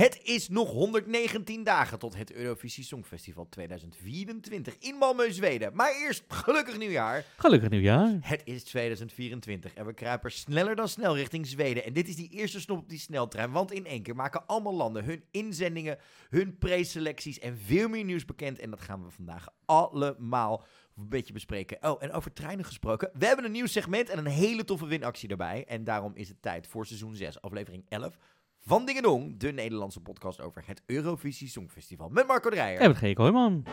Het 0.00 0.20
is 0.22 0.48
nog 0.48 0.70
119 0.70 1.64
dagen 1.64 1.98
tot 1.98 2.16
het 2.16 2.32
Eurovisie 2.32 2.84
Songfestival 2.84 3.48
2024 3.48 4.76
in 4.78 4.94
Malmö, 4.94 5.30
Zweden. 5.30 5.74
Maar 5.74 5.92
eerst 5.94 6.24
gelukkig 6.28 6.78
nieuwjaar. 6.78 7.24
Gelukkig 7.36 7.68
nieuwjaar. 7.68 8.18
Het 8.20 8.42
is 8.44 8.64
2024 8.64 9.74
en 9.74 9.86
we 9.86 9.92
kruipen 9.92 10.32
sneller 10.32 10.76
dan 10.76 10.88
snel 10.88 11.16
richting 11.16 11.46
Zweden. 11.46 11.84
En 11.84 11.92
dit 11.92 12.08
is 12.08 12.16
die 12.16 12.28
eerste 12.28 12.60
stop 12.60 12.78
op 12.78 12.88
die 12.88 12.98
sneltrein, 12.98 13.50
want 13.50 13.72
in 13.72 13.86
één 13.86 14.02
keer 14.02 14.16
maken 14.16 14.46
allemaal 14.46 14.74
landen 14.74 15.04
hun 15.04 15.24
inzendingen, 15.30 15.98
hun 16.30 16.58
preselecties 16.58 17.38
en 17.38 17.58
veel 17.58 17.88
meer 17.88 18.04
nieuws 18.04 18.24
bekend. 18.24 18.58
En 18.58 18.70
dat 18.70 18.80
gaan 18.80 19.04
we 19.04 19.10
vandaag 19.10 19.48
allemaal 19.64 20.64
een 20.96 21.08
beetje 21.08 21.32
bespreken. 21.32 21.78
Oh, 21.80 22.02
en 22.02 22.12
over 22.12 22.32
treinen 22.32 22.64
gesproken. 22.64 23.10
We 23.12 23.26
hebben 23.26 23.44
een 23.44 23.52
nieuw 23.52 23.66
segment 23.66 24.08
en 24.08 24.18
een 24.18 24.26
hele 24.26 24.64
toffe 24.64 24.86
winactie 24.86 25.28
erbij. 25.28 25.64
En 25.68 25.84
daarom 25.84 26.12
is 26.14 26.28
het 26.28 26.42
tijd 26.42 26.66
voor 26.66 26.86
seizoen 26.86 27.16
6, 27.16 27.40
aflevering 27.40 27.84
11 27.88 28.16
van 28.64 28.84
Dingedong, 28.84 29.38
de 29.38 29.52
Nederlandse 29.52 30.00
podcast 30.00 30.40
over 30.40 30.62
het 30.66 30.82
Eurovisie 30.86 31.48
Songfestival. 31.48 32.08
Met 32.08 32.26
Marco 32.26 32.50
Dreyer. 32.50 32.80
En 32.80 32.88
met 32.88 32.96
G. 32.96 33.12
Kooijman. 33.12 33.64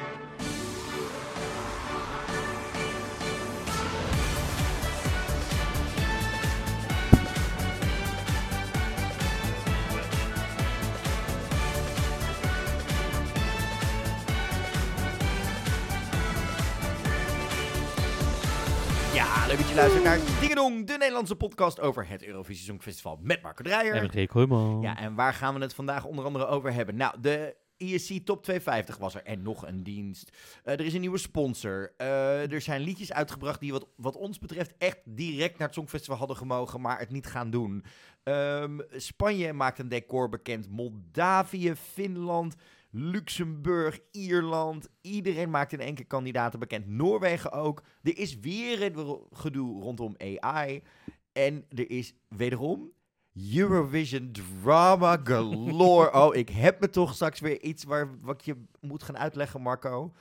Luistert 19.78 20.04
naar 20.04 20.40
Dingedong, 20.40 20.88
de 20.88 20.98
Nederlandse 20.98 21.36
podcast 21.36 21.80
over 21.80 22.08
het 22.08 22.24
Eurovisie 22.24 22.66
Songfestival 22.66 23.20
met 23.22 23.42
Marco 23.42 23.64
Dreyer. 23.64 24.16
En. 24.16 24.28
Kooijman. 24.28 24.82
Ja, 24.82 24.98
en 24.98 25.16
waar 25.16 25.34
gaan 25.34 25.54
we 25.54 25.62
het 25.62 25.74
vandaag 25.74 26.06
onder 26.06 26.26
andere 26.26 26.46
over 26.46 26.74
hebben? 26.74 26.96
Nou, 26.96 27.16
de 27.22 27.56
ESC 27.78 28.26
Top 28.26 28.44
250 28.44 28.98
was 28.98 29.16
er 29.16 29.24
en 29.24 29.42
nog 29.42 29.68
een 29.68 29.84
dienst. 29.84 30.32
Eh, 30.64 30.74
er 30.74 30.86
is 30.86 30.94
een 30.94 31.00
nieuwe 31.00 31.18
sponsor. 31.18 31.94
Eh, 31.98 32.52
er 32.52 32.62
zijn 32.62 32.82
liedjes 32.82 33.14
uitgebracht 33.14 33.60
die 33.60 33.72
wat, 33.72 33.88
wat 33.96 34.16
ons 34.16 34.40
betreft 34.40 34.74
echt 34.78 35.00
direct 35.06 35.58
naar 35.58 35.68
het 35.68 35.76
Songfestival 35.76 36.18
hadden 36.18 36.38
gemogen, 36.38 36.82
maar 36.82 37.00
het 37.00 37.12
niet 37.12 37.28
gaan 37.28 37.50
doen. 37.50 37.84
Ehm, 38.24 38.80
Spanje 38.96 39.54
maakt 39.54 39.80
een 39.80 39.90
decor 39.90 40.30
bekend. 40.30 40.70
Moldavië, 40.70 41.76
Finland, 41.76 42.56
Luxemburg, 42.98 44.00
Ierland. 44.12 44.90
Iedereen 45.02 45.50
maakt 45.50 45.74
in 45.74 45.80
één 45.80 45.96
keer 45.96 46.06
kandidaten 46.06 46.60
bekend. 46.60 46.88
Noorwegen 46.88 47.52
ook. 47.52 47.84
Er 48.04 48.18
is 48.18 48.40
weer 48.40 48.82
een 48.82 49.20
gedoe 49.32 49.82
rondom 49.82 50.16
AI. 50.18 50.84
En 51.32 51.66
er 51.70 51.90
is 51.90 52.14
wederom 52.28 52.92
Eurovision 53.56 54.32
drama 54.32 55.20
galore. 55.24 56.14
oh, 56.14 56.36
ik 56.36 56.50
heb 56.50 56.80
me 56.80 56.90
toch 56.90 57.14
straks 57.14 57.40
weer 57.40 57.62
iets 57.62 57.84
waar, 57.84 58.20
wat 58.22 58.46
je 58.46 58.64
moet 58.80 59.04
gaan 59.04 59.18
uitleggen, 59.18 59.62
Marco. 59.62 60.14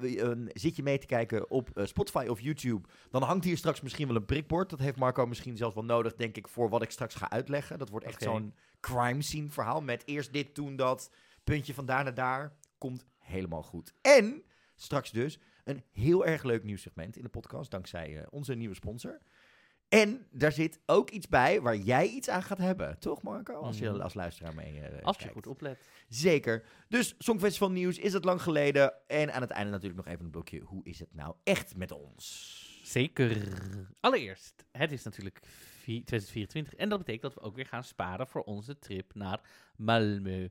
Uh, 0.00 0.30
zit 0.52 0.76
je 0.76 0.82
mee 0.82 0.98
te 0.98 1.06
kijken 1.06 1.50
op 1.50 1.70
uh, 1.74 1.84
Spotify 1.84 2.26
of 2.28 2.40
YouTube, 2.40 2.88
dan 3.10 3.22
hangt 3.22 3.44
hier 3.44 3.56
straks 3.56 3.80
misschien 3.80 4.06
wel 4.06 4.16
een 4.16 4.24
prikbord. 4.24 4.70
Dat 4.70 4.78
heeft 4.78 4.96
Marco 4.96 5.26
misschien 5.26 5.56
zelfs 5.56 5.74
wel 5.74 5.84
nodig, 5.84 6.14
denk 6.14 6.36
ik, 6.36 6.48
voor 6.48 6.68
wat 6.68 6.82
ik 6.82 6.90
straks 6.90 7.14
ga 7.14 7.30
uitleggen. 7.30 7.78
Dat 7.78 7.88
wordt 7.88 8.06
echt 8.06 8.22
zo'n 8.22 8.54
crime 8.80 9.22
scene 9.22 9.50
verhaal 9.50 9.80
met 9.80 10.02
eerst 10.06 10.32
dit, 10.32 10.54
toen 10.54 10.76
dat, 10.76 11.10
puntje 11.44 11.74
van 11.74 11.86
daar 11.86 12.04
naar 12.04 12.14
daar. 12.14 12.52
Komt 12.78 13.04
helemaal 13.18 13.62
goed. 13.62 13.92
En 14.00 14.42
straks 14.74 15.10
dus 15.10 15.38
een 15.64 15.82
heel 15.92 16.26
erg 16.26 16.42
leuk 16.42 16.62
nieuw 16.64 16.76
segment 16.76 17.16
in 17.16 17.22
de 17.22 17.28
podcast, 17.28 17.70
dankzij 17.70 18.10
uh, 18.10 18.22
onze 18.30 18.54
nieuwe 18.54 18.74
sponsor. 18.74 19.18
En 19.88 20.26
daar 20.30 20.52
zit 20.52 20.78
ook 20.86 21.10
iets 21.10 21.28
bij 21.28 21.60
waar 21.60 21.76
jij 21.76 22.06
iets 22.08 22.28
aan 22.28 22.42
gaat 22.42 22.58
hebben. 22.58 22.98
Toch, 22.98 23.22
Marco? 23.22 23.54
Als 23.54 23.78
je 23.78 23.90
Mhm. 23.90 24.00
als 24.00 24.14
luisteraar 24.14 24.54
mee 24.54 24.72
uh, 24.74 25.02
Als 25.02 25.16
je 25.16 25.22
kijkt. 25.22 25.34
goed 25.34 25.46
oplet. 25.46 25.78
Zeker. 26.08 26.64
Dus 26.88 27.14
Songfestival 27.18 27.70
nieuws 27.70 27.98
is 27.98 28.12
het 28.12 28.24
lang 28.24 28.42
geleden. 28.42 28.94
En 29.06 29.32
aan 29.32 29.40
het 29.40 29.50
einde 29.50 29.70
natuurlijk 29.70 29.96
nog 30.04 30.12
even 30.12 30.24
een 30.24 30.30
blokje. 30.30 30.60
Hoe 30.60 30.84
is 30.84 30.98
het 30.98 31.14
nou 31.14 31.34
echt 31.44 31.76
met 31.76 31.92
ons? 31.92 32.80
Zeker. 32.84 33.48
Allereerst, 34.00 34.64
het 34.72 34.92
is 34.92 35.02
natuurlijk 35.02 35.40
2024 35.84 36.74
en 36.74 36.88
dat 36.88 36.98
betekent 36.98 37.22
dat 37.22 37.34
we 37.34 37.48
ook 37.48 37.56
weer 37.56 37.66
gaan 37.66 37.84
sparen 37.84 38.26
voor 38.26 38.42
onze 38.42 38.78
trip 38.78 39.14
naar 39.14 39.40
Malmö. 39.82 40.48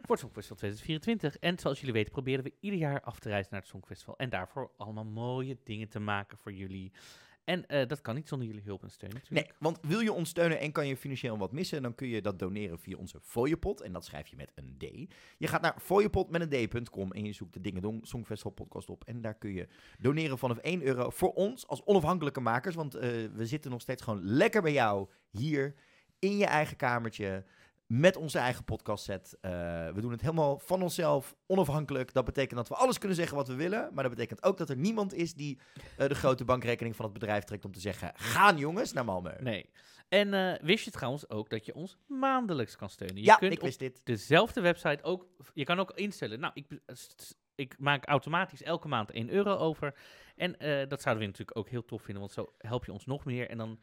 Voor 0.00 0.16
het 0.16 0.18
Songfestival 0.18 0.56
2024. 0.56 1.36
En 1.38 1.58
zoals 1.58 1.78
jullie 1.78 1.94
weten 1.94 2.12
proberen 2.12 2.44
we 2.44 2.54
ieder 2.60 2.78
jaar 2.78 3.00
af 3.00 3.18
te 3.18 3.28
reizen 3.28 3.52
naar 3.52 3.60
het 3.60 3.70
Songfestival. 3.70 4.16
En 4.16 4.30
daarvoor 4.30 4.70
allemaal 4.76 5.04
mooie 5.04 5.58
dingen 5.64 5.88
te 5.88 6.00
maken 6.00 6.38
voor 6.38 6.52
jullie. 6.52 6.92
En 7.48 7.66
eh, 7.66 7.86
dat 7.86 8.00
kan 8.00 8.14
niet 8.14 8.28
zonder 8.28 8.48
jullie 8.48 8.62
hulp 8.62 8.82
en 8.82 8.90
steun 8.90 9.10
natuurlijk. 9.12 9.46
Nee, 9.46 9.56
want 9.58 9.78
wil 9.82 10.00
je 10.00 10.12
ons 10.12 10.28
steunen 10.28 10.58
en 10.60 10.72
kan 10.72 10.86
je 10.86 10.96
financieel 10.96 11.38
wat 11.38 11.52
missen, 11.52 11.82
dan 11.82 11.94
kun 11.94 12.08
je 12.08 12.22
dat 12.22 12.38
doneren 12.38 12.78
via 12.78 12.96
onze 12.96 13.20
Fooiepot. 13.20 13.80
En 13.80 13.92
dat 13.92 14.04
schrijf 14.04 14.26
je 14.26 14.36
met 14.36 14.52
een 14.54 14.74
D. 14.78 15.12
Je 15.38 15.46
gaat 15.46 15.60
naar 15.60 15.74
fooiepot 15.80 16.30
met 16.30 16.52
een 16.52 16.68
D.com 16.68 17.12
en 17.12 17.24
je 17.24 17.32
zoekt 17.32 17.52
de 17.52 17.60
Dingedong 17.60 18.06
Songfestival 18.06 18.52
podcast 18.52 18.90
op. 18.90 19.04
En 19.04 19.20
daar 19.20 19.34
kun 19.34 19.52
je 19.52 19.68
doneren 19.98 20.38
vanaf 20.38 20.58
1 20.58 20.82
euro 20.82 21.10
voor 21.10 21.32
ons 21.32 21.66
als 21.66 21.84
onafhankelijke 21.84 22.40
makers. 22.40 22.74
Want 22.74 22.94
eh, 22.94 23.10
we 23.34 23.46
zitten 23.46 23.70
nog 23.70 23.80
steeds 23.80 24.02
gewoon 24.02 24.24
lekker 24.24 24.62
bij 24.62 24.72
jou 24.72 25.08
hier 25.30 25.74
in 26.18 26.36
je 26.36 26.46
eigen 26.46 26.76
kamertje. 26.76 27.44
Met 27.88 28.16
onze 28.16 28.38
eigen 28.38 28.64
podcastset. 28.64 29.36
Eh 29.40 29.50
we 29.94 30.00
doen 30.00 30.10
het 30.10 30.20
helemaal 30.20 30.58
van 30.58 30.82
onszelf, 30.82 31.36
onafhankelijk. 31.46 32.12
Dat 32.12 32.24
betekent 32.24 32.56
dat 32.56 32.68
we 32.68 32.74
alles 32.74 32.98
kunnen 32.98 33.16
zeggen 33.16 33.36
wat 33.36 33.48
we 33.48 33.54
willen. 33.54 33.90
Maar 33.94 34.02
dat 34.02 34.12
betekent 34.14 34.42
ook 34.42 34.58
dat 34.58 34.70
er 34.70 34.76
niemand 34.76 35.14
is 35.14 35.34
die 35.34 35.58
eh, 35.96 36.08
de 36.08 36.14
grote 36.14 36.44
bankrekening 36.44 36.96
van 36.96 37.04
het 37.04 37.14
bedrijf 37.14 37.44
trekt 37.44 37.64
om 37.64 37.72
te 37.72 37.80
zeggen: 37.80 38.12
gaan 38.14 38.56
jongens 38.56 38.92
naar 38.92 39.04
Malmö. 39.04 39.42
Nee. 39.42 39.70
En 40.08 40.34
eh, 40.34 40.62
wist 40.62 40.84
je 40.84 40.90
trouwens 40.90 41.30
ook 41.30 41.50
dat 41.50 41.66
je 41.66 41.74
ons 41.74 41.96
maandelijks 42.06 42.76
kan 42.76 42.90
steunen? 42.90 43.16
Je 43.16 43.22
ja, 43.24 43.36
kunt 43.36 43.52
ik 43.52 43.58
op 43.58 43.64
wist 43.64 43.78
dit. 43.78 44.00
dezelfde 44.04 44.60
website 44.60 45.02
ook. 45.02 45.26
Je 45.54 45.64
kan 45.64 45.78
ook 45.78 45.90
instellen. 45.90 46.40
Nou, 46.40 46.52
ik, 46.54 46.66
ik 47.54 47.74
maak 47.78 48.06
automatisch 48.06 48.62
elke 48.62 48.88
maand 48.88 49.10
1 49.10 49.30
euro 49.30 49.56
over. 49.56 49.94
En 50.36 50.52
dat 50.88 51.02
zouden 51.02 51.24
we 51.24 51.30
natuurlijk 51.30 51.58
ook 51.58 51.68
heel 51.68 51.84
tof 51.84 52.02
vinden, 52.02 52.20
want 52.20 52.32
zo 52.34 52.52
help 52.58 52.84
je 52.84 52.92
ons 52.92 53.06
nog 53.06 53.24
meer. 53.24 53.48
En 53.48 53.58
dan 53.58 53.78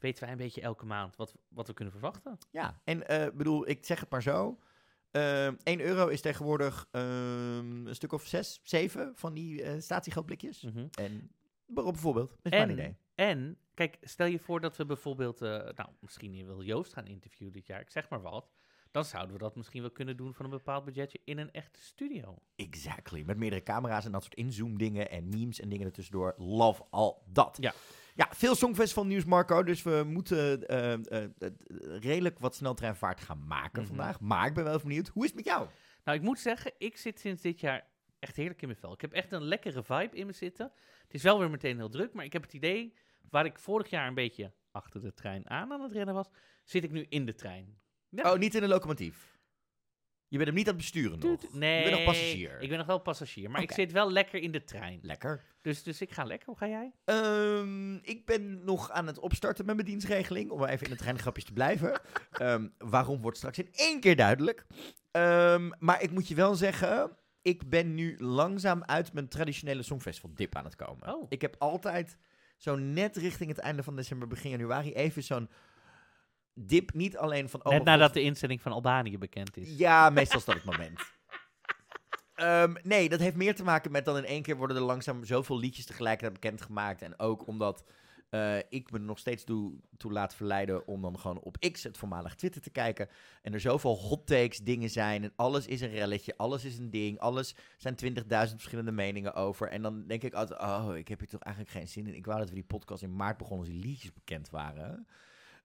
weten 0.00 0.22
wij 0.22 0.32
een 0.32 0.38
beetje 0.38 0.60
elke 0.60 0.86
maand 0.86 1.16
wat, 1.16 1.34
wat 1.48 1.66
we 1.66 1.74
kunnen 1.74 1.92
verwachten. 1.92 2.38
Ja, 2.50 2.80
en 2.84 3.08
eh 3.08 3.30
bedoel, 3.34 3.68
ik 3.68 3.84
zeg 3.84 4.00
het 4.00 4.10
maar 4.10 4.22
zo. 4.22 4.58
Ehm 5.10 5.54
1 5.62 5.80
euro 5.80 6.06
is 6.06 6.20
tegenwoordig 6.20 6.88
ehm, 6.90 7.86
een 7.86 7.94
stuk 7.94 8.12
of 8.12 8.26
6, 8.26 8.60
7 8.62 9.12
van 9.14 9.34
die 9.34 9.62
eh 9.62 9.80
statiegeldblikjes. 9.80 10.66
En 10.90 11.30
waarop 11.66 11.92
bijvoorbeeld, 11.92 12.36
is 12.42 12.50
mijn 12.50 12.70
idee. 12.70 12.96
En, 13.14 13.28
en, 13.28 13.58
kijk, 13.74 13.98
stel 14.00 14.26
je 14.26 14.38
voor 14.38 14.60
dat 14.60 14.76
we 14.76 14.84
bijvoorbeeld, 14.84 15.42
eh, 15.42 15.48
nou, 15.48 15.88
misschien 16.00 16.46
wil 16.46 16.62
Joost 16.62 16.92
gaan 16.92 17.06
interviewen 17.06 17.52
dit 17.52 17.66
jaar, 17.66 17.80
ik 17.80 17.90
zeg 17.90 18.08
maar 18.08 18.22
wat. 18.22 18.50
Dan 18.90 19.04
zouden 19.04 19.32
we 19.32 19.38
dat 19.38 19.56
misschien 19.56 19.80
wel 19.80 19.90
kunnen 19.90 20.16
doen 20.16 20.34
van 20.34 20.44
een 20.44 20.50
bepaald 20.50 20.84
budgetje 20.84 21.20
in 21.24 21.38
een 21.38 21.52
echte 21.52 21.80
studio. 21.82 22.38
Exactly. 22.56 23.22
Met 23.22 23.36
meerdere 23.36 23.62
camera's 23.62 24.04
en 24.04 24.12
dat 24.12 24.22
soort 24.22 24.34
inzoom 24.34 24.78
dingen 24.78 25.10
en 25.10 25.28
memes 25.28 25.60
en 25.60 25.68
dingen 25.68 25.86
ertussendoor. 25.86 26.34
Love 26.36 26.82
al 26.90 27.22
dat. 27.26 27.56
Ja. 27.60 27.72
Ja, 28.14 28.28
veel 28.30 28.54
Songfestival 28.54 29.06
nieuws, 29.06 29.24
Marco. 29.24 29.62
Dus 29.62 29.82
we 29.82 30.02
moeten 30.06 30.66
eh, 30.68 30.92
eh, 30.92 31.22
eh, 31.38 31.50
redelijk 32.00 32.38
wat 32.38 32.54
sneltreinvaart 32.54 33.20
gaan 33.20 33.46
maken 33.46 33.78
Mhm. 33.82 33.88
vandaag. 33.88 34.20
Maar 34.20 34.46
ik 34.46 34.54
ben 34.54 34.64
wel 34.64 34.74
even 34.74 34.86
benieuwd. 34.88 35.08
Hoe 35.08 35.22
is 35.22 35.28
het 35.28 35.36
met 35.38 35.46
jou? 35.48 35.68
Nou, 36.04 36.18
ik 36.18 36.24
moet 36.24 36.38
zeggen, 36.38 36.72
ik 36.78 36.96
zit 36.96 37.20
sinds 37.20 37.42
dit 37.42 37.60
jaar 37.60 37.86
echt 38.18 38.36
heerlijk 38.36 38.60
in 38.62 38.68
mijn 38.68 38.80
vel. 38.80 38.92
Ik 38.92 39.00
heb 39.00 39.12
echt 39.12 39.32
een 39.32 39.42
lekkere 39.42 39.82
vibe 39.82 40.16
in 40.16 40.26
me 40.26 40.32
zitten. 40.32 40.72
Het 41.02 41.14
is 41.14 41.22
wel 41.22 41.38
weer 41.38 41.50
meteen 41.50 41.76
heel 41.76 41.88
druk, 41.88 42.12
maar 42.12 42.24
ik 42.24 42.32
heb 42.32 42.42
het 42.42 42.52
idee, 42.52 42.94
waar 43.30 43.44
ik 43.44 43.58
vorig 43.58 43.90
jaar 43.90 44.06
een 44.08 44.14
beetje 44.14 44.52
achter 44.70 45.00
de 45.00 45.14
trein 45.14 45.50
aan 45.50 45.72
aan 45.72 45.80
het 45.82 45.92
rennen 45.92 46.14
was, 46.14 46.28
zit 46.64 46.84
ik 46.84 46.90
nu 46.90 47.06
in 47.08 47.26
de 47.26 47.34
trein. 47.34 47.78
Ja. 48.08 48.32
Oh, 48.32 48.38
niet 48.38 48.54
in 48.54 48.62
een 48.62 48.68
locomotief. 48.68 49.38
Je 50.30 50.36
bent 50.36 50.48
hem 50.48 50.56
niet 50.58 50.68
aan 50.68 50.74
het 50.74 50.82
besturen 50.82 51.18
nog. 51.18 51.52
Nee, 51.52 51.76
Je 51.76 51.82
bent 51.82 51.96
nog 51.96 52.04
passagier. 52.04 52.60
ik 52.60 52.68
ben 52.68 52.78
nog 52.78 52.86
wel 52.86 52.98
passagier, 52.98 53.50
maar 53.50 53.62
ik 53.62 53.72
zit 53.72 53.92
wel 53.92 54.12
lekker 54.12 54.40
in 54.42 54.50
de 54.50 54.64
trein. 54.64 54.98
Lekker. 55.02 55.44
Dus, 55.62 55.82
dus 55.82 56.00
ik 56.00 56.10
ga 56.10 56.24
lekker. 56.24 56.46
Hoe 56.48 56.56
ga 56.56 56.68
jij? 56.68 56.92
Ehm, 57.04 57.94
ik 57.94 58.26
ben 58.26 58.64
nog 58.64 58.90
aan 58.90 59.06
het 59.06 59.18
opstarten 59.18 59.66
met 59.66 59.74
mijn 59.74 59.86
dienstregeling. 59.86 60.50
Om 60.50 60.64
even 60.64 60.86
in 60.86 60.92
de 60.92 60.98
treingrapjes 60.98 61.44
te 61.44 61.52
blijven. 61.52 62.00
Ehm, 62.30 62.68
waarom 62.78 63.20
wordt 63.20 63.36
straks 63.36 63.58
in 63.58 63.68
één 63.72 64.00
keer 64.00 64.16
duidelijk. 64.16 64.66
Ehm, 65.10 65.70
maar 65.78 66.02
ik 66.02 66.10
moet 66.10 66.28
je 66.28 66.34
wel 66.34 66.54
zeggen. 66.54 67.16
Ik 67.42 67.68
ben 67.68 67.94
nu 67.94 68.18
langzaam 68.18 68.82
uit 68.84 69.12
mijn 69.12 69.28
traditionele 69.28 69.82
Songfestival 69.82 70.30
dip 70.34 70.56
aan 70.56 70.64
het 70.64 70.76
komen. 70.76 71.14
Oh. 71.14 71.26
Ik 71.28 71.40
heb 71.40 71.56
altijd 71.58 72.16
zo 72.56 72.76
net 72.76 73.16
richting 73.16 73.48
het 73.50 73.58
einde 73.58 73.82
van 73.82 73.96
december, 73.96 74.28
begin 74.28 74.50
januari, 74.50 74.92
even 74.92 75.22
zo'n 75.22 75.48
dip. 76.68 76.94
Niet 76.94 77.16
alleen 77.16 77.48
van... 77.48 77.64
oh 77.64 77.72
Net 77.72 77.84
nadat 77.84 78.06
God, 78.06 78.14
de 78.14 78.22
inzending 78.22 78.62
van 78.62 78.72
Albanië 78.72 79.18
bekend 79.18 79.56
is. 79.56 79.76
ja, 79.78 80.10
meestal 80.10 80.38
is 80.38 80.44
dat 80.44 80.54
het 80.54 80.64
moment. 80.64 81.00
Ehm, 82.34 82.74
nee, 82.82 83.08
dat 83.08 83.20
heeft 83.20 83.36
meer 83.36 83.54
te 83.54 83.64
maken 83.64 83.90
met 83.90 84.04
dan 84.04 84.16
in 84.16 84.24
één 84.24 84.42
keer 84.42 84.56
worden 84.56 84.76
er 84.76 84.82
langzaam 84.82 85.24
zoveel 85.24 85.58
liedjes 85.58 85.86
tegelijkertijd 85.86 86.40
bekendgemaakt. 86.40 87.02
En 87.02 87.18
ook 87.18 87.46
omdat 87.46 87.84
eh, 88.30 88.56
ik 88.68 88.90
me 88.90 88.98
nog 88.98 89.18
steeds 89.18 89.44
toe, 89.44 89.72
toe 89.96 90.12
laat 90.12 90.34
verleiden 90.34 90.86
om 90.86 91.02
dan 91.02 91.18
gewoon 91.18 91.40
op 91.40 91.56
X, 91.72 91.82
het 91.82 91.98
voormalig 91.98 92.34
Twitter, 92.34 92.60
te 92.60 92.70
kijken. 92.70 93.08
En 93.42 93.52
er 93.52 93.60
zoveel 93.60 93.96
hot 93.96 94.26
takes 94.26 94.58
dingen 94.58 94.90
zijn. 94.90 95.22
En 95.22 95.32
alles 95.36 95.66
is 95.66 95.80
een 95.80 95.90
relletje, 95.90 96.36
alles 96.36 96.64
is 96.64 96.78
een 96.78 96.90
ding. 96.90 97.18
Alles 97.18 97.54
zijn 97.76 97.94
20.000 98.04 98.22
verschillende 98.28 98.92
meningen 98.92 99.34
over. 99.34 99.68
En 99.68 99.82
dan 99.82 100.06
denk 100.06 100.22
ik 100.22 100.34
altijd, 100.34 100.60
oh, 100.60 100.96
ik 100.96 101.08
heb 101.08 101.18
hier 101.18 101.28
toch 101.28 101.42
eigenlijk 101.42 101.74
geen 101.74 101.88
zin 101.88 102.06
in. 102.06 102.14
Ik 102.14 102.26
wou 102.26 102.38
dat 102.38 102.48
we 102.48 102.54
die 102.54 102.64
podcast 102.64 103.02
in 103.02 103.16
maart 103.16 103.36
begonnen 103.36 103.66
als 103.66 103.74
die 103.74 103.84
liedjes 103.84 104.12
bekend 104.12 104.50
waren. 104.50 105.06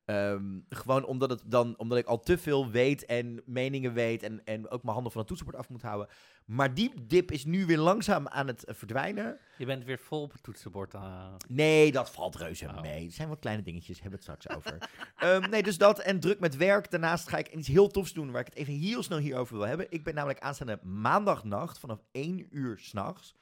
Ehm, 0.06 0.60
gewoon 0.70 1.06
omdat, 1.06 1.30
het 1.30 1.42
dan, 1.46 1.78
omdat 1.78 1.98
ik 1.98 2.06
al 2.06 2.20
te 2.20 2.38
veel 2.38 2.70
weet 2.70 3.06
en 3.06 3.42
meningen 3.46 3.94
weet 3.94 4.24
en, 4.24 4.42
en 4.44 4.70
ook 4.70 4.82
mijn 4.84 4.94
handen 4.94 5.12
van 5.12 5.20
het 5.22 5.28
toetsenbord 5.30 5.58
af 5.58 5.70
moet 5.70 5.82
houden. 5.82 6.08
Maar 6.46 6.74
die 6.74 7.06
dip 7.08 7.32
is 7.32 7.46
nu 7.46 7.66
weer 7.66 7.78
langzaam 7.78 8.28
aan 8.28 8.48
het 8.48 8.64
eh, 8.66 8.76
verdwijnen. 8.76 9.38
Je 9.58 9.66
bent 9.66 9.84
weer 9.84 9.98
vol 10.00 10.22
op 10.22 10.32
het 10.32 10.44
toetsenbord. 10.44 10.94
eh. 10.94 11.34
Nee, 11.48 11.92
dat 11.92 12.10
valt 12.12 12.36
reuze 12.36 12.66
Oh. 12.68 12.82
mee. 12.82 13.04
Het 13.04 13.14
zijn 13.14 13.30
wat 13.30 13.40
kleine 13.40 13.64
dingetjes, 13.64 14.02
hebben 14.02 14.20
we 14.20 14.26
het 14.32 14.40
straks 14.40 14.58
over. 14.58 14.90
Ehm, 15.16 15.50
nee, 15.50 15.64
dus 15.64 15.78
dat 15.78 16.00
en 16.00 16.20
druk 16.20 16.40
met 16.40 16.56
werk. 16.56 16.92
Daarnaast 16.92 17.28
ga 17.30 17.38
ik 17.38 17.54
iets 17.54 17.68
heel 17.68 17.88
tofs 17.88 18.14
doen 18.14 18.32
waar 18.32 18.42
ik 18.42 18.48
het 18.48 18.56
even 18.56 18.74
heel 18.74 19.04
snel 19.04 19.18
hierover 19.18 19.58
wil 19.58 19.68
hebben. 19.68 19.88
Ik 19.90 20.04
ben 20.04 20.14
namelijk 20.16 20.40
aanstaande 20.40 20.80
maandagnacht 20.84 21.80
vanaf 21.80 22.00
1 22.12 22.48
uur 22.52 22.78
s'nachts 22.80 23.36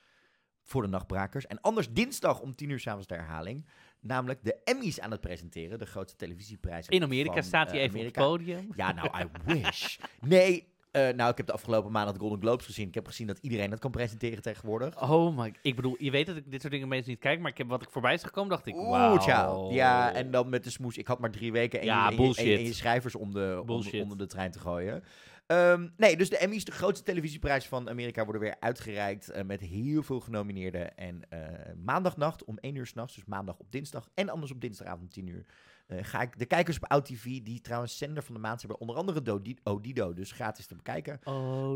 voor 0.61 0.81
de 0.81 0.87
nachtbrakers. 0.87 1.47
En 1.47 1.61
anders 1.61 1.93
dinsdag 1.93 2.39
om 2.39 2.55
10 2.55 2.69
uur 2.69 2.79
s'avonds 2.79 3.07
de 3.07 3.15
herhaling. 3.15 3.65
Namelijk 4.03 4.39
de 4.43 4.55
Emmys 4.63 4.99
aan 4.99 5.11
het 5.11 5.21
presenteren, 5.21 5.79
de 5.79 5.85
grootste 5.85 6.17
televisieprijs. 6.17 6.87
In 6.87 7.03
Amerika 7.03 7.33
van, 7.33 7.43
staat 7.43 7.69
hij 7.69 7.77
eh, 7.79 7.83
even 7.83 7.95
Amerika. 7.95 8.25
op 8.25 8.31
het 8.31 8.45
podium. 8.47 8.67
Ja, 8.75 8.91
nou, 8.91 9.09
I 9.19 9.27
wish. 9.45 9.97
Nee, 10.21 10.67
eh, 10.91 11.09
nou, 11.09 11.31
ik 11.31 11.37
heb 11.37 11.45
de 11.45 11.53
afgelopen 11.53 11.91
maand 11.91 12.13
de 12.13 12.19
Golden 12.19 12.39
Globes 12.41 12.65
gezien. 12.65 12.87
Ik 12.87 12.93
heb 12.93 13.07
gezien 13.07 13.27
dat 13.27 13.37
iedereen 13.41 13.69
dat 13.69 13.79
kan 13.79 13.91
presenteren 13.91 14.41
tegenwoordig. 14.41 15.01
Oh 15.11 15.37
my, 15.37 15.53
ik 15.61 15.75
bedoel, 15.75 15.95
je 15.97 16.11
weet 16.11 16.25
dat 16.25 16.35
ik 16.35 16.51
dit 16.51 16.61
soort 16.61 16.73
dingen 16.73 16.87
meestal 16.87 17.11
niet 17.11 17.21
kijk, 17.21 17.39
maar 17.39 17.51
ik 17.51 17.57
heb 17.57 17.67
wat 17.67 17.81
ik 17.81 17.89
voorbij 17.89 18.13
is 18.13 18.23
gekomen, 18.23 18.49
dacht 18.49 18.65
ik, 18.65 18.75
Oeh, 18.75 19.21
ciao. 19.21 19.71
Ja, 19.71 20.13
en 20.13 20.31
dan 20.31 20.49
met 20.49 20.63
de 20.63 20.69
smoes. 20.69 20.97
Ik 20.97 21.07
had 21.07 21.19
maar 21.19 21.31
drie 21.31 21.51
weken 21.51 21.79
en, 21.79 21.85
Ja, 21.85 21.99
je, 22.01 22.05
en, 22.05 22.11
je, 22.11 22.17
bullshit. 22.17 22.45
en, 22.45 22.57
en 22.57 22.63
je 22.63 22.73
schrijvers 22.73 23.15
om 23.15 23.33
de, 23.33 23.63
om- 23.67 24.01
onder 24.01 24.17
de 24.17 24.25
trein 24.27 24.51
te 24.51 24.59
gooien. 24.59 25.03
Ehm, 25.47 25.87
nee, 25.97 26.17
dus 26.17 26.29
de 26.29 26.37
Emmys, 26.37 26.65
de 26.65 26.71
grootste 26.71 27.05
televisieprijs 27.05 27.67
van 27.67 27.89
Amerika, 27.89 28.23
worden 28.23 28.41
weer 28.41 28.55
uitgereikt 28.59 29.29
eh, 29.29 29.43
met 29.43 29.59
heel 29.59 30.03
veel 30.03 30.19
genomineerden. 30.19 30.97
En 30.97 31.21
eh, 31.29 31.39
maandagnacht 31.83 32.43
om 32.43 32.57
1 32.57 32.75
uur 32.75 32.85
s'nachts, 32.85 33.15
dus 33.15 33.25
maandag 33.25 33.57
op 33.59 33.71
dinsdag 33.71 34.09
en 34.13 34.29
anders 34.29 34.51
op 34.51 34.61
dinsdagavond 34.61 35.01
om 35.03 35.09
10 35.09 35.27
uur, 35.27 35.45
eh, 35.87 35.97
ga 36.01 36.21
ik 36.21 36.39
de 36.39 36.45
kijkers 36.45 36.77
op 36.77 36.83
OutTV, 36.91 37.23
die 37.41 37.61
trouwens 37.61 37.97
zender 37.97 38.23
van 38.23 38.33
de 38.33 38.41
maand 38.41 38.59
hebben, 38.59 38.79
onder 38.79 38.95
andere 38.95 39.21
Dodi- 39.21 39.57
Odido, 39.63 40.13
dus 40.13 40.31
gratis 40.31 40.65
te 40.65 40.75
bekijken. 40.75 41.19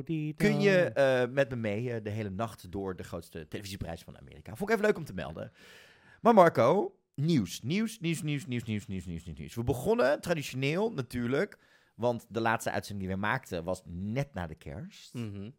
Die 0.05 0.33
Kun 0.33 0.59
je 0.61 1.27
met 1.31 1.49
me 1.49 1.55
mee 1.55 2.01
de 2.01 2.09
hele 2.09 2.29
nacht 2.29 2.71
door 2.71 2.95
de 2.95 3.03
grootste 3.03 3.47
televisieprijs 3.47 4.01
van 4.01 4.17
Amerika. 4.17 4.55
Vond 4.55 4.69
ik 4.69 4.75
even 4.75 4.87
leuk 4.87 4.97
om 4.97 5.05
te 5.05 5.13
melden. 5.13 5.51
Maar 6.21 6.33
Marco, 6.33 6.95
nieuws. 7.15 7.61
Nieuws, 7.61 7.99
nieuws, 7.99 8.21
nieuws, 8.21 8.45
nieuws, 8.45 8.63
nieuws, 8.63 8.87
nieuws, 8.87 9.05
nieuws, 9.05 9.25
nieuws, 9.25 9.37
nieuws. 9.39 9.55
We 9.55 9.63
begonnen 9.63 10.21
traditioneel 10.21 10.91
natuurlijk, 10.91 11.57
want 11.97 12.25
de 12.29 12.41
laatste 12.41 12.71
uitzending 12.71 13.07
die 13.07 13.15
we 13.15 13.21
maakten 13.21 13.63
was 13.63 13.81
net 13.85 14.33
na 14.33 14.47
de 14.47 14.55
kerst. 14.55 15.13
Mhm. 15.13 15.49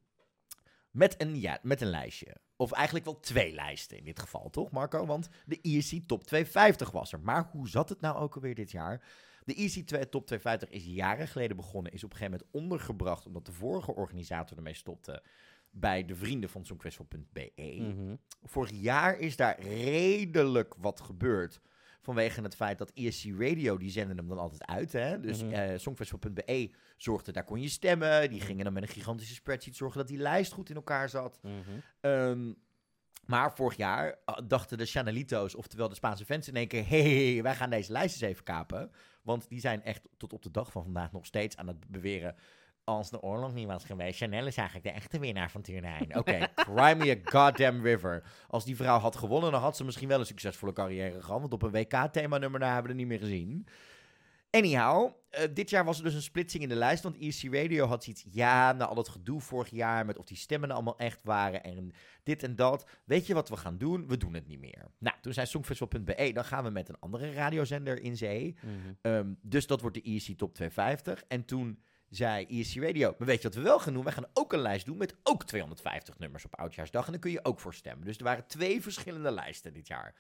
Met 0.91 1.21
een, 1.21 1.41
ja, 1.41 1.59
met 1.63 1.81
een 1.81 1.91
lijstje. 1.91 2.37
Of 2.57 2.73
eigenlijk 2.73 3.05
wel 3.05 3.21
twee 3.21 3.55
lijsten 3.55 3.99
in 3.99 4.05
dit 4.05 4.19
geval, 4.19 4.51
toch 4.51 4.71
Marco? 4.71 5.07
Want 5.07 5.29
de 5.47 5.61
ESC 5.63 5.93
Top 6.07 6.25
250 6.25 6.91
was 6.91 7.13
er. 7.13 7.21
Maar 7.21 7.49
hoe 7.53 7.69
zat 7.69 7.89
het 7.89 8.01
nou 8.01 8.17
ook 8.17 8.35
alweer 8.35 8.55
dit 8.55 8.71
jaar? 8.71 9.03
De 9.45 9.55
ESC 9.55 9.87
2 9.87 10.09
Top 10.09 10.27
250 10.27 10.71
is 10.71 10.85
jaren 10.85 11.29
geleden 11.29 11.57
begonnen. 11.57 11.93
Is 11.93 12.05
op 12.05 12.11
een 12.11 12.17
gegeven 12.17 12.41
moment 12.41 12.65
ondergebracht 12.65 13.27
omdat 13.27 13.47
de 13.47 13.53
vorige 13.53 13.95
organisator 13.95 14.57
ermee 14.57 14.75
stopte. 14.75 15.23
Bij 15.71 16.05
de 16.05 16.15
vrienden 16.15 16.51
van 16.51 16.65
Songfestival.be. 16.65 17.53
Mhm. 17.79 18.17
Vorig 18.43 18.71
jaar 18.71 19.19
is 19.19 19.37
daar 19.37 19.61
redelijk 19.61 20.75
wat 20.79 21.01
gebeurd. 21.01 21.61
Vanwege 22.09 22.41
het 22.43 22.55
feit 22.57 22.79
dat 22.79 22.91
ESC 22.95 23.25
Radio, 23.39 23.77
die 23.77 23.91
zenden 23.91 24.17
hem 24.17 24.29
dan 24.29 24.39
altijd 24.39 24.67
uit. 24.67 24.93
Hè? 24.93 25.21
Dus 25.21 25.43
Mhm. 25.43 25.53
eh, 25.53 25.79
Songfestival.be 25.79 26.71
zorgde, 26.97 27.33
daar 27.33 27.45
kon 27.45 27.61
je 27.61 27.69
stemmen. 27.69 28.31
Die 28.31 28.41
gingen 28.41 28.65
dan 28.65 28.73
met 28.73 28.83
een 28.83 28.89
gigantische 28.89 29.35
spreadsheet 29.35 29.77
zorgen 29.77 29.99
dat 29.99 30.09
die 30.09 30.19
lijst 30.19 30.53
goed 30.53 30.69
in 30.71 30.77
elkaar 30.77 31.09
zat. 31.09 31.39
Mhm. 31.43 31.53
Ehm, 32.01 32.53
maar 33.27 33.53
vorig 33.55 33.77
jaar 33.77 34.19
ah, 34.25 34.49
dachten 34.49 34.79
de 34.79 34.87
Chanelito's, 34.87 35.55
oftewel 35.55 35.89
de 35.89 35.95
Spaanse 35.95 36.25
fans, 36.25 36.49
in 36.49 36.57
één 36.57 36.69
keer: 36.69 36.89
hé, 36.89 37.33
hey, 37.33 37.43
wij 37.43 37.55
gaan 37.55 37.71
deze 37.71 37.93
lijst 37.93 38.15
eens 38.15 38.31
even 38.31 38.45
kapen. 38.45 38.91
Want 39.23 39.49
die 39.49 39.61
zijn 39.61 39.83
echt 39.83 40.09
tot 40.17 40.33
op 40.33 40.43
de 40.43 40.51
dag 40.51 40.73
van 40.73 40.83
vandaag 40.83 41.13
nog 41.13 41.27
steeds 41.27 41.57
aan 41.57 41.67
het 41.67 41.89
beweren. 41.89 42.35
Als 42.89 43.11
de 43.11 43.23
oorlog 43.23 43.55
niet 43.55 43.67
was 43.67 43.85
geweest, 43.85 44.19
Chanel 44.19 44.47
is 44.47 44.57
eigenlijk 44.57 44.89
de 44.89 44.93
echte 44.93 45.19
winnaar 45.19 45.51
van 45.51 45.63
Turijn. 45.63 46.17
Oké, 46.17 46.39
cry 46.55 46.97
me 46.97 47.11
a 47.11 47.31
goddamn 47.31 47.83
river. 47.83 48.23
Als 48.49 48.65
die 48.65 48.77
vrouw 48.77 48.99
had 48.99 49.17
gewonnen, 49.17 49.53
dan 49.53 49.61
had 49.61 49.77
ze 49.77 49.85
misschien 49.85 50.09
wel 50.09 50.19
een 50.19 50.27
succesvolle 50.27 50.73
carrière 50.73 51.23
gehad. 51.23 51.41
Want 51.41 51.53
op 51.53 51.63
een 51.63 51.71
WK-thema-nummer 51.71 52.61
daar 52.61 52.73
hebben 52.73 52.93
we 52.93 52.99
er 52.99 53.05
niet 53.05 53.19
meer 53.19 53.29
gezien. 53.29 53.67
Anyhow, 54.51 55.13
eh, 55.31 55.49
dit 55.55 55.71
jaar 55.71 55.85
was 55.85 55.99
er 55.99 56.05
dus 56.05 56.15
een 56.15 56.23
splitsing 56.23 56.63
in 56.63 56.69
de 56.69 56.75
lijst. 56.75 57.03
Want 57.03 57.17
ESC 57.19 57.45
Radio 57.55 57.87
had 57.87 58.05
zoiets. 58.05 58.25
Ja, 58.31 58.73
na 58.73 58.87
al 58.87 58.95
dat 58.95 59.09
gedoe 59.09 59.41
vorig 59.41 59.71
jaar. 59.71 60.07
met 60.07 60.19
of 60.19 60.25
die 60.25 60.37
stemmen 60.37 60.71
allemaal 60.71 60.99
echt 60.99 61.23
waren. 61.23 61.63
en 61.63 61.93
dit 62.23 62.43
en 62.43 62.57
dat. 62.57 62.87
Weet 63.05 63.27
je 63.27 63.35
wat 63.35 63.49
we 63.49 63.57
gaan 63.57 63.79
doen? 63.79 64.09
We 64.09 64.17
doen 64.17 64.35
het 64.35 64.47
niet 64.47 64.61
meer. 64.61 64.87
Nou, 64.99 65.17
toen 65.21 65.33
zei 65.33 65.47
Songfestival.be. 65.47 66.31
dan 66.33 66.45
gaan 66.45 66.65
we 66.65 66.71
met 66.71 66.89
een 66.89 66.99
andere 66.99 67.33
radiozender 67.33 68.03
in 68.03 68.17
zee. 68.17 68.57
Mhm. 68.63 68.75
Ehm, 69.03 69.33
dus 69.43 69.67
dat 69.67 69.81
wordt 69.81 69.97
de 69.97 70.03
ESC 70.03 70.33
Top 70.33 70.55
250. 70.55 71.25
En 71.29 71.45
toen 71.45 71.79
zei 72.09 72.47
ESC 72.47 72.77
Radio, 72.77 73.15
maar 73.19 73.27
weet 73.29 73.43
je 73.43 73.49
wat 73.49 73.57
we 73.57 73.63
wel 73.63 73.79
gaan 73.79 73.93
doen? 73.93 74.05
Wij 74.05 74.13
gaan 74.13 74.31
ook 74.35 74.53
een 74.53 74.61
lijst 74.61 74.87
doen 74.87 74.97
met 74.97 75.17
ook 75.23 75.45
250 75.45 76.19
nummers 76.19 76.45
op 76.45 76.59
Oudjaarsdag. 76.59 77.07
En 77.07 77.13
dan 77.13 77.21
kun 77.21 77.31
je 77.31 77.45
ook 77.45 77.61
voor 77.61 77.75
stemmen. 77.75 78.07
Dus 78.07 78.17
er 78.17 78.25
waren 78.25 78.47
twee 78.47 78.83
verschillende 78.83 79.31
lijsten 79.31 79.73
dit 79.73 79.87
jaar. 79.87 80.15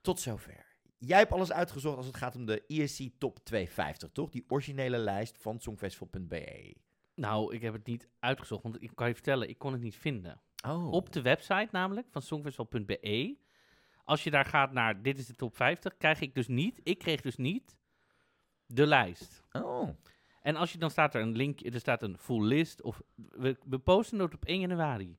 Tot 0.00 0.20
zover. 0.20 0.66
Jij 0.98 1.18
hebt 1.18 1.32
alles 1.32 1.52
uitgezocht 1.52 1.96
als 1.96 2.06
het 2.06 2.16
gaat 2.16 2.36
om 2.36 2.46
de 2.46 2.66
ESC 2.66 3.08
Top 3.18 3.44
250, 3.44 4.10
toch? 4.12 4.30
Die 4.30 4.44
originele 4.48 4.98
lijst 4.98 5.36
van 5.40 5.60
Songfestival.be. 5.60 6.76
Nou, 7.14 7.54
ik 7.54 7.62
heb 7.62 7.72
het 7.72 7.86
niet 7.86 8.08
uitgezocht, 8.18 8.62
want 8.62 8.82
ik 8.82 8.90
kan 8.94 9.08
je 9.08 9.14
vertellen, 9.14 9.48
ik 9.48 9.58
kon 9.58 9.72
het 9.72 9.80
niet 9.80 9.96
vinden. 9.96 10.40
Oh. 10.66 10.92
Op 10.92 11.12
de 11.12 11.22
website 11.22 11.68
namelijk, 11.70 12.06
van 12.10 12.22
songfestival.be, 12.22 13.36
als 14.04 14.24
je 14.24 14.30
daar 14.30 14.44
gaat 14.44 14.72
naar 14.72 15.02
dit 15.02 15.18
is 15.18 15.26
de 15.26 15.34
top 15.34 15.56
50, 15.56 15.96
krijg 15.96 16.20
ik 16.20 16.34
dus 16.34 16.48
niet, 16.48 16.80
ik 16.82 16.98
kreeg 16.98 17.20
dus 17.20 17.36
niet 17.36 17.76
de 18.66 18.86
lijst. 18.86 19.42
Oh. 19.52 19.88
En 20.42 20.56
als 20.56 20.72
je 20.72 20.78
dan 20.78 20.90
staat 20.90 21.14
er 21.14 21.22
een 21.22 21.36
link, 21.36 21.60
er 21.60 21.80
staat 21.80 22.02
een 22.02 22.18
full 22.18 22.44
list, 22.44 22.82
of 22.82 23.02
we, 23.14 23.56
we 23.64 23.78
posten 23.78 24.18
het 24.18 24.34
op 24.34 24.44
1 24.44 24.60
januari. 24.60 25.16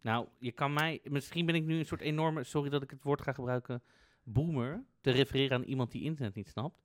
Nou, 0.00 0.28
je 0.38 0.52
kan 0.52 0.72
mij, 0.72 1.00
misschien 1.04 1.46
ben 1.46 1.54
ik 1.54 1.64
nu 1.64 1.78
een 1.78 1.86
soort 1.86 2.00
enorme, 2.00 2.44
sorry 2.44 2.70
dat 2.70 2.82
ik 2.82 2.90
het 2.90 3.02
woord 3.02 3.22
ga 3.22 3.32
gebruiken, 3.32 3.82
boomer, 4.22 4.84
te 5.00 5.10
refereren 5.10 5.56
aan 5.56 5.62
iemand 5.62 5.92
die 5.92 6.02
internet 6.02 6.34
niet 6.34 6.48
snapt. 6.48 6.82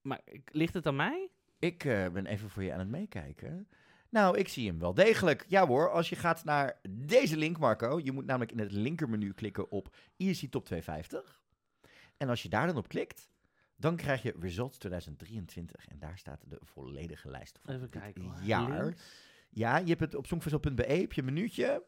Maar 0.00 0.20
ligt 0.44 0.74
het 0.74 0.86
aan 0.86 0.96
mij? 0.96 1.30
Ik 1.58 1.84
eh, 1.84 2.08
ben 2.08 2.26
even 2.26 2.50
voor 2.50 2.62
je 2.62 2.72
aan 2.72 2.78
het 2.78 2.88
meekijken. 2.88 3.68
Nou, 4.08 4.38
ik 4.38 4.48
zie 4.48 4.68
hem 4.68 4.78
wel 4.78 4.94
degelijk. 4.94 5.44
Ja 5.48 5.66
hoor, 5.66 5.90
als 5.90 6.08
je 6.08 6.16
gaat 6.16 6.44
naar 6.44 6.80
deze 6.90 7.36
link, 7.36 7.58
Marco. 7.58 8.00
Je 8.02 8.12
moet 8.12 8.26
namelijk 8.26 8.52
in 8.52 8.58
het 8.58 8.72
linkermenu 8.72 9.32
klikken 9.32 9.70
op 9.70 9.96
ESC 10.16 10.50
Top 10.50 10.64
250. 10.64 11.42
En 12.16 12.28
als 12.28 12.42
je 12.42 12.48
daar 12.48 12.66
dan 12.66 12.76
op 12.76 12.88
klikt, 12.88 13.30
dan 13.82 13.96
krijg 13.96 14.22
je 14.22 14.34
Results 14.40 14.78
2023. 14.78 15.86
En 15.86 15.98
daar 15.98 16.18
staat 16.18 16.44
de 16.48 16.58
volledige 16.62 17.28
lijst 17.30 17.58
van 17.62 17.74
Even 17.74 17.90
dit 17.90 18.00
kijken 18.00 18.22
hoor. 18.22 18.36
jaar. 18.42 18.84
Links. 18.84 19.02
Ja, 19.50 19.78
je 19.78 19.88
hebt 19.88 20.00
het 20.00 20.14
op 20.14 20.26
songfestival.be, 20.26 20.82
heb 20.82 21.12
je 21.12 21.20
een 21.20 21.32
minuutje. 21.34 21.84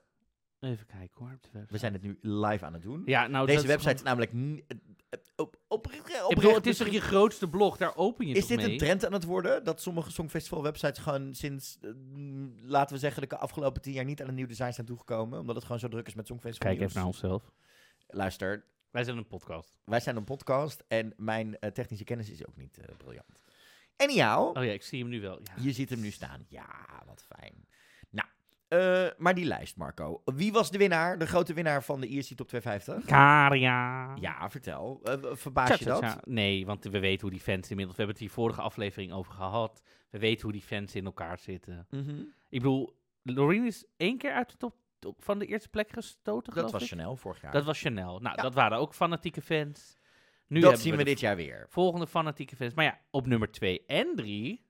Even 0.61 0.87
kijken 0.87 1.21
hoor. 1.21 1.39
We 1.69 1.79
zijn 1.79 1.93
het 1.93 2.03
nu 2.03 2.19
live 2.21 2.65
aan 2.65 2.73
het 2.73 2.83
doen. 2.83 3.03
Ja, 3.07 3.27
nou, 3.27 3.47
Deze 3.47 3.59
is 3.61 3.67
website 3.67 3.95
is 3.95 4.03
namelijk... 4.03 4.33
eh, 4.33 4.77
eh, 5.09 5.19
Op, 5.37 5.57
op, 5.69 5.91
Ik 5.93 6.35
bedoel, 6.35 6.55
het 6.55 6.67
is 6.67 6.77
toch 6.77 6.89
je 6.89 7.01
grootste 7.01 7.49
blog, 7.49 7.77
daar 7.77 7.97
open 7.97 8.27
je 8.27 8.35
Is 8.35 8.39
toch 8.41 8.49
dit 8.49 8.59
mee? 8.59 8.71
een 8.73 8.79
trend 8.79 9.07
aan 9.07 9.13
het 9.13 9.25
worden? 9.25 9.65
Dat 9.65 9.81
sommige 9.81 10.11
Songfestival-websites 10.11 10.99
gewoon 10.99 11.35
sinds, 11.35 11.79
eh, 11.81 11.91
mm, 11.95 12.55
laten 12.63 12.95
we 12.95 13.01
zeggen, 13.01 13.29
de 13.29 13.37
afgelopen 13.37 13.83
tien 13.83 13.93
jaar 13.93 14.05
niet 14.05 14.23
aan 14.23 14.29
een 14.29 14.35
nieuw 14.35 14.47
design 14.47 14.73
zijn 14.73 14.87
toegekomen? 14.87 15.41
Omdat 15.41 15.55
het 15.55 15.65
gewoon 15.65 15.81
zo 15.81 15.89
druk 15.89 16.07
is 16.07 16.15
met 16.15 16.27
Songfestival 16.27 16.71
Kijk 16.71 16.83
even 16.83 16.97
naar 16.97 17.07
onszelf. 17.07 17.53
Luister, 18.07 18.65
Wij 18.95 19.05
zijn 19.05 19.17
een 19.17 19.27
podcast. 19.27 19.79
wij 19.85 20.01
zijn 20.01 20.17
een 20.17 20.25
podcast 20.25 20.85
en 20.89 21.13
mijn 21.17 21.59
eh, 21.59 21.71
technische 21.71 22.05
kennis 22.05 22.31
is 22.31 22.47
ook 22.47 22.57
niet 22.57 22.79
eh, 22.79 22.97
briljant. 22.97 23.43
Anyhow, 23.97 24.57
Oh 24.57 24.65
ja, 24.65 24.73
ik 24.73 24.83
zie 24.83 25.01
hem 25.01 25.09
nu 25.09 25.21
wel. 25.21 25.41
Ja. 25.43 25.53
je 25.63 25.73
ziet 25.73 25.91
hem 25.91 26.01
nu 26.01 26.11
staan. 26.11 26.45
Ja, 26.49 27.03
wat 27.07 27.27
fijn. 27.37 27.67
Nou, 28.11 28.29
eh, 28.69 29.11
maar 29.19 29.35
die 29.35 29.45
lijst, 29.45 29.77
Marco. 29.77 30.23
Wie 30.25 30.53
was 30.53 30.71
de 30.71 30.79
winnaar, 30.79 31.19
de 31.19 31.27
grote 31.27 31.53
winnaar 31.53 31.85
van 31.85 32.01
de 32.01 32.09
ESC 32.09 32.35
Top 32.35 32.49
250? 32.49 33.05
Karia. 33.05 34.15
Ja, 34.21 34.51
vertel. 34.51 35.01
Verbaas 35.33 35.79
je 35.79 35.85
dat? 35.85 35.99
Tja. 35.99 36.21
Nee, 36.25 36.67
want 36.67 36.85
we 36.85 36.99
weten 36.99 37.21
hoe 37.21 37.31
die 37.31 37.41
fans 37.41 37.71
inmiddels... 37.71 37.97
We 37.97 38.03
hebben 38.03 38.21
het 38.21 38.25
hier 38.25 38.35
vorige 38.35 38.61
aflevering 38.61 39.13
over 39.13 39.33
gehad. 39.33 39.83
We 40.11 40.19
weten 40.19 40.43
hoe 40.43 40.53
die 40.53 40.63
fans 40.63 40.95
in 40.95 41.05
elkaar 41.05 41.39
zitten. 41.39 41.87
Mhm. 41.91 42.21
Ik 42.49 42.61
bedoel, 42.61 42.97
Loreen 43.23 43.67
is 43.67 43.85
één 43.97 44.19
keer 44.19 44.33
uit 44.33 44.51
de 44.51 44.57
top, 44.57 44.77
top 45.05 45.25
van 45.25 45.39
de 45.39 45.47
eerste 45.47 45.69
plek 45.69 45.91
gestoten, 45.93 46.55
Dat 46.55 46.71
was 46.71 46.83
ik. 46.83 46.89
Chanel 46.89 47.17
vorig 47.17 47.41
jaar. 47.41 47.53
Dat 47.53 47.65
was 47.65 47.81
Chanel. 47.81 48.19
Nou, 48.21 48.37
Ja. 48.37 48.43
dat 48.43 48.55
waren 48.55 48.79
ook 48.79 48.95
fanatieke 48.95 49.43
fans. 49.43 49.97
Nu 50.47 50.61
dat 50.61 50.79
zien 50.79 50.97
we 50.97 51.05
dit 51.05 51.21
jaar 51.21 51.37
weer. 51.37 51.67
Volgende 51.69 52.07
fanatieke 52.07 52.57
fans. 52.57 52.75
Maar 52.75 52.85
ja, 52.85 53.01
op 53.11 53.27
nummer 53.27 53.51
2 53.51 53.85
en 53.87 54.13
3 54.17 54.67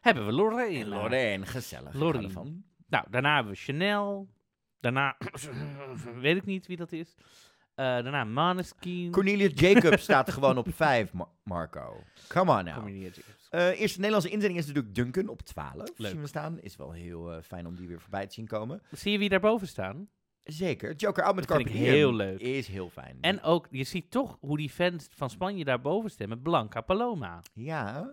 hebben 0.00 0.26
we 0.26 0.32
Lorraine. 0.32 0.86
Lorraine, 0.88 1.46
gezellig. 1.46 1.94
Lorraine. 1.94 2.26
ervan. 2.26 2.64
Nou, 2.88 3.06
daarna 3.10 3.34
hebben 3.34 3.52
we 3.52 3.58
Chanel. 3.58 4.28
Daarna, 4.80 5.16
weet 6.20 6.36
ik 6.36 6.44
niet 6.44 6.66
wie 6.66 6.76
dat 6.76 6.92
is. 6.92 7.16
Eh, 7.76 7.84
daarna 7.84 8.24
Maneskin. 8.24 9.10
Cornelius 9.10 9.52
Jacob 9.54 9.98
staat 9.98 10.32
gewoon 10.32 10.58
op 10.58 10.66
5, 10.70 11.10
Marco. 11.42 12.02
Come 12.28 12.58
on 12.58 12.64
now. 12.64 12.88
Jacobs. 12.88 13.48
Eh 13.50 13.80
eerste 13.80 13.96
Nederlandse 13.98 14.30
inzending 14.30 14.60
is 14.60 14.66
natuurlijk 14.66 14.94
Duncan 14.94 15.28
op 15.28 15.42
12. 15.42 15.74
Leuk. 15.74 16.10
Zien 16.10 16.20
we 16.20 16.26
staan. 16.26 16.60
Is 16.60 16.76
wel 16.76 16.92
heel 16.92 17.32
eh, 17.32 17.42
fijn 17.42 17.66
om 17.66 17.74
die 17.74 17.88
weer 17.88 18.00
voorbij 18.00 18.26
te 18.26 18.34
zien 18.34 18.46
komen. 18.46 18.82
Zie 18.90 19.12
je 19.12 19.18
wie 19.18 19.28
daarboven 19.28 19.68
staan? 19.68 20.08
Zeker. 20.44 20.94
Joker 20.94 21.24
out 21.24 21.34
met 21.34 21.46
Carpe 21.46 21.70
heel 21.70 22.14
leuk. 22.14 22.40
Is 22.40 22.66
heel 22.68 22.90
fijn. 22.90 23.18
En 23.20 23.42
ook, 23.42 23.66
je 23.70 23.84
ziet 23.84 24.10
toch 24.10 24.36
hoe 24.40 24.56
die 24.56 24.70
fans 24.70 25.08
van 25.10 25.30
Spanje 25.30 25.64
daarboven 25.64 26.10
stemmen. 26.10 26.42
Blanca 26.42 26.80
Paloma. 26.80 27.42
Ja. 27.52 28.10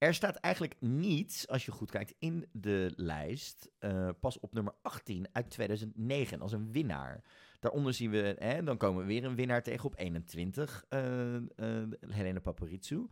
Er 0.00 0.14
staat 0.14 0.36
eigenlijk 0.36 0.74
niets, 0.80 1.48
als 1.48 1.64
je 1.64 1.70
goed 1.72 1.90
kijkt, 1.90 2.14
in 2.18 2.48
de 2.52 2.92
lijst. 2.96 3.70
eh, 3.78 4.08
pas 4.20 4.38
op 4.40 4.52
nummer 4.52 4.74
18 4.82 5.28
uit 5.32 5.50
2009 5.50 6.40
als 6.40 6.52
een 6.52 6.72
winnaar. 6.72 7.24
Daaronder 7.60 7.94
zien 7.94 8.10
we, 8.10 8.36
hè, 8.38 8.62
dan 8.62 8.76
komen 8.76 9.00
we 9.00 9.06
weer 9.06 9.24
een 9.24 9.34
winnaar 9.34 9.62
tegen 9.62 9.84
op 9.84 9.98
21. 9.98 10.84
eh 10.88 11.36
eh 11.36 11.42
Helene 12.00 12.40
Paparizou. 12.40 13.08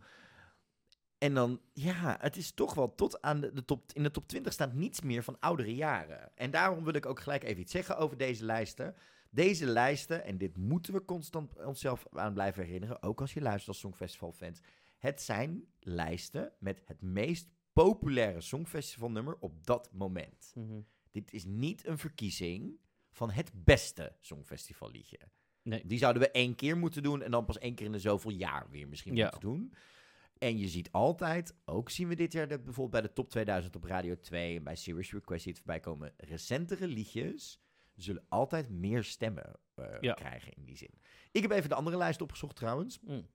En 1.17 1.33
dan, 1.33 1.61
ja, 1.73 2.17
het 2.19 2.37
is 2.37 2.51
toch 2.51 2.73
wel 2.73 2.95
tot 2.95 3.21
aan 3.21 3.39
de, 3.41 3.53
de 3.53 3.65
top. 3.65 3.91
In 3.93 4.03
de 4.03 4.11
top 4.11 4.27
20 4.27 4.53
staat 4.53 4.73
niets 4.73 5.01
meer 5.01 5.23
van 5.23 5.39
oudere 5.39 5.75
jaren. 5.75 6.31
En 6.35 6.51
daarom 6.51 6.83
wil 6.83 6.93
ik 6.93 7.05
ook 7.05 7.19
gelijk 7.19 7.43
even 7.43 7.61
iets 7.61 7.71
zeggen 7.71 7.97
over 7.97 8.17
deze 8.17 8.45
lijsten. 8.45 8.95
Deze 9.29 9.65
lijsten, 9.65 10.23
en 10.23 10.37
dit 10.37 10.57
moeten 10.57 10.93
we 10.93 11.05
constant 11.05 11.65
onszelf 11.65 12.05
aan 12.11 12.33
blijven 12.33 12.63
herinneren, 12.63 13.01
ook 13.03 13.21
als 13.21 13.33
je 13.33 13.41
luistert 13.41 13.67
als 13.67 13.79
Songfestival-fans. 13.79 14.59
Het 14.99 15.21
zijn 15.21 15.63
lijsten 15.79 16.51
met 16.59 16.81
het 16.85 17.01
meest 17.01 17.49
populaire 17.73 18.41
Songfestivalnummer 18.41 19.37
op 19.39 19.65
dat 19.65 19.89
moment. 19.93 20.53
Dit 21.11 21.33
is 21.33 21.45
niet 21.45 21.87
een 21.87 21.97
verkiezing 21.97 22.79
van 23.11 23.31
het 23.31 23.51
beste 23.53 24.15
Songfestivalliedje. 24.19 25.19
Nee. 25.61 25.85
Die 25.85 25.97
zouden 25.97 26.21
we 26.21 26.31
één 26.31 26.55
keer 26.55 26.77
moeten 26.77 27.03
doen 27.03 27.21
en 27.21 27.31
dan 27.31 27.45
pas 27.45 27.57
één 27.57 27.75
keer 27.75 27.85
in 27.85 27.91
de 27.91 27.99
zoveel 27.99 28.31
jaar 28.31 28.69
weer 28.69 28.87
misschien 28.87 29.15
Ja. 29.15 29.21
moeten 29.21 29.39
doen. 29.39 29.73
En 30.37 30.57
je 30.57 30.67
ziet 30.67 30.91
altijd, 30.91 31.55
ook 31.65 31.89
zien 31.89 32.07
we 32.07 32.15
dit 32.15 32.31
jaar 32.31 32.47
dat 32.47 32.63
bijvoorbeeld 32.63 33.01
bij 33.01 33.11
de 33.11 33.13
top 33.15 33.29
2000 33.29 33.75
op 33.75 33.83
Radio 33.83 34.19
2 34.19 34.57
en 34.57 34.63
bij 34.63 34.75
Serious 34.75 35.11
Request 35.11 35.43
die 35.43 35.53
het 35.53 35.61
voorbij 35.61 35.79
komen, 35.79 36.13
recentere 36.17 36.87
liedjes 36.87 37.61
zullen 37.95 38.25
altijd 38.29 38.69
meer 38.69 39.03
stemmen 39.03 39.59
eh, 39.75 39.85
Ja. 40.01 40.13
krijgen 40.13 40.53
in 40.53 40.65
die 40.65 40.77
zin. 40.77 40.93
Ik 41.31 41.41
heb 41.41 41.51
even 41.51 41.69
de 41.69 41.75
andere 41.75 41.97
lijst 41.97 42.21
opgezocht 42.21 42.55
trouwens. 42.55 42.99
Mm. 42.99 43.27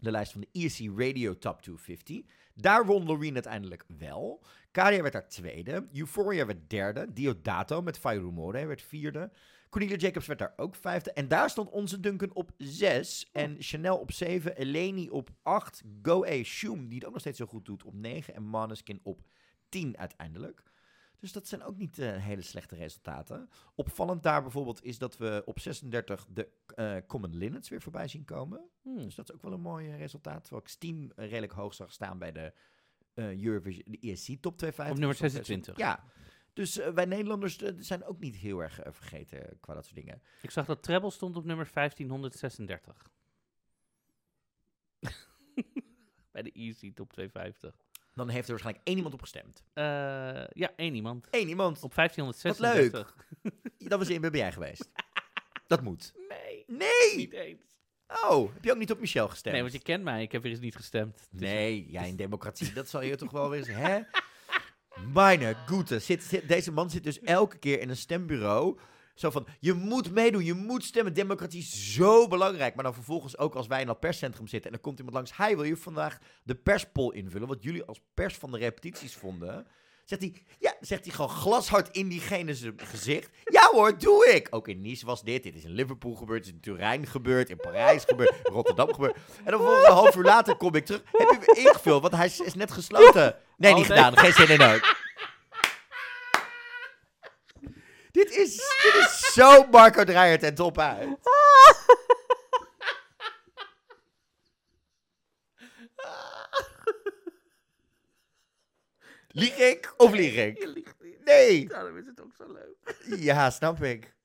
De 0.00 0.10
lijst 0.10 0.32
van 0.32 0.40
de 0.40 0.48
ESC 0.52 0.78
Radio 0.78 1.38
Top 1.38 1.62
250. 1.62 2.22
Daar 2.54 2.86
won 2.86 3.04
Loreen 3.04 3.34
uiteindelijk 3.34 3.84
wel. 3.98 4.44
Kadia 4.70 5.00
werd 5.00 5.12
daar 5.12 5.28
tweede. 5.28 5.88
Euphoria 5.92 6.46
werd 6.46 6.70
derde. 6.70 7.12
Diodato 7.12 7.82
met 7.82 7.98
Fire 7.98 8.20
Rumore 8.20 8.66
werd 8.66 8.82
vierde. 8.82 9.30
Cornelia 9.70 9.96
Jacobs 9.96 10.26
werd 10.26 10.38
daar 10.38 10.52
ook 10.56 10.74
vijfde. 10.74 11.12
En 11.12 11.28
daar 11.28 11.50
stond 11.50 11.70
onze 11.70 12.00
Duncan 12.00 12.34
op 12.34 12.50
zes. 12.56 13.28
En 13.32 13.56
Chanel 13.58 13.98
op 13.98 14.12
zeven. 14.12 14.56
Eleni 14.56 15.10
op 15.10 15.30
acht. 15.42 15.82
Go 16.02 16.24
A. 16.24 16.42
Shum, 16.42 16.88
die 16.88 16.98
het 16.98 17.04
ook 17.06 17.12
nog 17.12 17.20
steeds 17.20 17.38
zo 17.38 17.46
goed 17.46 17.64
doet, 17.64 17.84
op 17.84 17.94
negen. 17.94 18.34
En 18.34 18.42
Maneskin 18.42 19.00
op 19.02 19.20
tien 19.68 19.98
uiteindelijk. 19.98 20.62
Dus 21.18 21.32
dat 21.32 21.46
zijn 21.46 21.62
ook 21.62 21.76
niet 21.76 21.98
eh, 21.98 22.16
hele 22.16 22.42
slechte 22.42 22.74
resultaten. 22.74 23.48
Opvallend 23.74 24.22
daar 24.22 24.42
bijvoorbeeld 24.42 24.84
is 24.84 24.98
dat 24.98 25.16
we 25.16 25.42
op 25.44 25.60
36 25.60 26.26
de 26.30 26.48
eh, 26.74 26.96
Common 27.06 27.36
Linnets 27.36 27.68
weer 27.68 27.82
voorbij 27.82 28.08
zien 28.08 28.24
komen. 28.24 28.68
Hmm. 28.82 28.96
Dus 28.96 29.14
dat 29.14 29.28
is 29.28 29.34
ook 29.34 29.42
wel 29.42 29.52
een 29.52 29.60
mooi 29.60 29.88
eh, 29.88 29.98
resultaat. 29.98 30.40
Terwijl 30.40 30.62
ik 30.62 30.68
Steam 30.68 31.12
redelijk 31.16 31.52
hoog 31.52 31.74
zag 31.74 31.92
staan 31.92 32.18
bij 32.18 32.32
de 32.32 32.52
eh 33.14 33.44
Eurovision, 33.44 33.84
de 33.86 33.98
ESC 34.00 34.26
Top 34.40 34.56
250. 34.56 34.90
Op 34.90 34.98
nummer 34.98 35.16
Songfestival. 35.16 35.74
26. 35.74 35.76
Ja. 35.76 36.04
Dus 36.52 36.76
wij 36.94 37.04
Nederlanders 37.04 37.58
zijn 37.78 38.04
ook 38.04 38.18
niet 38.18 38.36
heel 38.36 38.62
erg 38.62 38.80
vergeten 38.84 39.58
qua 39.60 39.74
dat 39.74 39.84
soort 39.84 39.96
dingen. 39.96 40.22
Ik 40.42 40.50
zag 40.50 40.66
dat 40.66 40.82
Treble 40.82 41.10
stond 41.10 41.36
op 41.36 41.44
nummer 41.44 41.70
1536. 41.74 43.10
Bij 46.32 46.42
de 46.42 46.52
Easy 46.52 46.92
Top 46.94 47.12
250. 47.12 47.76
Dan 48.18 48.28
heeft 48.28 48.44
er 48.44 48.50
waarschijnlijk 48.50 48.86
één 48.86 48.96
iemand 48.96 49.14
op 49.14 49.20
gestemd. 49.20 49.62
Eh, 49.72 49.84
ja, 50.50 50.72
één 50.76 50.94
iemand. 50.94 51.26
Eén 51.30 51.48
iemand. 51.48 51.82
Op 51.82 51.94
1536. 51.94 53.16
Dat 53.78 53.98
was 53.98 54.08
in 54.08 54.20
ben 54.20 54.30
jij 54.30 54.52
geweest. 54.52 54.88
Dat 55.66 55.82
moet. 55.82 56.12
Nee, 56.28 56.64
Nee! 56.66 57.16
niet 57.16 57.32
eens. 57.32 57.62
Oh, 58.24 58.54
heb 58.54 58.64
je 58.64 58.70
ook 58.72 58.78
niet 58.78 58.90
op 58.90 59.00
Michel 59.00 59.28
gestemd? 59.28 59.52
Nee, 59.54 59.62
want 59.62 59.74
je 59.74 59.82
kent 59.82 60.04
mij. 60.04 60.22
Ik 60.22 60.32
heb 60.32 60.42
weer 60.42 60.50
eens 60.52 60.60
niet 60.60 60.76
gestemd. 60.76 61.16
Is- 61.32 61.40
Nee, 61.40 61.86
jij 61.90 62.08
in 62.08 62.16
democratie, 62.16 62.72
dat 62.72 62.88
zal 62.88 63.02
je 63.02 63.16
toch 63.16 63.30
wel 63.30 63.50
weer 63.50 63.58
eens, 63.58 63.68
hè? 63.68 64.00
Meine 65.12 65.54
goede. 65.66 65.98
Zit, 65.98 66.22
zit, 66.22 66.48
deze 66.48 66.72
man 66.72 66.90
zit 66.90 67.04
dus 67.04 67.20
elke 67.20 67.58
keer 67.58 67.80
in 67.80 67.88
een 67.88 67.96
stembureau. 67.96 68.78
Zo 69.18 69.30
van, 69.30 69.46
je 69.60 69.72
moet 69.72 70.10
meedoen, 70.12 70.44
je 70.44 70.54
moet 70.54 70.84
stemmen. 70.84 71.14
Democratie 71.14 71.60
is 71.60 71.94
zo 71.94 72.28
belangrijk. 72.28 72.74
Maar 72.74 72.84
dan 72.84 72.94
vervolgens 72.94 73.38
ook 73.38 73.54
als 73.54 73.66
wij 73.66 73.80
in 73.80 73.86
dat 73.86 74.00
perscentrum 74.00 74.46
zitten... 74.46 74.70
en 74.70 74.76
er 74.76 74.82
komt 74.82 74.98
iemand 74.98 75.16
langs... 75.16 75.36
Hij 75.36 75.54
wil 75.56 75.64
je 75.64 75.76
vandaag 75.76 76.18
de 76.42 76.54
perspol 76.54 77.12
invullen... 77.12 77.48
wat 77.48 77.62
jullie 77.62 77.84
als 77.84 78.00
pers 78.14 78.34
van 78.34 78.50
de 78.50 78.58
repetities 78.58 79.14
vonden... 79.14 79.66
Zegt 80.04 80.20
hij, 80.20 80.42
ja, 80.58 80.74
zegt 80.80 81.04
hij 81.04 81.14
gewoon 81.14 81.30
glashard 81.30 81.88
in 81.96 82.08
diegene 82.08 82.54
zijn 82.54 82.74
gezicht. 82.76 83.30
Ja 83.44 83.68
hoor, 83.72 83.98
doe 83.98 84.26
ik. 84.34 84.46
Ook 84.50 84.68
in 84.68 84.80
Nice 84.80 85.06
was 85.06 85.22
dit. 85.22 85.42
Dit 85.42 85.54
is 85.54 85.64
in 85.64 85.70
Liverpool 85.70 86.14
gebeurd. 86.14 86.44
Dit 86.44 86.48
is 86.48 86.54
in 86.54 86.60
Turijn 86.60 87.06
gebeurd. 87.06 87.50
In 87.50 87.56
Parijs 87.56 88.04
gebeurd. 88.04 88.30
in 88.44 88.52
Rotterdam 88.52 88.92
gebeurd. 88.94 89.16
En 89.44 89.50
dan 89.50 89.60
volgens 89.60 89.86
een 89.86 89.92
half 89.92 90.16
uur 90.16 90.24
later 90.24 90.56
kom 90.56 90.74
ik 90.74 90.84
terug. 90.86 91.02
Heb 91.12 91.30
je 91.30 91.36
me 91.40 91.60
ingevuld? 91.60 92.02
Want 92.02 92.14
hij 92.14 92.26
is, 92.26 92.40
is 92.40 92.54
net 92.54 92.70
gesloten. 92.70 93.36
Nee, 93.56 93.72
Oh, 93.72 93.78
niet 93.78 93.88
nee. 93.88 93.96
gedaan. 93.98 94.18
Geen 94.18 94.32
zin 94.32 94.48
in 94.60 94.74
ook. 94.74 94.96
Dit, 98.18 98.30
is, 98.30 98.56
dit 98.56 98.94
is 98.94 99.32
zo 99.32 99.66
Marco 99.70 100.04
Dreyer 100.04 100.38
ten 100.38 100.54
top 100.54 100.78
uit. 100.78 101.08
Lieg 109.28 109.56
ik 109.58 109.94
of 109.96 110.12
lieg 110.12 110.34
ik? 110.34 110.68
Nee. 111.24 111.68
Daarom 111.68 111.96
is 111.98 112.06
het 112.06 112.20
ook 112.20 112.34
zo 112.34 112.52
leuk. 112.52 112.96
Ja, 113.20 113.50
snap 113.50 113.82
ik. 113.82 114.16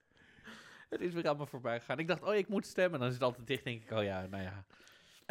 Het 0.89 1.01
is 1.01 1.13
weer 1.13 1.27
allemaal 1.27 1.45
voorbij 1.45 1.79
gegaan. 1.79 1.99
Ik 1.99 2.07
dacht, 2.07 2.23
oh, 2.23 2.35
ik 2.35 2.47
moet 2.47 2.65
stemmen. 2.65 2.99
Dan 2.99 3.07
is 3.07 3.13
het 3.13 3.23
altijd 3.23 3.47
dicht. 3.47 3.63
denk 3.63 3.83
ik, 3.83 3.91
oh 3.91 4.03
ja, 4.03 4.27
nou 4.29 4.43
ja. 4.43 4.65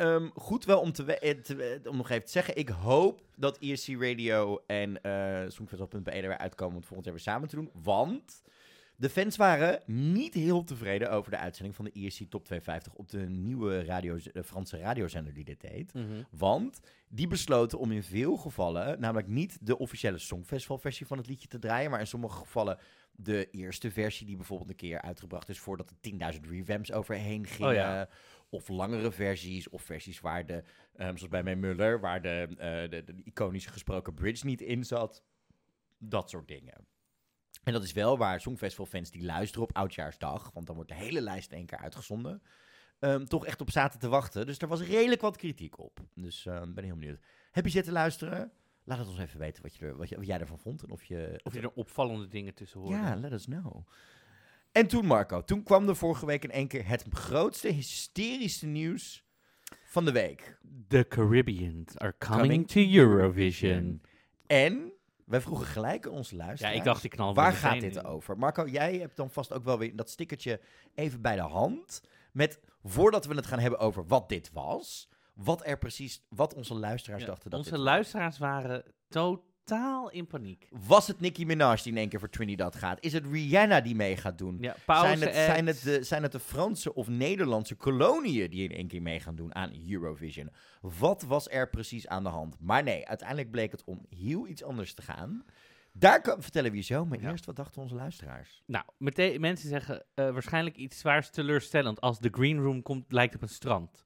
Ehm, 0.03 0.29
goed 0.35 0.65
wel 0.65 0.81
om, 0.81 0.93
te 0.93 1.19
eh, 1.19 1.31
te 1.31 1.81
om 1.89 1.97
nog 1.97 2.11
even 2.11 2.25
te 2.25 2.31
zeggen. 2.31 2.57
Ik 2.57 2.69
hoop 2.69 3.23
dat 3.37 3.59
ESC 3.59 3.89
Radio 3.89 4.63
en 4.67 5.03
eh 5.03 5.43
Songfestival.be 5.49 6.11
er 6.11 6.29
weer 6.29 6.39
uitkomen 6.39 6.75
om 6.75 6.81
het 6.81 6.87
volgend 6.87 7.05
jaar 7.05 7.15
weer 7.15 7.25
samen 7.25 7.49
te 7.49 7.57
doen. 7.57 7.71
Want 7.83 8.43
de 8.97 9.11
fans 9.11 9.37
waren 9.37 9.83
niet 9.87 10.35
heel 10.35 10.65
tevreden 10.65 11.11
over 11.11 11.31
de 11.31 11.37
uitzending 11.37 11.77
van 11.77 11.85
de 11.85 11.93
ESC 11.93 12.19
Top 12.19 12.45
250 12.45 12.93
op 12.95 13.09
de 13.09 13.29
nieuwe 13.29 13.85
radio, 13.85 14.19
de 14.33 14.45
Franse 14.45 14.79
radiozender 14.79 15.35
die 15.35 15.45
dit 15.45 15.61
deed. 15.61 15.93
Want 16.31 16.81
die 17.09 17.27
besloten 17.27 17.79
om 17.79 17.93
in 17.93 18.03
veel 18.03 18.37
gevallen, 18.37 19.01
namelijk 19.01 19.29
niet 19.29 19.59
de 19.61 19.79
officiële 19.79 20.19
Songfestival-versie 20.19 21.07
van 21.07 21.19
het 21.19 21.27
liedje 21.27 21.49
te 21.49 21.59
draaien, 21.59 21.91
maar 21.91 22.01
in 22.01 22.07
sommige 22.07 22.39
gevallen 22.39 22.79
de 23.17 23.49
eerste 23.51 23.91
versie 23.91 24.27
die 24.27 24.37
bijvoorbeeld 24.37 24.71
een 24.71 24.77
keer 24.77 25.01
uitgebracht 25.01 25.49
is 25.49 25.59
voordat 25.59 25.91
er 25.91 26.35
10.000 26.35 26.41
revamps 26.49 26.93
overheen 26.93 27.47
gingen. 27.47 27.75
ja. 27.75 28.09
Of 28.53 28.69
langere 28.69 29.13
versies, 29.13 29.69
of 29.69 29.83
versies 29.83 30.21
waar 30.21 30.47
de, 30.47 30.63
ehm, 30.95 31.17
zoals 31.17 31.29
bij 31.29 31.43
mij 31.43 31.57
Muller, 31.57 32.01
waar 32.01 32.23
de, 32.23 32.47
eh, 32.59 32.91
de, 32.91 33.05
de 33.05 33.23
iconische 33.25 33.71
gesproken 33.71 34.15
bridge 34.15 34.47
niet 34.47 34.61
in 34.61 34.85
zat. 34.85 35.23
Dat 35.99 36.31
soort 36.31 36.49
dingen. 36.49 36.87
En 37.63 37.73
dat 37.73 37.83
is 37.83 37.93
wel 37.93 38.19
waar 38.19 38.41
Songfestival-fans 38.41 39.11
die 39.11 39.25
luisteren 39.25 39.69
op 39.69 39.77
Oudjaarsdag, 39.77 40.51
want 40.53 40.67
dan 40.67 40.75
wordt 40.75 40.91
de 40.91 40.97
hele 40.97 41.21
lijst 41.21 41.51
in 41.51 41.57
één 41.57 41.67
keer 41.67 41.79
uitgezonden, 41.79 42.43
ehm, 42.99 43.25
toch 43.25 43.47
echt 43.47 43.61
op 43.61 43.71
zaten 43.71 44.01
te 44.01 44.09
wachten. 44.09 44.47
Dus 44.47 44.59
er 44.59 44.69
was 44.69 44.83
redelijk 44.83 45.21
wat 45.21 45.37
kritiek 45.37 45.79
op. 45.79 46.01
Dus 46.15 46.47
ik 46.47 46.75
ben 46.75 46.85
heel 46.85 46.97
benieuwd. 46.97 47.21
Heb 47.51 47.65
je 47.65 47.71
zitten 47.71 47.93
luisteren? 47.93 48.53
Laat 48.85 48.99
het 48.99 49.09
ons 49.09 49.19
even 49.19 49.39
weten 49.39 49.63
wat, 49.63 49.77
je 49.77 49.87
er, 49.87 49.97
wat, 49.97 50.09
je, 50.09 50.17
wat 50.17 50.27
jij 50.27 50.41
ervan 50.41 50.59
vond. 50.59 50.83
En 50.83 50.91
of 50.91 51.05
je, 51.05 51.41
Of 51.43 51.55
je 51.55 51.61
er 51.61 51.73
opvallende 51.73 52.29
dingen 52.29 52.55
tussen 52.55 52.81
hoort. 52.81 52.93
ja, 52.93 53.17
let 53.17 53.33
us 53.33 53.45
know. 53.45 53.89
En 54.73 54.87
toen, 54.87 55.07
Marco, 55.07 55.45
toen 55.45 55.63
kwam 55.63 55.89
er 55.89 55.97
vorige 55.97 56.27
week 56.27 56.45
in 56.45 56.51
één 56.51 56.69
keer 56.69 56.89
het 56.89 57.05
grootste 57.11 57.69
hysterische 57.69 58.67
nieuws 58.67 59.25
van 59.85 60.05
de 60.05 60.13
week. 60.13 60.59
The 60.89 61.07
Caribbeans 61.09 61.99
are 61.99 62.15
coming, 62.19 62.41
Coming 62.41 62.69
to 62.69 62.81
Eurovision. 62.81 64.03
En 64.47 64.93
wij 65.25 65.41
vroegen 65.41 65.67
gelijk 65.67 66.07
aan 66.07 66.13
onze 66.13 66.37
Ja, 66.37 66.45
luisteraars. 66.45 66.77
ik 66.77 66.85
dacht, 66.85 67.05
ik 67.05 67.11
knal 67.11 67.35
Waar 67.35 67.53
gaat 67.53 67.81
dit 67.81 67.97
in. 67.97 68.05
over? 68.05 68.39
Marco, 68.39 68.67
jij 68.67 68.97
hebt 68.97 69.17
dan 69.17 69.31
vast 69.31 69.53
ook 69.53 69.65
wel 69.65 69.79
weer 69.79 69.97
dat 69.97 70.11
stickertje 70.11 70.61
even 70.95 71.21
bij 71.21 71.35
de 71.37 71.43
hand. 71.43 72.03
Met, 72.33 72.61
voordat 72.83 73.27
we 73.27 73.35
het 73.35 73.47
gaan 73.47 73.59
hebben 73.59 73.79
over 73.79 74.07
wat 74.07 74.29
dit 74.29 74.51
was, 74.53 75.09
wat 75.35 75.67
er 75.67 75.79
precies, 75.79 76.27
wat 76.29 76.55
onze 76.55 76.75
luisteraars 76.75 77.23
Ja, 77.23 77.29
dachten 77.29 77.51
dat 77.51 77.59
Onze 77.59 77.71
dit 77.71 77.81
luisteraars 77.81 78.39
waren 78.39 78.85
totaal 79.09 79.45
in 80.11 80.27
paniek. 80.27 80.69
was. 80.87 81.07
Het 81.07 81.21
Nicki 81.21 81.47
Minaj 81.47 81.77
die 81.83 81.93
in 81.93 81.99
één 81.99 82.09
keer 82.09 82.19
voor 82.19 82.29
Trinidad 82.31 82.77
gaat? 82.77 83.05
Is 83.05 83.13
het 83.13 83.27
Rihanna 83.27 83.81
die 83.81 83.95
mee 83.95 84.17
gaat 84.17 84.39
doen? 84.39 84.57
Ja, 84.61 84.75
Zijn 84.87 85.21
het, 85.21 85.35
zijn, 85.35 85.67
het 85.67 85.83
de, 85.83 86.03
zijn 86.03 86.23
het 86.23 86.33
de 86.33 86.41
Franse 86.41 86.95
of 86.95 87.09
Nederlandse 87.09 87.75
koloniën 87.75 88.51
die 88.51 88.69
in 88.69 88.77
één 88.77 88.87
keer 88.89 89.03
mee 89.03 89.21
gaan 89.21 89.35
doen 89.35 89.55
aan 89.55 89.73
Eurovision? 89.91 90.51
Wat 90.81 91.23
was 91.23 91.49
er 91.51 91.71
precies 91.71 92.09
aan 92.09 92.23
de 92.23 92.29
hand? 92.29 92.57
Maar 92.61 92.83
nee, 92.83 93.09
uiteindelijk 93.09 93.51
bleek 93.51 93.71
het 93.73 93.85
om 93.85 94.07
heel 94.09 94.47
iets 94.47 94.63
anders 94.63 94.95
te 94.95 95.03
gaan. 95.03 95.45
Daar 95.93 96.21
kan- 96.21 96.43
vertellen 96.43 96.71
we 96.71 96.77
je 96.77 96.83
zo, 96.83 97.05
maar 97.05 97.21
Ja. 97.21 97.31
eerst 97.31 97.45
wat 97.45 97.57
dachten 97.57 97.83
onze 97.83 97.95
luisteraars? 97.95 98.63
Nou, 98.67 98.85
meteen, 98.99 99.41
mensen 99.41 99.69
zeggen 99.69 100.05
eh, 100.15 100.31
waarschijnlijk 100.31 100.77
iets 100.77 100.99
zwaars 100.99 101.31
teleurstellend 101.31 102.01
als 102.01 102.19
de 102.19 102.29
Green 102.33 102.59
Room 102.59 102.83
komt, 102.83 103.13
lijkt 103.13 103.35
op 103.35 103.43
een 103.43 103.49
strand. 103.49 104.05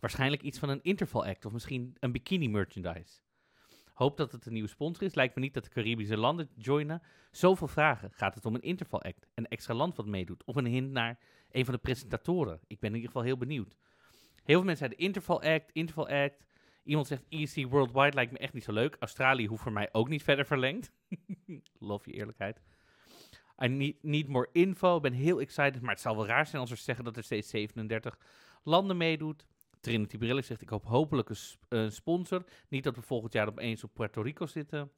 Waarschijnlijk 0.00 0.42
iets 0.42 0.58
van 0.58 0.68
een 0.68 0.82
interval 0.82 1.26
act 1.26 1.44
of 1.44 1.52
misschien 1.52 1.96
een 2.00 2.12
bikini 2.12 2.48
merchandise. 2.48 3.20
Hoop 4.02 4.16
dat 4.16 4.32
het 4.32 4.46
een 4.46 4.52
nieuwe 4.52 4.68
sponsor 4.68 5.02
is. 5.02 5.14
Lijkt 5.14 5.34
me 5.34 5.40
niet 5.40 5.54
dat 5.54 5.64
de 5.64 5.70
Caribische 5.70 6.16
landen 6.16 6.48
joinen. 6.56 7.02
Zoveel 7.30 7.68
vragen. 7.68 8.10
Gaat 8.12 8.34
het 8.34 8.46
om 8.46 8.54
een 8.54 8.62
interval 8.62 9.02
act? 9.02 9.26
Een 9.34 9.48
extra 9.48 9.74
land 9.74 9.96
wat 9.96 10.06
meedoet? 10.06 10.44
Of 10.44 10.56
een 10.56 10.66
hint 10.66 10.90
naar 10.90 11.18
een 11.50 11.64
van 11.64 11.74
de 11.74 11.80
presentatoren? 11.80 12.60
Ik 12.66 12.80
ben 12.80 12.88
in 12.88 12.94
ieder 12.94 13.10
geval 13.10 13.26
heel 13.26 13.36
benieuwd. 13.36 13.76
Heel 14.44 14.56
veel 14.56 14.64
mensen 14.64 14.76
zeiden 14.76 14.98
interval 14.98 15.42
act, 15.42 15.70
interval 15.72 16.08
act. 16.08 16.44
Iemand 16.84 17.06
zegt 17.06 17.24
EC 17.28 17.66
Worldwide 17.68 18.14
lijkt 18.14 18.32
me 18.32 18.38
echt 18.38 18.52
niet 18.52 18.64
zo 18.64 18.72
leuk. 18.72 18.96
Australië 18.98 19.46
hoeft 19.46 19.62
voor 19.62 19.72
mij 19.72 19.88
ook 19.92 20.08
niet 20.08 20.22
verder 20.22 20.46
verlengd. 20.46 20.92
Love 21.78 22.10
je 22.10 22.16
eerlijkheid. 22.16 22.60
I 23.64 23.96
need, 24.00 24.28
more 24.28 24.48
info. 24.52 24.96
Ik 24.96 25.02
ben 25.02 25.12
heel 25.12 25.40
excited, 25.40 25.80
maar 25.80 25.92
het 25.92 26.00
zou 26.00 26.16
wel 26.16 26.26
raar 26.26 26.46
zijn 26.46 26.60
als 26.60 26.70
we 26.70 26.76
zeggen 26.76 27.04
dat 27.04 27.16
er 27.16 27.24
steeds 27.24 27.48
37 27.48 28.18
landen 28.62 28.96
meedoet. 28.96 29.46
Trinity 29.82 30.18
Brillig 30.18 30.44
zegt, 30.44 30.62
ik 30.62 30.68
hoop 30.68 30.84
hopelijk 30.84 31.28
een 31.28 31.36
sp- 31.36 31.64
een 31.68 31.92
sponsor. 31.92 32.44
Niet 32.68 32.84
dat 32.84 32.96
we 32.96 33.02
volgend 33.02 33.32
jaar 33.32 33.48
opeens 33.48 33.84
op 33.84 33.94
Puerto 33.94 34.22
Rico 34.22 34.46
zitten. 34.46 34.90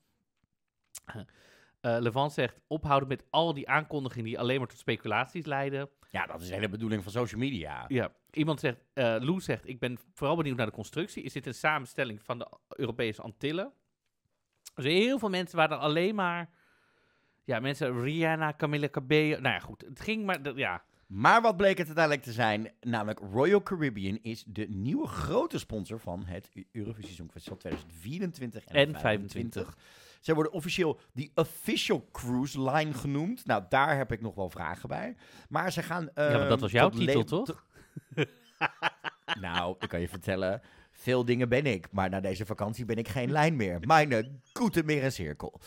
Eh 1.80 1.96
Levant 2.00 2.32
zegt, 2.32 2.60
ophouden 2.66 3.08
met 3.08 3.24
al 3.30 3.54
die 3.54 3.68
aankondigingen 3.68 4.24
die 4.24 4.38
alleen 4.38 4.58
maar 4.58 4.68
tot 4.68 4.78
speculaties 4.78 5.46
leiden. 5.46 5.90
Ja, 6.10 6.26
dat 6.26 6.40
is 6.40 6.48
de 6.48 6.54
hele 6.54 6.68
bedoeling 6.68 7.02
van 7.02 7.12
social 7.12 7.40
media. 7.40 7.84
Ja, 7.88 8.12
iemand 8.30 8.60
zegt, 8.60 8.84
eh 8.92 9.16
Lou 9.18 9.40
zegt, 9.40 9.68
ik 9.68 9.78
ben 9.78 9.98
vooral 10.14 10.36
benieuwd 10.36 10.56
naar 10.56 10.66
de 10.66 10.72
constructie. 10.72 11.22
Is 11.22 11.32
dit 11.32 11.46
een 11.46 11.54
samenstelling 11.54 12.22
van 12.22 12.38
de 12.38 12.46
Europese 12.68 13.22
Antillen? 13.22 13.72
Er 14.74 14.82
zijn 14.82 14.94
heel 14.94 15.18
veel 15.18 15.28
mensen 15.28 15.56
waar 15.56 15.70
er 15.70 15.76
alleen 15.76 16.14
maar... 16.14 16.50
Ja, 17.44 17.60
mensen, 17.60 18.00
Rihanna, 18.02 18.54
Camilla 18.56 18.88
Cabello... 18.88 19.40
Nou 19.40 19.54
ja, 19.54 19.58
goed, 19.58 19.80
het 19.80 20.00
ging 20.00 20.24
maar... 20.24 20.56
Ja, 20.56 20.84
Maar 21.14 21.42
wat 21.42 21.56
bleek 21.56 21.78
het 21.78 21.86
uiteindelijk 21.86 22.24
te 22.24 22.32
zijn? 22.32 22.70
Namelijk 22.80 23.20
Royal 23.32 23.62
Caribbean 23.62 24.18
is 24.22 24.44
de 24.46 24.66
nieuwe 24.68 25.06
grote 25.06 25.58
sponsor 25.58 25.98
van 26.00 26.24
het 26.24 26.50
Eu- 26.54 26.64
Eurovisie 26.72 27.14
Songfestival 27.14 27.58
2024 27.58 28.64
en, 28.64 28.74
En 28.74 28.86
2025. 28.86 29.76
Zij 30.20 30.34
worden 30.34 30.52
officieel 30.52 31.00
de 31.12 31.30
official 31.34 32.08
cruise 32.12 32.62
line 32.70 32.92
genoemd. 32.92 33.46
Nou, 33.46 33.64
daar 33.68 33.96
heb 33.96 34.12
ik 34.12 34.20
nog 34.20 34.34
wel 34.34 34.50
vragen 34.50 34.88
bij. 34.88 35.16
Maar 35.48 35.72
ze 35.72 35.82
gaan... 35.82 36.08
ja 36.14 36.36
want 36.36 36.48
dat 36.48 36.60
was 36.60 36.72
jouw 36.72 36.88
titel, 36.88 37.24
toch? 37.24 37.64
Nou, 39.40 39.76
ik 39.78 39.88
kan 39.88 40.00
je 40.00 40.08
vertellen, 40.08 40.60
veel 41.04 41.24
dingen 41.24 41.48
ben 41.48 41.66
ik. 41.66 41.86
Maar 41.90 42.10
na 42.10 42.20
deze 42.20 42.46
vakantie 42.46 42.84
ben 42.84 42.96
ik 42.96 43.08
geen 43.08 43.30
lijn 43.40 43.56
meer. 43.56 43.78
Mijn 43.80 44.40
goede 44.52 44.84
meer 44.84 45.04
een 45.04 45.12
cirkel. 45.12 45.60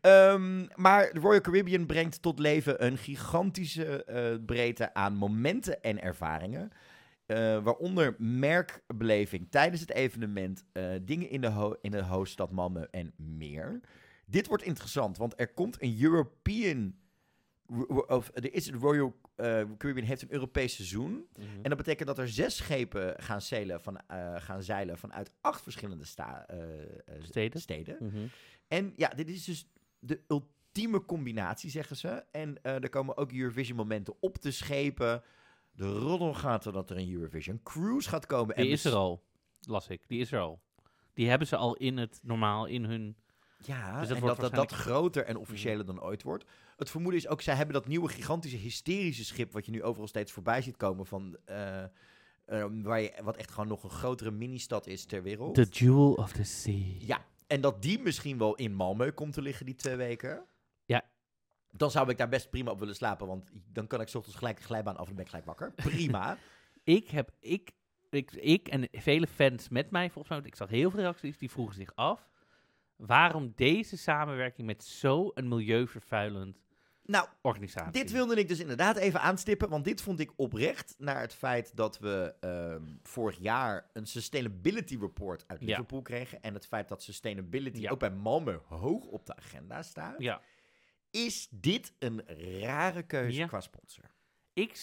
Ehm, 0.00 0.66
maar 0.74 1.12
de 1.12 1.20
Royal 1.20 1.40
Caribbean 1.40 1.86
brengt 1.86 2.22
tot 2.22 2.38
leven 2.38 2.84
een 2.84 2.98
gigantische 2.98 4.04
eh, 4.04 4.34
breedte 4.46 4.94
aan 4.94 5.14
momenten 5.14 5.82
en 5.82 6.02
ervaringen. 6.02 6.70
Eh, 7.26 7.62
waaronder 7.62 8.14
merkbeleving 8.18 9.46
tijdens 9.50 9.80
het 9.80 9.90
evenement, 9.92 10.64
eh, 10.72 10.84
dingen 11.02 11.30
in 11.30 11.40
de, 11.40 11.48
ho- 11.50 11.76
in 11.80 11.90
de 11.90 12.02
hoofdstad 12.02 12.50
Malmö 12.50 12.90
en 12.90 13.12
meer. 13.16 13.80
Dit 14.26 14.46
wordt 14.46 14.62
interessant, 14.64 15.16
want 15.16 15.40
er 15.40 15.52
komt 15.52 15.82
een 15.82 15.98
European... 16.00 16.94
Of, 18.06 18.30
er 18.34 18.54
is 18.54 18.66
het 18.66 18.74
Royal 18.74 19.14
eh, 19.34 19.62
Caribbean 19.78 20.06
heeft 20.06 20.22
een 20.22 20.32
Europees 20.32 20.74
seizoen. 20.74 21.28
En 21.62 21.68
dat 21.68 21.76
betekent 21.76 22.08
dat 22.08 22.18
er 22.18 22.28
zes 22.28 22.56
schepen 22.56 23.22
gaan, 23.22 23.40
zeilen, 23.40 23.80
van, 23.80 24.00
eh, 24.06 24.34
gaan 24.36 24.62
zeilen 24.62 24.98
vanuit 24.98 25.30
acht 25.40 25.62
verschillende 25.62 26.04
sta, 26.04 26.46
eh, 26.46 26.58
Steden. 27.22 27.60
steden. 27.60 27.96
Mhm. 28.00 28.26
En 28.68 28.92
ja, 28.96 29.08
dit 29.08 29.28
is 29.28 29.44
dus 29.44 29.68
de 29.98 30.20
ultieme 30.28 31.04
combinatie, 31.04 31.70
zeggen 31.70 31.96
ze. 31.96 32.24
En 32.30 32.62
er 32.62 32.88
komen 32.88 33.16
ook 33.16 33.32
Eurovision-momenten 33.32 34.14
op 34.20 34.42
de 34.42 34.50
schepen. 34.50 35.22
De 35.72 35.92
roddel 35.92 36.34
gaat 36.34 36.64
er 36.64 36.72
dat 36.72 36.90
er 36.90 36.96
een 36.96 37.12
Eurovision 37.12 37.60
Cruise 37.62 38.08
gaat 38.08 38.26
komen. 38.26 38.54
Die 38.54 38.64
en 38.64 38.70
is 38.70 38.84
er 38.84 38.94
al, 38.94 39.22
las 39.60 39.88
ik. 39.88 40.08
Die 40.08 40.20
is 40.20 40.32
er 40.32 40.40
al. 40.40 40.60
Die 41.14 41.28
hebben 41.28 41.46
ze 41.46 41.56
al 41.56 41.76
in 41.76 41.96
het 41.96 42.20
normaal, 42.22 42.66
in 42.66 42.84
hun... 42.84 43.16
Ja, 43.58 43.98
Dus 43.98 44.08
dat 44.08 44.16
en 44.16 44.22
wordt 44.22 44.40
dat, 44.40 44.54
dat 44.54 44.68
dat 44.68 44.78
groter 44.78 45.24
en 45.24 45.36
officiëler 45.36 45.86
dan 45.86 46.02
ooit 46.02 46.22
wordt. 46.22 46.44
Het 46.76 46.90
vermoeden 46.90 47.20
is 47.20 47.28
ook, 47.28 47.40
zij 47.40 47.54
hebben 47.54 47.74
dat 47.74 47.86
nieuwe 47.86 48.08
gigantische 48.08 48.56
hysterische 48.56 49.24
schip... 49.24 49.52
wat 49.52 49.66
je 49.66 49.72
nu 49.72 49.82
overal 49.82 50.08
steeds 50.08 50.32
voorbij 50.32 50.62
ziet 50.62 50.76
komen 50.76 51.06
van... 51.06 51.36
eh, 51.44 51.82
eh, 51.82 52.64
waar 52.82 53.00
je, 53.00 53.12
wat 53.22 53.36
echt 53.36 53.50
gewoon 53.50 53.68
nog 53.68 53.82
een 53.84 53.90
grotere 53.90 54.30
mini-stad 54.30 54.86
is 54.86 55.04
ter 55.04 55.22
wereld. 55.22 55.54
The 55.54 55.62
Jewel 55.70 56.12
of 56.12 56.32
the 56.32 56.44
Sea. 56.44 56.94
Ja, 56.98 57.24
en 57.46 57.60
dat 57.60 57.82
die 57.82 57.98
misschien 57.98 58.38
wel 58.38 58.54
in 58.54 58.72
Malmö 58.72 59.14
komt 59.14 59.32
te 59.32 59.42
liggen 59.42 59.66
die 59.66 59.74
twee 59.74 59.96
weken. 59.96 60.44
Ja. 60.84 61.04
Dan 61.70 61.90
zou 61.90 62.10
ik 62.10 62.18
daar 62.18 62.28
best 62.28 62.50
prima 62.50 62.70
op 62.70 62.78
willen 62.78 62.94
slapen, 62.94 63.26
want 63.26 63.50
dan 63.72 63.86
kan 63.86 64.00
ik 64.00 64.08
's 64.08 64.14
ochtends 64.14 64.38
gelijk 64.38 64.56
de 64.56 64.62
glijbaan 64.62 64.96
af 64.96 65.08
en 65.08 65.14
ben 65.14 65.24
ik 65.24 65.30
gelijk 65.30 65.46
wakker. 65.46 65.72
Prima. 65.72 66.36
Ik 66.84 67.10
heb, 67.10 67.30
ik, 67.40 67.72
ik, 68.10 68.32
ik 68.32 68.68
en 68.68 68.88
vele 68.92 69.26
fans 69.26 69.68
met 69.68 69.90
mij 69.90 70.10
volgens 70.10 70.38
mij, 70.38 70.46
ik 70.46 70.54
zag 70.56 70.68
heel 70.68 70.90
veel 70.90 71.00
reacties, 71.00 71.38
die 71.38 71.50
vroegen 71.50 71.74
zich 71.74 71.94
af 71.94 72.28
waarom 72.96 73.52
deze 73.56 73.96
samenwerking 73.96 74.66
met 74.66 74.84
zo'n 74.84 75.32
milieuvervuilend 75.42 76.62
nou, 77.06 77.28
organisatie. 77.42 77.92
dit 77.92 78.10
wilde 78.10 78.36
ik 78.36 78.48
dus 78.48 78.58
inderdaad 78.60 78.96
even 78.96 79.20
aanstippen, 79.20 79.68
want 79.68 79.84
dit 79.84 80.02
vond 80.02 80.20
ik 80.20 80.32
oprecht 80.36 80.94
naar 80.98 81.20
het 81.20 81.34
feit 81.34 81.76
dat 81.76 81.98
we 81.98 82.34
ehm, 82.40 82.82
vorig 83.02 83.38
jaar 83.38 83.90
een 83.92 84.06
sustainability 84.06 84.98
report 84.98 85.44
uit 85.46 85.60
Ja. 85.60 85.66
Liverpool 85.66 86.02
kregen. 86.02 86.42
En 86.42 86.54
het 86.54 86.66
feit 86.66 86.88
dat 86.88 87.02
sustainability 87.02 87.80
Ja. 87.80 87.90
ook 87.90 87.98
bij 87.98 88.10
Malmö 88.12 88.66
hoog 88.68 89.04
op 89.04 89.26
de 89.26 89.36
agenda 89.36 89.82
staat. 89.82 90.14
Ja, 90.18 90.40
Is 91.10 91.48
dit 91.50 91.92
een 91.98 92.22
rare 92.60 93.02
keuze 93.02 93.44
qua 93.46 93.60
sponsor? 93.60 94.04
ik, 94.52 94.82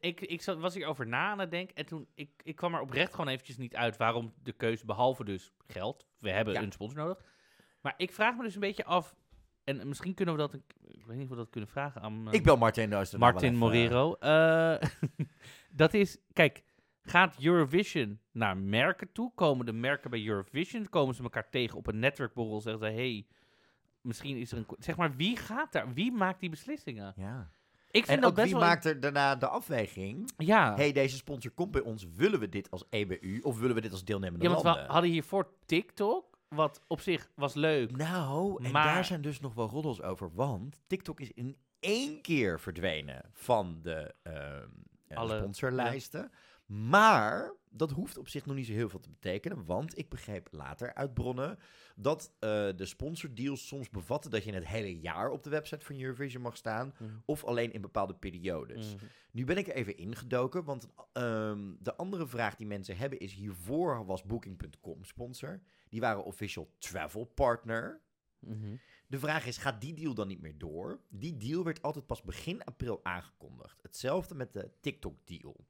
ik, 0.00 0.20
ik 0.20 0.42
zat, 0.42 0.58
was 0.58 0.74
hierover 0.74 1.06
na 1.06 1.30
aan 1.30 1.38
het 1.38 1.50
denken 1.50 1.74
en 1.76 1.86
toen, 1.86 2.06
ik, 2.14 2.30
ik 2.42 2.56
kwam 2.56 2.74
er 2.74 2.80
oprecht 2.80 3.10
gewoon 3.14 3.28
eventjes 3.28 3.56
niet 3.56 3.76
uit 3.76 3.96
waarom 3.96 4.34
de 4.42 4.52
keuze, 4.52 4.84
behalve 4.84 5.24
dus 5.24 5.52
geld, 5.66 6.06
we 6.18 6.30
hebben 6.30 6.54
Ja. 6.54 6.62
een 6.62 6.72
sponsor 6.72 6.98
nodig. 6.98 7.24
Maar 7.84 7.94
ik 7.96 8.12
vraag 8.12 8.36
me 8.36 8.42
dus 8.42 8.54
een 8.54 8.60
beetje 8.60 8.84
af, 8.84 9.14
en 9.64 9.88
misschien 9.88 10.14
kunnen 10.14 10.34
we 10.34 10.40
dat, 10.40 10.52
een, 10.52 10.64
ik 10.80 11.06
weet 11.06 11.16
niet 11.16 11.24
of 11.24 11.30
we 11.30 11.36
dat 11.36 11.50
kunnen 11.50 11.70
vragen 11.70 12.00
aan... 12.00 12.32
ik 12.32 12.42
bel 12.42 12.56
Martin 12.56 12.90
wel 12.90 13.04
Martin 13.18 13.52
eh, 13.52 13.58
Morero. 13.58 14.14
Eh, 14.14 14.88
dat 15.70 15.94
is, 15.94 16.18
kijk, 16.32 16.62
gaat 17.02 17.36
Eurovision 17.42 18.20
naar 18.32 18.56
merken 18.56 19.12
toe? 19.12 19.32
Komen 19.34 19.66
de 19.66 19.72
merken 19.72 20.10
bij 20.10 20.26
Eurovision? 20.26 20.88
Komen 20.88 21.14
ze 21.14 21.22
elkaar 21.22 21.50
tegen 21.50 21.78
op 21.78 21.86
een 21.86 21.98
netwerkborrel? 21.98 22.60
Zeggen 22.60 22.86
ze, 22.86 22.92
hey, 22.92 23.26
misschien 24.00 24.36
is 24.36 24.52
er 24.52 24.58
een... 24.58 24.66
Zeg 24.78 24.96
maar, 24.96 25.16
wie 25.16 25.36
gaat 25.36 25.72
daar? 25.72 25.92
Wie 25.92 26.12
maakt 26.12 26.40
die 26.40 26.50
beslissingen? 26.50 27.12
Ja. 27.16 27.50
Ik 27.90 28.06
vind 28.06 28.18
En 28.18 28.24
ook 28.24 28.36
wie 28.36 28.56
maakt 28.56 28.84
er 28.84 29.00
daarna 29.00 29.36
de 29.36 29.48
afweging? 29.48 30.30
Ja, 30.36 30.74
hey, 30.74 30.92
deze 30.92 31.16
sponsor 31.16 31.50
komt 31.50 31.70
bij 31.70 31.80
ons. 31.80 32.06
Willen 32.16 32.40
we 32.40 32.48
dit 32.48 32.70
als 32.70 32.84
EBU 32.90 33.40
of 33.42 33.58
willen 33.58 33.74
we 33.74 33.80
dit 33.80 33.92
als 33.92 34.04
deelnemende 34.04 34.44
ja 34.44 34.50
want 34.50 34.62
we 34.62 34.68
landen? 34.68 34.86
hadden 34.86 35.10
hiervoor 35.10 35.48
TikTok, 35.66 36.33
wat 36.54 36.80
op 36.86 37.00
zich 37.00 37.30
was 37.34 37.54
leuk. 37.54 37.96
Nou, 37.96 38.64
en 38.64 38.70
Maar- 38.72 38.94
daar 38.94 39.04
zijn 39.04 39.22
dus 39.22 39.40
nog 39.40 39.54
wel 39.54 39.68
roddels 39.68 40.02
over. 40.02 40.34
Want 40.34 40.80
TikTok 40.86 41.20
is 41.20 41.30
in 41.32 41.56
één 41.80 42.20
keer 42.22 42.60
verdwenen 42.60 43.30
van 43.32 43.78
de 43.82 44.14
ehm, 44.22 44.68
eh, 45.08 45.16
Alle- 45.16 45.36
sponsorlijsten. 45.38 46.30
Maar 46.66 47.52
dat 47.70 47.90
hoeft 47.90 48.18
op 48.18 48.28
zich 48.28 48.46
nog 48.46 48.56
niet 48.56 48.66
zo 48.66 48.72
heel 48.72 48.88
veel 48.88 49.00
te 49.00 49.10
betekenen. 49.10 49.64
Want 49.64 49.98
ik 49.98 50.08
begreep 50.08 50.48
later 50.50 50.94
uit 50.94 51.14
bronnen 51.14 51.58
dat 51.96 52.32
eh, 52.38 52.48
de 52.76 52.84
sponsordeals 52.86 53.66
soms 53.66 53.90
bevatten 53.90 54.30
dat 54.30 54.44
je 54.44 54.52
het 54.52 54.66
hele 54.66 55.00
jaar 55.00 55.30
op 55.30 55.42
de 55.42 55.50
website 55.50 55.84
van 55.84 56.00
Eurovision 56.00 56.42
mag 56.42 56.56
staan. 56.56 56.94
Mhm. 56.98 57.10
Of 57.24 57.44
alleen 57.44 57.72
in 57.72 57.80
bepaalde 57.80 58.14
periodes. 58.14 58.94
Mhm. 58.94 59.04
Nu 59.30 59.44
ben 59.44 59.56
ik 59.56 59.66
er 59.68 59.74
even 59.74 59.96
ingedoken, 59.96 60.64
want 60.64 60.86
ehm, 61.12 61.72
de 61.78 61.96
andere 61.96 62.26
vraag 62.26 62.54
die 62.56 62.66
mensen 62.66 62.96
hebben 62.96 63.18
is... 63.18 63.32
hiervoor 63.32 64.04
was 64.06 64.22
Booking.com 64.22 65.04
sponsor. 65.04 65.60
Die 65.94 66.02
waren 66.02 66.24
official 66.24 66.70
travel 66.78 67.24
partner. 67.24 68.00
Mhm. 68.38 68.76
De 69.06 69.18
vraag 69.18 69.46
is, 69.46 69.56
gaat 69.56 69.80
die 69.80 69.94
deal 69.94 70.14
dan 70.14 70.28
niet 70.28 70.40
meer 70.40 70.58
door? 70.58 71.00
Die 71.08 71.36
deal 71.36 71.64
werd 71.64 71.82
altijd 71.82 72.06
pas 72.06 72.22
begin 72.22 72.64
april 72.64 73.00
aangekondigd. 73.02 73.82
Hetzelfde 73.82 74.34
met 74.34 74.52
de 74.52 74.70
TikTok-deal. 74.80 75.66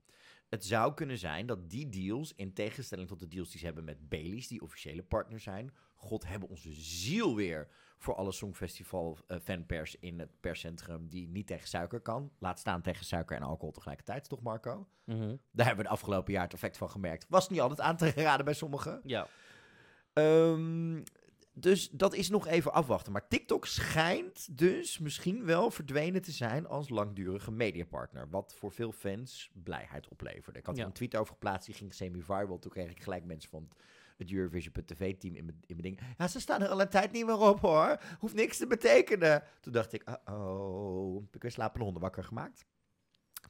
Het 0.49 0.65
zou 0.65 0.95
kunnen 0.95 1.19
zijn 1.19 1.47
dat 1.47 1.71
die 1.71 1.89
deals, 1.89 2.35
in 2.35 2.53
tegenstelling 2.53 3.09
tot 3.09 3.21
de 3.21 3.29
deals 3.29 3.51
die 3.51 3.59
ze 3.59 3.65
hebben 3.65 3.85
met 3.85 4.09
Baileys, 4.09 4.49
die 4.49 4.63
officiële 4.63 5.03
partner 5.03 5.41
zijn, 5.41 5.73
God 5.95 6.27
hebben 6.27 6.49
onze 6.49 6.73
ziel 6.73 7.37
weer 7.37 7.69
voor 7.99 8.15
alle 8.15 8.33
Songfestival 8.33 9.19
eh, 9.27 9.39
fanpers 9.43 9.97
in 9.99 10.19
het 10.19 10.41
perscentrum 10.41 11.09
die 11.09 11.29
niet 11.29 11.47
tegen 11.47 11.69
suiker 11.69 12.01
kan. 12.01 12.33
Laat 12.39 12.59
staan 12.59 12.83
tegen 12.83 13.05
suiker 13.05 13.37
en 13.37 13.43
alcohol 13.43 13.73
tegelijkertijd, 13.73 14.29
toch 14.29 14.43
Marco? 14.43 14.89
Mhm. 15.05 15.37
Daar 15.51 15.67
hebben 15.67 15.85
we 15.85 15.91
de 15.91 15.97
afgelopen 15.97 16.33
jaar 16.33 16.43
het 16.43 16.53
effect 16.53 16.77
van 16.77 16.91
gemerkt. 16.91 17.27
Was 17.29 17.49
niet 17.49 17.61
altijd 17.61 17.81
aan 17.81 17.97
te 17.97 18.11
raden 18.11 18.45
bij 18.45 18.55
sommigen. 18.55 19.01
Ja. 19.05 19.27
Ehm, 20.15 21.03
dus 21.53 21.91
dat 21.91 22.15
is 22.15 22.29
nog 22.31 22.47
even 22.47 22.73
afwachten. 22.73 23.13
Maar 23.13 23.29
TikTok 23.29 23.67
schijnt 23.67 24.59
dus 24.59 24.99
misschien 24.99 25.45
wel 25.45 25.71
verdwenen 25.71 26.23
te 26.23 26.31
zijn 26.33 26.67
als 26.67 26.89
langdurige 26.89 27.51
mediapartner. 27.51 28.29
Wat 28.31 28.55
voor 28.59 28.73
veel 28.73 28.93
fans 28.93 29.51
blijheid 29.53 30.09
opleverde. 30.09 30.59
Ik 30.59 30.67
had 30.67 30.75
er 30.75 30.81
Ja. 30.81 30.87
een 30.87 30.93
tweet 30.93 31.17
over 31.17 31.33
geplaatst, 31.33 31.67
die 31.67 31.75
ging 31.75 31.95
semi-viral. 31.95 32.59
Toen 32.59 32.71
kreeg 32.71 32.91
ik 32.91 33.03
gelijk 33.03 33.25
mensen 33.25 33.51
van 33.51 33.69
het 34.17 34.33
Eurovision.tv-team 34.33 35.35
in 35.35 35.45
mijn 35.45 35.59
in 35.67 35.77
mijn 35.77 35.83
ding. 35.95 36.01
Ja, 36.19 36.29
ze 36.29 36.41
staan 36.41 36.63
er 36.63 36.69
al 36.69 36.81
een 36.81 36.89
tijd 36.89 37.13
niet 37.13 37.27
meer 37.27 37.39
op 37.39 37.61
hoor. 37.61 38.01
Hoeft 38.19 38.35
niks 38.35 38.57
te 38.57 38.67
betekenen. 38.67 39.43
Toen 39.61 39.73
dacht 39.73 39.93
ik, 39.93 40.19
oh, 40.25 41.21
heb 41.25 41.35
ik 41.35 41.43
weer 41.43 41.51
slapende 41.51 41.85
honden 41.85 42.03
wakker 42.03 42.25
gemaakt. 42.25 42.65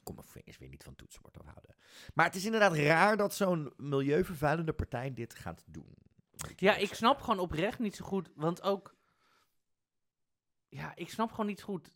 Kom 0.03 0.15
mijn 0.15 0.27
vingers 0.27 0.57
weer 0.57 0.69
niet 0.69 0.83
van 0.83 0.95
toetsenbord 0.95 1.37
afhouden. 1.37 1.75
Maar 2.13 2.25
het 2.25 2.35
is 2.35 2.45
inderdaad 2.45 2.73
raar 2.75 3.17
dat 3.17 3.33
zo'n 3.35 3.73
milieuvervuilende 3.77 4.73
partij 4.73 5.13
dit 5.13 5.35
gaat 5.35 5.63
doen. 5.67 5.93
Ja, 6.55 6.75
ik 6.75 6.93
snap 6.93 7.21
gewoon 7.21 7.39
oprecht 7.39 7.79
niet 7.79 7.95
zo 7.95 8.05
goed, 8.05 8.29
want 8.35 8.61
ook... 8.61 8.95
Ja, 10.67 10.95
ik 10.95 11.09
snap 11.09 11.29
gewoon 11.29 11.45
niet 11.45 11.59
zo 11.59 11.65
goed, 11.65 11.91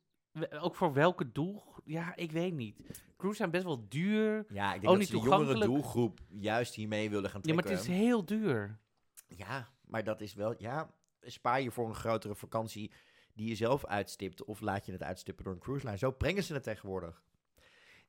ook 0.59 0.75
voor 0.75 0.93
welke 0.93 1.31
doel... 1.31 1.63
Ja, 1.85 2.15
ik 2.15 2.31
weet 2.31 2.53
niet. 2.53 3.03
Cruises 3.17 3.37
zijn 3.37 3.51
best 3.51 3.63
wel 3.63 3.89
duur. 3.89 4.45
Ja, 4.49 4.73
ik 4.73 4.81
denk 4.81 4.93
dat 4.97 5.07
ze 5.07 5.11
de 5.11 5.21
jongere 5.21 5.59
doelgroep 5.59 6.19
juist 6.27 6.75
hiermee 6.75 7.09
willen 7.09 7.29
gaan 7.29 7.39
Ja, 7.43 7.53
maar 7.53 7.63
trekken. 7.63 7.85
het 7.85 7.93
is 7.93 8.01
heel 8.01 8.25
duur. 8.25 8.79
Ja, 9.27 9.69
maar 9.85 10.03
dat 10.03 10.21
is 10.21 10.33
wel... 10.33 10.55
Ja, 10.57 10.93
spaar 11.21 11.61
je 11.61 11.71
voor 11.71 11.87
een 11.87 11.95
grotere 11.95 12.35
vakantie 12.35 12.91
die 13.33 13.47
je 13.47 13.55
zelf 13.55 13.85
uitstipt... 13.85 14.43
of 14.43 14.61
laat 14.61 14.85
je 14.85 14.91
het 14.91 15.03
uitstippen 15.03 15.43
door 15.43 15.53
een 15.53 15.59
cruise 15.59 15.85
line. 15.85 15.97
Zo 15.97 16.11
brengen 16.11 16.43
ze 16.43 16.53
het 16.53 16.63
tegenwoordig. 16.63 17.23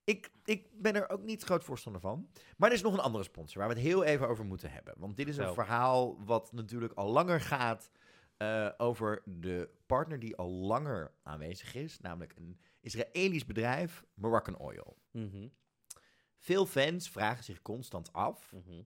Ik, 0.05 0.31
ik 0.45 0.69
ben 0.73 0.95
er 0.95 1.09
ook 1.09 1.23
niet 1.23 1.43
groot 1.43 1.65
voorstander 1.65 2.01
van. 2.01 2.29
Maar 2.57 2.69
er 2.69 2.75
is 2.75 2.83
nog 2.83 2.93
een 2.93 2.99
andere 3.01 3.25
sponsor 3.25 3.59
waar 3.59 3.69
we 3.69 3.75
het 3.75 3.83
heel 3.85 4.05
even 4.05 4.29
over 4.29 4.45
moeten 4.45 4.71
hebben. 4.73 4.95
Want 4.99 5.17
dit 5.17 5.29
is 5.29 5.37
een 5.37 5.47
Zo. 5.47 5.53
verhaal 5.55 6.25
wat 6.25 6.53
natuurlijk 6.53 6.93
al 6.93 7.11
langer 7.11 7.41
gaat... 7.41 7.91
eh, 8.37 8.69
over 8.77 9.23
de 9.25 9.71
partner 9.87 10.19
die 10.19 10.37
al 10.37 10.51
langer 10.51 11.15
aanwezig 11.23 11.75
is. 11.75 12.01
Namelijk 12.01 12.33
een 12.37 12.61
Israëlisch 12.81 13.47
bedrijf, 13.47 14.05
Moroccan 14.15 14.59
Oil. 14.59 14.97
Mhm, 15.11 15.49
Veel 16.39 16.67
fans 16.67 17.11
vragen 17.11 17.45
zich 17.45 17.63
constant 17.63 18.13
af... 18.13 18.53
mhm. 18.53 18.83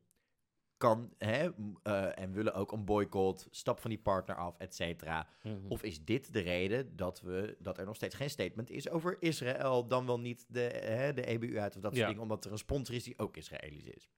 Kan 0.85 1.13
hè, 1.19 1.51
eh, 1.83 2.19
en 2.19 2.33
willen 2.33 2.55
ook 2.55 2.73
een 2.73 2.85
boycott, 2.85 3.49
stap 3.51 3.79
van 3.81 3.91
die 3.91 3.99
partner 3.99 4.37
af, 4.37 4.59
et 4.59 4.75
cetera. 4.75 5.29
Mhm. 5.43 5.57
Of 5.69 5.83
is 5.83 6.05
dit 6.05 6.33
de 6.33 6.41
reden 6.41 6.97
dat, 6.97 7.21
we, 7.21 7.57
dat 7.59 7.79
er 7.79 7.85
nog 7.85 7.97
steeds 7.97 8.15
geen 8.15 8.31
statement 8.31 8.71
is 8.71 8.89
over 8.89 9.17
Israël, 9.21 9.87
dan 9.87 10.07
wel 10.07 10.21
niet 10.21 10.47
de, 10.49 10.61
hè, 10.61 11.13
de 11.13 11.27
EBU 11.27 11.59
uit 11.59 11.77
of 11.77 11.83
dat 11.83 11.95
soort 11.95 12.07
dingen, 12.07 12.23
omdat 12.23 12.45
er 12.45 12.53
een 12.53 12.59
sponsor 12.59 12.95
is 12.95 13.05
die 13.05 13.19
ook 13.19 13.37
Israëlisch 13.37 13.87
is. 13.87 14.11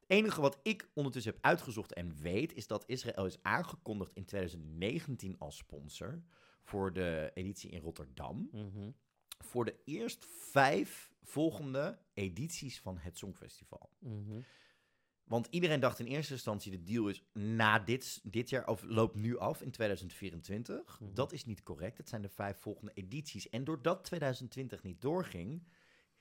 Het 0.00 0.04
enige 0.06 0.40
wat 0.40 0.58
ik 0.62 0.90
ondertussen 0.94 1.32
heb 1.32 1.44
uitgezocht 1.44 1.92
en 1.92 2.16
weet, 2.20 2.54
is 2.54 2.66
dat 2.66 2.84
Israël 2.86 3.26
is 3.26 3.42
aangekondigd 3.42 4.12
in 4.12 4.24
2019 4.24 5.38
als 5.38 5.56
sponsor 5.56 6.22
voor 6.62 6.92
de 6.92 7.30
editie 7.34 7.70
in 7.70 7.80
Rotterdam. 7.80 8.48
Mhm. 8.52 8.90
Voor 9.38 9.64
de 9.64 9.76
eerst 9.84 10.26
vijf 10.28 11.12
volgende 11.22 11.98
edities 12.14 12.80
van 12.80 12.98
het 12.98 13.18
Songfestival. 13.18 13.90
Mhm. 13.98 14.40
Want 15.30 15.46
iedereen 15.50 15.80
dacht 15.80 15.98
in 15.98 16.06
eerste 16.06 16.32
instantie, 16.32 16.70
de 16.70 16.82
deal 16.82 17.08
is 17.08 17.22
na 17.32 17.78
dit, 17.78 18.20
dit 18.22 18.48
jaar, 18.48 18.66
of 18.66 18.82
loopt 18.82 19.14
nu 19.14 19.38
af 19.38 19.62
in 19.62 19.70
2024. 19.70 21.00
Mhm. 21.00 21.14
Dat 21.14 21.32
is 21.32 21.44
niet 21.44 21.62
correct. 21.62 21.98
Het 21.98 22.08
zijn 22.08 22.22
de 22.22 22.28
vijf 22.28 22.58
volgende 22.58 22.92
edities. 22.94 23.48
En 23.48 23.64
doordat 23.64 24.04
2020 24.04 24.82
niet 24.82 25.00
doorging, 25.00 25.62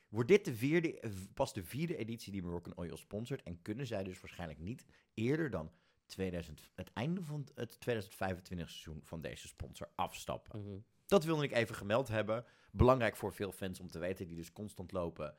wordt 0.09 0.29
dit 0.29 0.45
de 0.45 0.55
vierde, 0.55 0.99
eh, 0.99 1.11
pas 1.33 1.53
de 1.53 1.63
vierde 1.63 1.95
editie 1.95 2.31
die 2.31 2.41
Moroccan 2.41 2.77
Oil 2.77 2.97
sponsort. 2.97 3.43
En 3.43 3.61
kunnen 3.61 3.87
zij 3.87 4.03
dus 4.03 4.21
waarschijnlijk 4.21 4.59
niet 4.59 4.85
eerder 5.13 5.49
dan 5.49 5.71
2000, 6.05 6.71
het 6.75 6.93
einde 6.93 7.23
van 7.23 7.47
het 7.55 7.79
2025 7.79 8.69
seizoen 8.69 9.01
van 9.03 9.21
deze 9.21 9.47
sponsor 9.47 9.89
afstappen. 9.95 10.61
Mhm. 10.61 10.77
Dat 11.05 11.23
wilde 11.23 11.43
ik 11.43 11.51
even 11.51 11.75
gemeld 11.75 12.07
hebben. 12.07 12.45
Belangrijk 12.71 13.15
voor 13.15 13.33
veel 13.33 13.51
fans 13.51 13.79
om 13.79 13.87
te 13.87 13.99
weten, 13.99 14.27
die 14.27 14.35
dus 14.35 14.51
constant 14.51 14.91
lopen. 14.91 15.35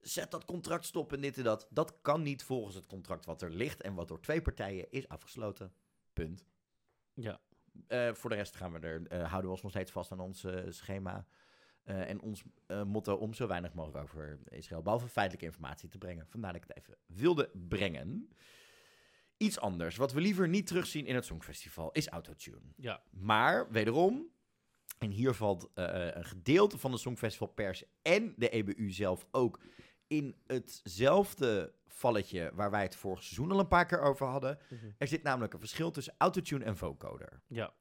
Zet 0.00 0.30
dat 0.30 0.44
contract 0.44 0.84
stop 0.84 1.12
en 1.12 1.20
dit 1.20 1.36
en 1.36 1.44
dat. 1.44 1.66
Dat 1.70 1.98
kan 2.02 2.22
niet 2.22 2.42
volgens 2.42 2.74
het 2.74 2.86
contract 2.86 3.24
wat 3.24 3.42
er 3.42 3.50
ligt 3.50 3.80
en 3.80 3.94
wat 3.94 4.08
door 4.08 4.20
twee 4.20 4.42
partijen 4.42 4.90
is 4.90 5.08
afgesloten. 5.08 5.72
Punt. 6.12 6.46
Ja. 7.14 7.40
Eh, 7.86 8.12
voor 8.12 8.30
de 8.30 8.36
rest 8.36 8.56
gaan 8.56 8.72
we 8.72 8.78
er, 8.78 9.06
eh, 9.06 9.18
houden 9.18 9.42
we 9.42 9.50
ons 9.50 9.62
nog 9.62 9.70
steeds 9.70 9.90
vast 9.90 10.12
aan 10.12 10.20
ons 10.20 10.44
eh, 10.44 10.62
schema. 10.68 11.26
en 11.88 12.20
ons 12.20 12.42
motto 12.86 13.14
om 13.14 13.34
zo 13.34 13.46
weinig 13.46 13.74
mogelijk 13.74 14.02
over 14.02 14.38
Israël, 14.48 14.82
behalve 14.82 15.08
feitelijke 15.08 15.46
informatie 15.46 15.88
te 15.88 15.98
brengen. 15.98 16.26
Vandaar 16.26 16.52
dat 16.52 16.62
ik 16.62 16.68
het 16.68 16.76
even 16.76 16.96
wilde 17.06 17.50
brengen. 17.68 18.28
Iets 19.36 19.58
anders, 19.58 19.96
wat 19.96 20.12
we 20.12 20.20
liever 20.20 20.48
niet 20.48 20.66
terugzien 20.66 21.06
in 21.06 21.14
het 21.14 21.24
Songfestival, 21.24 21.90
is 21.92 22.08
autotune. 22.08 22.72
Ja. 22.76 23.02
Maar 23.10 23.70
wederom, 23.70 24.26
en 24.98 25.10
hier 25.10 25.34
valt 25.34 25.70
een 25.74 26.24
gedeelte 26.24 26.78
van 26.78 26.90
de 26.90 26.98
Songfestival 26.98 27.48
pers 27.48 27.84
en 28.02 28.34
de 28.36 28.48
EBU 28.48 28.90
zelf 28.90 29.26
ook 29.30 29.60
in 30.08 30.36
hetzelfde 30.46 31.72
valletje 31.86 32.50
waar 32.54 32.70
wij 32.70 32.82
het 32.82 32.96
vorig 32.96 33.22
seizoen 33.22 33.52
al 33.52 33.58
een 33.58 33.68
paar 33.68 33.86
keer 33.86 34.00
over 34.00 34.26
hadden. 34.26 34.58
Mhm. 34.68 34.86
Er 34.98 35.08
zit 35.08 35.22
namelijk 35.22 35.52
een 35.52 35.58
verschil 35.58 35.90
tussen 35.90 36.14
autotune 36.18 36.64
en 36.64 36.76
vocoder. 36.76 37.42
Ja. 37.46 37.72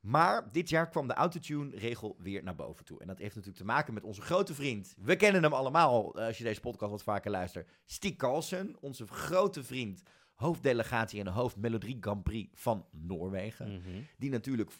Maar 0.00 0.52
dit 0.52 0.68
jaar 0.68 0.88
kwam 0.88 1.06
de 1.06 1.14
autotune-regel 1.14 2.16
weer 2.18 2.42
naar 2.42 2.54
boven 2.54 2.84
toe. 2.84 3.00
En 3.00 3.06
dat 3.06 3.18
heeft 3.18 3.34
natuurlijk 3.34 3.62
te 3.62 3.70
maken 3.70 3.94
met 3.94 4.04
onze 4.04 4.22
grote 4.22 4.54
vriend. 4.54 4.94
We 4.98 5.16
kennen 5.16 5.42
hem 5.42 5.52
allemaal, 5.52 6.14
eh, 6.18 6.26
als 6.26 6.38
je 6.38 6.44
deze 6.44 6.60
podcast 6.60 6.90
wat 6.90 7.02
vaker 7.02 7.30
luistert. 7.30 7.70
Stiek 7.84 8.18
Carlsen, 8.18 8.76
onze 8.80 9.06
grote 9.06 9.64
vriend, 9.64 10.02
hoofddelegatie 10.34 11.20
en 11.20 11.26
hoofd 11.26 11.56
Melodie 11.56 11.96
Grand 12.00 12.22
Prix 12.22 12.60
van 12.60 12.86
Noorwegen. 12.90 13.72
Mhm. 13.72 14.02
Die 14.18 14.30
natuurlijk 14.30 14.70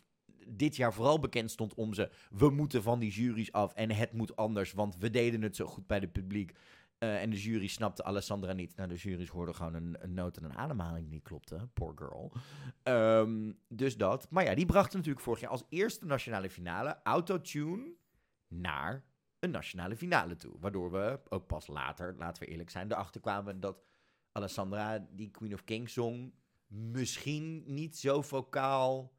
dit 0.49 0.77
jaar 0.77 0.93
vooral 0.93 1.19
bekend 1.19 1.51
stond 1.51 1.75
om 1.75 1.95
ze... 1.95 2.11
we 2.31 2.51
moeten 2.51 2.83
van 2.83 2.99
die 2.99 3.11
juries 3.11 3.53
af 3.53 3.73
en 3.73 3.91
het 3.91 4.13
moet 4.13 4.37
anders... 4.37 4.73
want 4.73 4.97
we 4.97 5.11
deden 5.11 5.43
het 5.43 5.57
zo 5.57 5.67
goed 5.67 5.87
bij 5.87 5.99
het 5.99 6.13
publiek. 6.13 6.53
Eh, 7.03 7.23
en 7.23 7.31
de 7.31 7.41
jury 7.41 7.67
snapte 7.67 8.05
Alessandra 8.05 8.53
niet. 8.53 8.77
Nou, 8.77 8.89
de 8.89 8.95
jury's 8.95 9.29
hoorden 9.29 9.55
gewoon 9.55 9.75
een, 9.75 9.97
een 10.01 10.15
noot 10.15 10.37
en 10.37 10.45
een 10.45 10.57
ademhaling 10.57 11.05
die 11.05 11.13
niet 11.13 11.23
klopte. 11.23 11.69
Poor 11.73 11.93
girl. 11.97 12.33
Ehm, 12.83 13.53
dus 13.69 13.97
dat. 13.97 14.27
Maar 14.31 14.45
ja, 14.45 14.55
die 14.55 14.67
brachten 14.67 14.97
natuurlijk 14.97 15.25
vorig 15.25 15.41
jaar 15.41 15.51
als 15.51 15.65
eerste 15.69 16.05
nationale 16.05 16.51
finale... 16.51 17.01
autotune 17.03 17.95
naar 18.49 19.05
een 19.39 19.51
nationale 19.51 19.97
finale 19.97 20.37
toe. 20.37 20.57
Waardoor 20.61 20.91
we 20.91 21.21
ook 21.29 21.47
pas 21.47 21.67
later, 21.67 22.15
laten 22.19 22.43
we 22.43 22.49
eerlijk 22.49 22.71
zijn... 22.71 22.93
erachter 22.93 23.21
kwamen 23.21 23.61
dat 23.61 23.85
Alessandra 24.33 25.07
die 25.11 25.31
Queen 25.31 25.55
of 25.55 25.65
Kings 25.65 25.93
zong... 25.93 26.33
misschien 26.67 27.63
niet 27.67 27.99
zo 27.99 28.23
vocaal 28.23 29.13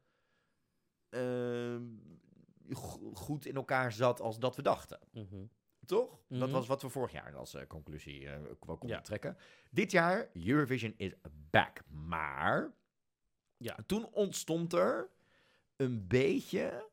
goed 3.12 3.46
in 3.46 3.54
elkaar 3.54 3.92
zat 3.92 4.20
als 4.20 4.38
dat 4.38 4.56
we 4.56 4.62
dachten. 4.62 4.98
Mhm. 5.12 5.44
Toch? 5.86 6.20
Dat 6.28 6.38
Mhm. 6.38 6.50
was 6.50 6.66
wat 6.66 6.82
we 6.82 6.88
vorig 6.88 7.12
jaar 7.12 7.34
als 7.36 7.54
eh, 7.54 7.66
conclusie 7.66 8.28
wel 8.28 8.56
konden 8.78 8.88
Ja. 8.88 9.00
trekken. 9.00 9.36
Dit 9.70 9.90
jaar, 9.90 10.28
Eurovision 10.32 10.94
is 10.96 11.12
back. 11.50 11.82
Maar 11.88 12.72
Ja. 13.56 13.76
toen 13.86 14.06
ontstond 14.12 14.72
er 14.72 15.10
een 15.76 16.06
beetje 16.06 16.90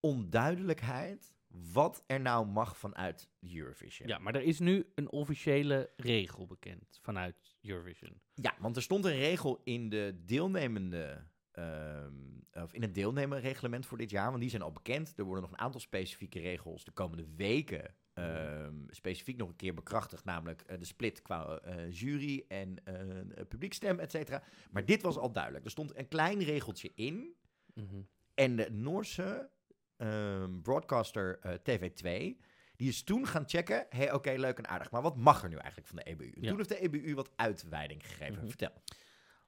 onduidelijkheid 0.00 1.34
wat 1.72 2.04
er 2.06 2.20
nou 2.20 2.46
mag 2.46 2.76
vanuit 2.76 3.28
Eurovision. 3.40 4.08
Ja, 4.08 4.18
maar 4.18 4.34
er 4.34 4.42
is 4.42 4.58
nu 4.58 4.90
een 4.94 5.10
officiële 5.10 5.90
regel 5.96 6.46
bekend 6.46 6.98
vanuit 7.02 7.56
Eurovision. 7.62 8.20
Ja, 8.34 8.54
want 8.58 8.76
er 8.76 8.82
stond 8.82 9.04
een 9.04 9.16
regel 9.16 9.60
in 9.64 9.88
de 9.88 10.20
deelnemende. 10.24 11.26
Ehm, 11.52 12.14
of 12.52 12.72
in 12.72 12.82
het 12.82 12.94
deelnemerreglement 12.94 13.86
voor 13.86 13.98
dit 13.98 14.10
jaar, 14.10 14.28
want 14.28 14.40
die 14.40 14.50
zijn 14.50 14.62
al 14.62 14.72
bekend. 14.72 15.12
Er 15.16 15.24
worden 15.24 15.42
nog 15.42 15.52
een 15.52 15.58
aantal 15.64 15.80
specifieke 15.80 16.40
regels 16.40 16.84
de 16.84 16.90
komende 16.90 17.26
weken 17.36 17.94
ehm, 18.12 18.74
specifiek 18.88 19.36
nog 19.36 19.48
een 19.48 19.56
keer 19.56 19.74
bekrachtigd, 19.74 20.24
namelijk 20.24 20.60
eh, 20.62 20.78
de 20.78 20.84
split 20.84 21.22
qua 21.22 21.58
eh, 21.58 21.90
jury 21.92 22.44
en 22.48 22.84
eh, 22.84 23.44
publiekstem, 23.48 23.98
et 23.98 24.10
cetera. 24.10 24.42
Maar 24.70 24.84
dit 24.84 25.02
was 25.02 25.16
al 25.16 25.32
duidelijk. 25.32 25.64
Er 25.64 25.70
stond 25.70 25.96
een 25.98 26.08
klein 26.08 26.42
regeltje 26.42 26.92
in 26.94 27.34
Mhm. 27.74 28.00
en 28.34 28.56
de 28.56 28.70
Noorse 28.70 29.50
ehm, 29.96 30.60
broadcaster 30.60 31.38
eh, 31.38 31.52
TV2, 31.52 32.36
die 32.76 32.88
is 32.88 33.02
toen 33.02 33.26
gaan 33.26 33.48
checken, 33.48 33.86
hé, 33.88 33.98
hey, 33.98 34.12
oké, 34.12 34.30
leuk 34.36 34.58
en 34.58 34.68
aardig, 34.68 34.90
maar 34.90 35.02
wat 35.02 35.16
mag 35.16 35.42
er 35.42 35.48
nu 35.48 35.56
eigenlijk 35.56 35.86
van 35.86 35.96
de 35.96 36.02
EBU? 36.04 36.24
Ja. 36.40 36.48
Toen 36.48 36.56
heeft 36.56 36.68
de 36.68 36.80
EBU 36.82 37.14
wat 37.14 37.30
uitweiding 37.36 38.06
gegeven. 38.06 38.34
Mhm. 38.38 38.46
Vertel. 38.48 38.72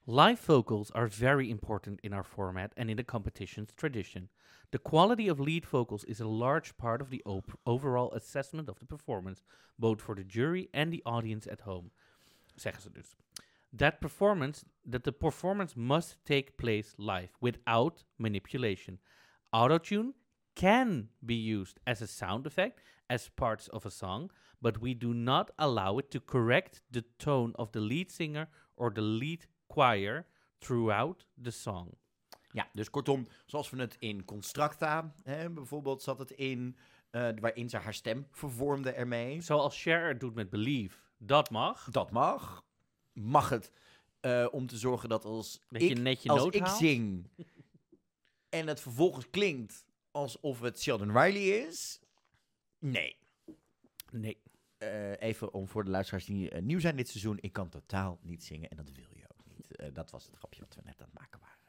Live 0.07 0.41
vocals 0.41 0.91
are 0.97 1.07
very 1.07 1.49
important 1.49 2.01
in 2.03 2.13
our 2.13 2.25
format 2.25 2.73
and 2.77 2.91
in 2.91 2.97
the 2.97 3.05
competition's 3.05 3.73
tradition. 3.73 4.31
The 4.73 4.79
quality 4.79 5.29
of 5.29 5.39
lead 5.39 5.65
vocals 5.65 6.03
is 6.05 6.19
a 6.19 6.27
large 6.27 6.77
part 6.77 7.01
of 7.01 7.09
the 7.09 7.23
op- 7.25 7.57
overall 7.67 8.11
assessment 8.11 8.69
of 8.69 8.81
the 8.81 8.85
performance, 8.85 9.45
both 9.79 10.01
for 10.01 10.17
the 10.17 10.25
jury 10.25 10.69
and 10.75 10.93
the 10.93 11.05
audience 11.07 11.47
at 11.47 11.61
home. 11.61 11.93
Zeggen 12.57 12.83
ze 12.83 12.91
dus. 12.91 13.15
That 13.73 14.01
performance, 14.01 14.65
that 14.85 15.05
the 15.05 15.13
performance 15.13 15.77
must 15.77 16.17
take 16.25 16.59
place 16.59 16.97
live 16.99 17.31
without 17.41 18.03
manipulation. 18.19 18.99
Autotune 19.55 20.15
can 20.57 21.11
be 21.25 21.37
used 21.37 21.79
as 21.87 22.03
a 22.03 22.09
sound 22.09 22.45
effect 22.45 22.83
as 23.09 23.29
parts 23.29 23.69
of 23.69 23.87
a 23.87 23.91
song, 23.91 24.33
but 24.61 24.81
we 24.81 24.95
do 24.95 25.15
not 25.15 25.53
allow 25.61 25.99
it 25.99 26.11
to 26.11 26.19
correct 26.19 26.81
the 26.91 27.05
tone 27.21 27.53
of 27.57 27.71
the 27.71 27.81
lead 27.81 28.11
singer 28.11 28.49
or 28.77 28.91
the 28.91 29.01
lead 29.01 29.47
choir 29.73 30.27
throughout 30.59 31.27
the 31.43 31.51
song. 31.51 31.89
Ja, 32.53 32.69
dus 32.73 32.91
kortom, 32.91 33.27
zoals 33.47 33.71
we 33.71 33.81
het 33.81 33.97
in 33.99 34.25
Constructa, 34.25 35.15
hè, 35.23 35.51
bijvoorbeeld 35.51 36.03
zat 36.03 36.19
het 36.19 36.31
in, 36.31 36.77
eh, 37.11 37.29
waarin 37.41 37.69
ze 37.69 37.77
haar 37.77 37.95
stem 37.95 38.27
vervormde 38.31 38.91
ermee. 38.93 39.41
Zoals 39.41 39.83
Cher 39.83 40.09
het 40.09 40.21
doet 40.21 40.35
met 40.35 40.51
Believe. 40.51 40.99
Dat 41.19 41.51
mag. 41.51 41.91
Dat 41.91 42.11
mag. 42.11 42.65
Mag 43.13 43.49
het 43.49 43.73
eh, 44.21 44.47
om 44.51 44.67
te 44.67 44.77
zorgen 44.77 45.09
dat 45.09 45.25
als 45.25 45.61
Dat 45.69 45.83
ik, 45.83 45.99
net 45.99 46.23
je 46.23 46.29
als 46.29 46.45
ik 46.45 46.61
haalt? 46.63 46.79
zing 46.79 47.29
en 48.49 48.67
het 48.67 48.81
vervolgens 48.81 49.31
klinkt 49.31 49.85
alsof 50.11 50.61
het 50.61 50.81
Sheldon 50.83 51.19
Riley 51.19 51.43
is? 51.67 52.01
Nee. 52.79 53.17
Nee. 54.11 54.39
Eh, 54.79 55.21
even 55.21 55.53
om 55.53 55.69
voor 55.69 55.85
de 55.85 55.91
luisteraars 55.91 56.25
die 56.25 56.55
nieuw 56.55 56.81
zijn 56.81 56.97
dit 56.97 57.09
seizoen. 57.09 57.39
Ik 57.41 57.53
kan 57.53 57.69
totaal 57.69 58.19
niet 58.23 58.45
zingen 58.45 58.71
en 58.71 58.77
dat 58.77 58.91
wil 58.91 59.05
je 59.15 59.25
ook 59.35 59.45
niet. 59.47 59.61
eh, 59.61 59.62
dat 59.93 60.11
was 60.11 60.27
het 60.27 60.37
grapje 60.37 60.61
wat 60.61 60.75
we 60.75 60.81
net 60.85 61.01
aan 61.01 61.09
het 61.11 61.19
maken 61.19 61.41
waren. 61.41 61.61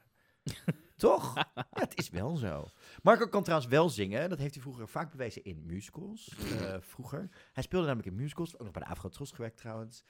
Toch? 0.98 1.36
Ja, 1.36 1.46
het 1.70 1.98
is 1.98 2.10
wel 2.10 2.36
zo. 2.36 2.68
Marco 3.02 3.28
kan 3.28 3.44
trouwens 3.44 3.70
wel 3.72 3.90
zingen. 3.90 4.30
Dat 4.30 4.40
heeft 4.40 4.54
hij 4.54 4.64
vroeger 4.64 4.88
vaak 4.88 5.12
bewezen 5.12 5.44
in 5.44 5.66
musicals. 5.66 6.36
eh, 6.60 6.76
vroeger. 6.94 7.30
Hij 7.54 7.64
speelde 7.64 7.86
namelijk 7.88 8.10
in 8.12 8.16
musicals. 8.22 8.54
Ook 8.54 8.64
nog 8.64 8.72
bij 8.72 8.82
de 8.84 8.90
Afro 8.90 9.10
gewerkt 9.12 9.58
trouwens. 9.58 10.04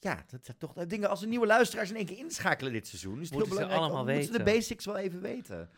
Ja, 0.00 0.24
dat 0.26 0.44
zijn 0.44 0.58
toch 0.58 0.76
eh, 0.76 0.86
dingen 0.88 1.08
als 1.08 1.22
er 1.22 1.28
nieuwe 1.28 1.46
luisteraars 1.46 1.90
in 1.90 1.96
één 1.96 2.06
keer 2.06 2.18
inschakelen 2.18 2.72
dit 2.72 2.86
seizoen. 2.86 3.20
Is 3.20 3.28
het 3.30 3.38
Moeten 3.38 3.48
heel 3.48 3.56
ze 3.60 3.64
belangrijk. 3.66 3.92
allemaal 3.94 4.04
moeten 4.14 4.32
ze 4.32 4.38
de 4.38 4.44
weten. 4.44 4.54
basics 4.58 4.84
wel 4.84 4.96
even 4.96 5.20
weten. 5.20 5.70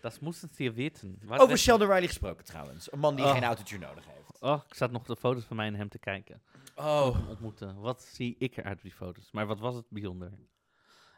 Dat 0.00 0.20
moesten 0.20 0.48
ze 0.54 0.72
weten. 0.72 1.18
Over 1.28 1.58
Sheldon 1.58 1.88
Riley 1.88 2.06
gesproken 2.06 2.44
trouwens. 2.44 2.92
Een 2.92 2.98
man 2.98 3.16
die 3.16 3.24
Oh. 3.24 3.32
geen 3.32 3.44
autotune 3.44 3.86
nodig 3.86 4.06
heeft. 4.06 4.40
Oh, 4.40 4.62
ik 4.68 4.74
zat 4.74 4.90
nog 4.90 5.02
de 5.04 5.16
foto's 5.16 5.44
van 5.44 5.56
mij 5.56 5.66
en 5.66 5.74
hem 5.74 5.88
te 5.88 5.98
kijken. 5.98 6.42
Oh. 6.76 7.28
Ontmoeten. 7.28 7.80
Wat 7.80 8.02
zie 8.02 8.36
ik 8.38 8.56
eruit 8.56 8.76
op 8.76 8.82
die 8.82 8.92
foto's? 8.92 9.30
Maar 9.32 9.46
wat 9.46 9.58
was 9.58 9.74
het 9.74 9.84
bijzonder? 9.88 10.32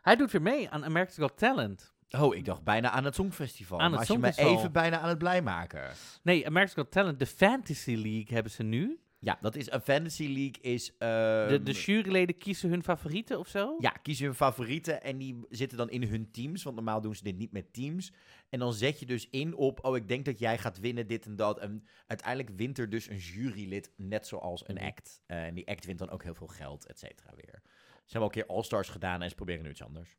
Hij 0.09 0.16
doet 0.16 0.31
weer 0.31 0.42
mee 0.42 0.68
aan 0.71 0.85
America's 0.85 1.16
Got 1.16 1.38
Talent. 1.38 1.92
Oh, 2.11 2.35
ik 2.37 2.44
dacht 2.44 2.62
bijna 2.62 2.90
aan 2.90 3.05
het 3.05 3.14
Songfestival. 3.14 3.81
Aan 3.81 3.90
maar 3.90 4.01
het 4.01 4.09
als 4.11 4.18
je 4.37 4.42
me 4.44 4.51
even 4.57 4.73
bijna 4.73 4.99
aan 4.99 5.09
het 5.09 5.18
blij 5.18 5.42
maken. 5.42 5.90
Nee, 6.23 6.47
America's 6.47 6.75
Got 6.75 6.90
Talent, 6.90 7.18
de 7.18 7.27
Fantasy 7.27 7.94
League 7.94 8.27
hebben 8.35 8.53
ze 8.53 8.62
nu. 8.62 9.01
Ja, 9.21 9.38
dat 9.40 9.57
is 9.57 9.71
een 9.71 9.81
fantasy 9.81 10.23
league. 10.27 10.61
Is, 10.61 10.87
De, 10.99 11.47
ehm, 11.51 11.64
de 11.64 11.73
juryleden 11.73 12.38
kiezen 12.38 12.71
hun 12.71 12.83
favorieten 12.83 13.38
of 13.38 13.49
zo? 13.49 13.77
Ja, 13.79 13.90
kiezen 13.90 14.25
hun 14.25 14.35
favorieten 14.35 15.03
en 15.03 15.18
die 15.18 15.47
zitten 15.49 15.79
dan 15.79 15.90
in 15.90 16.03
hun 16.03 16.31
teams. 16.31 16.62
Want 16.62 16.77
normaal 16.77 17.01
doen 17.01 17.14
ze 17.14 17.23
dit 17.23 17.37
niet 17.38 17.53
met 17.53 17.73
teams. 17.73 18.12
En 18.49 18.59
dan 18.59 18.73
zet 18.73 19.01
je 19.01 19.07
dus 19.07 19.29
in 19.31 19.55
op, 19.55 19.85
oh, 19.85 19.97
ik 19.97 20.09
denk 20.09 20.25
dat 20.25 20.38
jij 20.38 20.59
gaat 20.59 20.79
winnen, 20.81 21.07
dit 21.07 21.27
en 21.27 21.37
dat. 21.37 21.59
En 21.59 21.85
uiteindelijk 22.07 22.57
wint 22.57 22.79
er 22.79 22.90
dus 22.90 23.09
een 23.09 23.16
jurylid, 23.16 23.92
net 23.97 24.27
zoals 24.27 24.68
een 24.68 24.75
Mhm. 24.75 24.85
act. 24.85 25.21
Eh, 25.27 25.44
en 25.44 25.55
die 25.55 25.68
act 25.68 25.85
wint 25.87 25.99
dan 25.99 26.11
ook 26.11 26.23
heel 26.23 26.35
veel 26.35 26.47
geld, 26.47 26.87
et 26.87 26.99
cetera, 26.99 27.31
weer. 27.35 27.62
Ze 28.09 28.16
hebben 28.16 28.31
al 28.31 28.37
een 28.37 28.42
keer 28.44 28.57
All-Stars 28.57 28.88
gedaan 28.88 29.23
en 29.23 29.29
ze 29.29 29.35
proberen 29.35 29.62
nu 29.62 29.71
iets 29.71 29.83
anders. 29.83 30.16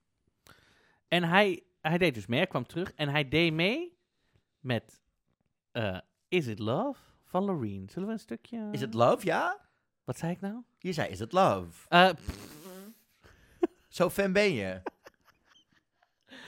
En 1.07 1.23
hij, 1.23 1.63
hij 1.81 1.97
deed 1.97 2.13
dus 2.13 2.25
mee, 2.25 2.39
hij 2.39 2.47
kwam 2.47 2.65
terug 2.65 2.93
en 2.93 3.09
hij 3.09 3.29
deed 3.29 3.53
mee 3.53 3.97
met 4.59 5.01
eh, 5.71 5.99
Is 6.27 6.47
It 6.47 6.59
Love 6.59 6.99
van 7.23 7.43
Loreen. 7.43 7.89
Zullen 7.89 8.07
we 8.07 8.13
een 8.13 8.19
stukje... 8.19 8.69
Is 8.71 8.81
het 8.81 8.93
love, 8.93 9.25
ja? 9.25 9.59
Wat 10.03 10.17
zei 10.17 10.31
ik 10.31 10.41
nou? 10.41 10.63
Je 10.77 10.93
zei, 10.93 11.09
is 11.09 11.19
het 11.19 11.31
love? 11.31 11.87
Eh, 11.87 12.09
Zo 13.87 14.09
fan 14.09 14.33
ben 14.33 14.53
je. 14.53 14.81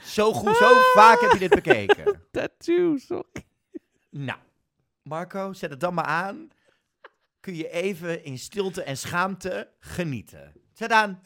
Zo 0.03 0.33
goed, 0.33 0.55
zo 0.55 0.79
vaak 0.93 1.19
heb 1.19 1.31
je 1.31 1.39
dit 1.39 1.49
bekeken. 1.49 2.21
tattoo, 2.31 2.97
sorry. 2.97 3.45
Nou, 4.09 4.39
Marco, 5.01 5.53
zet 5.53 5.69
het 5.69 5.79
dan 5.79 5.93
maar 5.93 6.05
aan. 6.05 6.49
Kun 7.39 7.55
je 7.55 7.69
even 7.69 8.23
in 8.23 8.37
stilte 8.37 8.83
en 8.83 8.97
schaamte 8.97 9.69
genieten. 9.79 10.60
Zet 10.81 10.91
aan, 10.91 11.21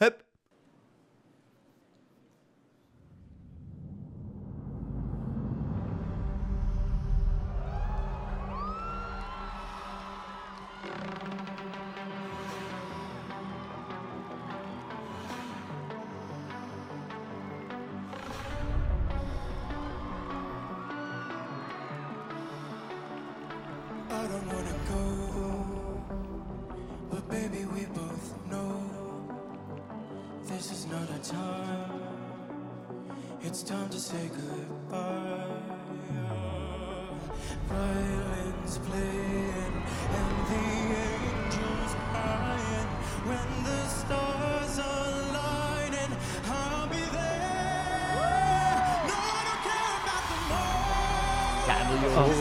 wil 52.00 52.08
je 52.10 52.14
horen 52.16 52.36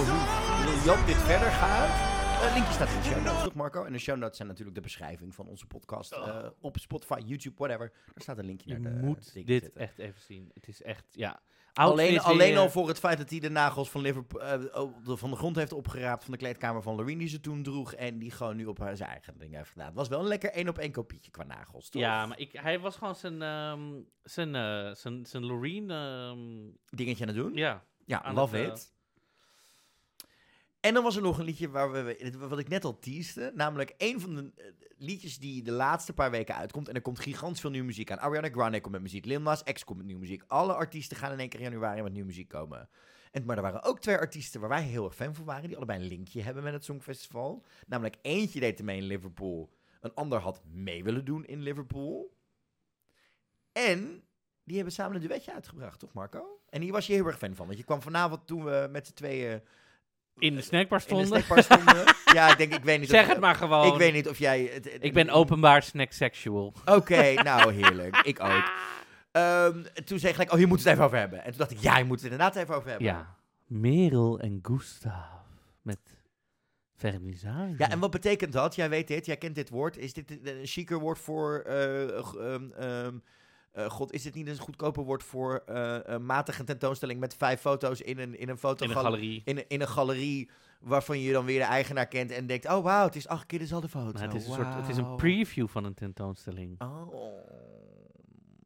hoe 0.65 0.83
Job 0.85 1.05
dit 1.05 1.15
verder 1.15 1.51
gaat? 1.51 2.13
Een 2.47 2.53
linkje 2.53 2.73
staat 2.73 2.89
in 2.89 2.97
de 2.97 3.03
show 3.03 3.23
notes, 3.25 3.43
toch 3.43 3.53
Marco? 3.53 3.83
En 3.83 3.91
de 3.93 3.99
show 3.99 4.17
notes 4.17 4.35
zijn 4.37 4.47
natuurlijk 4.47 4.75
de 4.75 4.81
beschrijving 4.81 5.35
van 5.35 5.47
onze 5.47 5.65
podcast. 5.65 6.11
eh, 6.11 6.45
op 6.61 6.77
Spotify, 6.79 7.19
YouTube, 7.25 7.55
whatever. 7.57 7.91
Daar 8.05 8.13
staat 8.23 8.37
een 8.37 8.45
linkje 8.45 8.69
Je 8.73 8.79
naar 8.79 8.93
de 8.93 8.99
moet 9.05 9.33
dit 9.33 9.47
zitten. 9.63 9.81
echt 9.81 9.97
even 9.97 10.21
zien. 10.21 10.51
Het 10.53 10.67
is 10.67 10.81
echt, 10.81 11.03
ja. 11.11 11.39
Alleen, 11.73 12.19
alleen 12.19 12.57
al 12.57 12.69
voor 12.69 12.87
het 12.87 12.99
feit 12.99 13.17
dat 13.17 13.29
hij 13.29 13.39
de 13.39 13.49
nagels 13.49 13.89
van 13.89 14.01
Liverpool 14.01 14.41
eh, 14.41 14.59
de- 15.03 15.17
van 15.17 15.29
de 15.29 15.35
grond 15.35 15.55
heeft 15.55 15.73
opgeraapt 15.73 16.23
van 16.23 16.31
de 16.33 16.37
kleedkamer 16.39 16.81
van 16.81 16.95
Loreen 16.95 17.17
die 17.17 17.27
ze 17.27 17.39
toen 17.39 17.63
droeg 17.63 17.93
en 17.93 18.19
die 18.19 18.31
gewoon 18.31 18.55
nu 18.55 18.65
op 18.65 18.79
haar 18.79 18.97
zijn 18.97 19.09
eigen 19.09 19.37
ding 19.37 19.55
heeft 19.55 19.69
gedaan. 19.69 19.85
Het 19.87 19.95
was 19.95 20.07
wel 20.07 20.19
een 20.19 20.27
lekker 20.27 20.51
één 20.51 20.67
op 20.69 20.77
één 20.77 20.91
kopietje 20.91 21.31
qua 21.31 21.43
nagels, 21.43 21.89
toch? 21.89 22.01
Ja, 22.01 22.25
maar 22.25 22.39
ik, 22.39 22.51
hij 22.51 22.79
was 22.79 22.95
gewoon 22.95 23.15
zijn, 23.15 23.41
ehm, 23.41 23.81
zijn, 24.23 24.55
eh, 24.55 24.93
zijn, 24.93 25.25
zijn 25.25 25.45
Loreen, 25.45 25.91
ehm, 25.91 26.39
Dingetje 26.89 27.21
aan 27.27 27.33
het 27.33 27.37
doen. 27.43 27.53
ja. 27.53 27.83
Ja, 28.05 28.33
love 28.33 28.57
eh, 28.57 28.63
it. 28.67 28.93
En 30.86 30.93
dan 30.93 31.04
was 31.04 31.15
er 31.15 31.21
nog 31.21 31.38
een 31.38 31.45
liedje 31.45 31.69
waar 31.69 31.91
we, 31.91 32.32
wat 32.38 32.60
ik 32.60 32.67
net 32.67 32.86
al 32.86 33.00
teaste. 33.00 33.52
Namelijk 33.56 33.93
een 33.98 34.19
van 34.19 34.36
de 34.36 34.52
eh, 34.56 34.65
liedjes 34.98 35.38
die 35.38 35.63
de 35.63 35.71
laatste 35.71 36.13
paar 36.13 36.32
weken 36.32 36.56
uitkomt. 36.56 36.88
En 36.88 36.95
er 36.95 37.02
komt 37.02 37.19
gigantisch 37.19 37.60
veel 37.60 37.69
nieuwe 37.69 37.86
muziek 37.86 38.12
aan. 38.12 38.19
Ariana 38.19 38.50
Grande 38.50 38.82
komt 38.82 38.93
met 38.93 39.02
muziek. 39.02 39.26
Lil 39.26 39.41
Nas 39.41 39.63
X 39.63 39.84
komt 39.84 39.98
met 39.98 40.06
nieuwe 40.06 40.21
muziek. 40.21 40.43
Alle 40.48 40.74
artiesten 40.74 41.17
gaan 41.17 41.32
in 41.32 41.39
één 41.39 41.50
keer 41.50 41.60
in 41.60 41.65
januari 41.65 42.02
met 42.02 42.12
nieuwe 42.12 42.28
muziek 42.28 42.48
komen. 42.48 42.89
En, 43.32 43.45
maar 43.45 43.56
er 43.56 43.62
waren 43.62 43.84
ook 43.84 44.00
twee 44.00 44.17
artiesten 44.17 44.60
waar 44.60 44.69
wij 44.69 44.84
heel 44.84 45.06
erg 45.06 45.15
fan 45.15 45.36
van 45.36 45.45
waren. 45.45 45.67
Die 45.67 45.76
allebei 45.78 46.00
een 46.00 46.08
linkje 46.08 46.41
hebben 46.41 46.63
met 46.63 46.74
het 46.74 46.84
Songfestival. 46.84 47.65
Namelijk 47.88 48.15
eentje 48.21 48.60
deed 48.60 48.80
er 48.80 48.86
mee 48.86 48.98
in 48.98 49.04
Liverpool. 49.04 49.74
Een 50.02 50.13
ander 50.13 50.39
had 50.39 50.62
mee 50.65 51.04
willen 51.04 51.26
doen 51.26 51.45
in 51.45 51.62
Liverpool. 51.62 52.38
En 53.71 54.24
die 54.63 54.76
hebben 54.76 54.93
samen 54.93 55.15
een 55.15 55.28
duetje 55.28 55.54
uitgebracht, 55.54 56.00
toch 56.00 56.13
Marco? 56.13 56.60
En 56.69 56.82
hier 56.82 56.91
was 56.91 57.08
je 57.08 57.13
heel 57.13 57.26
erg 57.26 57.38
fan 57.38 57.56
van. 57.56 57.65
Want 57.65 57.78
je 57.78 57.86
kwam 57.86 58.02
vanavond 58.02 58.48
toen 58.48 58.63
we 58.63 58.88
met 58.91 59.08
z'n 59.08 59.13
tweeën 59.13 59.62
In 60.39 60.56
de 60.56 60.62
snackbar 60.62 61.00
in 61.00 61.06
de 61.08 61.13
stonden. 61.13 61.28
snackbar 61.43 61.63
stonden. 61.63 62.15
ja, 62.34 62.52
ik 62.52 62.58
denk, 62.58 62.74
ik 62.74 62.84
weet 62.84 63.00
niet 63.00 63.10
Zeg 63.19 63.24
of, 63.24 63.30
het 63.30 63.39
maar 63.39 63.56
gewoon. 63.56 63.91
Ik 63.93 63.98
weet 64.00 64.13
niet 64.13 64.30
of 64.30 64.38
jij... 64.38 64.69
het- 64.74 64.91
het- 64.93 65.04
Ik 65.04 65.13
ben 65.13 65.30
openbaar 65.30 65.84
snacksexual. 65.84 66.74
Oké, 66.86 67.34
nou 67.34 67.74
heerlijk. 67.74 68.17
Ik 68.17 68.39
ook. 68.39 68.71
Ehm, 69.32 69.84
toen 70.06 70.19
zei 70.19 70.28
ik 70.28 70.34
gelijk, 70.34 70.52
oh, 70.52 70.58
hier 70.58 70.67
moeten 70.67 70.86
we 70.86 70.91
het 70.91 71.00
even 71.00 71.04
over 71.06 71.17
hebben. 71.17 71.39
En 71.43 71.50
toen 71.50 71.58
dacht 71.60 71.71
ik, 71.71 71.78
ja, 71.80 71.98
je 71.98 72.04
moet 72.04 72.15
het 72.21 72.32
inderdaad 72.32 72.56
even 72.56 72.76
over 72.76 72.89
hebben. 72.89 73.08
Ja. 73.08 73.36
Merel 73.67 74.39
en 74.39 74.60
Gustav 74.62 75.26
met 75.82 76.00
vernissage. 76.95 77.74
Ja, 77.78 77.89
en 77.89 78.00
wat 78.00 78.12
betekent 78.12 78.52
dat? 78.54 78.76
Jij 78.76 78.89
weet 78.89 79.08
dit, 79.08 79.26
jij 79.26 79.38
kent 79.38 79.56
dit 79.56 79.69
woord. 79.69 79.98
Is 79.98 80.13
dit 80.13 80.32
een 80.43 80.60
chiquer 80.65 81.00
woord 81.00 81.19
voor... 81.19 81.60
eh, 81.60 82.24
g- 82.24 82.36
ehm, 82.36 83.17
eh, 83.75 83.89
God, 83.89 84.11
is 84.13 84.23
dit 84.23 84.33
niet 84.33 84.47
een 84.47 84.57
goedkoper 84.57 85.03
woord 85.03 85.23
voor 85.23 85.63
eh, 85.65 85.97
een 86.03 86.25
matige 86.25 86.63
tentoonstelling 86.63 87.19
met 87.19 87.35
vijf 87.35 87.59
foto's 87.61 88.01
in 88.01 88.19
een, 88.19 88.39
in 88.39 88.49
een 88.49 88.57
foto 88.57 88.85
in 88.85 88.91
in, 89.45 89.57
een- 89.57 89.65
in 89.67 89.81
een 89.81 89.88
galerie 89.88 90.49
waarvan 90.79 91.19
je 91.19 91.31
dan 91.33 91.45
weer 91.45 91.59
de 91.59 91.65
eigenaar 91.65 92.07
kent 92.07 92.31
en 92.31 92.47
denkt, 92.47 92.65
oh 92.65 92.83
wauw, 92.83 93.05
het 93.05 93.15
is 93.15 93.27
acht 93.27 93.45
keer 93.45 93.59
dezelfde 93.59 93.89
foto. 93.89 94.11
Maar 94.13 94.21
het, 94.21 94.33
is 94.33 94.47
een 94.47 94.53
soort, 94.53 94.73
het 94.75 94.88
is 94.89 94.97
een 94.97 95.15
preview 95.15 95.67
van 95.67 95.83
een 95.83 95.93
tentoonstelling, 95.93 96.81
Oh. 96.81 97.13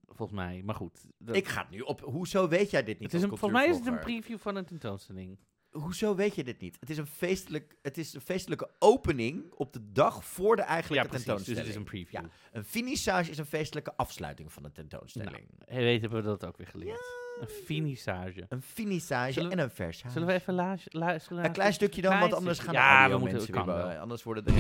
volgens 0.07 0.37
mij. 0.39 0.61
Maar 0.65 0.75
goed. 0.75 1.05
dat- 1.17 1.35
Ik 1.35 1.47
ga 1.47 1.61
het 1.61 1.69
nu 1.69 1.79
op. 1.79 2.01
Hoezo 2.01 2.47
weet 2.47 2.69
jij 2.69 2.83
dit 2.83 2.99
niet? 2.99 3.11
het 3.11 3.21
is 3.21 3.21
als 3.23 3.31
een, 3.31 3.37
volgens 3.37 3.61
mij 3.61 3.69
is 3.69 3.77
het 3.77 3.87
een 3.87 3.99
preview 3.99 4.37
van 4.37 4.55
een 4.55 4.65
tentoonstelling. 4.65 5.37
Hoezo 5.71 6.15
weet 6.15 6.35
je 6.35 6.43
dit 6.43 6.59
niet? 6.59 6.77
Het 6.79 6.89
is 6.89 6.97
een, 6.97 7.07
feestelijk, 7.07 7.75
het 7.81 7.97
is 7.97 8.13
een 8.13 8.21
feestelijke 8.21 8.69
opening 8.79 9.51
op 9.55 9.73
de 9.73 9.91
dag 9.91 10.25
voor 10.25 10.55
de 10.55 10.61
Ja, 10.61 10.67
eigenlijke 10.67 11.07
precies. 11.09 11.25
Dus 11.25 11.35
tentoonstelling. 11.35 11.61
het 11.65 11.69
is 11.69 11.75
een 11.81 11.83
preview. 12.05 12.21
Ja. 12.21 12.29
Een 12.51 12.63
finissage 12.63 13.31
is 13.31 13.37
een 13.37 13.45
feestelijke 13.45 13.93
afsluiting 13.95 14.53
van 14.53 14.65
een 14.65 14.71
tentoonstelling. 14.71 15.47
Hey, 15.65 15.83
weet 15.83 16.01
hebben 16.01 16.21
we 16.21 16.27
dat 16.27 16.45
ook 16.45 16.57
weer 16.57 16.67
geleerd. 16.67 16.99
Een 17.41 17.47
finissage. 17.47 18.45
Een 18.49 18.61
finissage 18.61 19.43
we- 19.43 19.49
en 19.49 19.59
een 19.59 19.69
versage. 19.71 20.11
Zullen 20.13 20.27
we 20.27 20.33
even 20.33 20.53
luisteren? 20.91 21.45
Een 21.45 21.51
klein 21.51 21.73
stukje 21.73 22.01
dan, 22.01 22.19
want 22.19 22.33
anders 22.33 22.59
gaan 22.59 22.73
de 22.73 22.79
Ja, 22.79 22.99
audio 22.99 23.13
we 23.15 23.19
moeten, 23.19 23.37
mensen 23.37 23.55
weer 23.55 23.65
wel. 23.65 23.85
bij- 23.85 23.99
Anders 23.99 24.23
worden 24.23 24.45
de... 24.45 24.51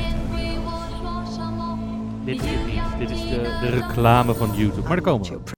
Dit 2.25 2.41
is 2.41 2.49
het 2.51 2.65
niet. 2.65 2.99
Dit 3.07 3.09
is 3.17 3.21
de, 3.29 3.35
de 3.61 3.69
reclame 3.69 4.33
van 4.35 4.55
YouTube. 4.55 4.81
Maar 4.81 4.89
daar 4.95 5.01
komen 5.01 5.43
we. 5.43 5.57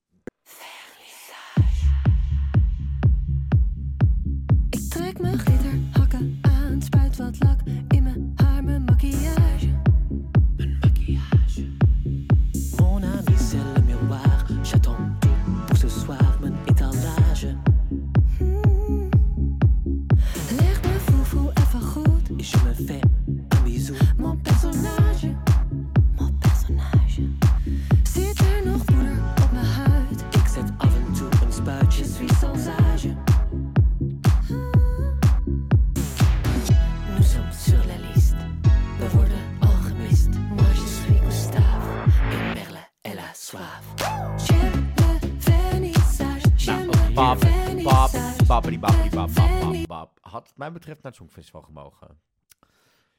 Babbidi 48.52 48.80
babbidi 48.80 49.10
bab, 49.16 49.34
bab, 49.34 49.60
bab, 49.62 49.88
bab. 49.88 50.18
Had 50.22 50.48
het 50.48 50.58
mij 50.58 50.72
betreft 50.72 51.02
naar 51.02 51.12
het 51.12 51.22
Songfestival 51.22 51.62
gemogen. 51.62 52.20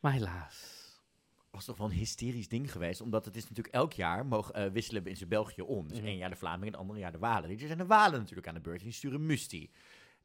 Maar 0.01 0.13
helaas. 0.13 0.81
was 1.51 1.65
toch 1.65 1.77
wel 1.77 1.87
een 1.87 1.93
hysterisch 1.93 2.49
ding 2.49 2.73
geweest. 2.73 3.01
Omdat 3.01 3.25
het 3.25 3.37
is 3.37 3.43
natuurlijk 3.49 3.75
elk 3.75 3.93
jaar 3.93 4.27
mogen, 4.27 4.55
eh, 4.55 4.71
wisselen 4.73 5.07
in 5.07 5.29
België 5.29 5.63
om. 5.63 5.89
Dus 5.89 5.99
Mhm. 5.99 6.07
één 6.07 6.17
jaar 6.17 6.31
de 6.31 6.37
Vlamingen 6.37 6.67
en 6.67 6.73
het 6.73 6.81
andere 6.81 6.99
jaar 6.99 7.13
de 7.13 7.19
Walen. 7.19 7.49
Dit 7.49 7.59
jaar 7.59 7.67
zijn 7.67 7.81
de 7.81 7.87
Walen 7.87 8.19
natuurlijk 8.19 8.49
aan 8.49 8.55
de 8.55 8.61
beurt. 8.61 8.79
En 8.79 8.85
die 8.85 8.93
sturen 8.95 9.27
Musti. 9.27 9.71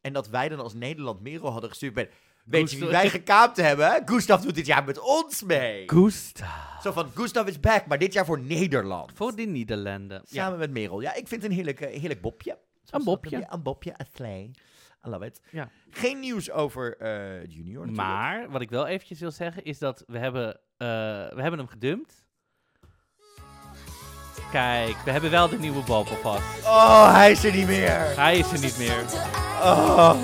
En 0.01 0.13
dat 0.13 0.27
wij 0.27 0.49
dan 0.49 0.59
als 0.59 0.73
Nederland 0.73 1.21
Merel 1.21 1.51
hadden 1.51 1.69
gestuurd 1.69 1.95
met... 1.95 2.13
Weet 2.45 2.71
je 2.71 2.77
wie 2.77 2.87
wij 2.87 3.09
gekaapt 3.09 3.57
hebben? 3.57 4.01
Gustav 4.05 4.41
doet 4.41 4.55
dit 4.55 4.65
jaar 4.65 4.83
met 4.83 4.99
ons 4.99 5.43
mee. 5.43 5.89
Gustav. 5.89 6.81
Zo 6.81 6.91
van, 6.91 7.11
Gustav 7.13 7.47
is 7.47 7.59
back, 7.59 7.85
maar 7.85 7.99
dit 7.99 8.13
jaar 8.13 8.25
voor 8.25 8.39
Nederland. 8.39 9.11
Voor 9.15 9.35
de 9.35 9.45
Nederlanden. 9.45 10.21
Ja. 10.25 10.43
Samen 10.43 10.59
met 10.59 10.71
Merel. 10.71 11.01
Ja, 11.01 11.13
ik 11.13 11.27
vind 11.27 11.41
het 11.41 11.51
een 11.51 11.57
heerlijk, 11.57 11.79
heerlijk 11.79 12.21
bopje. 12.21 12.57
Zoals 12.83 13.05
Een 13.05 13.13
bopje. 13.13 13.45
Een 13.49 13.63
bopje, 13.63 13.93
een. 13.97 14.55
I 15.07 15.09
love 15.09 15.25
it. 15.25 15.41
Ja. 15.51 15.69
Geen 15.89 16.19
nieuws 16.19 16.51
over 16.51 16.97
eh, 16.97 17.45
Junior 17.45 17.85
natuurlijk. 17.87 17.95
Maar 18.07 18.49
wat 18.49 18.61
ik 18.61 18.69
wel 18.69 18.87
eventjes 18.87 19.19
wil 19.19 19.31
zeggen 19.31 19.63
is 19.63 19.79
dat 19.79 20.03
we 20.07 20.17
hebben, 20.17 20.53
eh, 20.77 20.87
we 21.35 21.41
hebben 21.41 21.59
hem 21.59 21.67
gedumpt. 21.67 22.25
Kijk, 24.51 24.97
we 24.97 25.11
hebben 25.11 25.31
wel 25.31 25.49
de 25.49 25.57
nieuwe 25.59 25.83
Bob 25.83 26.07
alvast. 26.07 26.65
Oh, 26.65 27.13
hij 27.13 27.31
is 27.31 27.43
er 27.43 27.55
niet 27.55 27.67
meer. 27.67 28.15
Hij 28.19 28.37
is 28.37 28.51
er 28.51 28.59
niet 28.59 28.77
meer. 28.77 29.01
Oh. 29.61 30.15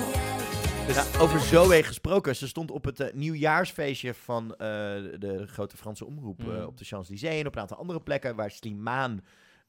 Dus 0.86 1.18
over 1.18 1.40
Zoe 1.40 1.82
gesproken. 1.82 2.36
Ze 2.36 2.48
stond 2.48 2.70
op 2.70 2.84
het 2.84 3.00
eh, 3.00 3.12
nieuwjaarsfeestje 3.14 4.14
van 4.14 4.48
de 4.48 5.44
grote 5.46 5.76
Franse 5.76 6.04
omroep 6.04 6.42
Mm. 6.42 6.62
op 6.64 6.78
de 6.78 6.84
Champs-Élysées 6.84 7.40
en 7.40 7.46
op 7.46 7.54
een 7.54 7.60
aantal 7.60 7.76
andere 7.76 8.00
plekken 8.00 8.36
waar 8.36 8.50
Slimane, 8.50 9.22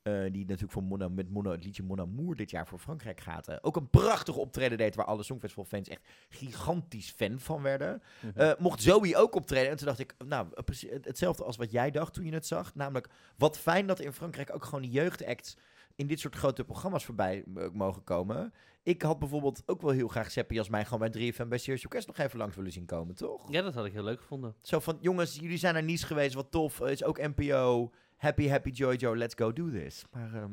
eh, 0.05 0.31
die 0.31 0.45
natuurlijk 0.45 0.71
voor 0.71 0.83
Mon, 0.83 1.13
met 1.13 1.29
Mon, 1.29 1.45
het 1.45 1.63
liedje 1.63 1.83
Mon 1.83 1.99
Amour 1.99 2.35
dit 2.35 2.49
jaar 2.49 2.67
voor 2.67 2.79
Frankrijk 2.79 3.19
gaat, 3.19 3.47
eh, 3.47 3.57
ook 3.61 3.75
een 3.75 3.89
prachtig 3.89 4.35
optreden 4.35 4.77
deed 4.77 4.95
waar 4.95 5.05
alle 5.05 5.23
Songfestival-fans 5.23 5.87
echt 5.87 6.01
gigantisch 6.29 7.11
fan 7.11 7.39
van 7.39 7.61
werden. 7.61 8.01
Mhm. 8.21 8.39
Eh, 8.39 8.51
mocht 8.59 8.81
Zoe 8.81 9.15
ook 9.15 9.35
optreden. 9.35 9.69
En 9.69 9.77
toen 9.77 9.87
dacht 9.87 9.99
ik, 9.99 10.15
nou, 10.25 10.47
hetzelfde 11.01 11.43
als 11.43 11.57
wat 11.57 11.71
jij 11.71 11.91
dacht 11.91 12.13
toen 12.13 12.25
je 12.25 12.33
het 12.33 12.45
zag. 12.45 12.75
Namelijk, 12.75 13.07
wat 13.37 13.57
fijn 13.57 13.87
dat 13.87 13.99
in 13.99 14.13
Frankrijk 14.13 14.53
ook 14.53 14.63
gewoon 14.63 14.81
die 14.81 14.91
jeugdacts 14.91 15.57
in 15.95 16.07
dit 16.07 16.19
soort 16.19 16.35
grote 16.35 16.63
programma's 16.63 17.05
voorbij 17.05 17.43
mogen 17.73 18.03
komen. 18.03 18.53
Ik 18.83 19.01
had 19.01 19.19
bijvoorbeeld 19.19 19.63
ook 19.65 19.81
wel 19.81 19.91
heel 19.91 20.07
graag 20.07 20.31
Seppi 20.31 20.57
als 20.57 20.69
mij 20.69 20.85
gewoon 20.85 20.99
bij 20.99 21.33
3FM 21.33 21.47
bij 21.47 21.57
Serious 21.57 21.81
Request 21.81 22.07
nog 22.07 22.17
even 22.17 22.37
langs 22.37 22.55
willen 22.55 22.71
zien 22.71 22.85
komen, 22.85 23.15
toch? 23.15 23.51
Ja, 23.51 23.61
dat 23.61 23.73
had 23.73 23.85
ik 23.85 23.93
heel 23.93 24.03
leuk 24.03 24.21
gevonden. 24.21 24.55
Zo 24.61 24.79
van, 24.79 24.97
jongens, 25.01 25.35
jullie 25.35 25.57
zijn 25.57 25.73
naar 25.73 25.83
Nice 25.83 26.05
geweest, 26.05 26.33
wat 26.33 26.51
tof. 26.51 26.81
Is 26.81 27.03
ook 27.03 27.17
NPO. 27.17 27.91
Happy, 28.25 28.47
happy, 28.47 28.71
joy, 28.71 28.95
joy, 28.95 29.15
let's 29.15 29.35
go 29.37 29.53
do 29.53 29.71
this. 29.71 30.03
Maar 30.11 30.33
ehm, 30.33 30.51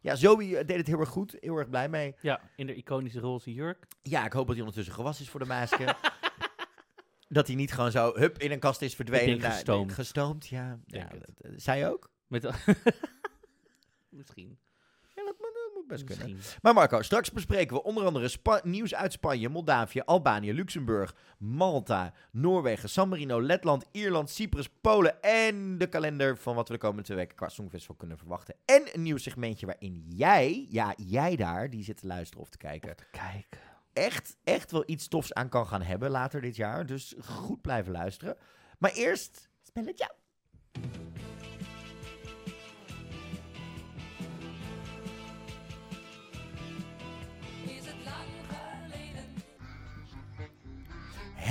ja, 0.00 0.14
Zoe 0.14 0.56
eh, 0.58 0.66
deed 0.66 0.76
het 0.76 0.86
heel 0.86 0.98
erg 0.98 1.08
goed. 1.08 1.36
Heel 1.40 1.56
erg 1.56 1.68
blij 1.68 1.88
mee. 1.88 2.14
Ja, 2.20 2.40
in 2.56 2.66
de 2.66 2.74
iconische 2.74 3.20
roze 3.20 3.52
jurk. 3.52 3.86
Ja, 4.02 4.24
ik 4.24 4.32
hoop 4.32 4.46
dat 4.46 4.54
hij 4.54 4.64
ondertussen 4.64 4.94
gewassen 4.94 5.24
is 5.24 5.30
voor 5.30 5.40
de 5.40 5.46
maasje. 5.46 5.96
dat 7.28 7.46
hij 7.46 7.56
niet 7.56 7.72
gewoon 7.72 7.90
zo, 7.90 8.12
hup, 8.14 8.38
in 8.38 8.50
een 8.50 8.58
kast 8.58 8.82
is 8.82 8.94
verdwenen. 8.94 9.40
gestoomd. 9.40 9.92
gestoomd, 9.92 10.46
ja. 10.46 10.78
Ja 10.86 11.08
dat, 11.08 11.40
eh, 11.40 11.50
zij 11.56 11.88
ook? 11.88 12.10
Met 12.26 12.50
Misschien. 14.08 14.58
Best 15.88 16.04
kunnen. 16.04 16.34
Misschien. 16.34 16.58
Maar 16.62 16.74
Marco, 16.74 17.02
straks 17.02 17.30
bespreken 17.32 17.76
we 17.76 17.82
onder 17.82 18.04
andere 18.06 18.28
Spa- 18.28 18.60
nieuws 18.64 18.94
uit 18.94 19.12
Spanje, 19.12 19.48
Moldavië, 19.48 20.00
Albanië, 20.00 20.52
Luxemburg, 20.52 21.14
Malta, 21.38 22.12
Noorwegen, 22.32 22.88
San 22.88 23.08
Marino, 23.08 23.42
Letland, 23.42 23.84
Ierland, 23.92 24.30
Cyprus, 24.30 24.68
Polen 24.80 25.22
en 25.22 25.78
de 25.78 25.86
kalender 25.86 26.36
van 26.36 26.54
wat 26.54 26.68
we 26.68 26.74
de 26.74 26.80
komende 26.80 27.02
twee 27.02 27.16
weken 27.16 27.36
qua 27.36 27.48
Songfestival 27.48 27.96
kunnen 27.96 28.18
verwachten. 28.18 28.54
En 28.64 28.82
een 28.92 29.02
nieuw 29.02 29.16
segmentje 29.16 29.66
waarin 29.66 30.04
jij, 30.08 30.66
ja 30.70 30.94
jij 30.96 31.36
daar, 31.36 31.70
die 31.70 31.84
zit 31.84 31.96
te 31.96 32.06
luisteren 32.06 32.42
of 32.42 32.48
te 32.50 32.58
kijken, 32.58 32.94
Kijk. 33.10 33.58
echt, 33.92 34.36
echt 34.44 34.70
wel 34.70 34.82
iets 34.86 35.08
tofs 35.08 35.32
aan 35.34 35.48
kan 35.48 35.66
gaan 35.66 35.82
hebben 35.82 36.10
later 36.10 36.40
dit 36.40 36.56
jaar. 36.56 36.86
Dus 36.86 37.14
goed 37.24 37.60
blijven 37.62 37.92
luisteren. 37.92 38.36
Maar 38.78 38.92
eerst, 38.92 39.48
spelletje. 39.62 40.10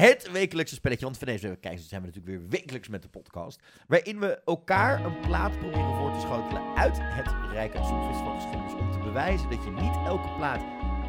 Het 0.03 0.31
wekelijkse 0.31 0.75
spelletje, 0.75 1.05
want 1.05 1.17
van 1.17 1.27
deze 1.27 1.57
kijkers 1.61 1.87
zijn 1.87 2.01
we 2.01 2.07
natuurlijk 2.07 2.37
weer 2.37 2.49
wekelijks 2.49 2.87
met 2.87 3.01
de 3.01 3.07
podcast. 3.07 3.61
Waarin 3.87 4.19
we 4.19 4.41
elkaar 4.45 5.05
een 5.05 5.19
plaat 5.19 5.57
proberen 5.59 5.95
voor 5.95 6.13
te 6.13 6.19
schotelen 6.19 6.75
uit 6.75 6.97
het 6.99 7.51
Rijke 7.51 7.77
Songfestivalgeschiedenis. 7.77 8.73
Om 8.73 8.91
te 8.91 8.99
bewijzen 8.99 9.49
dat 9.49 9.63
je 9.63 9.71
niet 9.71 9.95
elke 10.05 10.29
plaat 10.37 10.61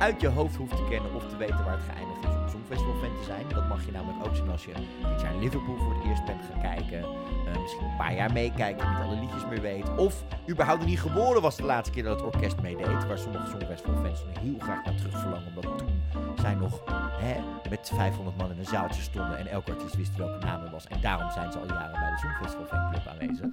uit 0.04 0.20
je 0.20 0.28
hoofd 0.28 0.56
hoeft 0.56 0.76
te 0.76 0.84
kennen 0.90 1.14
of 1.14 1.28
te 1.28 1.36
weten 1.36 1.64
waar 1.64 1.76
het 1.76 1.88
geëindigd 1.92 2.24
is 2.24 2.34
om 2.34 2.48
Songfestival-fan 2.48 3.16
te 3.18 3.24
zijn. 3.24 3.44
Dat 3.48 3.68
mag 3.68 3.84
je 3.84 3.92
namelijk 3.92 4.26
ook 4.26 4.36
zien 4.36 4.50
als 4.50 4.64
je 4.64 4.72
dit 5.10 5.20
jaar 5.20 5.34
in 5.34 5.38
Liverpool 5.38 5.76
voor 5.76 5.94
het 5.94 6.04
eerst 6.04 6.24
bent 6.24 6.40
gaan 6.50 6.60
kijken. 6.60 6.98
eh, 6.98 7.60
misschien 7.60 7.84
een 7.84 7.96
paar 7.96 8.14
jaar 8.14 8.32
meekijkt 8.32 8.80
en 8.80 8.88
niet 8.88 8.98
alle 8.98 9.20
liedjes 9.20 9.46
meer 9.50 9.60
weet. 9.60 9.96
Of 9.96 10.24
überhaupt 10.50 10.84
niet 10.84 11.00
geboren 11.00 11.42
was 11.42 11.56
de 11.56 11.62
laatste 11.62 11.94
keer 11.94 12.02
dat 12.02 12.20
het 12.20 12.34
orkest 12.34 12.60
meedeed. 12.60 13.06
Waar 13.06 13.18
sommige 13.18 13.46
Songfestival-fans 13.50 14.24
heel 14.40 14.58
graag 14.58 14.84
naar 14.84 14.94
terug 14.94 15.18
verlangen. 15.20 15.46
Omdat 15.46 15.78
toen 15.78 16.02
zij 16.36 16.54
nog 16.54 16.82
hè, 17.20 17.34
met 17.70 17.92
500 17.94 18.36
man 18.36 18.50
in 18.50 18.58
een 18.58 18.64
zaaltje 18.64 19.02
stonden 19.02 19.38
en 19.38 19.46
elke 19.46 19.70
artiest 19.70 19.96
wist 19.96 20.16
welke 20.16 20.46
naam 20.46 20.64
er 20.64 20.70
was. 20.70 20.86
En 20.86 21.00
daarom 21.00 21.30
zijn 21.30 21.52
ze 21.52 21.58
al 21.58 21.66
jaren 21.66 22.00
bij 22.00 22.10
de 22.10 22.18
Songfestival 22.18 22.66
fanclub 22.66 23.06
aanwezig. 23.06 23.46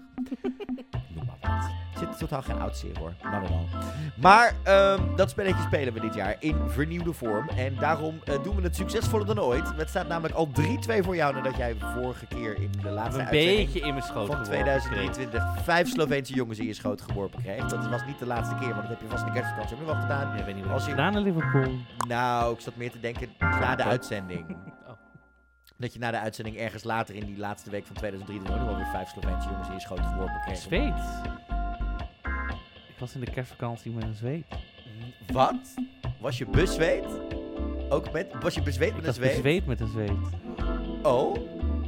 Noem 1.16 1.26
maar 1.26 1.38
wat. 1.42 1.70
Er 1.94 2.00
zit 2.00 2.18
totaal 2.18 2.42
geen 2.42 2.60
oud 2.60 2.86
hoor. 3.00 3.14
Maar 4.16 4.54
ehm, 4.64 5.16
dat 5.16 5.30
spelletje 5.30 5.62
spelen 5.62 5.94
we 5.94 6.00
dit 6.00 6.14
jaar 6.14 6.36
in 6.40 6.56
vernieuwde 6.68 7.14
vorm. 7.14 7.50
En 7.50 7.76
daarom 7.76 8.20
eh, 8.24 8.44
doen 8.44 8.56
we 8.56 8.62
het 8.62 8.76
succesvoller 8.76 9.26
dan 9.26 9.40
ooit. 9.40 9.72
Het 9.76 9.90
staat 9.90 10.08
namelijk 10.08 10.36
al 10.36 10.50
3-2 10.62 11.04
voor 11.04 11.16
jou 11.16 11.34
nadat 11.34 11.58
jij 11.58 11.76
vorige 11.96 12.26
keer 12.26 12.56
in 12.62 12.72
de 12.82 12.90
laatste 12.90 13.20
Een 13.22 13.28
uitzending 13.28 13.58
beetje 13.58 13.88
in 13.88 13.94
mijn 13.94 14.06
schoot 14.06 14.28
van 14.28 14.36
geworpen 14.36 14.44
kreeg. 14.46 14.64
2023 14.64 15.64
vijf 15.64 15.90
Sloveense 15.90 16.34
jongens 16.34 16.60
in 16.60 16.66
je 16.66 16.74
schoot 16.74 17.02
geworpen 17.02 17.42
kreeg. 17.42 17.66
Dat 17.66 17.90
was 17.90 18.06
niet 18.06 18.20
de 18.20 18.26
laatste 18.26 18.56
keer, 18.56 18.70
want 18.70 18.82
dat 18.82 18.90
heb 18.90 19.02
je 19.02 19.08
vast 19.08 19.26
in 19.26 19.34
de 19.34 19.40
kerstvakantie 19.40 19.78
ook 19.78 19.82
nog 19.82 19.92
wel 19.92 20.02
gedaan. 20.02 20.34
Ja, 20.34 20.40
ik 20.40 20.46
weet 20.46 20.56
niet 20.56 20.64
wat 20.64 20.74
Als 20.74 20.86
je 20.86 20.90
gedaan 20.90 21.16
in 21.16 21.24
Liverpool. 21.24 21.74
Nou, 22.08 22.54
ik 22.54 22.60
zat 22.60 22.76
meer 22.76 22.92
te 22.92 23.00
denken 23.00 23.30
na 23.40 23.76
de 23.76 23.84
uitzending. 23.84 24.56
Dat 25.82 25.94
je 25.94 26.00
na 26.00 26.12
de 26.12 26.20
uitzending 26.20 26.58
ergens 26.58 26.84
later 26.84 27.16
in 27.16 27.26
die 27.26 27.38
laatste 27.38 27.70
week 27.70 27.86
van 27.86 27.96
2023 27.96 28.54
ook 28.54 28.60
nog 28.60 28.78
wel 28.78 28.84
weer 28.84 28.92
vijf 28.92 29.10
Sloveense 29.10 29.50
jongens 29.50 29.68
in 29.68 29.74
je 29.74 29.80
schoot 29.80 30.00
geworpen 30.00 30.42
kreeg. 30.46 30.58
Zweet. 30.58 30.94
Ik 32.88 33.00
was 33.00 33.14
in 33.14 33.20
de 33.20 33.32
kerstvakantie 33.32 33.92
met 33.92 34.04
een 34.04 34.16
zweet. 34.16 34.46
Wat? 35.32 35.74
Was 36.20 36.38
je 36.38 36.46
bezweet? 36.46 37.06
Ook 37.90 38.12
met, 38.12 38.28
was 38.40 38.54
je 38.54 38.62
bezweet 38.62 38.90
met 38.90 39.00
een 39.00 39.06
was 39.06 39.16
zweet? 39.16 39.34
bezweet 39.34 39.66
met 39.66 39.80
een 39.80 39.88
zweet. 39.88 40.18
Oh. 41.04 41.36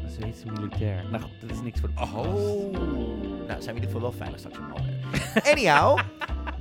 Een 0.04 0.10
Zweedse 0.10 0.46
militair. 0.52 1.04
Nou 1.12 1.24
goed, 1.24 1.42
dat 1.42 1.50
is 1.50 1.62
niks 1.62 1.80
voor 1.80 1.90
de 1.96 2.02
Oh. 2.02 2.14
Nou, 3.48 3.62
zijn 3.62 3.62
we 3.62 3.68
in 3.68 3.74
ieder 3.74 3.84
geval 3.84 4.02
wel 4.02 4.12
veilig 4.12 4.40
straks 4.40 4.58
in 4.58 4.64
Malmö. 4.64 5.12
Anyhow, 5.52 6.00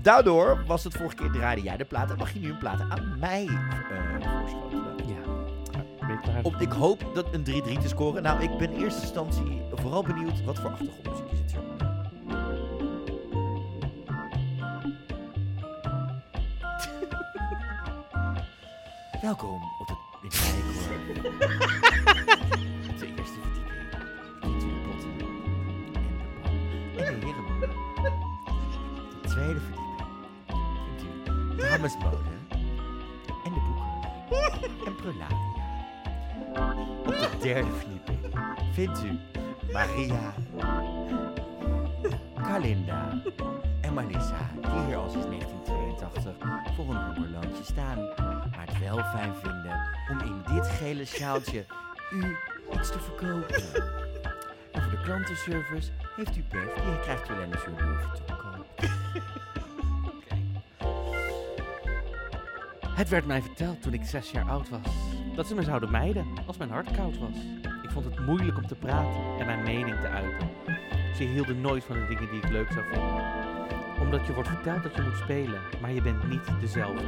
daardoor 0.02 0.64
was 0.66 0.84
het 0.84 0.94
vorige 0.94 1.14
keer 1.14 1.30
draaide 1.30 1.62
jij 1.62 1.76
de 1.76 1.84
plaat 1.84 2.10
en 2.10 2.16
mag 2.16 2.32
je 2.32 2.38
nu 2.38 2.50
een 2.50 2.58
plaat 2.58 2.80
aan 2.88 3.16
mij 3.18 3.46
eh 3.46 4.40
voorschotelen. 4.40 4.96
Ja. 5.06 5.31
Op, 6.42 6.56
ik 6.56 6.72
hoop 6.72 7.04
dat 7.14 7.26
een 7.32 7.44
3-3 7.44 7.82
te 7.82 7.88
scoren. 7.88 8.22
Nou, 8.22 8.42
ik 8.42 8.58
ben 8.58 8.72
in 8.72 8.82
eerste 8.82 9.00
instantie 9.00 9.62
vooral 9.74 10.02
benieuwd 10.02 10.44
wat 10.44 10.58
voor 10.58 10.70
achtergrondmuziek 10.70 11.30
je 11.30 11.36
zit. 11.36 11.52
Welkom 19.22 19.62
op 19.78 19.86
de 19.86 19.94
Rijkhoor. 20.22 20.60
Op 22.88 22.98
de 22.98 23.06
eerste 23.16 23.40
verdieping. 23.40 23.82
De 24.40 24.66
potten 24.86 25.08
en 26.96 27.20
de 27.20 27.26
en 27.96 28.12
de 29.22 29.28
tweede 29.28 29.60
verdieping 29.60 30.02
vindt 30.86 31.02
u 31.02 31.56
damesmode 31.56 32.16
en 33.44 33.52
de 33.52 33.60
boeken 33.60 34.86
en 34.86 34.96
prularia. 34.96 35.51
Op 37.06 37.18
de 37.18 37.38
derde 37.40 37.70
verdieping 37.70 38.18
vindt 38.72 39.04
u 39.04 39.18
Maria, 39.72 40.34
Kalinda 42.42 43.22
en 43.80 43.94
Marissa, 43.94 44.50
die 44.60 44.84
hier 44.86 44.96
al 44.96 45.10
sinds 45.10 45.26
1982 45.26 46.36
voor 46.76 46.94
een 46.94 47.14
hongerloontje 47.14 47.64
staan, 47.64 47.98
maar 48.56 48.66
het 48.66 48.78
wel 48.78 48.98
fijn 48.98 49.34
vinden 49.34 49.80
om 50.10 50.18
in 50.18 50.54
dit 50.54 50.66
gele 50.66 51.04
sjaaltje 51.04 51.64
u 52.10 52.36
iets 52.74 52.90
te 52.90 52.98
verkopen. 52.98 53.62
En 54.72 54.82
voor 54.82 54.90
de 54.90 55.00
klantenservice 55.02 55.90
heeft 56.16 56.36
u 56.36 56.44
Bev, 56.50 56.74
die 56.74 57.00
krijgt 57.00 57.28
u 57.28 57.32
alleen 57.32 57.52
een 57.52 57.74
boertje 57.74 58.24
te. 58.24 58.32
Het 62.94 63.08
werd 63.08 63.26
mij 63.26 63.42
verteld 63.42 63.82
toen 63.82 63.92
ik 63.92 64.04
zes 64.04 64.30
jaar 64.30 64.50
oud 64.50 64.68
was. 64.68 64.80
Dat 65.34 65.46
ze 65.46 65.54
me 65.54 65.62
zouden 65.62 65.90
mijden 65.90 66.26
als 66.46 66.56
mijn 66.56 66.70
hart 66.70 66.90
koud 66.90 67.18
was. 67.18 67.36
Ik 67.82 67.90
vond 67.90 68.04
het 68.04 68.26
moeilijk 68.26 68.56
om 68.56 68.66
te 68.66 68.74
praten 68.74 69.20
en 69.38 69.46
mijn 69.46 69.62
mening 69.62 70.00
te 70.00 70.08
uiten. 70.08 70.48
Ze 71.14 71.22
hielden 71.22 71.60
nooit 71.60 71.84
van 71.84 71.96
de 71.96 72.06
dingen 72.06 72.30
die 72.30 72.40
ik 72.42 72.50
leuk 72.50 72.72
zou 72.72 72.84
vinden. 72.92 73.24
Omdat 74.00 74.26
je 74.26 74.34
wordt 74.34 74.48
verteld 74.48 74.82
dat 74.82 74.94
je 74.94 75.02
moet 75.02 75.16
spelen, 75.16 75.60
maar 75.80 75.92
je 75.92 76.02
bent 76.02 76.28
niet 76.28 76.60
dezelfde. 76.60 77.04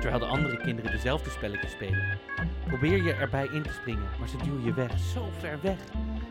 terwijl 0.00 0.18
de 0.18 0.26
andere 0.26 0.56
kinderen 0.56 0.90
dezelfde 0.90 1.30
spelletjes 1.30 1.70
spelen. 1.70 2.18
Probeer 2.66 3.02
je 3.02 3.12
erbij 3.12 3.48
in 3.52 3.62
te 3.62 3.72
springen, 3.72 4.08
maar 4.18 4.28
ze 4.28 4.36
duwen 4.36 4.64
je 4.64 4.74
weg, 4.74 4.98
zo 4.98 5.28
ver 5.38 5.58
weg. 5.62 5.78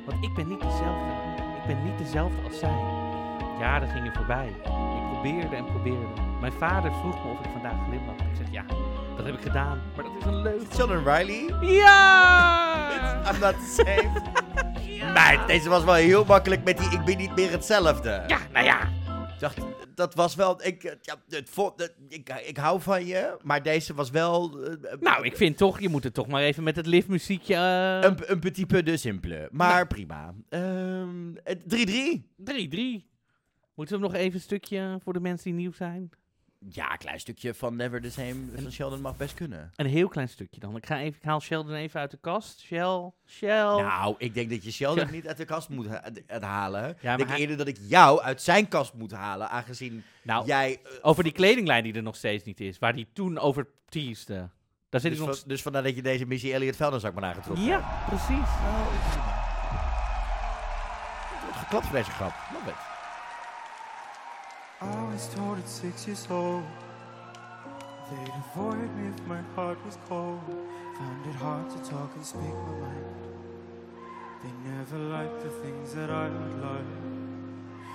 Want 0.05 0.23
ik 0.23 0.33
ben 0.33 0.47
niet 0.47 0.61
dezelfde. 0.61 1.13
Ik 1.61 1.67
ben 1.67 1.83
niet 1.83 1.97
dezelfde 1.97 2.41
als 2.43 2.59
zij. 2.59 3.06
Jaren 3.59 3.89
gingen 3.89 4.13
voorbij. 4.13 4.47
Ik 4.47 5.11
probeerde 5.11 5.55
en 5.55 5.65
probeerde. 5.65 6.05
Mijn 6.41 6.53
vader 6.53 6.91
vroeg 6.93 7.23
me 7.25 7.31
of 7.31 7.39
ik 7.45 7.51
vandaag 7.51 7.85
glimlachte. 7.87 8.23
Ik 8.23 8.35
zeg 8.35 8.51
ja, 8.51 8.63
dat 9.15 9.25
heb 9.25 9.35
ik 9.35 9.41
gedaan, 9.41 9.81
maar 9.95 10.03
dat 10.03 10.13
is 10.19 10.25
een 10.25 10.41
leugen. 10.41 10.67
Sheldon 10.75 11.03
Riley. 11.03 11.53
Ja! 11.73 13.31
I'm 13.33 13.39
not 13.39 13.53
the 13.53 13.83
same. 13.85 14.21
Meid, 15.13 15.47
deze 15.47 15.69
was 15.69 15.83
wel 15.83 15.93
heel 15.93 16.25
makkelijk 16.25 16.63
met 16.63 16.77
die 16.77 16.89
ik 16.89 17.05
ben 17.05 17.17
niet 17.17 17.35
meer 17.35 17.51
hetzelfde. 17.51 18.23
Ja, 18.27 18.37
nou 18.53 18.65
ja. 18.65 18.81
Ik 19.33 19.39
dacht, 19.39 19.57
dat 19.95 20.15
was 20.15 20.35
wel... 20.35 20.65
Ik, 20.65 20.81
ja, 21.01 21.15
het, 21.27 21.49
het- 21.77 21.95
ik, 22.07 22.29
ik 22.45 22.57
hou 22.57 22.81
van 22.81 23.05
je, 23.05 23.37
maar 23.43 23.63
deze 23.63 23.93
was 23.93 24.09
wel... 24.09 24.59
eh, 24.63 24.73
Nou, 24.99 25.25
ik 25.25 25.35
vind 25.37 25.57
toch, 25.57 25.79
je 25.79 25.89
moet 25.89 26.03
het 26.03 26.13
toch 26.13 26.27
maar 26.27 26.41
even 26.41 26.63
met 26.63 26.75
het 26.75 26.85
liftmuziekje... 26.85 27.55
eh, 27.55 28.09
Een, 28.09 28.17
een 28.31 28.39
petit 28.39 28.67
peu 28.67 28.83
de 28.83 28.97
simple, 28.97 29.49
maar 29.51 29.87
prima. 29.87 30.33
Ehm, 30.49 31.33
het 31.43 31.59
3-3. 31.75 33.15
3-3. 33.77 33.79
Moeten 33.79 33.95
we 33.95 34.01
nog 34.01 34.13
even 34.13 34.33
een 34.33 34.41
stukje 34.41 34.99
voor 35.03 35.13
de 35.13 35.19
mensen 35.19 35.43
die 35.51 35.59
nieuw 35.59 35.71
zijn? 35.71 36.09
Ja, 36.69 36.91
een 36.91 36.97
klein 36.97 37.19
stukje 37.19 37.53
van 37.53 37.75
Never 37.75 38.01
the 38.01 38.11
Same 38.11 38.35
van 38.55 38.71
Sheldon 38.71 39.01
mag 39.01 39.17
best 39.17 39.33
kunnen. 39.33 39.71
Een 39.75 39.85
heel 39.85 40.07
klein 40.07 40.29
stukje 40.29 40.59
dan. 40.59 40.75
Ik, 40.75 40.85
ga 40.85 40.99
even, 40.99 41.17
ik 41.19 41.23
haal 41.25 41.39
Sheldon 41.39 41.73
even 41.73 41.99
uit 41.99 42.11
de 42.11 42.17
kast. 42.21 42.59
Shell, 42.61 43.11
Shell. 43.27 43.63
Nou, 43.63 44.15
ik 44.17 44.33
denk 44.33 44.49
dat 44.49 44.63
je 44.63 44.71
Sheldon 44.71 45.11
niet 45.11 45.27
uit 45.27 45.37
de 45.37 45.45
kast 45.45 45.69
moet 45.69 45.87
ha- 45.87 46.03
het 46.27 46.43
halen. 46.43 46.97
Ja, 47.01 47.11
ik 47.11 47.17
denk 47.17 47.29
hij- 47.29 47.39
eerder 47.39 47.57
dat 47.57 47.67
ik 47.67 47.77
jou 47.81 48.21
uit 48.21 48.41
zijn 48.41 48.67
kast 48.67 48.93
moet 48.93 49.11
halen, 49.11 49.49
aangezien 49.49 50.03
nou, 50.21 50.45
jij... 50.45 50.79
eh, 50.83 50.91
over 51.01 51.23
die 51.23 51.31
kledinglijn 51.31 51.83
die 51.83 51.93
er 51.93 52.03
nog 52.03 52.15
steeds 52.15 52.43
niet 52.43 52.59
is. 52.59 52.79
Waar 52.79 52.93
die 52.93 53.07
toen 53.13 53.37
over 53.39 53.67
teasde. 53.89 54.49
Daar 54.89 55.01
zit 55.01 55.11
dus, 55.11 55.19
ik 55.19 55.25
nog... 55.27 55.39
van, 55.39 55.47
dus 55.47 55.61
vandaar 55.61 55.83
dat 55.83 55.95
je 55.95 56.01
deze 56.01 56.25
Missy 56.25 56.51
Elliott 56.53 56.75
Velderzak 56.75 57.13
maar 57.13 57.23
aangetrokken 57.23 57.65
hebt. 57.65 57.83
Ja, 57.83 58.03
precies. 58.07 58.49
Geklapt 61.57 61.85
voor 61.85 61.95
deze 61.95 62.11
grap. 62.11 62.33
Love 62.53 62.69
it. 62.69 62.75
I 64.79 65.11
was 65.11 65.27
told 65.33 65.57
at 65.57 65.67
six 65.67 66.05
years 66.05 66.27
old 66.29 66.63
they'd 68.11 68.31
avoid 68.53 68.95
me 68.95 69.09
if 69.09 69.25
my 69.25 69.41
heart 69.55 69.83
was 69.83 69.97
cold. 70.07 70.39
Found 70.99 71.25
it 71.25 71.35
hard 71.35 71.69
to 71.71 71.77
talk 71.89 72.11
and 72.15 72.23
speak 72.23 72.41
my 72.41 72.73
mind. 72.81 73.05
They 74.43 74.69
never 74.69 74.99
liked 74.99 75.41
the 75.41 75.49
things 75.49 75.95
that 75.95 76.11
I 76.11 76.29
would 76.29 76.61
like. 76.61 76.93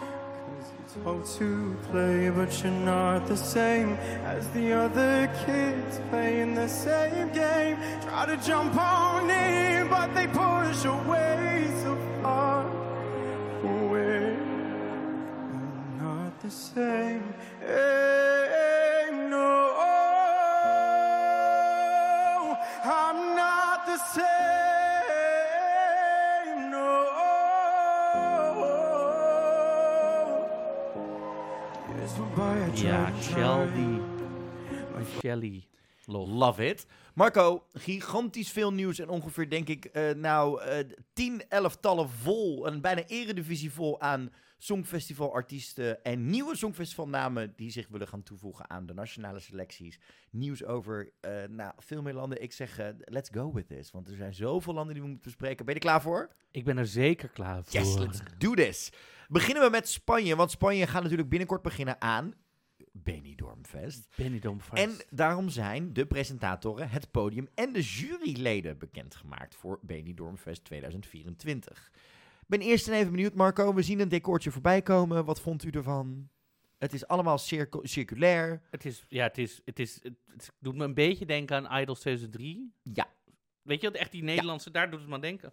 Cause 0.00 0.72
you're 0.96 1.04
told 1.04 1.26
to 1.38 1.76
play, 1.90 2.30
but 2.30 2.62
you're 2.64 2.72
not 2.72 3.28
the 3.28 3.36
same 3.36 3.90
as 4.24 4.48
the 4.48 4.72
other 4.72 5.30
kids 5.46 6.00
playing 6.10 6.56
the 6.56 6.68
same 6.68 7.32
game. 7.32 7.78
Try 8.02 8.26
to 8.26 8.36
jump 8.38 8.76
on 8.76 9.30
in, 9.30 9.86
but 9.88 10.12
they 10.16 10.26
push 10.26 10.84
away 10.84 11.70
so 11.84 11.96
far 12.22 12.71
the 16.42 16.50
same. 16.50 17.22
No, 19.30 19.68
I'm 22.84 23.36
not 23.36 23.86
the 23.86 23.98
same. 24.14 24.24
No. 26.70 27.06
Yes, 31.96 32.12
by 32.36 32.58
a 32.58 32.70
Ja, 32.74 33.12
Shelby. 33.20 34.00
Shelly. 35.20 35.66
Lol. 36.06 36.28
Love 36.28 36.60
it. 36.60 36.86
Marco, 37.14 37.64
gigantisch 37.72 38.50
veel 38.50 38.72
nieuws 38.72 38.98
en 38.98 39.08
ongeveer 39.08 39.50
denk 39.50 39.68
ik 39.68 39.84
eh, 39.84 40.10
nou 40.14 40.62
eh, 40.62 40.78
tien 41.12 41.42
elftallen 41.48 42.08
vol, 42.08 42.66
een 42.66 42.80
bijna 42.80 43.02
eredivisie 43.06 43.72
vol 43.72 44.00
aan 44.00 44.30
songfestivalartiesten 44.62 46.04
en 46.04 46.26
nieuwe 46.26 46.56
songfestivalnamen 46.56 47.52
die 47.56 47.70
zich 47.70 47.88
willen 47.88 48.08
gaan 48.08 48.22
toevoegen 48.22 48.70
aan 48.70 48.86
de 48.86 48.94
nationale 48.94 49.38
selecties. 49.38 49.98
Nieuws 50.30 50.64
over 50.64 51.12
eh, 51.20 51.32
nou, 51.48 51.72
veel 51.78 52.02
meer 52.02 52.12
landen. 52.12 52.42
Ik 52.42 52.52
zeg, 52.52 52.78
eh, 52.78 52.88
let's 52.98 53.30
go 53.32 53.52
with 53.52 53.68
this, 53.68 53.90
want 53.90 54.08
er 54.08 54.16
zijn 54.16 54.34
zoveel 54.34 54.74
landen 54.74 54.94
die 54.94 55.02
we 55.02 55.08
moeten 55.08 55.30
bespreken. 55.30 55.64
Ben 55.64 55.74
je 55.74 55.80
er 55.80 55.86
klaar 55.86 56.02
voor? 56.02 56.34
Ik 56.50 56.64
ben 56.64 56.78
er 56.78 56.86
zeker 56.86 57.28
klaar 57.28 57.64
voor. 57.64 57.80
Yes, 57.80 57.96
let's 57.96 58.20
do 58.38 58.54
this. 58.54 58.92
Beginnen 59.28 59.64
we 59.64 59.70
met 59.70 59.88
Spanje, 59.88 60.36
want 60.36 60.50
Spanje 60.50 60.86
gaat 60.86 61.02
natuurlijk 61.02 61.28
binnenkort 61.28 61.62
beginnen 61.62 62.00
aan 62.00 62.34
Benidormfest. 62.92 64.08
Benidorm 64.16 64.60
Fest. 64.60 64.82
En 64.82 65.06
daarom 65.10 65.48
zijn 65.48 65.92
de 65.92 66.06
presentatoren, 66.06 66.90
het 66.90 67.10
podium 67.10 67.48
en 67.54 67.72
de 67.72 67.82
juryleden 67.82 68.78
bekendgemaakt 68.78 69.54
voor 69.54 69.78
Benidormfest 69.82 70.64
2024. 70.64 71.90
Ik 72.52 72.58
ben 72.58 72.68
eerst 72.68 72.88
en 72.88 72.94
even 72.94 73.10
benieuwd, 73.10 73.34
Marco. 73.34 73.74
We 73.74 73.82
zien 73.82 74.00
een 74.00 74.08
decoortje 74.08 74.50
voorbij 74.50 74.82
komen. 74.82 75.24
Wat 75.24 75.40
vond 75.40 75.64
u 75.64 75.70
ervan? 75.70 76.28
Het 76.78 76.92
is 76.92 77.06
allemaal 77.06 77.38
circu- 77.38 77.86
circulair. 77.86 78.62
Het 78.70 78.84
is, 78.84 79.04
ja, 79.08 79.22
het 79.22 79.38
is, 79.38 79.60
het 79.64 79.78
is, 79.78 79.98
het, 80.02 80.14
het 80.26 80.52
doet 80.58 80.74
me 80.74 80.84
een 80.84 80.94
beetje 80.94 81.26
denken 81.26 81.68
aan 81.68 81.80
Idols 81.80 82.00
2003. 82.00 82.72
Ja. 82.82 83.08
Weet 83.62 83.80
je, 83.80 83.90
wat, 83.90 83.96
echt 83.96 84.12
die 84.12 84.22
Nederlandse, 84.22 84.70
daar 84.70 84.90
doet 84.90 85.00
het 85.00 85.08
me 85.08 85.14
aan 85.14 85.20
denken. 85.20 85.52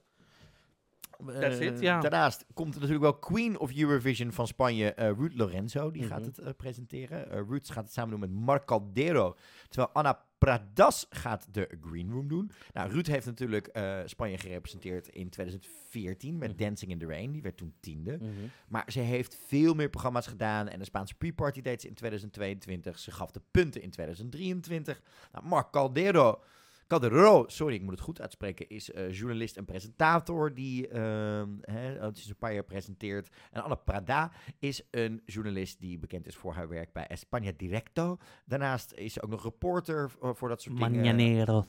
That's 1.25 1.59
Eh, 1.59 1.65
it, 1.65 1.79
ja. 1.79 1.99
Daarnaast 1.99 2.45
komt 2.53 2.73
er 2.75 2.81
natuurlijk 2.81 3.11
wel 3.11 3.19
Queen 3.19 3.59
of 3.59 3.75
Eurovision 3.77 4.31
van 4.31 4.47
Spanje, 4.47 4.93
eh 4.93 5.05
Ruud 5.11 5.33
Lorenzo. 5.33 5.91
Die 5.91 6.01
Mhm. 6.03 6.11
gaat 6.11 6.25
het 6.25 6.37
eh, 6.37 6.49
presenteren. 6.57 7.45
Ruud 7.47 7.67
gaat 7.69 7.83
het 7.83 7.93
samen 7.93 8.09
doen 8.11 8.19
met 8.19 8.31
Marc 8.31 8.65
Caldero. 8.65 9.35
Terwijl 9.67 9.89
Anna 9.93 10.23
Pradas 10.37 11.05
gaat 11.09 11.47
de 11.51 11.77
Green 11.81 12.11
Room 12.11 12.27
doen. 12.27 12.51
Nou, 12.73 12.91
Ruud 12.91 13.05
heeft 13.07 13.25
natuurlijk 13.25 13.79
Spanje 14.05 14.37
gerepresenteerd 14.37 15.07
in 15.07 15.29
2014 15.29 16.37
met 16.37 16.49
Mhm. 16.49 16.57
Dancing 16.57 16.91
in 16.91 16.97
the 16.97 17.05
Rain. 17.05 17.31
Die 17.31 17.41
werd 17.41 17.57
toen 17.57 17.73
tiende. 17.79 18.19
Maar 18.67 18.83
ze 18.91 18.99
heeft 18.99 19.37
veel 19.47 19.73
meer 19.73 19.89
programma's 19.89 20.27
gedaan. 20.27 20.67
En 20.67 20.79
de 20.79 20.85
Spaanse 20.85 21.15
pre-party 21.15 21.61
deed 21.61 21.81
ze 21.81 21.87
in 21.87 21.93
2022. 21.93 22.99
Ze 22.99 23.11
gaf 23.11 23.31
de 23.31 23.41
punten 23.51 23.81
in 23.81 23.89
2023. 23.89 25.01
Nou, 25.31 25.45
Marc 25.45 25.71
Caldero... 25.71 26.41
Caldero, 26.89 27.43
sorry, 27.47 27.73
ik 27.73 27.81
moet 27.81 27.91
het 27.91 28.01
goed 28.01 28.21
uitspreken, 28.21 28.69
is 28.69 28.91
eh, 28.91 29.11
journalist 29.11 29.57
en 29.57 29.65
presentator 29.65 30.53
die 30.53 30.87
ehm, 30.87 31.49
hè, 31.61 32.05
het 32.05 32.17
is 32.17 32.29
een 32.29 32.37
paar 32.37 32.53
jaar 32.53 32.63
presenteert. 32.63 33.29
En 33.51 33.63
Anna 33.63 33.75
Prada 33.75 34.31
is 34.59 34.81
een 34.91 35.21
journalist 35.25 35.79
die 35.79 35.99
bekend 35.99 36.27
is 36.27 36.35
voor 36.35 36.53
haar 36.53 36.67
werk 36.67 36.93
bij 36.93 37.07
España 37.17 37.55
Directo. 37.55 38.17
Daarnaast 38.45 38.93
is 38.93 39.13
ze 39.13 39.21
ook 39.21 39.29
nog 39.29 39.43
reporter 39.43 40.09
voor, 40.09 40.35
voor 40.35 40.49
dat 40.49 40.61
soort 40.61 40.77
dingen. 40.77 41.15
Mañaneros. 41.15 41.65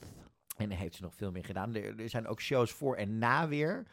En 0.57 0.69
daar 0.69 0.77
heeft 0.77 0.95
ze 0.95 1.01
nog 1.01 1.15
veel 1.15 1.31
meer 1.31 1.45
gedaan. 1.45 1.75
Er, 1.75 1.99
er 1.99 2.09
zijn 2.09 2.27
ook 2.27 2.41
shows 2.41 2.71
voor 2.71 2.95
en 2.95 3.17
na 3.17 3.47
weer. 3.47 3.87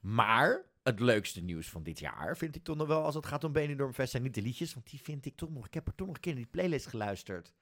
Maar 0.00 0.64
het 0.82 1.00
leukste 1.00 1.42
nieuws 1.42 1.68
van 1.68 1.82
dit 1.82 1.98
jaar 1.98 2.36
vind 2.36 2.56
ik 2.56 2.64
toch 2.64 2.76
nog 2.76 2.86
wel 2.86 3.04
als 3.04 3.14
het 3.14 3.26
gaat 3.26 3.44
om 3.44 3.52
Benidorm 3.52 3.92
Fest 3.92 4.10
zijn 4.10 4.22
niet 4.22 4.34
de 4.34 4.42
liedjes. 4.42 4.74
Want 4.74 4.90
die 4.90 5.00
vind 5.02 5.26
ik 5.26 5.36
toch 5.36 5.50
nog, 5.50 5.66
ik 5.66 5.74
heb 5.74 5.86
er 5.86 5.94
toch 5.94 6.06
nog 6.06 6.16
een 6.16 6.22
keer 6.22 6.32
in 6.32 6.38
die 6.38 6.50
playlist 6.50 6.86
geluisterd. 6.86 7.54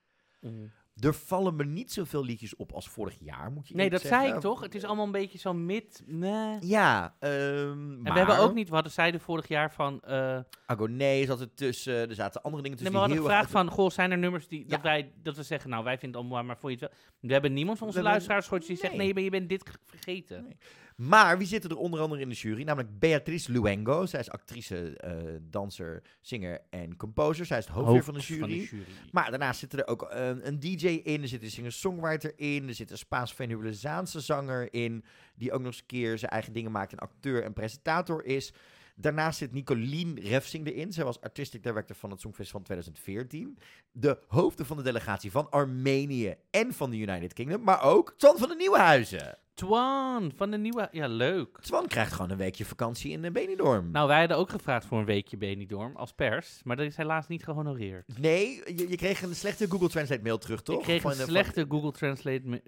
Er 0.97 1.15
vallen 1.15 1.57
me 1.57 1.65
niet 1.65 1.93
zoveel 1.93 2.25
liedjes 2.25 2.57
op 2.57 2.73
als 2.73 2.89
vorig 2.89 3.17
jaar, 3.21 3.53
moet 3.53 3.69
je 3.69 3.75
Nee, 3.75 3.91
dat 3.91 4.01
zei 4.01 4.33
ik 4.33 4.41
toch? 4.41 4.61
Het 4.61 4.75
is 4.75 4.85
allemaal 4.85 5.05
een 5.05 5.13
beetje 5.13 5.39
zo 5.39 5.55
mid. 5.55 6.03
Nee. 6.07 6.57
Ja, 6.61 7.15
ehm 7.19 7.33
En 7.33 8.03
maar 8.03 8.13
we 8.13 8.19
hebben 8.19 8.39
ook 8.39 8.55
niet, 8.55 8.69
we 8.69 8.75
hadden 8.75 8.93
zeiden 8.93 9.21
vorig 9.21 9.49
jaar 9.49 9.73
van. 9.73 10.01
eh 10.01 10.39
Agoné 10.67 11.25
zat 11.25 11.41
er 11.41 11.55
tussen, 11.55 12.09
er 12.09 12.15
zaten 12.15 12.43
andere 12.43 12.63
dingen 12.63 12.79
nee, 12.79 12.87
tussen 12.87 12.93
maar 12.93 13.09
we 13.09 13.15
hadden 13.15 13.31
gevraagd 13.31 13.51
van, 13.51 13.71
goh, 13.71 13.91
zijn 13.91 14.11
er 14.11 14.19
nummers 14.19 14.49
die, 14.49 14.67
dat, 14.67 14.81
wij, 14.83 15.13
dat 15.23 15.37
we 15.37 15.43
zeggen, 15.43 15.71
nou, 15.71 15.85
wij 15.85 15.99
vinden 15.99 16.21
het 16.21 16.29
allemaal, 16.29 16.47
maar 16.47 16.59
vond 16.59 16.73
je 16.73 16.79
het 16.85 16.95
wel? 16.95 17.01
We 17.21 17.33
hebben 17.33 17.53
niemand 17.53 17.79
van 17.79 17.87
onze 17.87 17.99
We 17.99 18.05
luisteraars 18.05 18.45
gehoord 18.45 18.67
die 18.67 18.77
zegt, 18.77 18.95
Nee. 18.95 19.05
nee, 19.05 19.15
maar 19.15 19.23
je 19.23 19.31
bent 19.31 19.49
dit 19.49 19.71
vergeten. 19.87 20.43
Nee. 20.43 20.57
Maar 21.01 21.39
wie 21.39 21.47
zitten 21.47 21.71
er 21.71 21.77
onder 21.77 22.01
andere 22.01 22.21
in 22.21 22.29
de 22.29 22.35
jury? 22.35 22.63
Namelijk 22.63 22.99
Beatrice 22.99 23.53
Luengo. 23.53 24.07
Zij 24.07 24.21
is 24.21 24.31
actrice, 24.31 24.97
eh, 24.97 25.13
danser, 25.41 26.03
zinger 26.21 26.61
en 26.71 26.97
composer. 26.97 27.47
Zij 27.47 27.59
is 27.59 27.65
het 27.65 27.75
hoofdweer 27.75 28.05
van 28.05 28.15
de 28.15 28.21
jury. 28.21 28.71
Maar 29.13 29.31
daarnaast 29.31 29.61
zit 29.61 29.73
er 29.73 29.87
ook 29.87 30.07
een, 30.11 30.47
een 30.47 30.61
DJ 30.61 30.87
in, 30.87 31.23
er 31.23 31.29
zit 31.29 31.43
een 31.43 31.51
singer-songwriter 31.51 32.33
in, 32.37 32.69
er 32.69 32.75
zit 32.75 32.91
een 32.91 32.99
Spaans-Venezuelaanse 32.99 34.21
zanger 34.21 34.73
in, 34.73 35.05
die 35.35 35.53
ook 35.53 35.59
nog 35.59 35.67
eens 35.67 35.79
een 35.79 35.87
keer 35.87 36.19
zijn 36.19 36.31
eigen 36.31 36.53
dingen 36.53 36.71
maakt 36.71 36.93
en 36.93 36.99
acteur 36.99 37.45
en 37.45 37.53
presentator 37.53 38.25
is. 38.25 38.53
Daarnaast 39.01 39.39
zit 39.39 39.53
Nicolien 39.53 40.19
Refsing 40.21 40.67
erin. 40.67 40.93
Zij 40.93 41.05
was 41.05 41.21
artistic 41.21 41.63
director 41.63 41.97
van 41.97 42.11
het 42.11 42.21
Songfestival 42.21 42.61
van 42.61 42.77
2014. 42.77 43.59
De 43.93 44.19
hoofden 44.29 44.67
van 44.67 44.77
de 44.77 44.83
delegatie 44.83 45.31
van 45.31 45.51
Armenië 45.51 46.35
en 46.51 46.73
van 46.73 46.91
de 46.91 46.97
United 46.97 47.33
Kingdom, 47.33 47.63
maar 47.63 47.83
ook 47.83 48.15
Twan 48.17 48.39
van 48.39 48.49
de 48.49 48.55
Nieuwenhuizen. 48.57 49.39
Twan, 49.55 50.33
van 50.37 50.51
de 50.51 50.59
nieuwe, 50.59 50.89
ja, 50.93 51.07
leuk. 51.09 51.59
Twan 51.61 51.87
krijgt 51.87 52.13
gewoon 52.13 52.31
een 52.31 52.37
weekje 52.37 52.65
vakantie 52.65 53.11
in 53.13 53.23
de 53.23 53.31
Benidorm. 53.31 53.91
Nou, 53.91 54.09
wij 54.09 54.19
hadden 54.19 54.37
ook 54.37 54.51
gevraagd 54.51 54.87
voor 54.87 54.99
een 54.99 55.05
weekje 55.05 55.37
Benidorm 55.37 55.97
als 55.97 56.13
pers, 56.13 56.61
maar 56.65 56.77
dat 56.77 56.87
is 56.87 56.97
helaas 56.97 57.27
niet 57.29 57.45
gehonoreerd. 57.45 58.19
Nee, 58.19 58.63
je, 58.77 58.89
je 58.89 58.97
kreeg 58.97 59.23
een 59.23 59.35
slechte 59.35 59.71
Google 59.71 59.89
Translate 59.89 60.23
mail 60.23 60.39
terug, 60.39 60.63
toch? 60.63 60.77
Ik 60.79 60.83
kreeg 60.83 61.01
Van 61.03 61.11
een 61.11 61.17
van- 61.17 61.27
slechte 61.27 61.67
Google 61.69 61.93
Translate, 61.93 62.63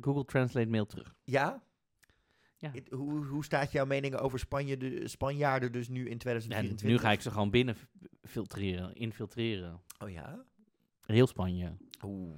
Google 0.00 0.24
Translate 0.24 0.68
mail 0.68 0.86
terug. 0.86 1.14
Ja? 1.24 1.62
Ja. 2.62 2.70
Het- 2.72 2.88
Hoe, 2.90 3.24
hoe 3.26 3.44
staat 3.44 3.72
jouw 3.72 3.86
mening 3.86 4.14
over 4.16 4.38
Spanje, 4.38 4.76
de, 4.76 5.08
Spanjaarden 5.08 5.72
dus 5.72 5.88
nu 5.88 6.04
in 6.04 6.10
En 6.12 6.18
2024? 6.18 6.88
nu 6.88 6.98
ga 6.98 7.12
ik 7.12 7.20
ze 7.20 7.30
gewoon 7.30 7.50
binnen 7.50 7.76
filtreren, 8.22 8.94
infiltreren. 8.94 9.80
Oh 9.98 10.10
ja? 10.10 10.44
Heel 11.06 11.26
Spanje. 11.26 11.76
Oeh. 12.04 12.34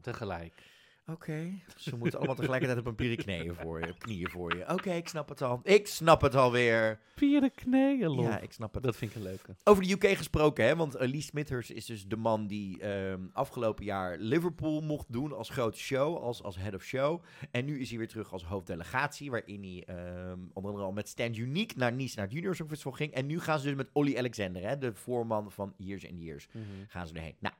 Tegelijk. 0.00 0.62
Oké. 1.10 1.50
Ze 1.76 1.96
moeten 1.96 2.18
allemaal 2.18 2.36
tegelijkertijd 2.36 2.80
op 2.80 2.86
een 2.86 2.94
pieren 2.94 3.16
knieën 3.16 3.54
voor 3.54 3.80
je. 3.80 3.94
Knieën 3.98 4.28
voor 4.28 4.56
je. 4.56 4.72
Oké, 4.72 4.92
ik 4.92 5.08
snap 5.08 5.28
het 5.28 5.42
al. 5.42 5.60
Ik 5.62 5.86
snap 5.86 6.20
het 6.20 6.34
alweer. 6.34 7.00
Pieren 7.14 7.54
knieën. 7.54 8.20
Ja, 8.20 8.38
ik 8.40 8.52
snap 8.52 8.74
het. 8.74 8.82
Dat 8.82 8.96
vind 8.96 9.10
ik 9.10 9.16
een 9.16 9.22
leuke. 9.22 9.56
Over 9.64 9.82
de 9.82 9.92
UK 9.92 10.16
gesproken, 10.16 10.64
hè? 10.64 10.76
want 10.76 10.94
uh, 10.94 11.00
Lee 11.00 11.20
Smithers 11.20 11.70
is 11.70 11.86
dus 11.86 12.06
de 12.06 12.16
man 12.16 12.46
die 12.46 12.80
ehm, 12.80 13.22
afgelopen 13.32 13.84
jaar 13.84 14.16
Liverpool 14.18 14.80
mocht 14.80 15.12
doen 15.12 15.32
als 15.32 15.48
grote 15.48 15.78
show, 15.78 16.16
als, 16.16 16.42
als 16.42 16.56
head 16.56 16.74
of 16.74 16.82
show. 16.82 17.22
En 17.50 17.64
nu 17.64 17.80
is 17.80 17.88
hij 17.88 17.98
weer 17.98 18.08
terug 18.08 18.32
als 18.32 18.44
hoofddelegatie, 18.44 19.30
waarin 19.30 19.62
hij 19.62 19.96
ehm, 19.96 20.38
onder 20.52 20.70
andere 20.70 20.84
al 20.84 20.92
met 20.92 21.08
Stand 21.08 21.36
Unique 21.36 21.78
naar 21.78 21.92
Nice, 21.92 22.16
naar 22.16 22.24
het 22.24 22.34
Junior 22.34 22.54
Songfestival 22.54 22.92
ging. 22.92 23.12
En 23.12 23.26
nu 23.26 23.40
gaan 23.40 23.58
ze 23.58 23.66
dus 23.66 23.76
met 23.76 23.90
Olly 23.92 24.16
Alexander, 24.16 24.62
hè, 24.62 24.78
de 24.78 24.94
voorman 24.94 25.52
van 25.52 25.74
Years 25.76 26.08
and 26.10 26.20
Years, 26.20 26.48
gaan 26.88 27.06
ze 27.06 27.14
erheen. 27.14 27.36
Nou, 27.38 27.54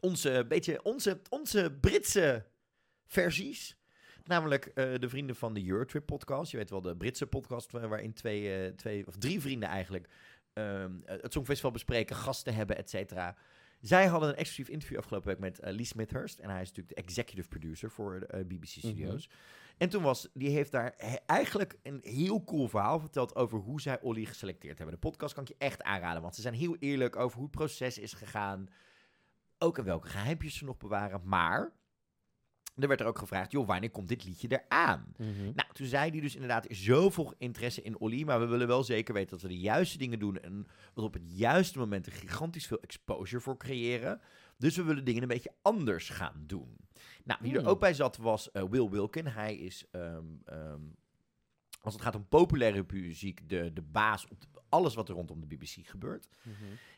onze, 0.00 0.44
beetje, 0.48 0.82
onze, 0.82 1.20
onze 1.30 1.76
Britse 1.80 2.44
versies. 3.08 3.76
Namelijk 4.24 4.66
eh, 4.66 4.94
de 4.98 5.08
vrienden 5.08 5.36
van 5.36 5.54
de 5.54 5.66
Eurotrip 5.68 6.06
podcast. 6.06 6.50
Je 6.50 6.56
weet 6.56 6.70
wel, 6.70 6.80
de 6.80 6.96
Britse 6.96 7.26
podcast 7.26 7.70
wa- 7.72 7.88
waarin 7.88 8.12
twee, 8.12 8.54
eh, 8.64 8.72
twee 8.72 9.06
of 9.06 9.16
drie 9.16 9.40
vrienden 9.40 9.68
eigenlijk 9.68 10.08
ehm, 10.52 10.92
het 11.04 11.32
Songfestival 11.32 11.70
bespreken, 11.70 12.16
gasten 12.16 12.54
hebben, 12.54 12.76
et 12.76 12.90
cetera. 12.90 13.36
Zij 13.80 14.06
hadden 14.06 14.28
een 14.28 14.34
exclusief 14.36 14.68
interview 14.68 14.98
afgelopen 14.98 15.28
week 15.28 15.38
met 15.38 15.58
eh, 15.58 15.72
Lee 15.74 15.84
Smithhurst. 15.84 16.38
En 16.38 16.50
hij 16.50 16.60
is 16.60 16.68
natuurlijk 16.68 16.96
de 16.96 17.02
executive 17.02 17.48
producer 17.48 17.90
voor 17.90 18.20
de 18.20 18.26
eh, 18.26 18.44
BBC 18.44 18.64
Studios. 18.66 19.28
En 19.76 19.88
toen 19.88 20.02
was, 20.02 20.28
die 20.34 20.50
heeft 20.50 20.72
daar 20.72 20.94
he- 20.96 21.16
eigenlijk 21.26 21.78
een 21.82 22.00
heel 22.02 22.44
cool 22.44 22.68
verhaal 22.68 23.00
verteld 23.00 23.34
over 23.36 23.58
hoe 23.58 23.80
zij 23.80 24.00
Olly 24.00 24.24
geselecteerd 24.24 24.78
hebben. 24.78 24.94
De 25.00 25.00
podcast 25.08 25.34
kan 25.34 25.42
ik 25.42 25.48
je 25.48 25.54
echt 25.58 25.82
aanraden, 25.82 26.22
want 26.22 26.34
ze 26.34 26.40
zijn 26.40 26.54
heel 26.54 26.76
eerlijk 26.78 27.16
over 27.16 27.36
hoe 27.36 27.46
het 27.46 27.56
proces 27.56 27.98
is 27.98 28.12
gegaan. 28.12 28.68
Ook 29.58 29.78
en 29.78 29.84
welke 29.84 30.08
geheimpjes 30.08 30.56
ze 30.56 30.64
nog 30.64 30.76
bewaren. 30.76 31.20
Maar 31.24 31.72
er 32.78 32.88
werd 32.88 33.00
er 33.00 33.06
ook 33.06 33.18
gevraagd, 33.18 33.52
joh, 33.52 33.66
wanneer 33.66 33.90
komt 33.90 34.08
dit 34.08 34.24
liedje 34.24 34.48
eraan? 34.68 35.14
Nou, 35.54 35.68
toen 35.72 35.86
zei 35.86 36.10
hij 36.10 36.20
dus 36.20 36.34
inderdaad, 36.34 36.68
er 36.68 36.74
zoveel 36.74 37.34
interesse 37.38 37.82
in 37.82 37.98
Olly, 37.98 38.22
maar 38.24 38.40
we 38.40 38.46
willen 38.46 38.66
wel 38.66 38.82
zeker 38.84 39.14
weten 39.14 39.30
dat 39.30 39.42
we 39.42 39.48
de 39.48 39.58
juiste 39.58 39.98
dingen 39.98 40.18
doen 40.18 40.40
en 40.40 40.66
dat 40.94 41.04
op 41.04 41.12
het 41.12 41.22
juiste 41.26 41.78
moment 41.78 42.06
er 42.06 42.12
gigantisch 42.12 42.66
veel 42.66 42.80
exposure 42.80 43.40
voor 43.42 43.56
creëren. 43.56 44.20
Dus 44.56 44.76
we 44.76 44.82
willen 44.82 45.04
dingen 45.04 45.22
een 45.22 45.28
beetje 45.28 45.52
anders 45.62 46.08
gaan 46.08 46.42
doen. 46.46 46.76
Nou, 47.24 47.40
wie 47.42 47.52
er 47.54 47.58
Hmm. 47.60 47.68
ook 47.68 47.80
bij 47.80 47.94
zat 47.94 48.16
was 48.16 48.50
eh, 48.50 48.62
Will 48.70 48.88
Wilkin. 48.90 49.26
Hij 49.26 49.54
is, 49.56 49.84
ehm, 49.90 50.24
ehm, 50.44 50.80
als 51.94 51.96
het 51.96 52.04
gaat 52.04 52.22
om 52.22 52.28
populaire 52.28 52.84
muziek, 52.92 53.48
de, 53.48 53.72
de 53.72 53.82
baas 53.82 54.28
op 54.28 54.40
de- 54.40 54.46
alles 54.68 54.94
wat 54.94 55.08
er 55.08 55.14
rondom 55.14 55.40
de 55.40 55.46
BBC 55.46 55.86
gebeurt. 55.86 56.28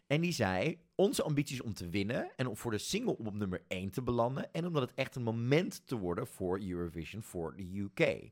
En 0.06 0.20
die 0.20 0.32
zei, 0.32 0.78
onze 0.94 1.22
ambitie 1.22 1.54
is 1.54 1.62
om 1.62 1.74
te 1.74 1.88
winnen 1.88 2.30
en 2.36 2.46
om 2.46 2.56
voor 2.56 2.70
de 2.70 2.78
single 2.78 3.16
op 3.18 3.34
nummer 3.34 3.62
1 3.68 3.90
te 3.90 4.02
belanden. 4.02 4.52
En 4.52 4.66
omdat 4.66 4.82
het 4.82 4.94
echt 4.94 5.16
een 5.16 5.22
moment 5.22 5.86
te 5.86 5.96
worden 5.96 6.26
voor 6.26 6.60
Eurovision 6.60 7.22
voor 7.22 7.56
de 7.56 7.78
UK. 7.78 8.30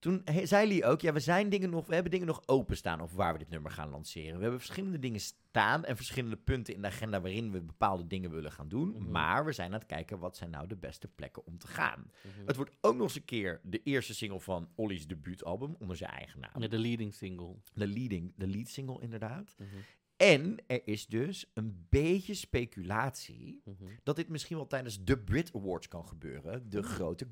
Toen 0.00 0.22
zei 0.42 0.68
Lee 0.68 0.84
ook, 0.84 1.00
ja, 1.00 1.12
we, 1.12 1.20
zijn 1.20 1.48
dingen 1.48 1.70
nog, 1.70 1.86
we 1.86 1.94
hebben 1.94 2.12
dingen 2.12 2.26
nog 2.26 2.42
openstaan 2.46 3.00
over 3.00 3.16
waar 3.16 3.32
we 3.32 3.38
dit 3.38 3.48
nummer 3.48 3.70
gaan 3.70 3.90
lanceren. 3.90 4.34
We 4.36 4.40
hebben 4.42 4.60
verschillende 4.60 4.98
dingen 4.98 5.20
staan 5.20 5.84
en 5.84 5.96
verschillende 5.96 6.36
punten 6.36 6.74
in 6.74 6.80
de 6.80 6.86
agenda 6.86 7.20
waarin 7.20 7.50
we 7.50 7.60
bepaalde 7.60 8.06
dingen 8.06 8.30
willen 8.30 8.52
gaan 8.52 8.68
doen. 8.68 8.88
Mhm. 8.88 9.10
Maar 9.10 9.44
we 9.44 9.52
zijn 9.52 9.72
aan 9.72 9.78
het 9.78 9.86
kijken, 9.86 10.18
wat 10.18 10.36
zijn 10.36 10.50
nou 10.50 10.66
de 10.66 10.76
beste 10.76 11.08
plekken 11.08 11.46
om 11.46 11.58
te 11.58 11.66
gaan? 11.66 12.10
Het 12.46 12.56
wordt 12.56 12.76
ook 12.80 12.94
nog 12.94 13.02
eens 13.02 13.14
een 13.16 13.24
keer 13.24 13.60
de 13.62 13.82
eerste 13.82 14.14
single 14.14 14.40
van 14.40 14.68
Ollie's 14.74 15.06
debuutalbum 15.06 15.74
onder 15.78 15.96
zijn 15.96 16.10
eigen 16.10 16.40
naam. 16.40 16.62
Ja, 16.62 16.68
de 16.68 16.78
leading 16.78 17.14
single. 17.14 17.56
De, 17.74 17.86
leading, 17.86 18.32
de 18.36 18.46
lead 18.46 18.68
single 18.68 19.00
inderdaad. 19.00 19.54
Mhm. 19.58 19.68
En 20.16 20.56
er 20.66 20.80
is 20.84 21.06
dus 21.06 21.50
een 21.54 21.86
beetje 21.88 22.34
speculatie 22.34 23.60
Mhm. 23.64 23.84
dat 24.02 24.16
dit 24.16 24.28
misschien 24.28 24.56
wel 24.56 24.66
tijdens 24.66 25.04
de 25.04 25.18
Brit 25.18 25.54
Awards 25.54 25.88
kan 25.88 26.08
gebeuren. 26.08 26.70
De 26.70 26.82
grote 26.82 27.26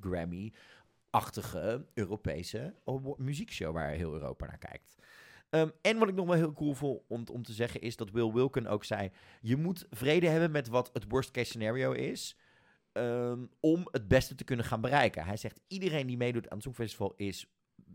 Grammy-achtige 1.19 1.87
Europese 1.95 2.75
muziekshow 3.17 3.73
waar 3.73 3.91
heel 3.91 4.13
Europa 4.13 4.47
naar 4.47 4.59
kijkt. 4.59 4.97
Ehm, 5.51 5.69
en 5.83 5.99
wat 5.99 6.09
ik 6.09 6.15
nog 6.15 6.27
wel 6.27 6.37
heel 6.37 6.53
cool 6.53 6.75
vond 6.75 7.01
om, 7.09 7.25
om 7.33 7.43
te 7.43 7.53
zeggen 7.53 7.81
is 7.81 7.97
dat 7.97 8.11
Will 8.11 8.33
Wilken 8.33 8.67
ook 8.67 8.85
zei... 8.85 9.11
je 9.41 9.57
moet 9.57 9.87
vrede 9.91 10.29
hebben 10.29 10.51
met 10.51 10.69
wat 10.69 10.91
het 10.93 11.05
worst 11.09 11.31
case 11.31 11.47
scenario 11.47 11.93
is... 11.93 12.37
ehm, 12.93 13.47
om 13.61 13.89
het 13.91 14.09
beste 14.09 14.35
te 14.35 14.45
kunnen 14.45 14.65
gaan 14.65 14.81
bereiken. 14.81 15.25
Hij 15.25 15.37
zegt 15.37 15.61
iedereen 15.67 16.07
die 16.07 16.17
meedoet 16.17 16.49
aan 16.49 16.57
het 16.57 16.63
Songfestival 16.63 17.13
is 17.17 17.47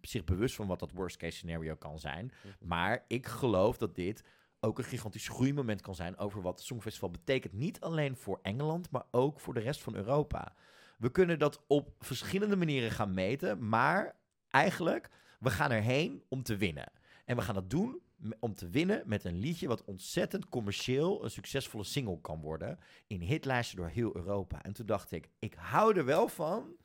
zich 0.02 0.24
bewust 0.24 0.56
van 0.56 0.68
wat 0.68 0.80
dat 0.80 0.92
worst 0.92 1.18
case 1.18 1.38
scenario 1.38 1.76
kan 1.76 2.00
zijn. 2.00 2.32
Maar 2.60 3.06
ik 3.08 3.26
geloof 3.28 3.78
dat 3.78 3.96
dit 3.96 4.24
ook 4.60 4.78
een 4.78 4.84
gigantisch 4.84 5.28
groeimoment 5.28 5.82
kan 5.82 5.96
zijn 5.96 6.18
over 6.18 6.42
wat 6.42 6.58
het 6.58 6.68
Songfestival 6.68 7.10
betekent. 7.10 7.54
Niet 7.54 7.80
alleen 7.80 8.16
voor 8.16 8.40
Engeland, 8.42 8.92
maar 8.92 9.06
ook 9.12 9.40
voor 9.40 9.54
de 9.54 9.60
rest 9.60 9.82
van 9.82 9.96
Europa. 9.96 10.56
We 11.04 11.12
kunnen 11.12 11.40
dat 11.40 11.64
op 11.68 11.96
verschillende 12.00 12.56
manieren 12.56 12.92
gaan 12.92 13.14
meten, 13.14 13.70
maar 13.70 14.16
eigenlijk, 14.50 15.10
we 15.40 15.50
gaan 15.50 15.72
erheen 15.72 16.24
om 16.28 16.44
te 16.44 16.58
winnen. 16.58 16.92
En 17.26 17.36
we 17.36 17.42
gaan 17.42 17.56
dat 17.56 17.70
doen 17.70 18.02
om 18.40 18.56
te 18.56 18.70
winnen 18.70 19.04
met 19.06 19.24
een 19.24 19.40
liedje 19.40 19.68
wat 19.68 19.84
ontzettend 19.84 20.50
commercieel 20.50 21.24
een 21.24 21.32
succesvolle 21.32 21.84
single 21.84 22.22
kan 22.22 22.42
worden 22.42 22.80
in 23.08 23.22
hitlijsten 23.22 23.78
door 23.78 23.88
heel 23.88 24.16
Europa. 24.16 24.64
En 24.64 24.74
toen 24.74 24.86
dacht 24.86 25.12
ik, 25.12 25.30
ik 25.40 25.54
hou 25.54 25.98
er 25.98 26.06
wel 26.06 26.28
van 26.28 26.76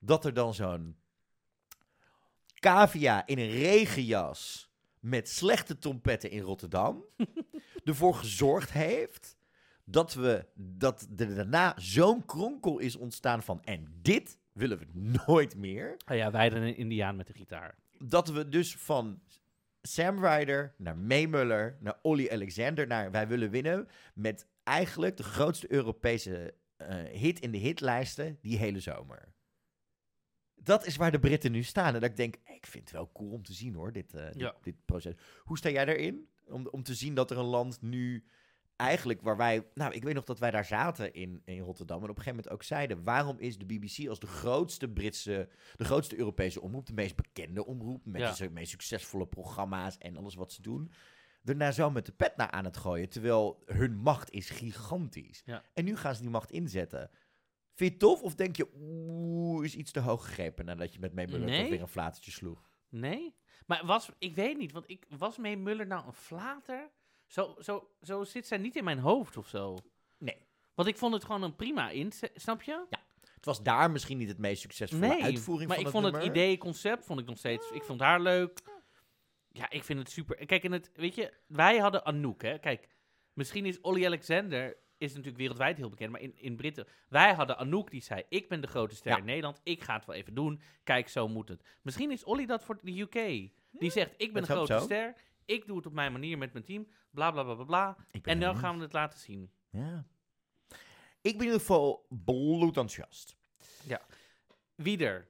dat 0.00 0.24
er 0.24 0.34
dan 0.34 0.54
zo'n 0.54 0.96
cavia 2.54 3.26
in 3.26 3.38
een 3.38 3.50
regenjas 3.50 4.70
met 5.00 5.28
slechte 5.28 5.78
trompetten 5.78 6.30
in 6.30 6.42
Rotterdam 6.42 7.04
ervoor 7.84 8.14
gezorgd 8.14 8.72
heeft 8.72 9.35
dat, 9.88 10.14
we, 10.14 10.46
dat 10.54 11.08
er 11.16 11.34
daarna 11.34 11.74
zo'n 11.76 12.24
kronkel 12.24 12.78
is 12.78 12.96
ontstaan 12.96 13.42
van 13.42 13.62
en 13.62 13.98
dit 14.02 14.38
willen 14.52 14.78
we 14.78 14.86
nooit 15.26 15.56
meer. 15.56 15.96
Ah 16.04 16.16
ja, 16.16 16.30
wij 16.30 16.52
een 16.52 16.76
indiaan 16.76 17.16
met 17.16 17.26
de 17.26 17.32
gitaar. 17.32 17.74
Dat 17.98 18.28
we 18.28 18.48
dus 18.48 18.76
van 18.76 19.20
Sam 19.82 20.24
Ryder 20.24 20.74
naar 20.76 20.96
May 20.96 21.26
Muller 21.26 21.76
naar 21.80 21.98
Olly 22.02 22.28
Alexander 22.30 22.86
naar 22.86 23.10
wij 23.10 23.28
willen 23.28 23.50
winnen 23.50 23.88
met 24.14 24.46
eigenlijk 24.62 25.16
de 25.16 25.22
grootste 25.22 25.72
Europese 25.72 26.54
eh, 26.76 27.04
hit 27.04 27.40
in 27.40 27.50
de 27.50 27.58
hitlijsten 27.58 28.38
die 28.40 28.58
hele 28.58 28.80
zomer. 28.80 29.34
Dat 30.54 30.86
is 30.86 30.96
waar 30.96 31.10
de 31.10 31.18
Britten 31.18 31.52
nu 31.52 31.62
staan. 31.62 31.94
En 31.94 32.00
dat 32.00 32.10
ik 32.10 32.16
denk, 32.16 32.36
ik 32.44 32.66
vind 32.66 32.84
het 32.84 32.92
wel 32.92 33.10
cool 33.12 33.30
om 33.30 33.42
te 33.42 33.52
zien 33.52 33.74
hoor, 33.74 33.92
dit, 33.92 34.14
eh, 34.14 34.50
dit 34.62 34.84
proces. 34.84 35.14
Hoe 35.38 35.58
sta 35.58 35.70
jij 35.70 35.84
daarin? 35.84 36.28
Om, 36.46 36.66
om 36.66 36.82
te 36.82 36.94
zien 36.94 37.14
dat 37.14 37.30
er 37.30 37.38
een 37.38 37.44
land 37.44 37.82
nu 37.82 38.24
eigenlijk 38.76 39.20
waar 39.20 39.36
wij... 39.36 39.66
Nou, 39.74 39.92
ik 39.92 40.02
weet 40.04 40.14
nog 40.14 40.24
dat 40.24 40.38
wij 40.38 40.50
daar 40.50 40.64
zaten 40.64 41.14
in, 41.14 41.42
in 41.44 41.60
Rotterdam. 41.60 41.96
En 41.96 42.02
op 42.02 42.08
een 42.08 42.22
gegeven 42.22 42.36
moment 42.36 42.52
ook 42.52 42.62
zeiden... 42.62 43.04
waarom 43.04 43.38
is 43.38 43.58
de 43.58 43.64
BBC 43.66 44.08
als 44.08 44.18
de 44.18 44.26
grootste 44.26 44.88
Britse... 44.88 45.48
de 45.76 45.84
grootste 45.84 46.18
Europese 46.18 46.60
omroep... 46.60 46.86
de 46.86 46.92
meest 46.92 47.16
bekende 47.16 47.66
omroep... 47.66 48.04
met 48.04 48.20
Ja. 48.20 48.32
de 48.32 48.50
meest 48.50 48.70
succesvolle 48.70 49.26
programma's 49.26 49.98
en 49.98 50.16
alles 50.16 50.34
wat 50.34 50.52
ze 50.52 50.62
doen... 50.62 50.90
ernaar 51.44 51.72
zo 51.72 51.90
met 51.90 52.06
de 52.06 52.12
pet 52.12 52.36
naar 52.36 52.50
aan 52.50 52.64
het 52.64 52.76
gooien... 52.76 53.08
terwijl 53.08 53.62
hun 53.66 53.96
macht 53.96 54.30
is 54.30 54.50
gigantisch. 54.50 55.42
Ja. 55.44 55.62
En 55.74 55.84
nu 55.84 55.96
gaan 55.96 56.14
ze 56.14 56.20
die 56.20 56.30
macht 56.30 56.50
inzetten... 56.50 57.10
Vind 57.74 57.90
je 57.90 57.96
het 57.96 57.98
tof 57.98 58.22
of 58.22 58.34
denk 58.34 58.56
je, 58.56 58.68
oeh, 58.74 59.64
is 59.64 59.74
iets 59.74 59.90
te 59.92 60.00
hoog 60.00 60.24
gegrepen 60.24 60.64
nadat 60.64 60.92
je 60.92 60.98
met 61.00 61.14
May 61.14 61.26
Muller 61.26 61.48
Nee. 61.48 61.70
weer 61.70 61.80
een 61.80 61.88
flatertje 61.88 62.30
sloeg? 62.30 62.70
Nee? 62.88 63.34
Maar 63.66 63.86
was, 63.86 64.10
ik 64.18 64.34
weet 64.34 64.58
niet, 64.58 64.72
want 64.72 64.90
ik, 64.90 65.06
was 65.18 65.36
May 65.38 65.56
Muller 65.56 65.86
nou 65.86 66.06
een 66.06 66.12
flater? 66.12 66.90
Zo, 67.26 67.54
zo, 67.58 67.90
zo 68.02 68.24
zit 68.24 68.46
zij 68.46 68.58
niet 68.58 68.76
in 68.76 68.84
mijn 68.84 68.98
hoofd 68.98 69.36
of 69.36 69.48
zo. 69.48 69.76
Nee. 70.18 70.46
Want 70.74 70.88
ik 70.88 70.96
vond 70.96 71.14
het 71.14 71.24
gewoon 71.24 71.42
een 71.42 71.56
prima 71.56 71.90
in, 71.90 72.12
snap 72.34 72.62
je? 72.62 72.86
Het 73.34 73.44
was 73.44 73.62
daar 73.62 73.90
misschien 73.90 74.18
niet 74.18 74.28
het 74.28 74.38
meest 74.38 74.60
succesvolle 74.60 75.06
Nee, 75.06 75.22
uitvoering 75.22 75.68
maar 75.68 75.78
van 75.78 75.86
ik 75.86 75.92
het 75.92 76.02
vond 76.02 76.16
het 76.16 76.24
idee, 76.24 76.58
concept, 76.58 77.04
vond 77.04 77.20
ik 77.20 77.26
nog 77.26 77.38
steeds, 77.38 77.70
ik 77.70 77.82
vond 77.82 78.00
haar 78.00 78.20
leuk. 78.20 78.60
Ja, 79.48 79.70
ik 79.70 79.84
vind 79.84 79.98
het 79.98 80.10
super. 80.10 80.46
Kijk, 80.46 80.64
en 80.64 80.72
het, 80.72 80.90
weet 80.94 81.14
je, 81.14 81.32
wij 81.46 81.78
hadden 81.78 82.04
Anouk, 82.04 82.42
hè. 82.42 82.58
Kijk, 82.58 82.88
misschien 83.32 83.66
is 83.66 83.80
Olly 83.80 84.06
Alexander, 84.06 84.76
is 84.98 85.10
natuurlijk 85.10 85.36
wereldwijd 85.38 85.76
heel 85.76 85.88
bekend, 85.90 86.10
maar 86.12 86.20
in, 86.20 86.32
in 86.36 86.56
Britten, 86.56 86.86
wij 87.08 87.34
hadden 87.34 87.58
Anouk 87.58 87.90
die 87.90 88.02
zei, 88.02 88.22
ik 88.28 88.48
ben 88.48 88.60
de 88.60 88.66
grote 88.66 88.94
ster 88.94 89.10
Ja. 89.10 89.18
in 89.18 89.24
Nederland, 89.24 89.60
ik 89.62 89.82
ga 89.82 89.94
het 89.94 90.04
wel 90.06 90.16
even 90.16 90.34
doen, 90.34 90.60
kijk, 90.84 91.08
zo 91.08 91.28
moet 91.28 91.48
het. 91.48 91.62
Misschien 91.82 92.10
is 92.10 92.24
Olly 92.24 92.46
dat 92.46 92.64
voor 92.64 92.78
de 92.82 93.00
UK. 93.00 93.50
Die 93.70 93.90
zegt, 93.90 94.10
ik 94.16 94.32
ben 94.32 94.42
Dat 94.42 94.50
de 94.50 94.54
grote 94.56 94.72
zo. 94.72 94.84
ster, 94.84 95.14
ik 95.46 95.66
doe 95.66 95.76
het 95.76 95.86
op 95.86 95.92
mijn 95.92 96.12
manier 96.12 96.38
met 96.38 96.52
mijn 96.52 96.64
team, 96.64 96.86
bla 97.10 97.30
bla 97.30 97.42
bla 97.42 97.64
bla 97.64 97.96
En 98.22 98.40
dan 98.40 98.56
gaan 98.56 98.76
we 98.76 98.82
het 98.82 98.92
laten 98.92 99.18
zien. 99.18 99.50
Ja. 99.70 100.04
Ik 101.20 101.32
ben 101.32 101.40
in 101.40 101.44
ieder 101.52 101.60
geval 101.60 102.06
bloedenthousiast. 102.24 103.36
Wie 104.74 104.98
er 105.06 105.28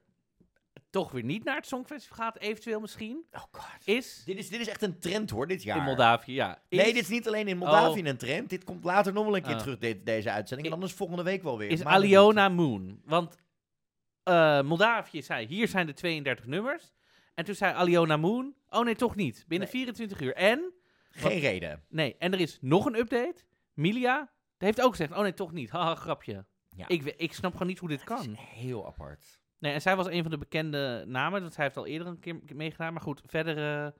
toch 0.89 1.11
weer 1.11 1.23
niet 1.23 1.43
naar 1.43 1.55
het 1.55 1.67
Songfestival 1.67 2.17
gaat, 2.17 2.37
eventueel 2.37 2.79
misschien, 2.79 3.25
Oh 3.31 3.43
god. 3.51 3.87
is 3.87 4.21
Dit 4.25 4.37
is, 4.37 4.49
dit 4.49 4.59
is 4.59 4.67
echt 4.67 4.81
een 4.81 4.99
trend 4.99 5.29
hoor, 5.29 5.47
dit 5.47 5.63
jaar. 5.63 5.77
in 5.77 5.83
Moldavië, 5.83 6.33
ja. 6.33 6.61
Nee, 6.69 6.93
dit 6.93 7.03
is 7.03 7.07
niet 7.09 7.27
alleen 7.27 7.47
in 7.47 7.57
Moldavië 7.57 8.01
Oh. 8.01 8.07
een 8.07 8.17
trend. 8.17 8.49
Dit 8.49 8.63
komt 8.63 8.83
later 8.83 9.13
nog 9.13 9.25
wel 9.25 9.35
een 9.35 9.41
keer 9.41 9.53
Ah. 9.53 9.59
terug, 9.59 9.77
de- 9.77 10.03
deze 10.03 10.31
uitzending. 10.31 10.67
En 10.67 10.73
anders 10.73 10.93
volgende 10.93 11.23
week 11.23 11.43
wel 11.43 11.57
weer. 11.57 11.69
is 11.69 11.83
Aliona 11.83 12.49
Moon. 12.49 13.01
Want 13.05 13.37
eh, 14.23 14.61
Moldavië 14.61 15.21
zei, 15.23 15.45
hier 15.47 15.67
zijn 15.67 15.85
de 15.85 15.93
32 15.93 16.45
nummers. 16.45 16.93
En 17.37 17.45
toen 17.45 17.55
zei 17.55 17.73
Aliona 17.73 18.17
Moon, 18.17 18.55
oh 18.69 18.83
nee, 18.85 18.95
toch 18.95 19.15
niet. 19.15 19.45
Binnen 19.47 19.67
Nee. 19.71 19.77
24 19.77 20.21
uur. 20.21 20.33
En. 20.35 20.73
Geen 21.09 21.39
reden. 21.39 21.83
nee, 21.89 22.15
en 22.17 22.33
er 22.33 22.39
is 22.39 22.57
nog 22.61 22.85
een 22.85 22.95
update. 22.95 23.35
Milia 23.73 24.31
heeft 24.57 24.81
ook 24.81 24.89
gezegd, 24.91 25.11
oh 25.11 25.19
nee, 25.19 25.33
toch 25.33 25.51
niet. 25.51 25.69
Haha, 25.69 25.95
grapje. 25.95 26.45
Ja. 26.75 26.87
Ik, 26.87 27.03
ik 27.03 27.33
snap 27.33 27.51
gewoon 27.51 27.67
niet 27.67 27.79
hoe 27.79 27.89
dit 27.89 27.99
Het 28.03 28.19
is 28.19 28.25
kan. 28.25 28.33
heel 28.35 28.85
apart. 28.87 29.41
Nee, 29.59 29.73
en 29.73 29.81
zij 29.81 29.95
was 29.95 30.07
een 30.07 30.21
van 30.21 30.31
de 30.31 30.37
bekende 30.37 31.03
namen. 31.07 31.41
Dat 31.41 31.55
hij 31.55 31.65
heeft 31.65 31.77
al 31.77 31.85
eerder 31.85 32.07
een 32.07 32.19
keer 32.19 32.39
meegedaan. 32.55 32.93
Maar 32.93 33.01
goed, 33.01 33.21
verder 33.25 33.83
eh, 33.85 33.91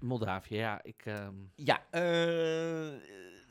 Moldavië. 0.00 0.56
Ja, 0.56 0.82
ik... 0.82 1.02
ehm, 1.06 1.34
Ja, 1.54 1.82
eh, 1.90 2.92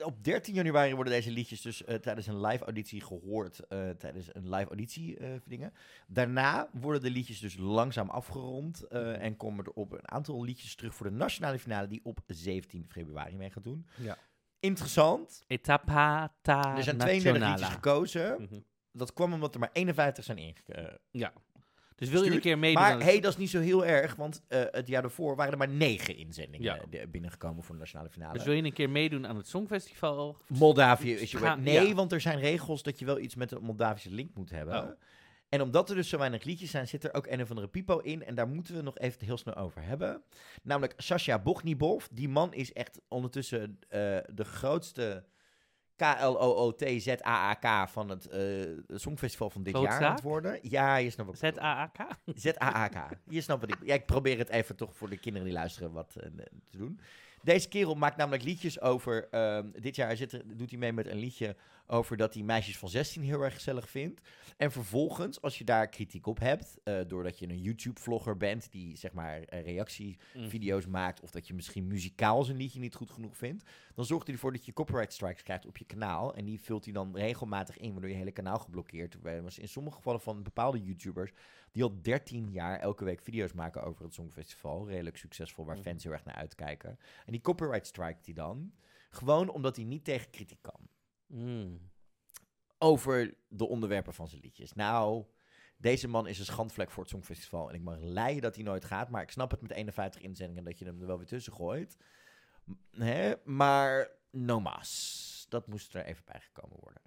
op 0.05 0.23
13 0.23 0.53
januari 0.53 0.93
worden 0.95 1.13
deze 1.13 1.31
liedjes 1.31 1.61
dus 1.61 1.83
eh, 1.83 1.95
tijdens 1.95 2.27
een 2.27 2.41
live 2.41 2.63
auditie 2.63 3.01
gehoord. 3.01 3.59
eh, 3.59 3.89
tijdens 3.89 4.35
een 4.35 4.49
live 4.49 4.67
auditie 4.67 5.17
eh, 5.17 5.29
dingen. 5.45 5.73
Daarna 6.07 6.69
worden 6.73 7.01
de 7.01 7.09
liedjes 7.09 7.39
dus 7.39 7.55
langzaam 7.57 8.09
afgerond. 8.09 8.81
eh, 8.87 9.21
en 9.21 9.37
komen 9.37 9.65
er 9.65 9.71
op 9.71 9.91
een 9.91 10.11
aantal 10.11 10.43
liedjes 10.43 10.75
terug 10.75 10.95
voor 10.95 11.09
de 11.09 11.15
nationale 11.15 11.59
finale 11.59 11.87
die 11.87 11.99
op 12.03 12.19
17 12.27 12.85
februari 12.89 13.35
mee 13.35 13.49
gaat 13.49 13.63
doen. 13.63 13.87
Ja. 13.97 14.17
Interessant. 14.59 15.43
Etapa 15.47 16.33
ta 16.41 16.77
Er 16.77 16.83
zijn 16.83 16.97
32 16.97 17.23
Nationala. 17.23 17.49
liedjes 17.55 17.73
gekozen. 17.73 18.41
Mhm. 18.41 18.59
Dat 18.91 19.13
kwam 19.13 19.33
omdat 19.33 19.53
er 19.53 19.59
maar 19.59 19.69
51 19.73 20.23
zijn 20.23 20.37
ingekomen. 20.37 20.99
Ja. 21.11 21.33
Dus 21.95 22.09
wil 22.09 22.23
je 22.23 22.31
een 22.31 22.39
keer 22.39 22.57
meedoen? 22.59 22.81
Maar 22.81 23.01
hey, 23.03 23.19
dat 23.19 23.31
is 23.31 23.37
niet 23.37 23.49
zo 23.49 23.59
heel 23.59 23.85
erg, 23.85 24.15
want 24.15 24.41
eh, 24.47 24.61
het 24.71 24.87
jaar 24.87 25.01
daarvoor 25.01 25.35
waren 25.35 25.51
er 25.51 25.57
maar 25.57 25.69
negen 25.69 26.15
inzendingen 26.17 26.79
Ja. 26.91 27.07
binnengekomen 27.07 27.63
voor 27.63 27.73
de 27.75 27.79
nationale 27.81 28.09
finale. 28.09 28.33
Dus 28.33 28.43
wil 28.43 28.53
je 28.53 28.63
een 28.63 28.73
keer 28.73 28.89
meedoen 28.89 29.27
aan 29.27 29.35
het 29.35 29.47
Songfestival? 29.47 30.37
Moldavië 30.47 31.13
is 31.13 31.31
je 31.31 31.37
Ga- 31.37 31.55
Nee, 31.55 31.87
ja. 31.87 31.93
want 31.93 32.11
er 32.11 32.21
zijn 32.21 32.39
regels 32.39 32.83
dat 32.83 32.99
je 32.99 33.05
wel 33.05 33.19
iets 33.19 33.35
met 33.35 33.51
een 33.51 33.61
Moldavische 33.63 34.11
link 34.11 34.29
moet 34.35 34.49
hebben. 34.49 34.83
Oh. 34.83 34.89
En 35.49 35.61
omdat 35.61 35.89
er 35.89 35.95
dus 35.95 36.09
zo 36.09 36.17
weinig 36.17 36.43
liedjes 36.43 36.71
zijn, 36.71 36.87
zit 36.87 37.03
er 37.03 37.13
ook 37.13 37.27
een 37.27 37.41
of 37.41 37.49
andere 37.49 37.67
pipo 37.67 37.97
in. 37.97 38.23
En 38.25 38.35
daar 38.35 38.47
moeten 38.47 38.75
we 38.75 38.81
nog 38.81 38.97
even 38.97 39.25
heel 39.25 39.37
snel 39.37 39.55
over 39.55 39.83
hebben. 39.83 40.21
Namelijk 40.63 40.93
Sasha 40.97 41.39
Boghnibov. 41.39 42.05
Die 42.11 42.29
man 42.29 42.53
is 42.53 42.73
echt 42.73 43.01
ondertussen 43.07 43.77
eh, 43.89 43.99
de 44.33 44.43
grootste 44.43 45.23
K-L-O-O-T-Z-A-A-K 45.95 47.89
van 47.89 48.09
het 48.09 48.27
eh, 48.27 48.41
Songfestival 48.87 49.49
van 49.49 49.63
dit 49.63 49.77
jaar 49.77 50.03
aan 50.03 50.13
het 50.13 50.21
worden. 50.21 50.59
Ja, 50.61 50.95
je 50.95 51.09
snapt 51.09 51.29
wat. 51.29 51.53
Z-A-A-K? 51.53 52.07
Z-A-A-K. 52.35 53.09
Je 53.29 53.41
snapt 53.41 53.61
wat 53.61 53.71
ik... 53.71 53.77
Ja, 53.87 53.93
ik 53.93 54.05
probeer 54.05 54.37
het 54.37 54.49
even 54.49 54.75
toch 54.75 54.95
voor 54.95 55.09
de 55.09 55.17
kinderen 55.17 55.47
die 55.47 55.57
luisteren 55.57 55.91
wat 55.91 56.15
eh, 56.15 56.29
te 56.69 56.77
doen. 56.77 56.99
Deze 57.41 57.67
kerel 57.67 57.95
maakt 57.95 58.17
namelijk 58.17 58.43
liedjes 58.43 58.81
over... 58.81 59.27
ehm, 59.29 59.67
dit 59.71 59.95
jaar 59.95 60.15
zit 60.15 60.31
er, 60.31 60.57
doet 60.57 60.69
hij 60.69 60.79
mee 60.79 60.93
met 60.93 61.07
een 61.07 61.17
liedje 61.17 61.55
over 61.87 62.17
dat 62.17 62.33
hij 62.33 62.43
meisjes 62.43 62.77
van 62.77 62.89
16 62.89 63.23
heel 63.23 63.41
erg 63.41 63.53
gezellig 63.53 63.89
vindt. 63.89 64.21
En 64.57 64.71
vervolgens, 64.71 65.41
als 65.41 65.57
je 65.57 65.63
daar 65.63 65.87
kritiek 65.89 66.27
op 66.27 66.39
hebt... 66.39 66.77
eh, 66.83 66.99
doordat 67.07 67.39
je 67.39 67.49
een 67.49 67.61
YouTube-vlogger 67.61 68.37
bent 68.37 68.71
die 68.71 68.97
zeg 68.97 69.13
maar 69.13 69.41
eh, 69.41 69.63
reactievideo's 69.63 70.85
maakt... 70.87 71.21
of 71.21 71.31
dat 71.31 71.47
je 71.47 71.53
misschien 71.53 71.87
muzikaal 71.87 72.43
zijn 72.43 72.57
liedje 72.57 72.79
niet 72.79 72.95
goed 72.95 73.11
genoeg 73.11 73.37
vindt... 73.37 73.63
dan 73.95 74.05
zorgt 74.05 74.25
hij 74.25 74.35
ervoor 74.35 74.51
dat 74.51 74.65
je 74.65 74.73
copyright 74.73 75.13
strikes 75.13 75.43
krijgt 75.43 75.65
op 75.65 75.77
je 75.77 75.85
kanaal. 75.85 76.35
En 76.35 76.45
die 76.45 76.59
vult 76.61 76.83
hij 76.83 76.93
dan 76.93 77.15
regelmatig 77.15 77.77
in, 77.77 77.91
waardoor 77.91 78.09
je 78.09 78.15
hele 78.15 78.31
kanaal 78.31 78.59
geblokkeerd 78.59 79.17
wordt. 79.21 79.41
was 79.41 79.59
in 79.59 79.67
sommige 79.67 79.95
gevallen 79.95 80.21
van 80.21 80.43
bepaalde 80.43 80.83
YouTubers 80.83 81.31
die 81.71 81.83
al 81.83 82.01
13 82.01 82.51
jaar 82.51 82.79
elke 82.79 83.03
week 83.03 83.21
video's 83.21 83.53
maken 83.53 83.83
over 83.83 84.03
het 84.03 84.13
Songfestival. 84.13 84.87
Redelijk 84.87 85.17
succesvol, 85.17 85.65
waar 85.65 85.75
Mhm. 85.75 85.83
fans 85.83 86.03
heel 86.03 86.11
erg 86.11 86.25
naar 86.25 86.35
uitkijken. 86.35 86.99
En 87.25 87.31
die 87.31 87.41
copyright 87.41 87.87
strikt 87.87 88.25
hij 88.25 88.33
dan. 88.33 88.73
Gewoon 89.09 89.49
omdat 89.49 89.75
hij 89.75 89.85
niet 89.85 90.03
tegen 90.03 90.29
kritiek 90.29 90.61
kan. 90.61 90.79
Mm. 91.33 91.91
Over 92.77 93.33
de 93.47 93.67
onderwerpen 93.67 94.13
van 94.13 94.27
zijn 94.27 94.41
liedjes. 94.41 94.73
Nou, 94.73 95.25
deze 95.77 96.07
man 96.07 96.27
is 96.27 96.39
een 96.39 96.45
schandvlek 96.45 96.91
voor 96.91 97.03
het 97.03 97.11
Songfestival. 97.11 97.69
En 97.69 97.75
ik 97.75 97.81
mag 97.81 97.97
leiden 97.99 98.41
dat 98.41 98.55
hij 98.55 98.63
nooit 98.63 98.85
gaat. 98.85 99.09
Maar 99.09 99.21
ik 99.21 99.31
snap 99.31 99.51
het 99.51 99.61
met 99.61 99.71
51 99.71 100.21
inzendingen 100.21 100.63
dat 100.63 100.79
je 100.79 100.85
hem 100.85 101.01
er 101.01 101.07
wel 101.07 101.17
weer 101.17 101.27
tussen 101.27 101.53
gooit. 101.53 101.97
Hè? 102.91 103.33
Maar 103.43 104.09
no 104.31 104.59
mas. 104.59 105.45
Dat 105.49 105.67
moest 105.67 105.95
er 105.95 106.05
even 106.05 106.23
bijgekomen 106.25 106.77
worden. 106.79 107.01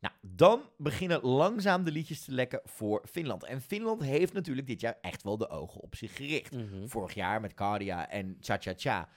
Nou, 0.00 0.14
dan 0.20 0.70
beginnen 0.76 1.20
langzaam 1.20 1.84
de 1.84 1.92
liedjes 1.92 2.24
te 2.24 2.32
lekken 2.32 2.60
voor 2.64 3.02
Finland. 3.10 3.44
En 3.44 3.60
Finland 3.60 4.02
heeft 4.02 4.32
natuurlijk 4.32 4.66
dit 4.66 4.80
jaar 4.80 4.98
echt 5.00 5.22
wel 5.22 5.38
de 5.38 5.48
ogen 5.48 5.80
op 5.80 5.94
zich 5.94 6.16
gericht. 6.16 6.52
Mhm. 6.52 6.86
Vorig 6.86 7.14
jaar 7.14 7.40
met 7.40 7.54
Cardia 7.54 8.08
en 8.08 8.36
Cha 8.40 8.56
Cha 8.58 8.72
Cha 8.76 9.08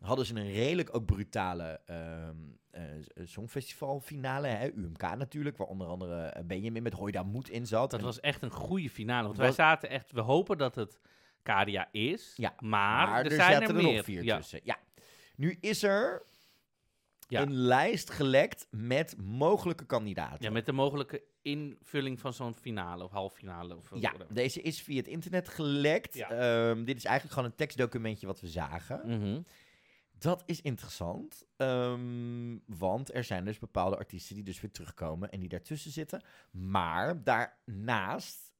hadden 0.00 0.26
ze 0.26 0.34
een 0.34 0.52
redelijk 0.52 0.94
ook 0.94 1.04
brutale 1.06 1.80
ehm 1.86 2.36
eh, 2.70 2.82
songfestivalfinale. 3.24 4.46
Hè? 4.46 4.70
UMK 4.72 5.02
natuurlijk, 5.16 5.56
waar 5.56 5.66
onder 5.66 5.86
andere 5.86 6.22
eh, 6.26 6.44
Benjamin 6.44 6.82
met 6.82 6.92
Hoida 6.92 7.22
Moed 7.22 7.48
in 7.50 7.66
zat. 7.66 7.90
Dat 7.90 8.00
En- 8.00 8.06
was 8.06 8.20
echt 8.20 8.42
een 8.42 8.50
goede 8.50 8.90
finale. 8.90 9.22
Want 9.26 9.36
Was- 9.36 9.46
wij 9.46 9.54
zaten 9.54 9.88
echt... 9.90 10.12
We 10.12 10.20
hopen 10.20 10.58
dat 10.58 10.74
het 10.74 11.00
Kadia 11.42 11.88
is. 11.92 12.32
Ja, 12.36 12.54
Maar, 12.58 13.08
maar 13.08 13.18
er, 13.18 13.24
er 13.24 13.30
zijn 13.36 13.52
zaten 13.52 13.76
er 13.76 13.84
er 13.86 13.92
nog 13.94 14.04
vier 14.04 14.22
ja. 14.24 14.36
tussen. 14.36 14.60
Ja. 14.62 14.76
Nu 15.36 15.56
is 15.60 15.82
er 15.82 16.22
Ja. 17.28 17.40
een 17.42 17.52
lijst 17.52 18.10
gelekt 18.10 18.66
met 18.70 19.16
mogelijke 19.22 19.86
kandidaten. 19.86 20.44
Ja, 20.44 20.50
met 20.50 20.66
de 20.66 20.72
mogelijke 20.72 21.22
invulling 21.42 22.20
van 22.20 22.32
zo'n 22.32 22.54
finale 22.54 23.04
of 23.04 23.10
halffinale. 23.10 23.76
Of 23.76 23.90
Ja, 23.94 23.98
whatever. 24.00 24.34
deze 24.34 24.60
is 24.62 24.82
via 24.82 24.96
het 24.96 25.08
internet 25.08 25.48
gelekt. 25.48 26.14
Ja. 26.14 26.30
Ehm, 26.30 26.84
dit 26.84 26.96
is 26.96 27.04
eigenlijk 27.04 27.34
gewoon 27.34 27.50
een 27.50 27.56
tekstdocumentje 27.56 28.26
wat 28.26 28.40
we 28.40 28.48
zagen. 28.48 29.00
Mhm. 29.04 29.40
Dat 30.18 30.42
is 30.46 30.60
interessant, 30.60 31.44
ehm, 31.56 32.56
want 32.66 33.14
er 33.14 33.24
zijn 33.24 33.44
dus 33.44 33.58
bepaalde 33.58 33.96
artiesten 33.96 34.34
die 34.34 34.44
dus 34.44 34.60
weer 34.60 34.70
terugkomen 34.70 35.30
en 35.30 35.40
die 35.40 35.48
daartussen 35.48 35.90
zitten. 35.90 36.22
Maar 36.50 37.22
daarnaast 37.24 38.52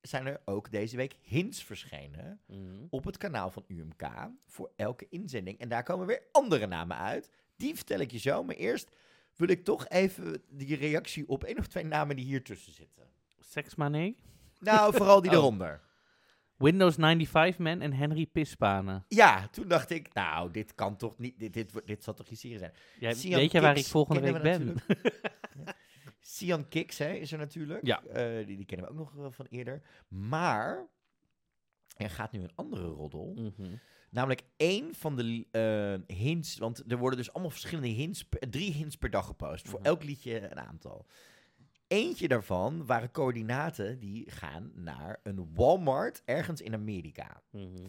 zijn 0.00 0.26
er 0.26 0.40
ook 0.44 0.70
deze 0.70 0.96
week 0.96 1.16
hints 1.22 1.64
verschenen 1.64 2.40
Mhm. 2.46 2.84
op 2.90 3.04
het 3.04 3.16
kanaal 3.16 3.50
van 3.50 3.64
UMK 3.66 4.02
voor 4.46 4.72
elke 4.76 5.06
inzending. 5.08 5.58
En 5.58 5.68
daar 5.68 5.82
komen 5.82 6.06
weer 6.06 6.22
andere 6.32 6.66
namen 6.66 6.96
uit. 6.96 7.30
Die 7.56 7.74
vertel 7.74 7.98
ik 7.98 8.10
je 8.10 8.18
zo, 8.18 8.44
maar 8.44 8.54
eerst 8.54 8.90
wil 9.36 9.48
ik 9.48 9.64
toch 9.64 9.88
even 9.88 10.42
die 10.48 10.76
reactie 10.76 11.28
op 11.28 11.44
één 11.44 11.58
of 11.58 11.66
twee 11.66 11.84
namen 11.84 12.16
die 12.16 12.24
hier 12.24 12.42
tussen 12.42 12.72
zitten. 12.72 13.10
Sex 13.40 13.74
Mané, 13.74 14.14
Nou, 14.58 14.94
vooral 14.94 15.20
die 15.22 15.30
Oh. 15.38 15.42
Windows 16.56 16.94
95 16.94 17.58
Man 17.58 17.80
en 17.80 17.92
Henry 17.92 18.26
Pispanen. 18.26 19.04
Ja, 19.08 19.48
toen 19.48 19.68
dacht 19.68 19.90
ik, 19.90 20.14
nou, 20.14 20.50
dit 20.50 20.74
kan 20.74 20.96
toch 20.96 21.18
niet, 21.18 21.38
dit, 21.38 21.52
dit, 21.52 21.72
dit 21.84 22.04
zal 22.04 22.14
toch 22.14 22.26
geen 22.28 22.36
serie 22.36 22.58
zijn. 22.58 22.72
Jij, 22.98 23.14
Sian 23.14 23.40
weet 23.40 23.52
je 23.52 23.60
waar 23.60 23.76
ik 23.76 23.84
volgende 23.84 24.20
week 24.32 24.42
ben? 24.42 24.74
Sian 26.20 26.68
Kicks 26.68 26.98
hè, 26.98 27.12
is 27.12 27.32
er 27.32 27.38
natuurlijk. 27.38 27.86
Ja. 27.86 28.02
Eh, 28.04 28.46
die, 28.46 28.56
die 28.56 28.64
kennen 28.66 28.86
we 28.86 28.92
ook 29.00 29.14
nog 29.14 29.24
eh, 29.26 29.32
van 29.32 29.46
eerder. 29.50 29.82
Maar 30.08 30.86
er 31.96 32.10
gaat 32.10 32.32
nu 32.32 32.40
een 32.42 32.54
andere 32.54 32.86
roddel. 32.86 33.32
Mhm. 33.34 33.76
Namelijk 34.10 34.42
één 34.56 34.94
van 34.94 35.16
de 35.16 35.46
eh, 36.08 36.16
hints. 36.16 36.58
Want 36.58 36.82
er 36.92 36.98
worden 36.98 37.18
dus 37.18 37.32
allemaal 37.32 37.50
verschillende 37.50 37.88
hints. 37.88 38.24
per- 38.24 38.50
drie 38.50 38.72
hints 38.72 38.96
per 38.96 39.10
dag 39.10 39.26
gepost. 39.26 39.68
Voor 39.68 39.78
Mhm. 39.78 39.88
elk 39.88 40.04
liedje 40.04 40.50
een 40.50 40.60
aantal. 40.60 41.06
Eentje 41.94 42.28
daarvan 42.28 42.86
waren 42.86 43.10
coördinaten 43.10 43.98
die 43.98 44.30
gaan 44.30 44.72
naar 44.74 45.20
een 45.22 45.54
Walmart 45.54 46.22
ergens 46.24 46.60
in 46.60 46.74
Amerika. 46.74 47.42
Mhm. 47.50 47.86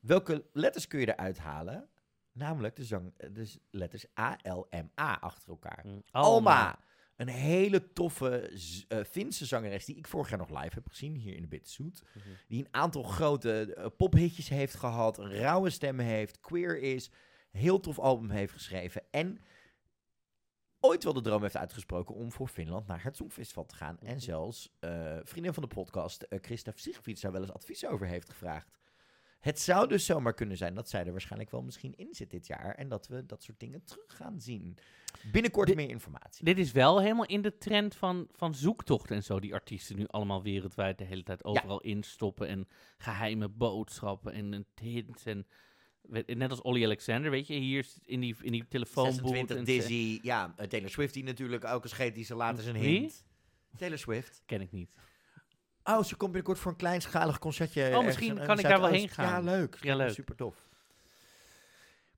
Welke 0.00 0.44
letters 0.52 0.86
kun 0.86 1.00
je 1.00 1.06
eruit 1.06 1.38
halen? 1.38 1.88
Namelijk 2.32 2.76
de, 2.76 2.84
zang, 2.84 3.14
de 3.32 3.52
letters 3.70 4.06
A-L-M-A 4.18 5.18
achter 5.20 5.48
elkaar. 5.48 5.84
Mhm. 5.86 5.98
Alma. 6.10 6.78
Een 7.16 7.28
hele 7.28 7.92
toffe 7.92 8.50
eh, 8.88 8.98
Finse 9.04 9.46
zangeres 9.46 9.84
die 9.84 9.96
ik 9.96 10.06
vorig 10.06 10.28
jaar 10.28 10.38
nog 10.38 10.62
live 10.62 10.74
heb 10.74 10.88
gezien 10.88 11.16
hier 11.16 11.34
in 11.34 11.42
de 11.42 11.48
Bitterzoet. 11.48 12.02
Mhm. 12.12 12.28
Die 12.48 12.64
een 12.64 12.74
aantal 12.74 13.02
grote 13.02 13.74
eh, 13.74 13.86
pophitjes 13.96 14.48
heeft 14.48 14.74
gehad, 14.74 15.18
een 15.18 15.34
rauwe 15.34 15.70
stem 15.70 15.98
heeft, 15.98 16.40
queer 16.40 16.78
is, 16.78 17.10
heel 17.50 17.80
tof 17.80 17.98
album 17.98 18.30
heeft 18.30 18.52
geschreven 18.52 19.02
en 19.10 19.38
ooit 20.84 21.04
wel 21.04 21.12
de 21.12 21.20
droom 21.20 21.42
heeft 21.42 21.56
uitgesproken 21.56 22.14
om 22.14 22.32
voor 22.32 22.48
Finland 22.48 22.86
naar 22.86 23.02
het 23.04 23.16
Songfestival 23.16 23.66
te 23.66 23.74
gaan. 23.76 23.98
En 24.00 24.06
Mhm. 24.14 24.18
zelfs 24.18 24.70
eh 24.80 25.16
vriendin 25.22 25.54
van 25.54 25.62
de 25.62 25.68
podcast, 25.68 26.22
eh, 26.22 26.38
Christa 26.42 26.72
Sigfried, 26.74 27.20
daar 27.20 27.32
wel 27.32 27.40
eens 27.40 27.52
advies 27.52 27.86
over 27.86 28.06
heeft 28.06 28.28
gevraagd. 28.30 28.70
Het 29.40 29.60
zou 29.60 29.88
dus 29.88 30.04
zomaar 30.04 30.34
kunnen 30.34 30.56
zijn 30.56 30.74
dat 30.74 30.88
zij 30.88 31.04
er 31.04 31.10
waarschijnlijk 31.10 31.50
wel 31.50 31.62
misschien 31.62 31.94
in 31.96 32.14
zit 32.14 32.30
dit 32.30 32.46
jaar. 32.46 32.74
En 32.74 32.88
dat 32.88 33.06
we 33.08 33.26
dat 33.26 33.42
soort 33.42 33.60
dingen 33.60 33.84
terug 33.84 34.16
gaan 34.16 34.40
zien. 34.40 34.78
Binnenkort 35.32 35.66
Dit- 35.66 35.76
meer 35.76 35.88
informatie. 35.88 36.44
Dit 36.44 36.58
is 36.58 36.72
wel 36.72 37.00
helemaal 37.00 37.26
in 37.26 37.42
de 37.42 37.58
trend 37.58 37.94
van, 37.94 38.28
van 38.32 38.54
zoektochten 38.54 39.16
en 39.16 39.22
zo. 39.22 39.40
Die 39.40 39.54
artiesten 39.54 39.96
nu 39.96 40.04
allemaal 40.06 40.42
wereldwijd 40.42 40.98
de 40.98 41.04
hele 41.04 41.22
tijd 41.22 41.44
overal 41.44 41.80
instoppen. 41.80 42.48
En 42.48 42.68
geheime 42.98 43.48
boodschappen 43.48 44.32
en, 44.32 44.54
en 44.54 44.66
hints. 44.80 45.24
En, 45.24 45.46
net 46.26 46.50
als 46.50 46.62
Olly 46.62 46.84
Alexander, 46.84 47.30
weet 47.30 47.46
je, 47.46 47.54
hier 47.54 47.86
in 48.04 48.20
die, 48.20 48.36
in 48.40 48.52
die 48.52 48.64
telefoonboot. 48.68 49.14
26 49.14 49.56
en 49.56 49.64
Dizzy, 49.64 50.18
ja, 50.22 50.54
eh, 50.56 50.66
Taylor 50.66 50.90
Swift 50.90 51.14
die 51.14 51.24
natuurlijk 51.24 51.64
ook 51.64 51.82
een 51.82 51.88
scheet 51.88 52.14
die 52.14 52.24
ze 52.24 52.34
later 52.34 52.62
zijn 52.62 52.78
Wie? 52.78 52.98
hint. 52.98 53.24
Taylor 53.78 53.98
Swift. 53.98 54.42
Ken 54.46 54.60
ik 54.60 54.72
niet. 54.72 54.94
Oh, 55.84 56.02
ze 56.02 56.16
komt 56.16 56.32
binnenkort 56.32 56.58
voor 56.58 56.70
een 56.70 56.76
kleinschalig 56.76 57.38
concertje. 57.38 57.96
Oh, 57.98 58.04
misschien 58.04 58.34
kan 58.44 58.58
ik 58.58 58.62
daar 58.62 58.80
wel 58.80 58.88
Zuidoost. 58.88 59.00
heen 59.00 59.08
gaan. 59.08 59.44
Ja, 59.44 59.50
leuk. 59.50 59.78
Ja, 59.80 59.96
leuk. 59.96 60.10
Super 60.10 60.36
tof. 60.36 60.68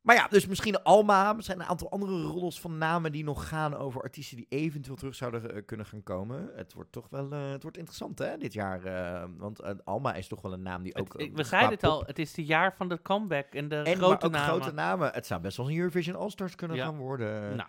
Maar 0.06 0.16
ja, 0.16 0.28
dus 0.28 0.46
misschien 0.46 0.82
Alma. 0.82 1.36
Er 1.36 1.42
zijn 1.42 1.60
een 1.60 1.66
aantal 1.66 1.90
andere 1.90 2.22
roddels 2.22 2.60
van 2.60 2.78
namen 2.78 3.12
die 3.12 3.24
nog 3.24 3.48
gaan 3.48 3.74
over 3.76 4.02
artiesten 4.02 4.36
die 4.36 4.46
eventueel 4.48 4.96
terug 4.96 5.14
zouden 5.14 5.54
eh, 5.54 5.62
kunnen 5.66 5.86
gaan 5.86 6.02
komen. 6.02 6.50
Het 6.54 6.72
wordt 6.72 6.92
toch 6.92 7.06
wel 7.10 7.32
eh, 7.32 7.50
het 7.50 7.62
wordt 7.62 7.76
interessant 7.76 8.18
hè, 8.18 8.36
dit 8.36 8.52
jaar. 8.52 8.84
eh, 8.84 9.24
want 9.36 9.84
Alma 9.84 10.14
is 10.14 10.28
toch 10.28 10.40
wel 10.42 10.52
een 10.52 10.62
naam 10.62 10.82
die 10.82 10.94
ook... 10.96 11.12
Het- 11.12 11.22
ik, 11.22 11.36
we 11.36 11.44
zeiden 11.44 11.70
het 11.70 11.84
al, 11.84 12.02
het 12.06 12.18
is 12.18 12.36
het 12.36 12.46
jaar 12.46 12.74
van 12.76 12.88
de 12.88 13.02
comeback 13.02 13.46
en 13.54 13.68
de 13.68 13.76
En 13.76 13.96
grote 13.96 14.00
maar 14.06 14.14
ook 14.24 14.30
namen. 14.46 14.48
grote 14.62 14.74
namen. 14.74 15.10
Het 15.12 15.26
zou 15.26 15.40
best 15.40 15.56
wel 15.56 15.70
een 15.70 15.76
Eurovision 15.76 16.16
All-Stars 16.16 16.54
kunnen 16.54 16.76
Ja. 16.76 16.84
gaan 16.84 16.96
worden. 16.96 17.56
Nou. 17.56 17.68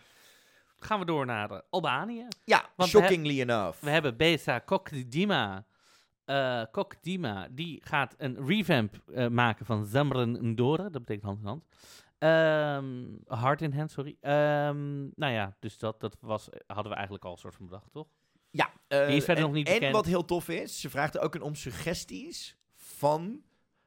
gaan 0.79 0.99
we 0.99 1.05
door 1.05 1.25
naar 1.25 1.61
Albanië. 1.69 2.27
Ja, 2.43 2.65
Want 2.75 2.91
we 2.91 2.97
shockingly 2.99 3.41
enough. 3.41 3.79
We 3.83 3.89
hebben 3.89 4.17
Besa 4.17 4.59
Kokdima. 4.59 5.65
Kokdima, 6.71 7.47
die 7.51 7.81
gaat 7.83 8.15
een 8.17 8.45
revamp 8.47 8.95
maken 9.29 9.65
van 9.65 9.85
Zamren 9.85 10.49
Ndore. 10.51 10.83
Dat 10.89 10.91
betekent 11.05 11.23
hand 11.25 11.39
in 11.39 11.45
hand. 11.47 11.63
Ehm 12.17 13.05
hard 13.27 13.61
in 13.61 13.73
hand, 13.73 13.91
sorry. 13.91 14.17
Ehm, 14.21 15.01
nou 15.15 15.33
ja, 15.33 15.55
dus 15.59 15.77
dat, 15.77 15.99
dat 15.99 16.17
was, 16.19 16.49
hadden 16.67 16.87
we 16.89 16.93
eigenlijk 16.95 17.25
al 17.25 17.31
een 17.31 17.37
soort 17.37 17.55
van 17.55 17.65
bedacht, 17.65 17.91
toch? 17.91 18.07
Ja, 18.49 18.71
eh, 18.87 19.07
Die 19.07 19.15
is 19.15 19.23
verder 19.25 19.43
en, 19.43 19.49
nog 19.49 19.57
niet 19.57 19.67
En 19.67 19.73
bekend. 19.73 19.93
wat 19.93 20.05
heel 20.05 20.25
tof 20.25 20.49
is, 20.49 20.79
ze 20.81 20.89
vraagt 20.89 21.15
er 21.15 21.21
ook 21.21 21.35
een 21.35 21.41
om 21.41 21.55
suggesties 21.55 22.57
van 22.75 23.41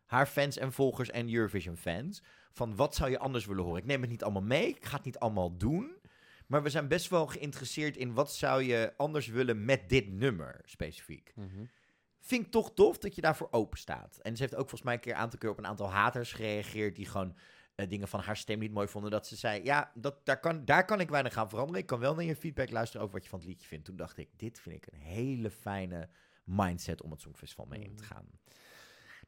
haar 0.04 0.26
fans 0.26 0.56
en 0.56 0.72
volgers 0.72 1.10
en 1.10 1.34
Eurovision 1.34 1.76
fans. 1.76 2.22
Van 2.52 2.76
wat 2.76 2.94
zou 2.94 3.10
je 3.10 3.18
anders 3.18 3.46
willen 3.46 3.64
horen? 3.64 3.80
Ik 3.80 3.86
neem 3.86 4.00
het 4.00 4.10
niet 4.10 4.22
allemaal 4.22 4.42
mee, 4.42 4.68
ik 4.68 4.84
ga 4.84 4.96
het 4.96 5.04
niet 5.04 5.18
allemaal 5.18 5.56
doen. 5.56 5.98
Maar 6.46 6.62
we 6.62 6.70
zijn 6.70 6.88
best 6.88 7.08
wel 7.08 7.26
geïnteresseerd 7.26 7.96
in 7.96 8.14
wat 8.14 8.32
zou 8.34 8.62
je 8.62 8.92
anders 8.96 9.26
willen 9.26 9.64
met 9.64 9.88
dit 9.88 10.08
nummer 10.12 10.60
specifiek. 10.64 11.32
Vind 12.20 12.46
ik 12.46 12.50
toch 12.50 12.74
tof 12.74 12.98
dat 12.98 13.14
je 13.14 13.20
daarvoor 13.20 13.48
open 13.50 13.78
staat. 13.78 14.18
En 14.22 14.36
ze 14.36 14.42
heeft 14.42 14.54
ook 14.54 14.60
volgens 14.60 14.82
mij 14.82 14.94
een 14.94 15.00
keer 15.00 15.14
aan 15.14 15.30
te 15.30 15.38
keer 15.38 15.50
op 15.50 15.58
een 15.58 15.66
aantal 15.66 15.90
haters 15.90 16.32
gereageerd 16.32 16.96
die 16.96 17.06
gewoon 17.06 17.36
eh, 17.80 17.88
dingen 17.88 18.08
van 18.08 18.20
haar 18.20 18.36
stem 18.36 18.58
niet 18.58 18.72
mooi 18.72 18.88
vonden. 18.88 19.10
Dat 19.10 19.26
ze 19.26 19.36
zei, 19.36 19.64
ja, 19.64 19.92
dat, 19.94 20.26
daar, 20.26 20.40
kan, 20.40 20.64
daar 20.64 20.84
kan 20.84 21.00
ik 21.00 21.08
weinig 21.08 21.36
aan 21.36 21.48
veranderen. 21.48 21.80
Ik 21.80 21.86
kan 21.86 21.98
wel 21.98 22.14
naar 22.14 22.24
je 22.24 22.36
feedback 22.36 22.70
luisteren 22.70 23.02
over 23.02 23.14
wat 23.14 23.24
je 23.24 23.30
van 23.30 23.38
het 23.38 23.48
liedje 23.48 23.66
vindt. 23.66 23.84
Toen 23.84 23.96
dacht 23.96 24.16
ik, 24.16 24.28
dit 24.36 24.60
vind 24.60 24.76
ik 24.76 24.92
een 24.92 24.98
hele 24.98 25.50
fijne 25.50 26.08
mindset 26.44 27.02
om 27.02 27.10
het 27.10 27.20
Songfestival 27.20 27.66
mee 27.66 27.80
in 27.80 27.96
te 27.96 28.04
gaan. 28.04 28.26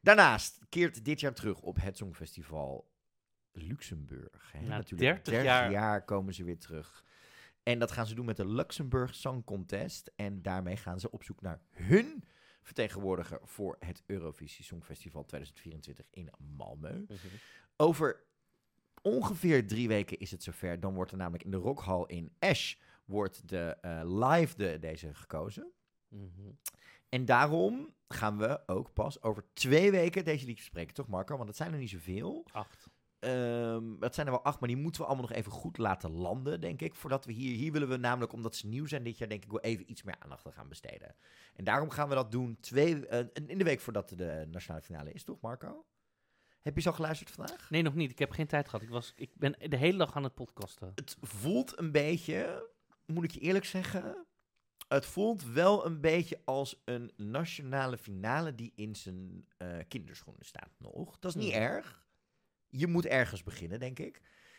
Daarnaast 0.00 0.58
keert 0.68 1.04
dit 1.04 1.20
jaar 1.20 1.34
terug 1.34 1.60
op 1.60 1.80
het 1.80 1.96
Songfestival 1.96 2.90
Luxemburg. 3.52 4.52
Hè? 4.52 4.60
Na 4.60 4.76
Natuurlijk, 4.76 5.24
30 5.24 5.44
jaar. 5.44 5.70
jaar 5.70 6.04
komen 6.04 6.34
ze 6.34 6.44
weer 6.44 6.58
terug. 6.58 7.04
En 7.62 7.78
dat 7.78 7.92
gaan 7.92 8.06
ze 8.06 8.14
doen 8.14 8.24
met 8.24 8.36
de 8.36 8.48
Luxemburg 8.48 9.14
Song 9.14 9.44
Contest. 9.44 10.12
En 10.16 10.42
daarmee 10.42 10.76
gaan 10.76 11.00
ze 11.00 11.10
op 11.10 11.24
zoek 11.24 11.40
naar 11.40 11.60
hun 11.70 12.24
vertegenwoordiger 12.62 13.40
voor 13.42 13.76
het 13.80 14.02
Eurovisie 14.06 14.64
Songfestival 14.64 15.24
2024 15.24 16.06
in 16.10 16.30
Malmö. 16.58 17.14
Over 17.76 18.24
ongeveer 19.02 19.66
drie 19.66 19.88
weken 19.88 20.18
is 20.18 20.30
het 20.30 20.42
zover. 20.42 20.80
Dan 20.80 20.94
wordt 20.94 21.10
er 21.10 21.16
namelijk 21.16 21.44
in 21.44 21.50
de 21.50 21.56
Rockhal 21.56 22.06
in 22.06 22.32
Esch 22.38 22.74
wordt 23.04 23.48
de 23.48 23.76
eh, 23.80 24.00
live 24.04 24.56
de, 24.56 24.78
deze 24.78 25.14
gekozen. 25.14 25.72
Mhm. 26.08 26.50
En 27.08 27.24
daarom 27.24 27.94
gaan 28.08 28.38
we 28.38 28.62
ook 28.66 28.92
pas 28.92 29.22
over 29.22 29.44
twee 29.52 29.90
weken 29.90 30.24
deze 30.24 30.46
liedjes 30.46 30.64
bespreken, 30.64 30.94
toch 30.94 31.08
Marco? 31.08 31.36
Want 31.36 31.48
het 31.48 31.56
zijn 31.56 31.72
er 31.72 31.78
niet 31.78 31.90
zoveel. 31.90 32.46
Acht. 32.52 32.90
Ehm 33.18 33.98
dat 33.98 34.14
zijn 34.14 34.26
er 34.26 34.32
wel 34.32 34.44
acht, 34.44 34.60
maar 34.60 34.68
die 34.68 34.78
moeten 34.78 35.00
we 35.00 35.06
allemaal 35.06 35.28
nog 35.28 35.36
even 35.36 35.52
goed 35.52 35.78
laten 35.78 36.10
landen, 36.10 36.60
denk 36.60 36.80
ik. 36.80 36.94
Voordat 36.94 37.24
we 37.24 37.32
hier, 37.32 37.56
hier 37.56 37.72
willen 37.72 37.88
we 37.88 37.96
namelijk, 37.96 38.32
omdat 38.32 38.56
ze 38.56 38.66
nieuw 38.66 38.86
zijn 38.86 39.02
dit 39.02 39.18
jaar, 39.18 39.28
denk 39.28 39.44
ik 39.44 39.50
wel 39.50 39.60
even 39.60 39.90
iets 39.90 40.02
meer 40.02 40.16
aandacht 40.18 40.46
aan 40.46 40.52
gaan 40.52 40.68
besteden. 40.68 41.14
En 41.54 41.64
daarom 41.64 41.90
gaan 41.90 42.08
we 42.08 42.14
dat 42.14 42.32
doen 42.32 42.56
twee, 42.60 43.06
eh, 43.06 43.26
in 43.46 43.58
de 43.58 43.64
week 43.64 43.80
voordat 43.80 44.08
de 44.08 44.46
nationale 44.50 44.82
finale 44.82 45.12
is, 45.12 45.24
toch 45.24 45.40
Marco? 45.40 45.84
Heb 46.62 46.74
je 46.74 46.80
zo 46.80 46.92
geluisterd 46.92 47.30
vandaag? 47.30 47.70
Nee, 47.70 47.82
nog 47.82 47.94
niet. 47.94 48.10
Ik 48.10 48.18
heb 48.18 48.30
geen 48.30 48.46
tijd 48.46 48.68
gehad. 48.68 48.82
Ik, 48.82 48.88
was, 48.88 49.12
ik 49.16 49.30
ben 49.34 49.54
de 49.68 49.76
hele 49.76 49.98
dag 49.98 50.16
aan 50.16 50.24
het 50.24 50.34
podcasten. 50.34 50.92
Het 50.94 51.16
voelt 51.20 51.78
een 51.78 51.92
beetje, 51.92 52.68
moet 53.06 53.24
ik 53.24 53.30
je 53.30 53.40
eerlijk 53.40 53.64
zeggen, 53.64 54.26
het 54.88 55.06
voelt 55.06 55.44
wel 55.44 55.86
een 55.86 56.00
beetje 56.00 56.40
als 56.44 56.82
een 56.84 57.12
nationale 57.16 57.98
finale 57.98 58.54
die 58.54 58.72
in 58.74 58.96
zijn 58.96 59.46
eh, 59.56 59.68
kinderschoenen 59.88 60.44
staat 60.44 60.72
nog. 60.78 61.18
Dat 61.18 61.34
is 61.36 61.42
niet 61.42 61.52
Hmm. 61.52 61.62
erg. 61.62 62.06
Je 62.68 62.86
moet 62.86 63.06
ergens 63.06 63.42
beginnen, 63.42 63.80
denk 63.80 63.98
ik. 63.98 64.16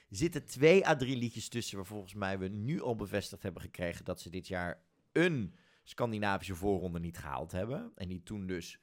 Er 0.09 0.15
zitten 0.19 0.45
twee 0.45 0.87
à 0.87 0.95
drie 0.95 1.17
liedjes 1.17 1.49
tussen 1.49 1.77
waar 1.77 1.85
volgens 1.85 2.13
mij 2.13 2.39
we 2.39 2.47
nu 2.47 2.81
al 2.81 2.95
bevestigd 2.95 3.43
hebben 3.43 3.61
gekregen 3.61 4.05
dat 4.05 4.21
ze 4.21 4.29
dit 4.29 4.47
jaar 4.47 4.83
een 5.11 5.55
Scandinavische 5.83 6.55
voorronde 6.55 6.99
niet 6.99 7.17
gehaald 7.17 7.51
hebben. 7.51 7.91
En 7.95 8.07
die 8.07 8.23
toen 8.23 8.47
dus 8.47 8.79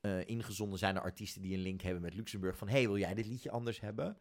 eh, 0.00 0.28
ingezonden 0.28 0.78
zijn 0.78 0.94
naar 0.94 1.02
artiesten 1.02 1.42
die 1.42 1.54
een 1.54 1.62
link 1.62 1.80
hebben 1.80 2.02
met 2.02 2.14
Luxemburg. 2.14 2.56
Van, 2.56 2.68
hey, 2.68 2.86
wil 2.86 2.98
jij 2.98 3.14
dit 3.14 3.26
liedje 3.26 3.50
anders 3.50 3.80
hebben? 3.80 4.16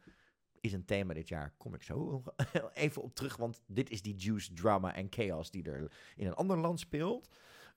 Is 0.62 0.74
een 0.74 0.86
thema 0.86 1.14
dit 1.14 1.28
jaar, 1.28 1.54
kom 1.58 1.74
ik 1.74 1.84
zo 1.84 2.24
even 2.74 3.02
op 3.02 3.16
terug. 3.16 3.38
Want 3.38 3.62
dit 3.68 3.90
is 3.90 4.02
die 4.02 4.16
juice, 4.16 4.54
drama 4.54 4.96
en 4.96 5.08
chaos 5.10 5.52
die 5.52 5.64
er 5.64 5.92
in 6.16 6.28
een 6.28 6.34
ander 6.34 6.58
land 6.58 6.80
speelt. 6.80 7.30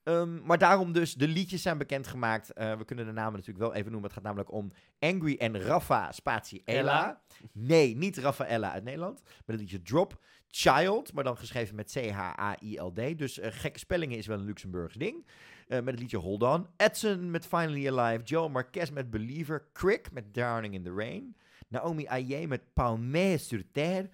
Ehm, 0.02 0.42
maar 0.44 0.58
daarom 0.58 0.92
dus, 0.92 1.14
de 1.14 1.28
liedjes 1.28 1.62
zijn 1.62 1.78
bekendgemaakt. 1.78 2.52
Eh 2.52 2.76
we 2.76 2.84
kunnen 2.84 3.06
de 3.06 3.12
namen 3.12 3.32
natuurlijk 3.32 3.58
wel 3.58 3.74
even 3.74 3.90
noemen. 3.90 4.08
Het 4.08 4.12
gaat 4.18 4.26
namelijk 4.26 4.52
om 4.52 4.72
Angry 4.98 5.36
en 5.38 5.60
Rafa 5.60 6.12
Spatie 6.12 6.62
Ella. 6.64 6.78
Ella. 6.78 7.20
Nee, 7.52 7.96
niet 7.96 8.16
Rafaella 8.16 8.72
uit 8.72 8.84
Nederland. 8.84 9.22
Met 9.22 9.42
het 9.46 9.60
liedje 9.60 9.82
Drop. 9.82 10.20
Child, 10.54 11.12
maar 11.12 11.24
dan 11.24 11.36
geschreven 11.36 11.74
met 11.74 11.92
C-H-A-I-L-D. 11.92 13.18
Dus 13.18 13.38
eh, 13.38 13.52
gekke 13.52 13.78
spellingen 13.78 14.18
is 14.18 14.26
wel 14.26 14.38
een 14.38 14.44
Luxemburgs 14.44 14.94
ding. 14.94 15.26
Eh, 15.72 15.78
met 15.78 15.94
het 15.94 15.98
liedje 15.98 16.16
Hold 16.16 16.42
On. 16.42 16.66
Edson 16.76 17.30
met 17.30 17.46
Finally 17.46 17.88
Alive. 17.88 18.24
Joe 18.24 18.48
Marquez 18.48 18.90
met 18.90 19.10
Believer. 19.10 19.66
Crick 19.72 20.12
met 20.12 20.34
Drowning 20.34 20.74
in 20.74 20.82
the 20.82 20.94
Rain. 20.94 21.36
Naomi 21.68 22.06
Aye 22.06 22.46
met 22.46 22.72
Palme 22.72 23.38
sur 23.38 23.64
Terre. 23.70 24.10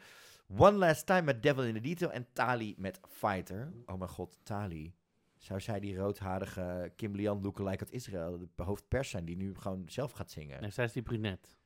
One 0.56 0.76
Last 0.76 1.06
Time 1.06 1.22
met 1.22 1.42
Devil 1.42 1.64
in 1.64 1.74
the 1.74 1.80
Detail. 1.80 2.10
En 2.10 2.26
Tali 2.32 2.74
met 2.76 3.00
Fighter. 3.08 3.72
Oh 3.86 3.98
mijn 3.98 4.10
god, 4.10 4.38
Tali. 4.42 4.94
Zou 5.36 5.60
zij 5.60 5.80
die 5.80 5.96
roodharige 5.96 6.92
Kimberly 6.96 7.28
Ann 7.28 7.42
lookalike 7.42 7.84
uit 7.84 7.92
Israël, 7.92 8.38
de 8.54 8.62
hoofdpers 8.62 9.10
zijn, 9.10 9.24
die 9.24 9.36
nu 9.36 9.54
gewoon 9.54 9.82
zelf 9.86 10.12
gaat 10.12 10.30
zingen? 10.30 10.60
En 10.60 10.72
zij 10.72 10.84
is 10.84 10.92
die 10.92 11.02
brunet. 11.02 11.58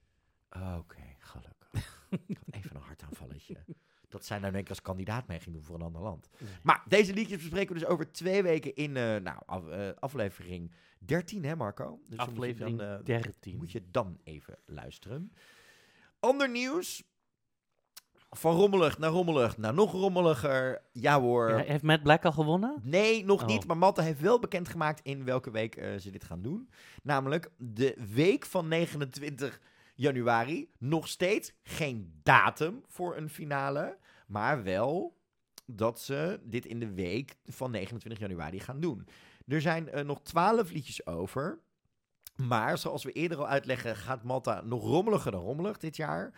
Oké, 0.78 1.02
gelukkig. 1.18 2.06
Ik 2.26 2.36
had 2.36 2.54
even 2.54 2.76
een 2.76 2.82
hartaanvalletje. 2.82 3.56
Dat 4.12 4.24
zij 4.24 4.38
nou 4.38 4.52
denk 4.52 4.64
ik 4.64 4.68
als 4.70 4.82
kandidaat 4.82 5.26
mee 5.26 5.40
ging 5.40 5.54
doen 5.54 5.64
voor 5.64 5.74
een 5.74 5.82
ander 5.82 6.02
land. 6.02 6.28
Nee. 6.38 6.50
Maar 6.62 6.82
deze 6.88 7.12
liedjes 7.14 7.38
bespreken 7.38 7.74
we 7.74 7.80
dus 7.80 7.88
over 7.88 8.12
twee 8.12 8.42
weken 8.42 8.74
in 8.74 8.96
eh, 8.96 9.16
nou, 9.16 9.38
af- 9.46 9.68
eh, 9.68 9.88
aflevering 9.98 10.72
13, 10.98 11.44
hè 11.44 11.56
Marco? 11.56 12.00
Dus 12.08 12.18
moet 12.18 12.28
Aflevering 12.28 12.78
dan, 12.78 12.88
eh, 12.98 13.04
13. 13.04 13.56
moet 13.56 13.72
je 13.72 13.82
dan 13.90 14.18
even 14.24 14.58
luisteren. 14.66 15.32
Ander 16.20 16.50
nieuws. 16.50 17.02
Van 18.30 18.54
rommelig 18.56 18.98
naar 18.98 19.10
rommelig 19.10 19.56
naar 19.56 19.74
nog 19.74 19.92
rommeliger. 19.92 20.82
Ja 20.92 21.20
hoor. 21.20 21.48
Ja, 21.50 21.56
heeft 21.56 21.82
Matt 21.82 22.02
Black 22.02 22.24
al 22.24 22.32
gewonnen? 22.32 22.80
Nee, 22.82 23.24
nog 23.24 23.40
Oh. 23.42 23.46
niet. 23.48 23.66
Maar 23.66 23.76
Malte 23.78 24.02
heeft 24.02 24.20
wel 24.20 24.38
bekendgemaakt 24.38 25.00
in 25.02 25.24
welke 25.24 25.50
week 25.50 25.74
ze 25.98 26.10
dit 26.10 26.24
gaan 26.24 26.42
doen. 26.42 26.70
Namelijk 27.02 27.50
de 27.58 27.96
week 28.14 28.46
van 28.46 28.68
29 28.68 29.60
januari. 29.94 30.70
Nog 30.78 31.08
steeds 31.08 31.52
geen 31.62 32.20
datum 32.22 32.82
voor 32.86 33.16
een 33.16 33.28
finale. 33.28 33.98
Maar 34.32 34.62
wel 34.62 35.20
dat 35.66 36.00
ze 36.00 36.40
dit 36.44 36.66
in 36.66 36.78
de 36.80 36.92
week 36.92 37.34
van 37.44 37.70
29 37.70 38.20
januari 38.20 38.60
gaan 38.60 38.80
doen. 38.80 39.06
Er 39.46 39.60
zijn 39.60 39.88
eh, 39.88 40.04
nog 40.04 40.22
12 40.22 40.70
liedjes 40.70 41.06
over. 41.06 41.58
Maar 42.36 42.78
zoals 42.78 43.04
we 43.04 43.12
eerder 43.12 43.38
al 43.38 43.48
uitleggen, 43.48 43.96
gaat 43.96 44.22
Malta 44.22 44.60
nog 44.60 44.82
rommeliger 44.84 45.30
dan 45.32 45.40
rommelig 45.42 45.78
dit 45.78 45.96
jaar. 45.96 46.32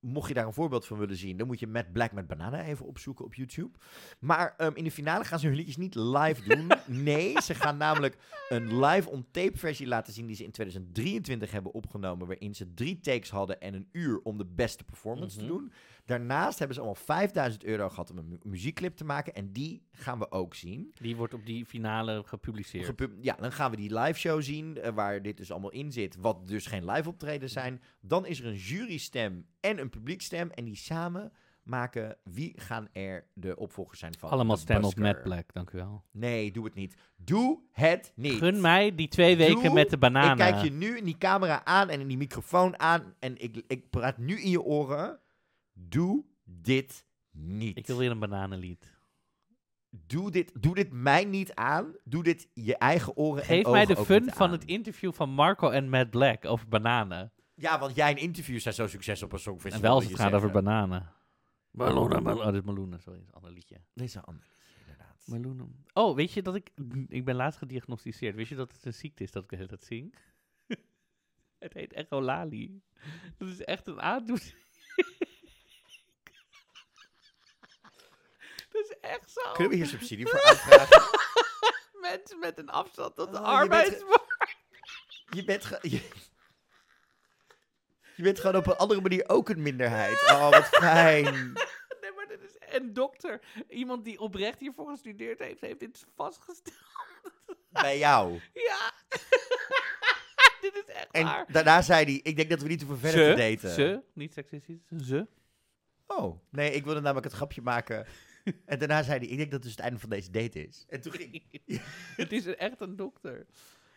Mocht 0.00 0.28
je 0.28 0.34
daar 0.34 0.46
een 0.46 0.52
voorbeeld 0.52 0.86
van 0.86 0.98
willen 0.98 1.16
zien, 1.16 1.36
dan 1.36 1.46
moet 1.46 1.60
je 1.60 1.66
Matt 1.66 1.92
Black 1.92 2.12
met 2.12 2.26
Banana 2.26 2.64
even 2.64 2.86
opzoeken 2.86 3.24
op 3.24 3.34
YouTube. 3.34 3.78
Maar 4.18 4.54
ehm, 4.56 4.72
in 4.74 4.84
de 4.84 4.90
finale 4.90 5.24
gaan 5.24 5.38
ze 5.38 5.46
hun 5.46 5.56
liedjes 5.56 5.76
niet 5.76 5.94
live 5.94 6.42
doen. 6.48 6.70
Nee, 6.86 7.40
ze 7.42 7.54
gaan 7.54 7.76
namelijk 7.76 8.16
een 8.48 8.80
live 8.84 9.10
on-tape 9.10 9.58
versie 9.58 9.86
laten 9.86 10.12
zien 10.12 10.26
die 10.26 10.36
ze 10.36 10.44
in 10.44 10.50
2023 10.50 11.50
hebben 11.50 11.72
opgenomen. 11.72 12.26
Waarin 12.26 12.54
ze 12.54 12.74
drie 12.74 13.00
takes 13.00 13.30
hadden 13.30 13.60
en 13.60 13.74
een 13.74 13.88
uur 13.92 14.20
om 14.22 14.38
de 14.38 14.46
beste 14.46 14.84
performance 14.84 15.36
Mhm. 15.38 15.46
te 15.46 15.52
doen. 15.52 15.72
Daarnaast 16.04 16.58
hebben 16.58 16.74
ze 16.76 16.82
allemaal 16.82 17.02
5000 17.04 17.64
euro 17.64 17.88
gehad 17.88 18.10
om 18.10 18.18
een 18.18 18.28
mu- 18.28 18.38
muziekclip 18.42 18.96
te 18.96 19.04
maken. 19.04 19.34
En 19.34 19.52
die 19.52 19.82
gaan 19.92 20.18
we 20.18 20.30
ook 20.30 20.54
zien. 20.54 20.92
Die 21.00 21.16
wordt 21.16 21.34
op 21.34 21.46
die 21.46 21.64
finale 21.66 22.22
gepubliceerd. 22.26 22.84
Gepu- 22.84 23.16
ja, 23.20 23.34
dan 23.40 23.52
gaan 23.52 23.70
we 23.70 23.76
die 23.76 23.98
live 23.98 24.18
show 24.18 24.42
zien, 24.42 24.78
eh, 24.78 24.92
waar 24.92 25.22
dit 25.22 25.36
dus 25.36 25.50
allemaal 25.50 25.70
in 25.70 25.92
zit, 25.92 26.16
wat 26.16 26.46
dus 26.48 26.66
geen 26.66 26.84
live 26.90 27.08
optredens 27.08 27.52
zijn. 27.52 27.82
Dan 28.00 28.26
is 28.26 28.40
er 28.40 28.46
een 28.46 28.56
jurystem 28.56 29.46
en 29.60 29.78
een 29.78 29.90
publiekstem 29.90 30.50
en 30.50 30.64
die 30.64 30.76
samen 30.76 31.32
maken 31.62 32.16
wie 32.24 32.52
gaan 32.60 32.88
er 32.92 33.26
de 33.34 33.56
opvolgers 33.56 33.98
zijn 33.98 34.14
van 34.18 34.30
Allemaal 34.30 34.54
de 34.56 34.60
stemmen 34.62 34.88
op 34.88 34.94
busker. 34.94 35.12
Matt 35.12 35.24
Black, 35.28 35.52
dank 35.52 35.70
u 35.70 35.78
wel. 35.78 36.04
Nee, 36.10 36.52
doe 36.52 36.64
het 36.64 36.74
niet. 36.74 36.94
Doe 37.16 37.60
het 37.72 38.12
niet. 38.14 38.32
Gun 38.38 38.60
mij 38.60 38.94
die 38.94 39.08
twee 39.08 39.36
weken 39.36 39.72
met 39.72 39.90
de 39.90 39.98
bananen. 39.98 40.46
Ik 40.46 40.52
kijk 40.52 40.64
je 40.64 40.70
nu 40.70 40.96
in 40.98 41.04
die 41.04 41.18
camera 41.18 41.64
aan 41.64 41.88
en 41.88 42.00
in 42.00 42.06
die 42.08 42.16
microfoon 42.16 42.78
aan 42.78 43.14
en 43.18 43.42
ik, 43.42 43.62
ik 43.66 43.90
praat 43.90 44.18
nu 44.18 44.40
in 44.40 44.50
je 44.50 44.62
oren. 44.62 45.18
Doe 45.72 46.24
dit 46.44 47.06
niet. 47.30 47.78
Ik 47.78 47.86
wil 47.86 47.96
weer 47.98 48.10
een 48.10 48.18
bananenlied. 48.18 49.00
Doe 49.90 50.30
dit, 50.30 50.62
doe 50.62 50.74
dit 50.74 50.92
mij 50.92 51.24
niet 51.24 51.54
aan. 51.54 51.96
Doe 52.04 52.22
dit 52.22 52.48
je 52.54 52.76
eigen 52.76 53.16
oren 53.16 53.40
en 53.42 53.46
Geef 53.48 53.58
ogen 53.64 53.72
mij 53.72 53.84
de 53.86 53.96
ook 53.96 54.06
fun 54.06 54.24
van 54.30 54.46
aan. 54.46 54.52
het 54.52 54.64
interview 54.64 55.12
van 55.12 55.30
Marco 55.30 55.70
en 55.70 55.88
Matt 55.88 56.10
Black 56.10 56.44
over 56.44 56.68
bananen. 56.68 57.32
Ja, 57.54 57.78
want 57.78 57.94
jij 57.94 58.10
in 58.10 58.16
interviews 58.16 58.62
zijn 58.62 58.74
zo 58.74 58.86
succes 58.86 59.22
op 59.22 59.32
een 59.32 59.36
En 59.36 59.42
songfestival. 59.42 59.80
wel 59.88 59.94
als 59.94 60.02
dat 60.02 60.12
het 60.12 60.20
gaat 60.20 60.32
over 60.32 60.50
bananen. 60.50 61.12
Meloenen, 61.70 62.22
meloenen. 62.22 62.46
Oh, 62.46 62.52
dit 62.52 62.62
is 62.62 62.68
meloenen, 62.68 63.00
sorry, 63.00 63.18
dat 63.18 63.26
is 63.26 63.32
een 63.34 63.40
ander 63.40 63.52
liedje. 63.52 63.80
Dit 63.94 64.04
is 64.06 64.14
een 64.14 64.22
ander 64.22 64.42
liedje, 64.42 64.80
inderdaad. 64.80 65.26
Meloenen. 65.26 65.84
Oh, 65.92 66.14
weet 66.16 66.32
je 66.32 66.42
dat 66.42 66.54
ik... 66.54 66.70
Ik 67.08 67.24
ben 67.24 67.34
laatst 67.34 67.58
gediagnosticeerd. 67.58 68.34
Wist 68.34 68.48
je 68.48 68.56
dat 68.56 68.72
het 68.72 68.84
een 68.84 68.94
ziekte 68.94 69.22
is 69.22 69.30
dat 69.30 69.42
ik 69.42 69.48
de 69.48 69.56
hele 69.56 69.68
tijd 69.68 69.84
zing? 69.84 70.14
het 71.58 71.72
heet 71.72 71.92
echolali. 71.92 72.82
Dat 73.36 73.48
is 73.48 73.60
echt 73.64 73.86
een 73.86 74.00
aandoening. 74.00 74.54
Echt 79.00 79.30
zo? 79.30 79.40
Kunnen 79.52 79.68
we 79.70 79.76
hier 79.76 79.86
subsidie 79.86 80.26
voor 80.28 80.42
aanvragen? 80.48 81.20
Mensen 82.00 82.38
met 82.38 82.58
een 82.58 82.70
afstand 82.70 83.14
tot 83.16 83.32
de 83.32 83.38
Oh, 83.38 83.44
je 83.62 83.68
bent 83.68 83.72
arbeidsmarkt. 83.72 84.56
je, 85.30 85.44
bent 85.44 85.64
ge- 85.64 85.78
je, 85.82 86.08
je 88.16 88.22
bent 88.22 88.40
gewoon 88.40 88.56
op 88.56 88.66
een 88.66 88.76
andere 88.76 89.00
manier 89.00 89.28
ook 89.28 89.48
een 89.48 89.62
minderheid. 89.62 90.22
Oh, 90.30 90.50
wat 90.50 90.64
fijn. 90.84 91.52
Nee, 92.00 92.12
maar 92.16 92.26
dit 92.28 92.40
is 92.42 92.56
een 92.78 92.92
dokter. 92.92 93.40
Iemand 93.68 94.04
die 94.04 94.18
oprecht 94.20 94.58
hiervoor 94.58 94.88
gestudeerd 94.90 95.38
heeft, 95.38 95.60
heeft 95.60 95.80
dit 95.80 96.04
vastgesteld. 96.16 96.76
Bij 97.68 97.98
jou. 97.98 98.40
Ja. 98.52 98.92
dit 100.60 100.74
is 100.74 100.94
echt 100.94 101.08
En 101.10 101.24
waar. 101.24 101.44
daarna 101.52 101.82
zei 101.82 102.04
hij, 102.04 102.20
ik 102.22 102.36
denk 102.36 102.50
dat 102.50 102.60
we 102.62 102.68
niet 102.68 102.82
hoeven 102.82 103.10
verder 103.10 103.36
te 103.36 103.40
daten. 103.50 103.70
Ze, 103.70 104.02
niet 104.14 104.32
seksistisch, 104.32 104.80
ze. 105.02 105.26
Oh, 106.06 106.38
nee, 106.50 106.70
ik 106.72 106.84
wilde 106.84 107.00
namelijk 107.00 107.26
het 107.26 107.34
grapje 107.34 107.62
maken. 107.62 108.06
En 108.64 108.78
daarna 108.78 109.02
zei 109.02 109.18
hij, 109.18 109.28
ik 109.28 109.36
denk 109.36 109.50
dat 109.50 109.52
het 109.52 109.62
dus 109.62 109.70
het 109.70 109.80
einde 109.80 109.98
van 109.98 110.10
deze 110.10 110.30
date 110.30 110.66
is. 110.66 110.84
En 110.88 111.00
toen 111.00 111.12
ging 111.12 111.42
het 112.22 112.32
is 112.32 112.46
echt 112.46 112.80
een 112.80 112.96
dokter. 112.96 113.46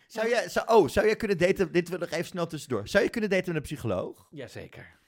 Zou 0.08 0.30
jij, 0.30 0.50
zou, 0.50 0.68
oh, 0.68 0.88
zou 0.88 1.06
jij 1.06 1.16
kunnen 1.16 1.38
daten, 1.38 1.72
dit 1.72 1.90
wil 1.90 2.00
nog 2.00 2.10
even 2.10 2.26
snel 2.26 2.48
tussendoor. 2.48 2.88
Zou 2.88 3.04
je 3.04 3.10
kunnen 3.10 3.30
daten 3.30 3.48
met 3.48 3.56
een 3.56 3.62
psycholoog? 3.62 4.28
Jazeker. 4.32 5.00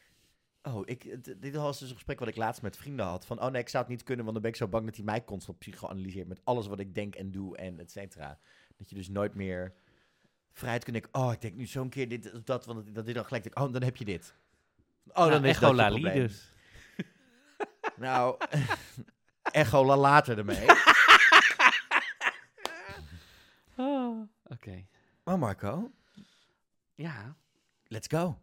Oh, 0.61 0.81
ik, 0.85 1.23
dit 1.41 1.55
was 1.55 1.79
dus 1.79 1.89
een 1.89 1.95
gesprek 1.95 2.19
wat 2.19 2.27
ik 2.27 2.35
laatst 2.35 2.61
met 2.61 2.77
vrienden 2.77 3.05
had. 3.05 3.25
Van, 3.25 3.41
oh 3.41 3.51
nee, 3.51 3.61
ik 3.61 3.69
zou 3.69 3.83
het 3.83 3.91
niet 3.91 4.03
kunnen, 4.03 4.25
want 4.25 4.33
dan 4.33 4.43
ben 4.43 4.51
ik 4.51 4.57
zo 4.57 4.67
bang 4.67 4.85
dat 4.85 4.95
hij 4.95 5.05
mij 5.05 5.23
constant 5.23 5.57
psychoanalyseert 5.59 6.27
met 6.27 6.41
alles 6.43 6.67
wat 6.67 6.79
ik 6.79 6.95
denk 6.95 7.15
en 7.15 7.31
doe 7.31 7.57
en 7.57 7.79
et 7.79 7.91
cetera. 7.91 8.39
Dat 8.75 8.89
je 8.89 8.95
dus 8.95 9.09
nooit 9.09 9.33
meer 9.33 9.73
vrijheid 10.51 10.83
kunt 10.83 10.95
denken, 11.01 11.21
oh, 11.21 11.33
ik 11.33 11.41
denk 11.41 11.55
nu 11.55 11.65
zo'n 11.65 11.89
keer 11.89 12.09
dit 12.09 12.33
of 12.33 12.43
dat, 12.43 12.65
want 12.65 12.95
dat 12.95 13.05
hij 13.05 13.13
dan 13.13 13.25
gelijk 13.25 13.59
oh, 13.59 13.73
dan 13.73 13.83
heb 13.83 13.95
je 13.95 14.05
dit. 14.05 14.35
Oh, 15.07 15.29
dan 15.29 15.45
is 15.45 15.59
dat 15.59 15.77
je 15.77 15.85
probleem. 15.85 16.13
dus. 16.13 16.55
Nou, 17.97 18.37
echo 19.51 19.83
la 19.85 19.95
later 19.97 20.37
ermee. 20.37 20.65
Oh, 23.79 24.27
Oké. 24.43 24.85
Maar 25.23 25.37
Marco, 25.39 25.91
Ja. 26.95 27.35
let's 27.87 28.07
go. 28.07 28.37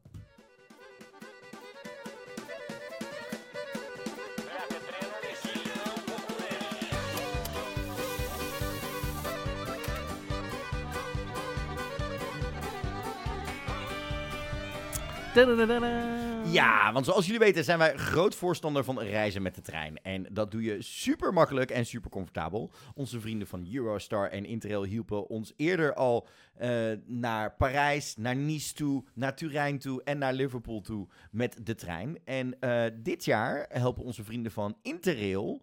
Ja, 16.54 16.92
want 16.92 17.04
zoals 17.04 17.24
jullie 17.24 17.40
weten 17.40 17.64
zijn 17.64 17.78
wij 17.78 17.96
groot 17.96 18.34
voorstander 18.34 18.84
van 18.84 19.00
reizen 19.00 19.42
met 19.42 19.54
de 19.54 19.60
trein. 19.60 20.02
En 20.02 20.26
dat 20.30 20.50
doe 20.50 20.62
je 20.62 20.82
super 20.82 21.32
makkelijk 21.32 21.70
en 21.70 21.86
super 21.86 22.10
comfortabel. 22.10 22.70
Onze 22.94 23.20
vrienden 23.20 23.48
van 23.48 23.68
Eurostar 23.72 24.28
en 24.28 24.44
Interrail 24.44 24.84
hielpen 24.84 25.28
ons 25.28 25.52
eerder 25.56 25.94
al 25.94 26.26
eh, 26.56 26.92
naar 27.06 27.54
Parijs, 27.54 28.16
naar 28.16 28.36
Nice 28.36 28.74
toe, 28.74 29.04
naar 29.14 29.36
Turijn 29.36 29.78
toe 29.78 30.02
en 30.02 30.18
naar 30.18 30.32
Liverpool 30.32 30.80
toe 30.80 31.08
met 31.30 31.56
de 31.62 31.74
trein. 31.74 32.18
En 32.24 32.60
eh, 32.60 32.84
dit 32.94 33.24
jaar 33.24 33.66
helpen 33.68 34.04
onze 34.04 34.24
vrienden 34.24 34.52
van 34.52 34.76
Interrail 34.82 35.62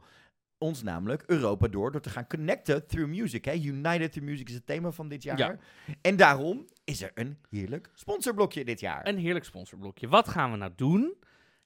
ons 0.62 0.84
namelijk 0.84 1.24
Europa 1.28 1.68
door 1.68 1.91
door 1.91 2.01
te 2.01 2.09
gaan 2.09 2.28
connecten 2.28 2.88
through 2.88 3.09
music. 3.09 3.45
Hè? 3.45 3.53
United 3.53 4.12
through 4.12 4.30
music 4.30 4.47
is 4.49 4.55
het 4.55 4.66
thema 4.66 4.91
van 4.91 5.07
dit 5.07 5.24
jaar. 5.24 5.38
Ja. 5.38 5.57
En 6.01 6.16
daarom 6.16 6.66
is 6.84 7.01
er 7.01 7.12
een 7.14 7.38
heerlijk 7.49 7.89
sponsorblokje 7.93 8.66
dit 8.66 8.80
jaar. 8.80 9.07
Een 9.07 9.18
heerlijk 9.18 9.45
sponsorblokje. 9.45 10.07
Wat 10.07 10.28
gaan 10.30 10.51
we 10.51 10.57
nou 10.57 10.72
doen? 10.76 11.14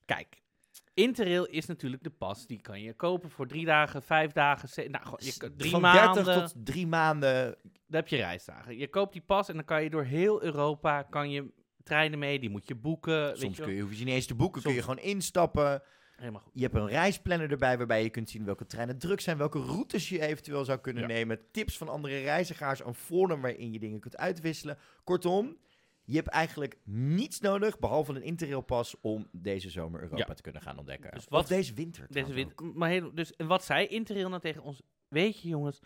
Kijk, 0.05 0.41
Interrail 0.93 1.45
is 1.45 1.65
natuurlijk 1.65 2.03
de 2.03 2.09
pas. 2.09 2.47
Die 2.47 2.61
kan 2.61 2.81
je 2.81 2.93
kopen 2.93 3.29
voor 3.29 3.47
drie 3.47 3.65
dagen, 3.65 4.01
vijf 4.03 4.31
dagen, 4.31 4.69
ze- 4.69 4.87
nou, 4.91 5.05
je, 5.17 5.53
drie 5.55 5.71
Van 5.71 5.81
maanden. 5.81 6.23
30 6.25 6.51
tot 6.51 6.65
drie 6.65 6.87
maanden. 6.87 7.45
Dan 7.63 7.99
heb 7.99 8.07
je 8.07 8.15
reisdagen. 8.15 8.77
Je 8.77 8.87
koopt 8.87 9.13
die 9.13 9.21
pas 9.21 9.47
en 9.49 9.55
dan 9.55 9.65
kan 9.65 9.83
je 9.83 9.89
door 9.89 10.03
heel 10.03 10.43
Europa 10.43 11.03
kan 11.03 11.29
je 11.31 11.45
treinen 11.83 12.19
mee. 12.19 12.39
Die 12.39 12.49
moet 12.49 12.67
je 12.67 12.75
boeken. 12.75 13.25
weet 13.27 13.37
Soms 13.39 13.57
je 13.57 13.63
kun 13.63 13.73
je, 13.73 13.81
hoef 13.81 13.93
je 13.97 14.05
niet 14.05 14.13
eens 14.13 14.25
te 14.25 14.35
boeken, 14.35 14.61
kun 14.61 14.73
je 14.73 14.81
Soms- 14.81 14.89
gewoon 14.95 15.09
instappen. 15.09 15.81
Helemaal 16.16 16.41
goed. 16.41 16.51
Je 16.55 16.61
hebt 16.61 16.76
een 16.76 16.88
reisplanner 16.88 17.51
erbij 17.51 17.78
waarbij 17.78 18.03
je 18.03 18.09
kunt 18.09 18.30
zien 18.30 18.45
welke 18.45 18.66
treinen 18.66 18.97
druk 18.97 19.20
zijn, 19.22 19.38
welke 19.38 19.59
routes 19.59 20.09
je 20.09 20.22
eventueel 20.22 20.66
zou 20.66 20.80
kunnen 20.80 21.01
Ja. 21.01 21.07
nemen, 21.07 21.39
tips 21.51 21.78
van 21.78 21.89
andere 21.89 22.20
reizigers, 22.22 22.86
een 22.86 22.93
forum 22.93 23.41
waarin 23.41 23.72
je 23.72 23.80
dingen 23.80 23.99
kunt 23.99 24.18
uitwisselen. 24.18 24.78
Kortom, 25.03 25.57
je 26.03 26.16
hebt 26.16 26.28
eigenlijk 26.28 26.78
niets 26.84 27.39
nodig, 27.39 27.80
behalve 27.80 28.13
een 28.13 28.24
interrailpas, 28.24 28.95
om 29.01 29.28
deze 29.32 29.70
zomer 29.70 30.01
Europa 30.01 30.26
Ja. 30.28 30.34
te 30.34 30.41
kunnen 30.41 30.61
gaan 30.61 30.78
ontdekken. 30.78 31.11
Dus 31.11 31.24
Of 31.24 31.30
wat- 31.30 31.47
deze 31.47 31.74
winter 31.74 32.07
Deze 32.09 32.26
trouwens 32.26 32.53
win- 32.57 32.72
maar 32.76 32.89
heel, 32.89 33.13
dus, 33.13 33.36
en 33.36 33.47
wat 33.47 33.63
zei 33.66 33.88
Interrail 33.88 34.30
nou 34.30 34.41
tegen 34.41 34.61
ons? 34.61 34.82
Weet 35.07 35.41
je 35.41 35.47
jongens, 35.47 35.80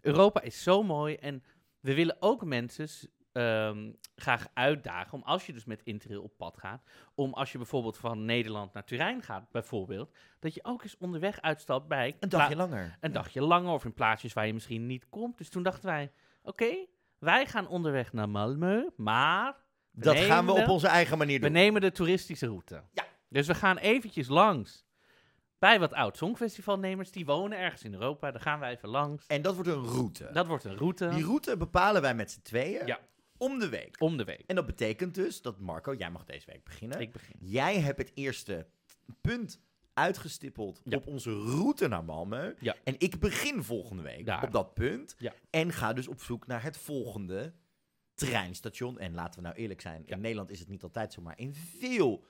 Europa 0.00 0.40
is 0.42 0.62
zo 0.62 0.82
mooi 0.82 1.14
en 1.14 1.42
we 1.80 1.94
willen 1.94 2.16
ook 2.20 2.44
mensen 2.44 2.88
ehm, 3.32 3.90
graag 4.14 4.46
uitdagen 4.54 5.12
om 5.18 5.22
als 5.24 5.46
je 5.46 5.52
dus 5.52 5.64
met 5.64 5.82
Interrail 5.84 6.22
op 6.22 6.36
pad 6.36 6.58
gaat, 6.58 6.82
om 7.14 7.32
als 7.34 7.52
je 7.52 7.58
bijvoorbeeld 7.58 7.96
van 7.96 8.24
Nederland 8.24 8.72
naar 8.72 8.84
Turijn 8.84 9.22
gaat 9.22 9.50
bijvoorbeeld, 9.50 10.14
dat 10.38 10.54
je 10.54 10.64
ook 10.64 10.82
eens 10.82 10.96
onderweg 10.98 11.40
uitstapt 11.40 11.88
bij 11.88 12.16
Een 12.20 12.28
dagje 12.28 12.56
langer. 12.56 12.96
een 13.00 13.12
dagje 13.12 13.42
langer 13.42 13.72
of 13.72 13.84
in 13.84 13.94
plaatsjes 13.94 14.32
waar 14.32 14.46
je 14.46 14.54
misschien 14.54 14.86
niet 14.86 15.08
komt. 15.08 15.38
Dus 15.38 15.48
toen 15.48 15.62
dachten 15.62 15.86
wij, 15.88 16.12
oké, 16.42 16.74
wij 17.18 17.46
gaan 17.46 17.68
onderweg 17.68 18.12
naar 18.12 18.28
Malmö, 18.28 18.94
maar 18.96 19.56
we 19.90 20.00
Dat 20.04 20.16
gaan 20.18 20.46
we 20.46 20.52
op 20.52 20.68
onze 20.68 20.88
eigen 20.88 21.18
manier 21.18 21.38
we 21.38 21.44
doen. 21.44 21.52
nemen 21.52 21.80
de 21.80 21.92
toeristische 21.92 22.46
route. 22.46 22.82
Ja. 22.92 23.04
Dus 23.28 23.46
we 23.46 23.54
gaan 23.54 23.76
eventjes 23.76 24.28
langs 24.28 24.84
bij 25.58 25.78
wat 25.80 25.92
oud 25.92 26.16
songfestivalnemers. 26.16 27.10
Die 27.10 27.24
wonen 27.26 27.58
ergens 27.58 27.84
in 27.84 27.92
Europa. 27.92 28.30
Daar 28.30 28.40
gaan 28.40 28.58
wij 28.58 28.70
even 28.70 28.88
langs. 28.88 29.26
En 29.26 29.42
dat 29.42 29.54
wordt 29.54 29.68
een 29.70 29.84
route. 29.84 30.30
Dat 30.32 30.46
wordt 30.46 30.64
een 30.64 30.76
route 30.76 31.08
Die 31.08 31.24
route 31.24 31.56
bepalen 31.56 32.02
wij 32.02 32.14
met 32.14 32.30
z'n 32.30 32.42
tweeën 32.42 32.86
Ja. 32.86 32.98
Om 33.40 33.58
de 33.58 33.68
week. 33.68 33.96
om 34.00 34.16
de 34.16 34.24
week. 34.24 34.42
En 34.46 34.54
dat 34.54 34.66
betekent 34.66 35.14
dus 35.14 35.42
dat 35.42 35.58
Marco, 35.60 35.94
jij 35.94 36.10
mag 36.10 36.24
deze 36.24 36.46
week 36.46 36.64
beginnen. 36.64 37.00
Ik 37.00 37.12
begin. 37.12 37.36
Jij 37.38 37.80
hebt 37.80 37.98
het 37.98 38.10
eerste 38.14 38.66
punt 39.20 39.60
uitgestippeld 39.94 40.80
Ja. 40.84 40.96
op 40.96 41.06
onze 41.06 41.30
route 41.32 41.88
naar 41.88 42.02
Malmö. 42.04 42.58
Ja. 42.60 42.76
En 42.84 42.94
ik 42.98 43.18
begin 43.20 43.62
volgende 43.62 44.02
week 44.02 44.26
Daar. 44.26 44.42
op 44.44 44.52
dat 44.52 44.74
punt. 44.74 45.14
Ja. 45.18 45.32
En 45.50 45.72
ga 45.72 45.92
dus 45.92 46.08
op 46.08 46.20
zoek 46.22 46.46
naar 46.46 46.62
het 46.62 46.76
volgende 46.76 47.52
treinstation. 48.14 48.98
En 48.98 49.14
laten 49.14 49.40
we 49.40 49.46
nou 49.46 49.58
eerlijk 49.58 49.80
zijn, 49.80 50.06
in 50.06 50.20
Nederland 50.20 50.50
is 50.50 50.58
het 50.58 50.68
niet 50.68 50.82
altijd 50.82 51.12
zo, 51.12 51.22
maar 51.22 51.38
in 51.38 51.54
veel 51.54 52.24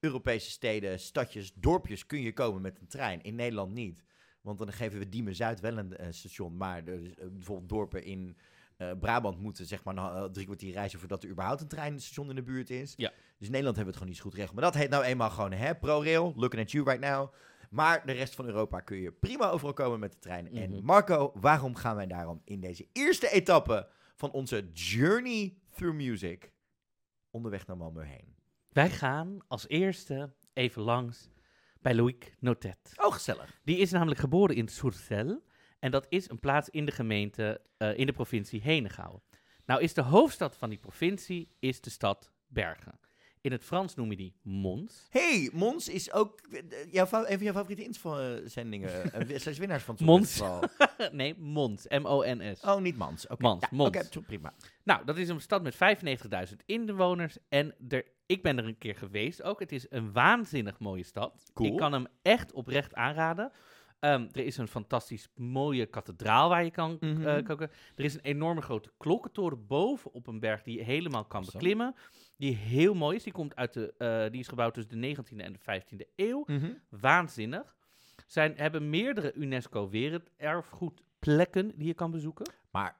Europese 0.00 0.50
steden, 0.50 1.00
stadjes, 1.00 1.52
dorpjes 1.54 2.06
kun 2.06 2.20
je 2.20 2.32
komen 2.32 2.62
met 2.62 2.78
een 2.80 2.86
trein. 2.86 3.22
In 3.22 3.34
Nederland 3.34 3.72
niet. 3.72 4.02
Want 4.40 4.58
dan 4.58 4.72
geven 4.72 4.98
we 4.98 5.08
Diemen 5.08 5.34
Zuid 5.34 5.60
wel 5.60 5.78
een 5.78 6.14
station, 6.14 6.56
maar 6.56 6.86
er 6.86 7.02
is, 7.02 7.14
eh, 7.14 7.26
bijvoorbeeld 7.28 7.68
dorpen 7.68 8.04
in 8.04 8.36
eh, 8.80 8.90
Brabant 9.00 9.38
moeten 9.40 9.66
zeg 9.66 9.84
maar 9.84 9.96
eh, 9.96 10.24
drie 10.24 10.44
kwartier 10.44 10.72
reizen 10.72 10.98
voordat 10.98 11.22
er 11.22 11.28
überhaupt 11.30 11.60
een 11.60 11.68
treinstation 11.68 12.28
in 12.28 12.34
de 12.34 12.42
buurt 12.42 12.70
is. 12.70 12.92
Ja. 12.96 13.08
Dus 13.08 13.46
in 13.46 13.52
Nederland 13.52 13.76
hebben 13.76 13.84
we 13.84 13.84
het 13.84 13.92
gewoon 13.94 14.08
niet 14.08 14.16
zo 14.16 14.22
goed 14.22 14.32
geregeld. 14.32 14.54
Maar 14.60 14.64
dat 14.70 14.80
heet 14.80 14.90
nou 14.90 15.04
eenmaal 15.04 15.30
gewoon 15.30 15.52
hè, 15.52 15.74
ProRail, 15.74 16.32
looking 16.36 16.62
at 16.62 16.70
you 16.70 16.84
right 16.84 17.00
now. 17.04 17.32
Maar 17.70 18.06
de 18.06 18.12
rest 18.12 18.34
van 18.34 18.46
Europa 18.46 18.80
kun 18.80 18.96
je 18.96 19.12
prima 19.12 19.50
overal 19.50 19.72
komen 19.74 20.00
met 20.00 20.12
de 20.12 20.18
trein. 20.18 20.52
En 20.52 20.70
Mhm. 20.70 20.84
Marco, 20.84 21.32
waarom 21.34 21.74
gaan 21.74 21.96
wij 21.96 22.06
daarom 22.06 22.40
in 22.44 22.60
deze 22.60 22.88
eerste 22.92 23.30
etappe 23.30 23.88
van 24.16 24.30
onze 24.30 24.70
Journey 24.72 25.54
Through 25.74 25.96
Music 25.96 26.52
onderweg 27.30 27.66
naar 27.66 27.76
Malmö 27.76 28.00
heen? 28.06 28.34
Wij 28.68 28.90
gaan 28.90 29.38
als 29.48 29.68
eerste 29.68 30.32
even 30.52 30.82
langs 30.82 31.30
bij 31.80 31.94
Loïc 31.94 32.34
Notet. 32.38 32.92
Oh, 32.96 33.12
gezellig. 33.12 33.60
Die 33.64 33.76
is 33.76 33.90
namelijk 33.90 34.20
geboren 34.20 34.56
in 34.56 34.68
Soertel. 34.68 35.42
En 35.80 35.90
dat 35.90 36.06
is 36.08 36.28
een 36.30 36.40
plaats 36.40 36.68
in 36.68 36.84
de 36.84 36.92
gemeente, 36.92 37.60
eh, 37.76 37.98
in 37.98 38.06
de 38.06 38.12
provincie 38.12 38.60
Henegouwen. 38.60 39.22
Nou 39.66 39.82
is 39.82 39.94
de 39.94 40.02
hoofdstad 40.02 40.56
van 40.56 40.68
die 40.68 40.78
provincie 40.78 41.48
is 41.58 41.80
de 41.80 41.90
stad 41.90 42.30
Bergen. 42.48 42.98
In 43.42 43.52
het 43.52 43.64
Frans 43.64 43.94
noem 43.94 44.10
je 44.10 44.16
die 44.16 44.34
Mons. 44.42 45.06
hey, 45.10 45.50
Mons 45.52 45.88
is 45.88 46.12
ook 46.12 46.40
eh, 46.50 46.62
jouw, 46.92 47.06
fa- 47.06 47.20
een 47.28 47.36
van 47.36 47.42
jouw 47.44 47.52
favoriete 47.52 47.82
inzendingen. 47.84 48.90
Zij 49.40 49.52
is 49.52 49.58
winnaars 49.58 49.82
van 49.82 49.94
het 49.94 50.04
Mons. 50.04 50.40
Nee, 51.12 51.34
Mons. 51.38 51.86
M-O-N-S. 51.88 52.60
Oh, 52.64 52.80
niet 52.80 52.96
Mans. 52.96 53.26
Oké. 53.26 53.42
Mans, 53.42 53.60
Ja, 53.62 53.68
Mons. 53.76 53.96
Oké, 53.96 54.20
prima. 54.20 54.54
Nou, 54.84 55.04
dat 55.04 55.16
is 55.16 55.28
een 55.28 55.40
stad 55.40 55.62
met 55.62 55.74
95.000 56.50 56.56
inwoners. 56.66 57.36
En 57.48 57.74
er, 57.88 58.04
ik 58.26 58.42
ben 58.42 58.58
er 58.58 58.64
een 58.64 58.78
keer 58.78 58.94
geweest 58.96 59.42
ook. 59.42 59.60
Het 59.60 59.72
is 59.72 59.86
een 59.90 60.12
waanzinnig 60.12 60.78
mooie 60.78 61.02
stad. 61.04 61.50
Cool. 61.54 61.70
Ik 61.70 61.76
kan 61.76 61.92
hem 61.92 62.06
echt 62.22 62.52
oprecht 62.52 62.94
aanraden. 62.94 63.52
Ehm, 64.00 64.28
er 64.32 64.44
is 64.44 64.56
een 64.56 64.68
fantastisch 64.68 65.28
mooie 65.36 65.86
kathedraal 65.86 66.48
waar 66.48 66.64
je 66.64 66.70
kan 66.70 66.96
Mhm. 67.00 67.26
eh, 67.26 67.44
koken. 67.44 67.70
Er 67.96 68.04
is 68.04 68.14
een 68.14 68.20
enorme 68.20 68.60
grote 68.62 68.90
klokkentoren 68.98 69.66
boven 69.66 70.12
op 70.12 70.26
een 70.26 70.40
berg 70.40 70.62
die 70.62 70.76
je 70.76 70.82
helemaal 70.84 71.24
kan 71.24 71.44
beklimmen. 71.52 71.94
Die 72.36 72.54
heel 72.56 72.94
mooi 72.94 73.16
is. 73.16 73.22
Die, 73.22 73.32
komt 73.32 73.56
uit 73.56 73.72
de, 73.72 73.94
eh, 73.98 74.30
die 74.30 74.40
is 74.40 74.48
gebouwd 74.48 74.74
tussen 74.74 74.92
de 74.92 74.98
19e 75.06 75.42
en 75.42 75.52
de 75.52 75.58
15e 75.58 76.06
eeuw. 76.16 76.44
Mhm. 76.46 76.70
Waanzinnig. 76.88 77.76
Zijn, 78.26 78.54
hebben 78.56 78.90
meerdere 78.90 79.32
UNESCO 79.34 79.88
werelderfgoedplekken 79.88 81.72
die 81.76 81.86
je 81.86 81.94
kan 81.94 82.10
bezoeken. 82.10 82.52
Maar 82.70 82.99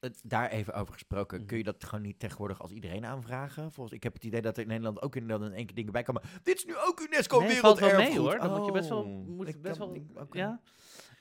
het, 0.00 0.20
daar 0.24 0.50
even 0.50 0.74
over 0.74 0.92
gesproken, 0.92 1.38
Mhm. 1.38 1.46
kun 1.46 1.58
je 1.58 1.64
dat 1.64 1.84
gewoon 1.84 2.04
niet 2.04 2.18
tegenwoordig 2.18 2.60
als 2.60 2.70
iedereen 2.70 3.04
aanvragen? 3.06 3.72
Volgens, 3.72 3.96
ik 3.96 4.02
heb 4.02 4.12
het 4.12 4.24
idee 4.24 4.40
dat 4.42 4.56
er 4.56 4.62
in 4.62 4.68
Nederland 4.68 5.02
ook 5.02 5.16
in 5.16 5.22
Nederland 5.22 5.50
in 5.50 5.56
één 5.56 5.66
keer 5.66 5.74
dingen 5.76 5.92
bij 5.92 6.02
komen. 6.02 6.22
Dit 6.42 6.56
is 6.56 6.64
nu 6.64 6.74
ook 6.86 7.00
UNESCO 7.00 7.40
Nee, 7.40 7.56
valt 7.56 7.78
wel 7.78 7.96
mee, 7.96 8.18
hoor. 8.18 8.38
Dan 8.38 8.56
moet 8.56 8.66
je 8.66 8.72
best 8.72 8.88
wel- 8.88 9.02
Oh, 9.02 9.26
moet 9.26 9.60
best 9.62 9.78
kan- 9.78 9.92
wel- 9.92 9.96
ik-. 10.24 10.34
Ja. 10.34 10.60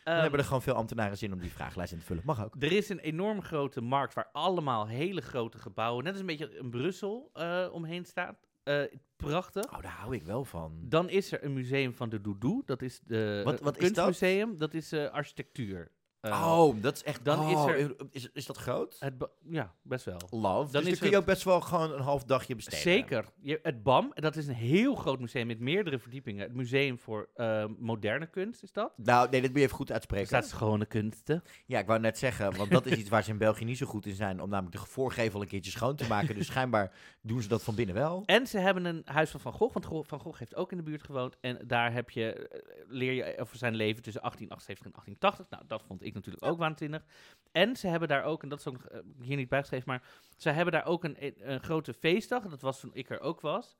Dan 0.04 0.14
Ehm, 0.14 0.22
hebben 0.22 0.40
er 0.40 0.46
gewoon 0.46 0.62
veel 0.62 0.74
ambtenaren 0.74 1.18
zin 1.18 1.34
om 1.34 1.40
die 1.40 1.52
vragenlijst 1.52 1.94
in 1.94 2.00
te 2.00 2.06
vullen. 2.06 2.24
Mag 2.26 2.44
ook. 2.46 2.56
Er 2.60 2.72
is 2.72 2.90
een 2.90 3.00
enorm 3.00 3.42
grote 3.42 3.82
markt 3.82 4.14
waar 4.14 4.30
allemaal 4.32 4.88
hele 4.88 5.22
grote 5.22 5.58
gebouwen, 5.58 6.04
net 6.04 6.12
als 6.12 6.22
een 6.22 6.28
beetje 6.28 6.58
een 6.60 6.70
Brussel, 6.70 7.30
eh, 7.34 7.68
omheen 7.72 8.06
staat. 8.06 8.48
Eh, 8.64 8.82
prachtig. 9.16 9.74
Oh, 9.74 9.82
daar 9.82 9.92
hou 9.92 10.16
ik 10.16 10.24
wel 10.24 10.46
van. 10.46 10.80
Dan 10.84 11.10
is 11.10 11.32
er 11.32 11.44
een 11.44 11.54
museum 11.54 11.94
van 11.94 12.10
de 12.10 12.22
Doudou. 12.22 12.62
Dat 12.66 12.82
is 12.82 13.00
de 13.04 13.42
Wat- 13.46 13.60
wat 13.60 13.78
is 13.78 13.94
dat? 13.94 14.06
kunstmuseum. 14.06 14.58
Dat 14.58 14.74
is 14.74 14.92
eh, 14.92 15.06
architectuur. 15.10 15.92
Eh, 16.22 16.58
oh, 16.58 16.82
dat 16.82 16.96
is 16.96 17.04
echt... 17.04 17.26
dan 17.26 17.48
is 17.48 17.56
oh, 17.56 17.70
er- 17.70 17.96
Is, 18.12 18.30
is 18.34 18.46
dat 18.46 18.58
groot? 18.58 18.96
het 19.00 19.14
ja, 19.50 19.74
best 19.82 20.06
wel. 20.06 20.20
Love. 20.30 20.72
Dan 20.72 20.84
dus 20.84 20.92
is 20.92 21.00
dan 21.00 21.00
kun 21.00 21.10
je 21.10 21.18
ook 21.18 21.26
best 21.26 21.44
wel 21.44 21.62
gewoon 21.62 21.92
een 21.92 22.02
half 22.02 22.24
dagje 22.24 22.56
besteden. 22.56 22.80
Zeker. 22.80 23.26
Je, 23.42 23.60
het 23.64 23.84
BAM, 23.84 24.12
dat 24.14 24.36
is 24.36 24.48
een 24.48 24.54
heel 24.54 24.96
groot 24.96 25.20
museum 25.20 25.48
met 25.48 25.60
meerdere 25.60 26.00
verdiepingen. 26.00 26.42
Het 26.42 26.54
Museum 26.54 27.00
voor 27.00 27.30
eh, 27.34 27.66
Moderne 27.78 28.28
Kunst 28.28 28.64
is 28.64 28.72
dat. 28.72 28.92
Nou, 28.96 29.30
nee, 29.30 29.42
dit 29.42 29.50
moet 29.50 29.60
je 29.60 29.66
even 29.66 29.76
goed 29.78 29.92
uitspreken. 29.92 30.28
staat 30.28 30.48
schone 30.48 30.86
kunsten. 30.86 31.44
Ja, 31.66 31.80
ik 31.80 31.88
wou 31.88 32.00
net 32.00 32.18
zeggen, 32.18 32.58
want 32.58 32.72
dat 32.72 32.86
is 32.86 32.98
iets 32.98 33.10
waar 33.10 33.24
ze 33.24 33.32
in 33.32 33.38
België 33.38 33.66
niet 33.66 33.78
zo 33.78 33.86
goed 33.86 34.06
in 34.06 34.16
zijn, 34.16 34.42
om 34.42 34.50
namelijk 34.50 34.76
de 34.76 34.88
voorgevel 34.88 35.42
een 35.42 35.48
keertje 35.48 35.72
schoon 35.72 35.96
te 35.96 36.08
maken. 36.08 36.36
Dus 36.36 36.46
schijnbaar 36.46 36.92
doen 37.22 37.42
ze 37.42 37.48
dat 37.48 37.64
van 37.64 37.76
binnen 37.76 37.96
wel. 37.96 38.24
En 38.26 38.48
ze 38.48 38.58
hebben 38.58 38.86
een 38.86 39.02
huis 39.06 39.30
van 39.30 39.40
Van 39.40 39.54
Gogh, 39.54 39.74
want 39.74 40.08
Van 40.08 40.20
Gogh 40.20 40.40
heeft 40.40 40.56
ook 40.56 40.72
in 40.72 40.78
de 40.78 40.84
buurt 40.84 41.04
gewoond. 41.04 41.38
En 41.42 41.60
daar 41.68 41.94
heb 41.94 42.10
je, 42.10 42.34
eh, 42.34 42.62
leer 42.88 43.14
je 43.14 43.38
over 43.40 43.58
zijn 43.58 43.76
leven 43.76 44.04
tussen 44.04 44.22
1878 44.22 44.86
en 44.86 44.92
1880. 44.92 45.50
Nou, 45.50 45.64
dat 45.68 45.84
vond 45.88 46.04
ik 46.04 46.09
natuurlijk 46.14 46.46
ook 46.46 46.58
waanzinnig. 46.58 47.04
En 47.52 47.76
ze 47.76 47.88
hebben 47.88 48.08
daar 48.08 48.24
ook, 48.24 48.44
en 48.44 48.50
dat 48.50 48.60
is 48.60 48.68
ook 48.68 48.74
nog, 48.74 48.86
eh, 48.86 49.00
hier 49.22 49.36
niet 49.36 49.50
bijgeschreven, 49.50 49.88
maar 49.88 50.02
ze 50.38 50.50
hebben 50.50 50.74
daar 50.74 50.86
ook 50.86 51.04
een, 51.04 51.18
een 51.52 51.64
grote 51.64 51.94
feestdag. 51.94 52.44
Dat 52.44 52.62
was 52.62 52.80
toen 52.80 52.94
ik 52.94 53.10
er 53.10 53.20
ook 53.20 53.42
was. 53.42 53.76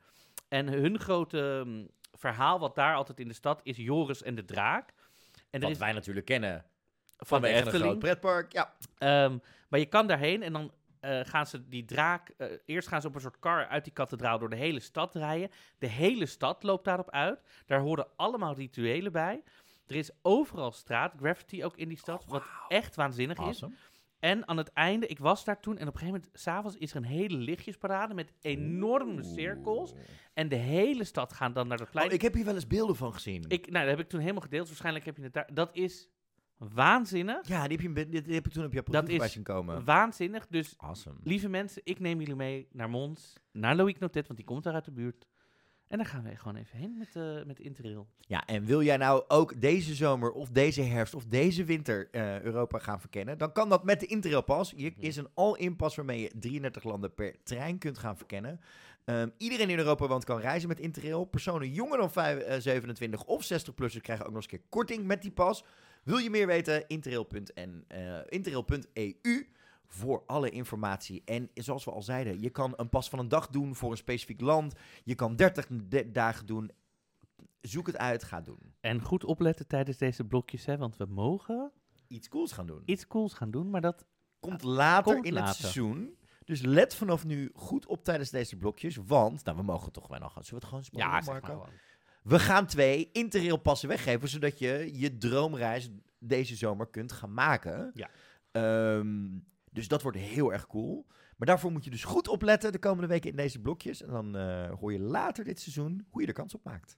En 0.48 0.68
hun 0.68 1.00
grote 1.00 1.62
mm, 1.66 1.88
verhaal, 2.14 2.60
wat 2.60 2.76
daar 2.76 2.96
altijd 2.96 3.20
in 3.20 3.28
de 3.28 3.34
stad 3.34 3.60
is, 3.64 3.78
Joris 3.78 4.24
en 4.24 4.36
de 4.36 4.46
Draak. 4.46 4.94
En 5.50 5.62
Wat 5.62 5.70
is 5.70 5.78
wij 5.78 5.94
natuurlijk 5.94 6.26
kennen 6.26 6.66
van 7.18 7.42
de 7.42 7.50
een 7.50 7.56
Efteling. 7.56 7.84
groot 7.84 8.00
pretpark. 8.00 8.52
Ja. 8.52 8.74
Ehm, 8.98 9.38
maar 9.70 9.80
je 9.80 9.86
kan 9.86 10.08
daarheen 10.08 10.44
en 10.44 10.54
dan 10.54 10.72
eh, 11.00 11.20
gaan 11.24 11.48
ze 11.48 11.68
die 11.68 11.86
draak... 11.86 12.30
eh, 12.38 12.48
eerst 12.66 12.88
gaan 12.88 13.02
ze 13.02 13.08
op 13.08 13.16
een 13.16 13.22
soort 13.22 13.40
kar 13.40 13.68
uit 13.68 13.84
die 13.84 13.94
kathedraal 13.94 14.40
door 14.40 14.50
de 14.50 14.56
hele 14.56 14.80
stad 14.80 15.16
rijden. 15.16 15.50
De 15.78 15.88
hele 15.88 16.26
stad 16.26 16.64
loopt 16.64 16.86
daarop 16.86 17.10
uit. 17.10 17.42
Daar 17.66 17.80
horen 17.80 18.08
allemaal 18.16 18.56
rituelen 18.56 19.12
bij. 19.12 19.44
Er 19.90 19.96
is 19.96 20.12
overal 20.22 20.72
straatgraffiti 20.72 21.66
ook 21.66 21.78
in 21.78 21.88
die 21.88 21.98
stad, 21.98 22.26
wat 22.28 22.44
echt 22.68 22.96
waanzinnig 22.96 23.40
is. 23.40 23.64
En 24.20 24.48
aan 24.48 24.58
het 24.58 24.74
einde, 24.74 25.08
ik 25.08 25.20
was 25.20 25.46
daar 25.46 25.60
toen 25.60 25.78
en 25.78 25.88
op 25.88 25.94
een 25.94 26.00
gegeven 26.00 26.22
moment, 26.22 26.40
s'avonds 26.40 26.78
is 26.78 26.92
er 26.92 26.98
een 26.98 27.04
hele 27.04 27.38
lichtjesparade 27.38 28.14
met 28.14 28.34
enorme 28.42 29.24
cirkels. 29.24 29.94
En 30.34 30.50
de 30.50 30.56
hele 30.56 31.04
stad 31.04 31.34
gaat 31.34 31.56
dan 31.56 31.68
naar 31.68 31.80
het 31.80 31.92
plein. 31.92 32.08
Oh, 32.08 32.14
ik 32.14 32.22
heb 32.22 32.34
hier 32.34 32.46
wel 32.46 32.54
eens 32.54 32.68
beelden 32.68 32.96
van 32.96 33.14
gezien. 33.14 33.46
ik, 33.48 33.70
nou, 33.70 33.86
dat 33.86 33.96
heb 33.96 34.06
ik 34.06 34.10
toen 34.10 34.20
helemaal 34.20 34.42
gedeeld. 34.42 34.68
Waarschijnlijk 34.68 35.06
heb 35.06 35.18
je 35.18 35.24
het 35.24 35.34
daar. 35.34 35.50
Dat 35.54 35.76
is 35.76 36.10
waanzinnig. 36.58 37.48
Ja, 37.48 37.68
die 37.68 37.78
heb, 37.82 37.98
je, 37.98 38.10
dit 38.10 38.26
heb 38.26 38.46
ik 38.46 38.52
toen 38.52 38.66
op 38.66 38.74
je 38.74 38.84
Dat 38.86 39.06
bij 39.06 39.28
zien 39.28 39.44
komen. 39.44 39.86
Waanzinnig. 39.86 40.48
Dus 40.48 40.74
Awesome. 40.78 41.18
Lieve 41.24 41.50
mensen, 41.50 41.82
ik 41.86 42.00
neem 42.00 42.20
jullie 42.20 42.36
mee 42.36 42.68
naar 42.72 42.90
Mons, 42.90 43.38
naar 43.52 43.76
Loïc 43.76 44.00
Notet, 44.00 44.28
want 44.28 44.40
die 44.40 44.48
komt 44.48 44.64
daar 44.64 44.74
uit 44.74 44.86
de 44.86 44.92
buurt. 44.92 45.28
En 45.90 45.98
dan 45.98 46.06
gaan 46.06 46.24
we 46.24 46.36
gewoon 46.36 46.56
even 46.56 46.78
heen 46.78 46.98
met, 46.98 47.16
eh 47.16 47.46
met 47.46 47.60
Interrail. 47.60 48.08
Ja, 48.20 48.46
en 48.46 48.66
wil 48.66 48.84
jij 48.84 48.98
nou 48.98 49.24
ook 49.28 49.62
deze 49.62 49.96
zomer 49.96 50.32
of 50.32 50.50
deze 50.50 50.82
herfst 50.82 51.14
of 51.14 51.26
deze 51.26 51.64
winter 51.64 52.08
eh, 52.12 52.42
Europa 52.42 52.80
gaan 52.80 53.00
verkennen? 53.00 53.38
Dan 53.38 53.52
kan 53.52 53.70
dat 53.70 53.84
met 53.84 54.00
de 54.00 54.06
Interrail 54.06 54.44
Pas. 54.44 54.72
Hier 54.72 54.94
is 55.00 55.18
een 55.18 55.28
all-in 55.34 55.76
pas 55.76 55.96
waarmee 55.96 56.22
je 56.22 56.32
33 56.40 56.84
landen 56.84 57.14
per 57.14 57.36
trein 57.44 57.78
kunt 57.78 57.98
gaan 57.98 58.18
verkennen. 58.18 58.60
Ehm, 59.06 59.30
iedereen 59.38 59.70
in 59.70 59.78
Europa 59.78 60.08
woont 60.08 60.24
kan 60.24 60.40
reizen 60.40 60.70
met 60.70 60.80
Interrail. 60.80 61.26
Personen 61.26 61.72
jonger 61.72 61.98
dan 61.98 62.12
vijf- 62.12 62.40
eh, 62.40 62.60
27 62.60 63.24
of 63.24 63.44
60-plussers 63.44 64.04
krijgen 64.04 64.26
ook 64.26 64.32
nog 64.32 64.42
eens 64.42 64.52
een 64.52 64.60
keer 64.60 64.68
korting 64.70 65.06
met 65.06 65.22
die 65.22 65.32
pas. 65.32 65.64
Wil 66.04 66.18
je 66.18 66.30
meer 66.30 66.48
weten? 66.48 66.88
Interrail.n, 66.88 67.84
eh, 67.88 68.18
interrail.eu 68.28 69.48
voor 69.92 70.24
alle 70.26 70.50
informatie. 70.50 71.22
En 71.26 71.50
zoals 71.54 71.86
we 71.86 71.92
al 71.92 72.02
zeiden, 72.02 72.42
je 72.42 72.50
kan 72.50 72.74
een 72.76 72.90
pas 72.90 73.10
van 73.10 73.20
een 73.20 73.28
dag 73.28 73.48
doen 73.48 73.76
voor 73.76 73.92
een 73.92 73.98
specifiek 73.98 74.42
land. 74.42 74.74
Je 75.04 75.16
kan 75.16 75.36
30 75.36 75.68
de- 75.70 76.12
dagen 76.12 76.46
doen. 76.46 76.72
Zoek 77.62 77.88
het 77.88 77.98
uit, 77.98 78.24
ga 78.24 78.42
doen. 78.42 78.60
En 78.80 79.02
goed 79.02 79.24
opletten 79.24 79.68
tijdens 79.68 79.98
deze 79.98 80.24
blokjes, 80.26 80.66
hè, 80.66 80.78
want 80.78 80.98
we 80.98 81.06
mogen 81.06 81.72
Iets 82.08 82.28
cools 82.30 82.52
gaan 82.52 82.66
doen. 82.68 82.82
iets 82.86 83.08
cools 83.08 83.34
gaan 83.34 83.52
doen, 83.52 83.70
maar 83.70 83.82
dat... 83.82 84.06
Komt 84.40 84.64
later 84.64 85.14
Komt 85.14 85.26
in 85.26 85.36
het 85.36 85.56
seizoen. 85.56 86.18
Dus 86.46 86.62
let 86.62 86.96
vanaf 86.96 87.26
nu 87.26 87.50
goed 87.54 87.86
op 87.86 88.04
tijdens 88.04 88.30
deze 88.30 88.56
blokjes. 88.58 88.96
Want, 89.06 89.44
nou, 89.44 89.58
we 89.58 89.64
mogen 89.64 89.92
toch 89.92 90.08
wel 90.08 90.20
nog 90.20 90.34
gaan. 90.34 90.44
Zullen 90.44 90.60
we 90.60 90.66
het 90.68 90.76
gewoon 90.76 90.84
spoilen, 90.84 91.24
zeg 91.24 91.34
Marco? 91.34 91.58
maar. 91.60 91.82
We 92.24 92.40
gaan 92.40 92.66
twee 92.66 93.10
interrail 93.12 93.58
passen 93.58 93.90
weggeven, 93.90 94.30
zodat 94.30 94.60
je 94.60 94.90
je 94.94 95.18
droomreis 95.18 95.90
deze 96.20 96.56
zomer 96.56 96.88
kunt 96.88 97.12
gaan 97.12 97.34
maken. 97.34 97.92
Ja. 97.94 98.10
Ehm, 98.52 99.28
dus 99.80 99.88
dat 99.88 100.02
wordt 100.02 100.18
heel 100.18 100.54
erg 100.54 100.68
cool. 100.68 101.06
Maar 101.38 101.48
daarvoor 101.48 101.72
moet 101.72 101.84
je 101.84 101.90
dus 101.90 102.04
goed 102.04 102.28
opletten 102.28 102.72
de 102.72 102.80
komende 102.80 103.08
weken 103.08 103.30
in 103.30 103.36
deze 103.36 103.60
blokjes. 103.60 104.02
En 104.02 104.10
dan 104.10 104.36
eh, 104.38 104.72
hoor 104.80 104.92
je 104.92 105.00
later 105.00 105.44
dit 105.44 105.60
seizoen 105.60 106.06
hoe 106.10 106.22
je 106.22 106.28
er 106.28 106.34
kans 106.34 106.56
op 106.56 106.64
maakt. 106.64 106.98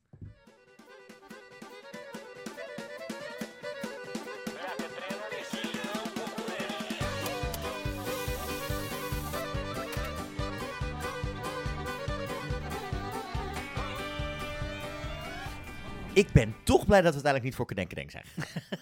Ik 16.14 16.32
ben 16.32 16.56
toch 16.64 16.86
blij 16.86 17.02
dat 17.02 17.16
we 17.16 17.24
uiteindelijk 17.24 17.44
niet 17.44 17.56
voor 17.56 17.66
Kedenken 17.66 17.96
Denk 17.96 18.12
zijn. 18.12 18.26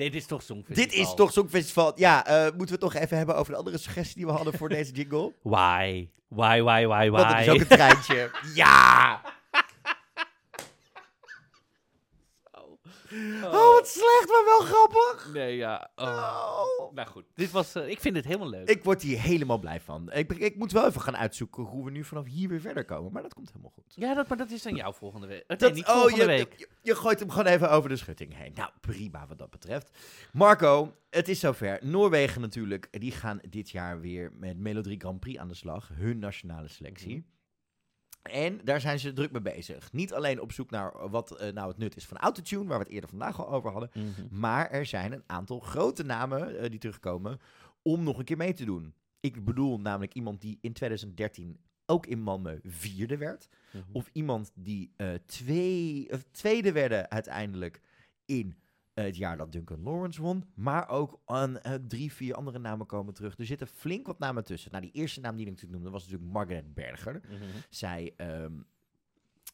Nee, 0.00 0.10
dit 0.10 0.20
is 0.20 0.26
toch 0.26 0.42
Songfestival. 0.42 0.84
Dit 0.84 0.92
is 0.92 1.14
toch 1.14 1.32
Songfestival. 1.32 1.92
Ja, 1.96 2.26
eh, 2.26 2.42
moeten 2.42 2.58
we 2.60 2.70
het 2.70 2.80
toch 2.80 2.94
even 2.94 3.16
hebben 3.16 3.36
over 3.36 3.52
de 3.52 3.58
andere 3.58 3.78
suggestie 3.78 4.16
die 4.16 4.26
we 4.26 4.32
hadden 4.32 4.52
voor 4.58 4.68
deze 4.78 4.92
jingle? 4.92 5.32
Why? 5.42 6.08
Why, 6.28 6.60
why, 6.62 6.86
why, 6.86 7.10
Want 7.10 7.28
het 7.28 7.38
is 7.40 7.46
why? 7.46 7.54
ook 7.54 7.60
een 7.60 7.66
treintje. 7.66 8.30
ja! 8.54 9.20
Slecht, 14.20 14.44
maar 14.44 14.58
wel 14.58 14.66
grappig. 14.66 15.32
Nee, 15.32 15.56
ja. 15.56 15.90
Oh. 15.96 16.66
Oh. 16.78 16.92
Nou 16.94 17.08
goed, 17.08 17.24
dit 17.34 17.50
was, 17.50 17.74
eh, 17.74 17.88
ik 17.88 18.00
vind 18.00 18.14
dit 18.14 18.24
helemaal 18.24 18.48
leuk. 18.48 18.68
Ik 18.68 18.84
word 18.84 19.02
hier 19.02 19.20
helemaal 19.20 19.58
blij 19.58 19.80
van. 19.80 20.12
Ik, 20.12 20.32
ik 20.32 20.56
moet 20.56 20.72
wel 20.72 20.86
even 20.86 21.00
gaan 21.00 21.16
uitzoeken 21.16 21.62
hoe 21.62 21.84
we 21.84 21.90
nu 21.90 22.04
vanaf 22.04 22.26
hier 22.26 22.48
weer 22.48 22.60
verder 22.60 22.84
komen. 22.84 23.12
Maar 23.12 23.22
dat 23.22 23.34
komt 23.34 23.48
helemaal 23.48 23.70
goed. 23.74 23.92
Ja, 23.94 24.14
dat, 24.14 24.28
maar 24.28 24.36
dat 24.36 24.50
is 24.50 24.62
dan 24.62 24.74
jouw 24.74 24.92
volgende 24.92 25.26
week. 25.26 25.44
Eh, 25.46 25.58
Nee, 25.58 25.72
niet 25.72 25.86
oh, 25.86 25.92
volgende 25.92 26.20
je, 26.20 26.26
week. 26.26 26.54
Je, 26.58 26.68
je 26.82 26.94
gooit 26.94 27.18
hem 27.20 27.30
gewoon 27.30 27.46
even 27.46 27.70
over 27.70 27.88
de 27.88 27.96
schutting 27.96 28.36
heen. 28.36 28.52
Nou, 28.54 28.70
prima 28.80 29.26
wat 29.26 29.38
dat 29.38 29.50
betreft. 29.50 29.98
Marco, 30.32 30.94
het 31.10 31.28
is 31.28 31.40
zover. 31.40 31.78
Noorwegen 31.82 32.40
natuurlijk. 32.40 32.88
Die 33.00 33.12
gaan 33.12 33.40
dit 33.48 33.70
jaar 33.70 34.00
weer 34.00 34.32
met 34.34 34.58
Melodie 34.58 35.00
Grand 35.00 35.20
Prix 35.20 35.38
aan 35.38 35.48
de 35.48 35.54
slag. 35.54 35.90
Hun 35.92 36.18
nationale 36.18 36.68
selectie. 36.68 37.24
En 38.22 38.60
daar 38.64 38.80
zijn 38.80 38.98
ze 38.98 39.12
druk 39.12 39.32
mee 39.32 39.42
bezig. 39.42 39.92
Niet 39.92 40.12
alleen 40.12 40.40
op 40.40 40.52
zoek 40.52 40.70
naar 40.70 41.08
wat 41.10 41.36
eh, 41.36 41.52
nou 41.52 41.68
het 41.68 41.78
nut 41.78 41.96
is 41.96 42.06
van 42.06 42.16
autotune, 42.16 42.64
waar 42.64 42.78
we 42.78 42.84
het 42.84 42.92
eerder 42.92 43.08
vandaag 43.08 43.40
al 43.40 43.48
over 43.48 43.70
hadden. 43.70 43.90
Mhm. 43.94 44.40
Maar 44.40 44.70
er 44.70 44.86
zijn 44.86 45.12
een 45.12 45.24
aantal 45.26 45.60
grote 45.60 46.02
namen 46.02 46.58
eh, 46.58 46.70
die 46.70 46.78
terugkomen 46.78 47.40
om 47.82 48.02
nog 48.02 48.18
een 48.18 48.24
keer 48.24 48.36
mee 48.36 48.52
te 48.52 48.64
doen. 48.64 48.94
Ik 49.20 49.44
bedoel 49.44 49.80
namelijk 49.80 50.14
iemand 50.14 50.40
die 50.40 50.58
in 50.60 50.72
2013 50.72 51.60
ook 51.86 52.06
in 52.06 52.20
Malmö 52.20 52.58
vierde 52.62 53.16
werd. 53.16 53.48
Mhm. 53.72 53.82
Of 53.92 54.10
iemand 54.12 54.50
die 54.54 54.92
eh, 54.96 55.08
twee, 55.26 56.08
tweede 56.30 56.72
werden 56.72 57.10
uiteindelijk 57.10 57.80
in 58.24 58.54
het 58.94 59.16
jaar 59.16 59.36
dat 59.36 59.52
Duncan 59.52 59.82
Lawrence 59.82 60.22
won. 60.22 60.44
Maar 60.54 60.88
ook 60.88 61.20
aan 61.24 61.58
eh, 61.60 61.74
drie, 61.88 62.12
vier 62.12 62.34
andere 62.34 62.58
namen 62.58 62.86
komen 62.86 63.14
terug. 63.14 63.38
Er 63.38 63.46
zitten 63.46 63.66
flink 63.66 64.06
wat 64.06 64.18
namen 64.18 64.44
tussen. 64.44 64.70
Nou, 64.70 64.82
die 64.82 64.92
eerste 64.92 65.20
naam 65.20 65.36
die 65.36 65.44
ik 65.46 65.50
natuurlijk 65.52 65.78
noemde 65.78 65.90
was 65.98 66.02
natuurlijk 66.06 66.32
Margaret 66.32 66.74
Berger. 66.74 67.20
Mhm. 67.28 67.40
Zij 67.70 68.12
ehm, 68.16 68.52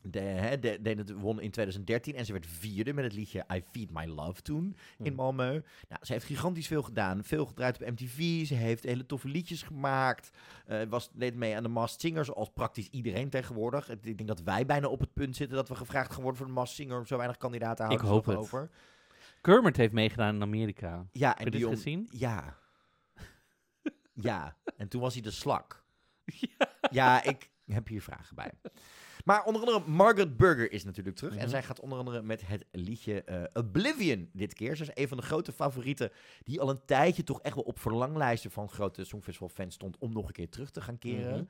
de, 0.03 0.19
hè, 0.21 0.59
de, 0.59 0.79
deed 0.83 0.99
het, 0.99 1.13
won 1.13 1.41
in 1.41 1.51
2013 1.51 2.15
en 2.15 2.25
ze 2.27 2.33
werd 2.33 2.47
vierde 2.47 2.93
met 2.93 3.05
het 3.05 3.13
liedje 3.15 3.45
I 3.55 3.63
Feed 3.71 3.91
My 3.91 4.05
Love 4.05 4.43
toen 4.43 4.77
in 4.99 5.13
Mhm. 5.15 5.21
Malmö. 5.23 5.65
Nou, 5.89 6.01
ze 6.05 6.13
heeft 6.13 6.25
gigantisch 6.25 6.67
veel 6.67 6.83
gedaan. 6.83 7.25
Veel 7.25 7.47
gedraaid 7.47 7.83
op 7.83 7.89
MTV. 7.91 8.47
Ze 8.47 8.55
heeft 8.55 8.85
hele 8.85 9.07
toffe 9.07 9.29
liedjes 9.29 9.63
gemaakt. 9.63 10.31
Eh, 10.67 10.83
was, 10.89 11.11
deed 11.13 11.35
mee 11.35 11.57
aan 11.57 11.63
de 11.63 11.69
Masked 11.69 12.01
Singer, 12.01 12.25
zoals 12.25 12.51
praktisch 12.55 12.89
iedereen 12.89 13.31
tegenwoordig. 13.31 13.89
Ik 13.91 14.03
denk 14.17 14.27
dat 14.29 14.43
wij 14.43 14.67
bijna 14.67 14.87
op 14.89 15.01
het 15.01 15.13
punt 15.13 15.37
zitten 15.37 15.57
dat 15.57 15.69
we 15.69 15.75
gevraagd 15.75 16.13
gaan 16.13 16.21
worden 16.23 16.39
voor 16.39 16.47
de 16.47 16.53
Masked 16.53 16.77
Singer. 16.77 17.07
Zo 17.07 17.17
weinig 17.17 17.37
kandidaten 17.37 17.91
Ik 17.91 17.99
houden 18.01 18.09
ze 18.09 18.15
hoop 18.15 18.27
het. 18.27 18.37
over. 18.37 18.71
Kermit 19.47 19.77
heeft 19.77 19.93
meegedaan 19.93 20.35
in 20.35 20.43
Amerika. 20.43 21.07
Ja, 21.13 21.29
Heb 21.29 21.39
en 21.39 21.45
je 21.45 21.51
dit 21.51 21.61
Dion- 21.61 21.73
gezien? 21.73 22.09
Ja. 22.11 22.59
ja, 24.29 24.57
en 24.77 24.89
toen 24.89 25.01
was 25.01 25.13
hij 25.13 25.23
de 25.23 25.31
slak. 25.31 25.85
Ja, 26.91 27.23
ik 27.23 27.51
heb 27.67 27.89
hier 27.89 28.03
vragen 28.03 28.35
bij. 28.37 28.53
Maar 29.25 29.45
onder 29.45 29.63
andere 29.63 29.91
Margaret 29.91 30.37
Burger 30.37 30.73
is 30.73 30.85
natuurlijk 30.85 31.17
terug. 31.17 31.33
En 31.33 31.39
Mhm. 31.39 31.49
zij 31.49 31.63
gaat 31.63 31.81
onder 31.81 31.99
andere 31.99 32.23
met 32.23 32.47
het 32.47 32.65
liedje 32.73 33.23
eh, 33.23 33.45
Oblivion 33.63 34.31
dit 34.33 34.55
keer. 34.55 34.77
Ze 34.77 34.83
is 34.83 34.91
een 34.95 35.09
van 35.09 35.17
de 35.17 35.23
grote 35.23 35.53
favorieten 35.53 36.11
die 36.43 36.61
al 36.61 36.71
een 36.71 36.85
tijdje 36.85 37.25
toch 37.25 37.41
echt 37.43 37.55
wel 37.55 37.65
op 37.65 37.79
verlanglijsten 37.79 38.51
van 38.51 38.69
grote 38.69 39.05
Songfestival 39.05 39.49
fans 39.49 39.75
stond 39.75 39.99
om 39.99 40.13
nog 40.13 40.27
een 40.27 40.33
keer 40.33 40.49
terug 40.49 40.71
te 40.71 40.81
gaan 40.81 40.99
keren. 40.99 41.33
Mhm. 41.35 41.45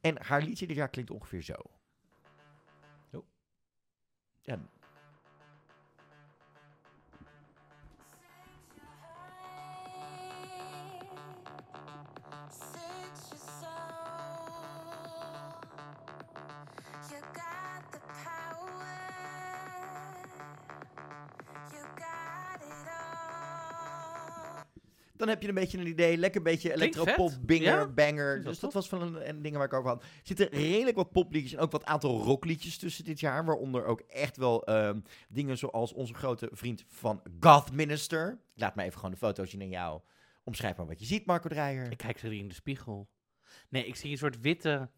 En 0.00 0.22
haar 0.24 0.42
liedje 0.42 0.66
dit 0.66 0.76
jaar 0.76 0.88
klinkt 0.88 1.10
ongeveer 1.10 1.42
zo. 1.42 1.54
Oh. 3.12 3.24
Ja. 4.42 4.58
Dan 25.18 25.28
heb 25.28 25.42
je 25.42 25.48
een 25.48 25.54
beetje 25.54 25.78
een 25.78 25.86
idee. 25.86 26.16
Lekker 26.16 26.42
beetje 26.42 26.72
Klinkt 26.72 26.96
electropop, 26.96 27.32
binger, 27.46 27.78
Ja, 27.78 27.86
banger. 27.86 28.44
Dus 28.44 28.58
dat 28.58 28.72
was 28.72 28.88
van 28.88 29.02
een, 29.02 29.28
een 29.28 29.42
dingen 29.42 29.58
waar 29.58 29.66
ik 29.66 29.72
over 29.72 29.90
had. 29.90 30.02
Er 30.02 30.08
zitten 30.22 30.48
redelijk 30.48 30.96
wat 30.96 31.12
popliedjes 31.12 31.52
en 31.52 31.58
ook 31.58 31.72
wat 31.72 31.84
aantal 31.84 32.22
rockliedjes 32.22 32.78
tussen 32.78 33.04
dit 33.04 33.20
jaar. 33.20 33.44
Waaronder 33.44 33.84
ook 33.84 34.00
echt 34.00 34.36
wel 34.36 34.64
ehm, 34.64 35.00
dingen 35.28 35.58
zoals 35.58 35.92
onze 35.92 36.14
grote 36.14 36.48
vriend 36.52 36.84
van 36.88 37.22
Goth 37.40 37.72
Minister. 37.72 38.40
Laat 38.54 38.74
me 38.74 38.82
even 38.82 38.96
gewoon 38.96 39.10
de 39.10 39.16
foto's 39.16 39.50
zien 39.50 39.60
aan 39.60 39.68
jou. 39.68 40.00
Omschrijf 40.44 40.76
maar 40.76 40.86
wat 40.86 41.00
je 41.00 41.06
ziet, 41.06 41.26
Marco 41.26 41.48
Dreyer. 41.48 41.90
Ik 41.90 41.96
kijk 41.96 42.18
ze 42.18 42.36
in 42.36 42.48
de 42.48 42.54
spiegel. 42.54 43.08
Nee, 43.68 43.86
ik 43.86 43.96
zie 43.96 44.10
een 44.10 44.18
soort 44.18 44.40
witte, 44.40 44.90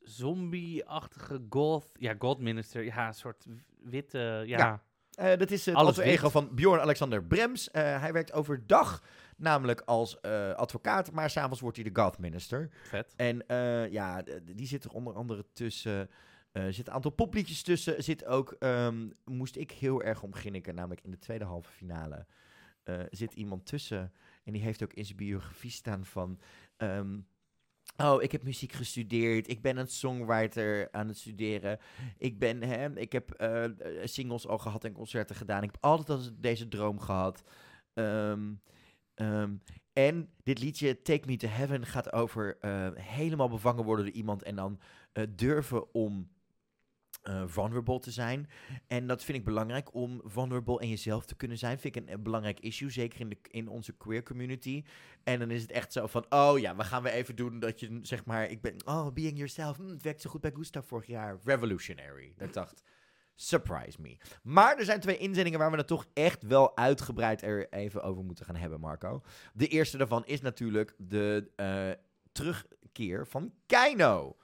zombie-achtige 0.00 1.46
goth... 1.50 1.90
Ja, 1.98 2.14
god 2.18 2.38
minister. 2.38 2.84
Ja, 2.84 3.06
een 3.06 3.14
soort 3.14 3.46
witte... 3.82 4.42
Ja. 4.46 4.58
Ja. 4.58 4.82
Eh, 5.18 5.36
dat 5.36 5.50
is 5.50 5.66
het 5.66 5.74
Alles 5.74 5.96
alter 5.96 6.12
ego 6.12 6.28
van 6.28 6.54
Bjorn 6.54 6.80
Alexander 6.80 7.24
Brems. 7.24 7.70
Eh, 7.70 8.00
hij 8.00 8.12
werkt 8.12 8.32
overdag 8.32 9.02
namelijk 9.36 9.80
als 9.80 10.20
eh, 10.20 10.52
advocaat, 10.52 11.12
maar 11.12 11.30
s'avonds 11.30 11.60
wordt 11.60 11.76
hij 11.76 11.90
de 11.90 12.00
Goth 12.00 12.18
Minister. 12.18 12.68
vet. 12.82 13.14
En 13.16 13.44
ja, 13.90 14.22
die 14.44 14.66
zit 14.66 14.84
er 14.84 14.90
onder 14.90 15.14
andere 15.14 15.44
tussen. 15.52 16.10
Er 16.52 16.72
zit 16.72 16.86
een 16.86 16.92
aantal 16.92 17.10
popliedjes 17.10 17.62
tussen. 17.62 17.96
Er 17.96 18.02
Zit 18.02 18.24
ook, 18.24 18.56
ehm, 18.58 19.08
moest 19.24 19.56
ik 19.56 19.70
heel 19.70 20.02
erg 20.02 20.22
om 20.22 20.34
grinniken, 20.34 20.74
namelijk 20.74 21.00
in 21.04 21.10
de 21.10 21.18
tweede 21.18 21.44
halve 21.44 21.70
finale. 21.70 22.26
zit 23.10 23.34
iemand 23.34 23.66
tussen. 23.66 24.12
En 24.44 24.52
die 24.52 24.62
heeft 24.62 24.82
ook 24.82 24.92
in 24.92 25.04
zijn 25.04 25.16
biografie 25.16 25.70
staan 25.70 26.04
van. 26.04 26.40
ehm, 26.76 27.18
Oh, 28.02 28.22
ik 28.22 28.32
heb 28.32 28.42
muziek 28.42 28.72
gestudeerd. 28.72 29.50
Ik 29.50 29.62
ben 29.62 29.76
een 29.76 29.88
songwriter 29.88 30.88
aan 30.90 31.08
het 31.08 31.18
studeren. 31.18 31.78
Ik, 32.18 32.38
ben, 32.38 32.62
hè, 32.62 32.96
ik 32.96 33.12
heb 33.12 33.30
eh, 33.30 33.64
singles 34.04 34.46
al 34.46 34.58
gehad 34.58 34.84
en 34.84 34.92
concerten 34.92 35.36
gedaan. 35.36 35.62
Ik 35.62 35.70
heb 35.72 35.84
altijd 35.84 36.18
al 36.18 36.24
deze 36.36 36.68
droom 36.68 37.00
gehad. 37.00 37.44
Ehm, 37.94 38.52
en 39.92 40.30
dit 40.42 40.58
liedje, 40.58 41.02
Take 41.02 41.26
Me 41.26 41.36
to 41.36 41.48
Heaven, 41.48 41.86
gaat 41.86 42.12
over 42.12 42.56
eh, 42.60 42.88
helemaal 42.94 43.48
bevangen 43.48 43.84
worden 43.84 44.04
door 44.04 44.14
iemand 44.14 44.42
en 44.42 44.56
dan 44.56 44.80
eh, 45.12 45.24
durven 45.30 45.94
om 45.94 46.30
eh, 47.22 47.42
vulnerable 47.46 47.98
te 47.98 48.10
zijn. 48.10 48.48
En 48.86 49.06
dat 49.06 49.24
vind 49.24 49.38
ik 49.38 49.44
belangrijk 49.44 49.94
om 49.94 50.20
vulnerable 50.24 50.80
en 50.80 50.88
jezelf 50.88 51.26
te 51.26 51.36
kunnen 51.36 51.58
zijn. 51.58 51.78
Vind 51.78 51.96
ik 51.96 52.08
een, 52.08 52.22
belangrijk 52.22 52.60
issue, 52.60 52.90
zeker 52.90 53.20
in, 53.20 53.28
de, 53.28 53.36
in 53.50 53.68
onze 53.68 53.92
queer 53.92 54.22
community. 54.22 54.84
En 55.24 55.38
dan 55.38 55.50
is 55.50 55.62
het 55.62 55.70
echt 55.70 55.92
zo 55.92 56.06
van, 56.06 56.26
oh 56.28 56.58
ja, 56.58 56.76
we 56.76 56.84
gaan 56.84 57.02
we 57.02 57.10
even 57.10 57.36
doen 57.36 57.58
dat 57.58 57.80
je, 57.80 57.98
zeg 58.02 58.24
maar, 58.24 58.50
ik 58.50 58.60
ben, 58.60 58.76
oh, 58.84 59.12
being 59.12 59.36
yourself, 59.36 59.76
hm, 59.76 59.88
het 59.88 60.02
werkt 60.02 60.20
zo 60.20 60.30
goed 60.30 60.40
bij 60.40 60.52
Gustav 60.54 60.86
vorig 60.86 61.06
jaar. 61.06 61.38
Revolutionary. 61.44 62.34
Dat 62.36 62.52
dacht, 62.52 62.82
surprise 63.34 64.00
me. 64.00 64.16
Maar 64.42 64.78
er 64.78 64.84
zijn 64.84 65.00
twee 65.00 65.18
inzendingen 65.18 65.58
waar 65.58 65.70
we 65.70 65.76
het 65.76 65.86
toch 65.86 66.06
echt 66.12 66.42
wel 66.42 66.76
uitgebreid 66.76 67.42
er 67.42 67.72
even 67.72 68.02
over 68.02 68.24
moeten 68.24 68.44
gaan 68.44 68.56
hebben, 68.56 68.80
Marco. 68.80 69.22
De 69.52 69.66
eerste 69.66 69.96
daarvan 69.96 70.26
is 70.26 70.40
natuurlijk 70.40 70.94
de 70.98 71.50
eh, 71.56 71.90
terugkeer 72.32 73.26
van 73.26 73.52
Keino. 73.66 74.36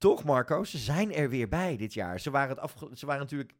Toch, 0.00 0.24
Marco? 0.24 0.64
Ze 0.64 0.78
zijn 0.78 1.14
er 1.14 1.28
weer 1.28 1.48
bij 1.48 1.76
dit 1.76 1.94
jaar. 1.94 2.20
Ze 2.20 2.30
waren, 2.30 2.58
het 2.58 2.98
ze 2.98 3.06
waren 3.06 3.20
natuurlijk 3.20 3.54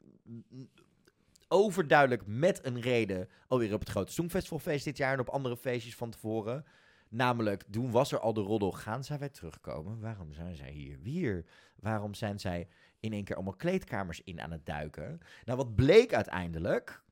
overduidelijk 1.49 2.27
met 2.27 2.65
een 2.65 2.81
reden 2.81 3.29
alweer 3.49 3.75
op 3.75 3.81
het 3.81 3.89
grote 3.89 4.13
Songfestivalfeest 4.13 4.85
dit 4.85 4.97
jaar 4.97 5.13
en 5.13 5.21
op 5.21 5.29
andere 5.29 5.57
feestjes 5.57 5.97
van 5.97 6.11
tevoren. 6.11 6.65
Namelijk, 7.09 7.65
toen 7.71 7.91
was 7.91 8.13
er 8.13 8.21
al 8.21 8.33
de 8.33 8.41
roddel. 8.41 8.73
Gaan 8.73 9.05
zij 9.05 9.19
weer 9.19 9.31
terugkomen? 9.31 10.01
Waarom 10.01 10.33
zijn 10.33 10.57
zij 10.57 10.71
hier 10.71 11.01
weer? 11.03 11.45
Waarom 11.77 12.15
zijn 12.15 12.41
zij 12.41 12.69
in 13.01 13.13
één 13.13 13.25
keer 13.25 13.37
allemaal 13.37 13.57
kleedkamers 13.57 14.23
in 14.23 14.41
aan 14.41 14.53
het 14.53 14.67
duiken? 14.67 15.21
Nou, 15.45 15.59
wat 15.59 15.75
bleek 15.75 16.15
uiteindelijk? 16.15 17.03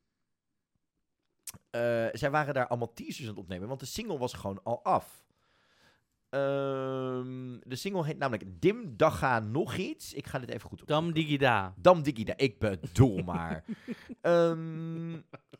Eh, 1.70 2.06
zij 2.12 2.30
waren 2.30 2.54
daar 2.54 2.66
allemaal 2.66 2.92
teasers 2.92 3.22
aan 3.22 3.34
het 3.34 3.38
opnemen, 3.38 3.68
want 3.68 3.80
de 3.80 3.86
single 3.86 4.18
was 4.18 4.32
gewoon 4.32 4.62
al 4.62 4.84
af. 4.84 5.26
Ehm, 6.30 7.58
de 7.62 7.76
single 7.76 8.04
heet 8.04 8.18
namelijk 8.18 8.60
Dim 8.60 8.96
Daga 8.96 9.38
Nog 9.38 9.76
Iets. 9.76 10.14
Ik 10.14 10.26
ga 10.26 10.38
dit 10.38 10.48
even 10.48 10.68
goed 10.68 10.80
op. 10.82 10.88
Dam 10.88 11.12
digida. 11.12 11.74
Dam 11.76 12.02
Digida, 12.02 12.36
ik 12.36 12.58
bedoel 12.58 13.22
maar. 13.22 13.64
Ehm, 14.20 15.16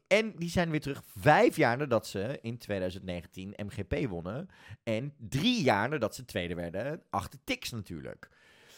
en 0.06 0.32
die 0.36 0.48
zijn 0.48 0.70
weer 0.70 0.80
terug 0.80 1.02
vijf 1.16 1.56
jaar 1.56 1.76
nadat 1.76 2.06
ze 2.06 2.38
in 2.42 2.58
2019 2.58 3.54
MGP 3.56 4.08
wonnen. 4.08 4.48
En 4.82 5.14
drie 5.16 5.62
jaar 5.62 5.88
nadat 5.88 6.14
ze 6.14 6.24
tweede 6.24 6.54
werden, 6.54 7.02
achter 7.10 7.38
Tix 7.44 7.70
natuurlijk. 7.70 8.28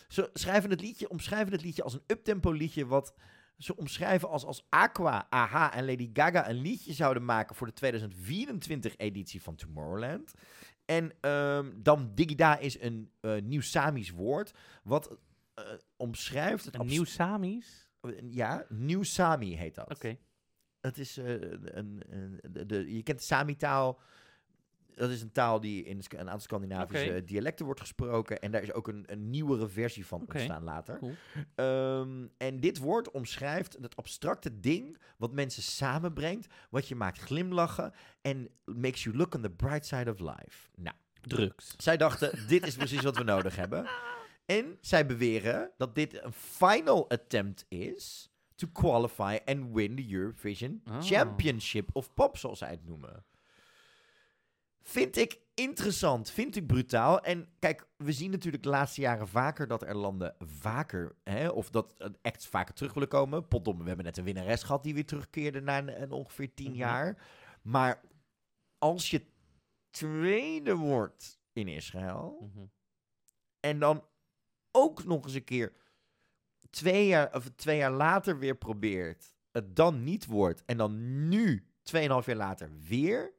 Ze 0.09 0.31
schrijven 0.33 0.71
het 0.71 0.81
liedje, 0.81 1.09
omschrijven 1.09 1.53
het 1.53 1.63
liedje 1.63 1.83
als 1.83 1.95
een 1.95 2.05
uptempo 2.07 2.51
liedje 2.51 2.87
wat 2.87 3.15
ze 3.63 3.77
omschrijven 3.77 4.29
als 4.29 4.45
als 4.45 4.67
Aqua, 4.69 5.27
AHA 5.31 5.75
en 5.75 5.87
Lady 5.87 6.11
Gaga 6.13 6.49
een 6.49 6.61
liedje 6.61 6.93
zouden 6.93 7.25
maken 7.25 7.57
voor 7.57 7.67
de 7.67 7.73
2024 7.73 8.97
editie 8.97 9.43
van 9.43 9.55
Tomorrowland. 9.55 10.33
En 10.91 11.13
ehm 11.21 11.71
Dam 11.83 12.15
Digida 12.15 12.59
is 12.59 12.81
een 12.81 13.11
eh, 13.21 13.37
nieuw 13.43 13.61
Samisch 13.61 14.11
woord 14.11 14.53
wat 14.83 15.17
eh, 15.55 15.65
omschrijft 15.97 16.65
het 16.65 16.83
nieuw 16.83 17.05
Samis? 17.05 17.89
ja, 18.31 18.65
Nieuw 18.69 19.03
Sami 19.03 19.57
heet 19.57 19.75
dat. 19.75 19.91
Oké. 19.91 20.17
Het 20.81 20.99
is 20.99 21.17
eh, 21.17 21.41
een, 21.51 22.03
een, 22.09 22.41
de, 22.51 22.67
de- 22.67 22.95
je 22.95 23.03
kent 23.03 23.19
de 23.19 23.25
Sami-taal. 23.25 24.01
Dat 25.01 25.11
is 25.11 25.23
een 25.23 25.33
taal 25.33 25.61
die 25.61 25.85
in 25.85 26.03
een 26.09 26.19
aantal 26.19 26.39
Scandinavische 26.39 27.25
dialecten 27.25 27.65
wordt 27.65 27.81
gesproken. 27.81 28.41
En 28.41 28.51
daar 28.51 28.63
is 28.63 28.73
ook 28.73 28.89
een, 28.89 29.05
een 29.07 29.31
nieuwere 29.31 29.69
versie 29.69 30.07
van 30.07 30.23
Oké, 30.23 30.33
ontstaan 30.33 30.63
later. 30.63 30.99
cool. 30.99 31.15
Ehm, 31.55 32.27
en 32.37 32.61
dit 32.61 32.79
woord 32.79 33.11
omschrijft 33.11 33.77
het 33.81 33.97
abstracte 33.97 34.61
ding 34.61 34.99
wat 35.17 35.33
mensen 35.33 35.63
samenbrengt. 35.63 36.47
Wat 36.71 36.89
je 36.89 36.95
maakt 36.95 37.19
glimlachen 37.19 37.93
en 38.21 38.49
makes 38.65 39.03
you 39.03 39.17
look 39.17 39.35
on 39.35 39.43
the 39.43 39.51
bright 39.51 39.87
side 39.87 40.11
of 40.11 40.19
life. 40.19 40.69
Nou, 40.77 40.97
Drugs. 41.21 41.75
zij 41.77 41.97
dachten, 41.97 42.31
dit 42.49 42.67
is 42.67 42.77
precies 42.77 43.03
wat 43.03 43.17
we 43.17 43.25
nodig 43.25 43.57
hebben. 43.57 43.87
En 44.47 44.79
zij 44.81 45.07
beweren 45.07 45.71
dat 45.77 45.95
dit 45.95 46.23
een 46.25 46.33
final 46.33 47.11
attempt 47.11 47.65
is 47.69 48.31
to 48.55 48.69
qualify 48.73 49.39
and 49.45 49.73
win 49.73 49.97
the 49.97 50.15
Eurovision 50.15 50.83
Oh. 50.91 51.01
Championship 51.03 51.89
of 51.93 52.15
Pop, 52.15 52.37
zoals 52.37 52.59
zij 52.59 52.71
het 52.71 52.87
noemen. 52.87 53.25
Vind 54.83 55.17
ik 55.17 55.39
interessant, 55.55 56.31
vind 56.31 56.57
ik 56.57 56.67
brutaal. 56.67 57.21
En 57.21 57.49
kijk, 57.59 57.89
we 57.97 58.13
zien 58.13 58.31
natuurlijk 58.31 58.63
de 58.63 58.69
laatste 58.69 59.01
jaren 59.01 59.29
vaker 59.29 59.67
dat 59.67 59.83
er 59.83 59.97
landen 59.97 60.35
vaker, 60.39 61.17
hè, 61.25 61.49
of 61.49 61.71
dat 61.71 61.95
acts 62.23 62.47
vaker 62.47 62.75
terug 62.75 62.95
willen 62.95 63.09
komen. 63.09 63.49
Potdomme, 63.49 63.81
we 63.83 63.87
hebben 63.89 64.07
net 64.07 64.17
een 64.19 64.25
winnares 64.25 64.63
gehad 64.63 64.83
die 64.83 64.95
weer 64.95 65.07
terugkeerde 65.07 65.61
na 65.61 65.79
een, 65.79 66.03
een 66.03 66.11
ongeveer 66.13 66.55
tien 66.55 66.71
Mhm. 66.71 66.79
jaar. 66.79 67.23
Maar 67.63 68.01
als 68.79 69.11
je 69.11 69.27
tweede 69.91 70.75
wordt 70.77 71.41
in 71.53 71.69
Israël, 71.69 72.39
Mhm. 72.55 72.65
en 73.61 73.79
dan 73.79 74.05
ook 74.71 75.05
nog 75.05 75.25
eens 75.25 75.35
een 75.35 75.45
keer 75.45 75.73
twee 76.71 77.07
jaar, 77.07 77.35
of 77.35 77.51
twee 77.57 77.77
jaar 77.77 77.93
later 77.93 78.39
weer 78.39 78.57
probeert, 78.57 79.35
het 79.51 79.77
dan 79.77 80.05
niet 80.05 80.27
wordt, 80.27 80.65
en 80.65 80.77
dan 80.77 81.29
nu, 81.29 81.67
tweeënhalf 81.83 82.27
jaar 82.27 82.37
later, 82.37 82.71
weer, 82.89 83.33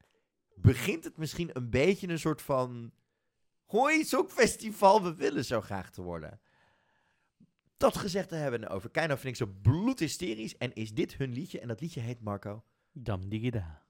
begint 0.62 1.04
het 1.04 1.16
misschien 1.16 1.50
een 1.52 1.70
beetje 1.70 2.08
een 2.08 2.18
soort 2.18 2.42
van, 2.42 2.92
hoi, 3.64 4.04
Songfestival, 4.04 5.02
we 5.02 5.14
willen 5.14 5.44
zo 5.44 5.60
graag 5.60 5.90
te 5.90 6.02
worden. 6.02 6.40
Dat 7.76 7.96
gezegd 7.96 8.28
te 8.28 8.34
hebben 8.34 8.68
over 8.68 8.90
Keino 8.90 9.14
vind 9.14 9.40
ik 9.40 9.46
zo 9.46 9.54
bloedhysterisch, 9.62 10.56
en 10.56 10.74
is 10.74 10.94
dit 10.94 11.14
hun 11.14 11.32
liedje, 11.32 11.60
en 11.60 11.68
dat 11.68 11.80
liedje 11.80 12.00
heet 12.00 12.20
Marco. 12.20 12.64
Dam 12.92 13.28
digida. 13.28 13.82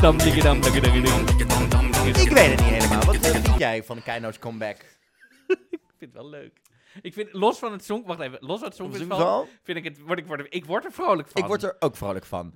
Dam. 0.00 0.20
Ik 0.20 0.22
weet 0.22 0.42
het 2.50 2.60
niet 2.60 2.60
helemaal. 2.60 3.04
Wat, 3.04 3.14
eh, 3.14 3.32
wie, 3.32 3.56
jij 3.56 3.84
van 3.84 4.02
Keino's 4.02 4.38
comeback? 4.38 4.76
Ik 5.70 5.80
vind 5.96 5.98
het 5.98 6.12
wel 6.12 6.28
leuk. 6.28 6.60
Ik 7.02 7.12
vind, 7.12 7.32
los 7.32 7.58
van 7.58 7.72
het 7.72 7.84
song, 7.84 8.06
wacht 8.06 8.20
even, 8.20 8.38
los 8.40 8.58
van 8.58 8.68
het 8.68 8.76
songfestival, 8.76 9.18
Wel? 9.18 9.48
vind 9.62 9.78
ik 9.78 9.84
het, 9.84 10.00
word 10.00 10.18
ik, 10.18 10.26
word, 10.26 10.46
ik 10.50 10.64
word 10.64 10.84
er 10.84 10.92
vrolijk 10.92 11.28
van. 11.28 11.42
Ik 11.42 11.48
word 11.48 11.62
er 11.62 11.76
ook 11.78 11.96
vrolijk 11.96 12.24
van. 12.24 12.54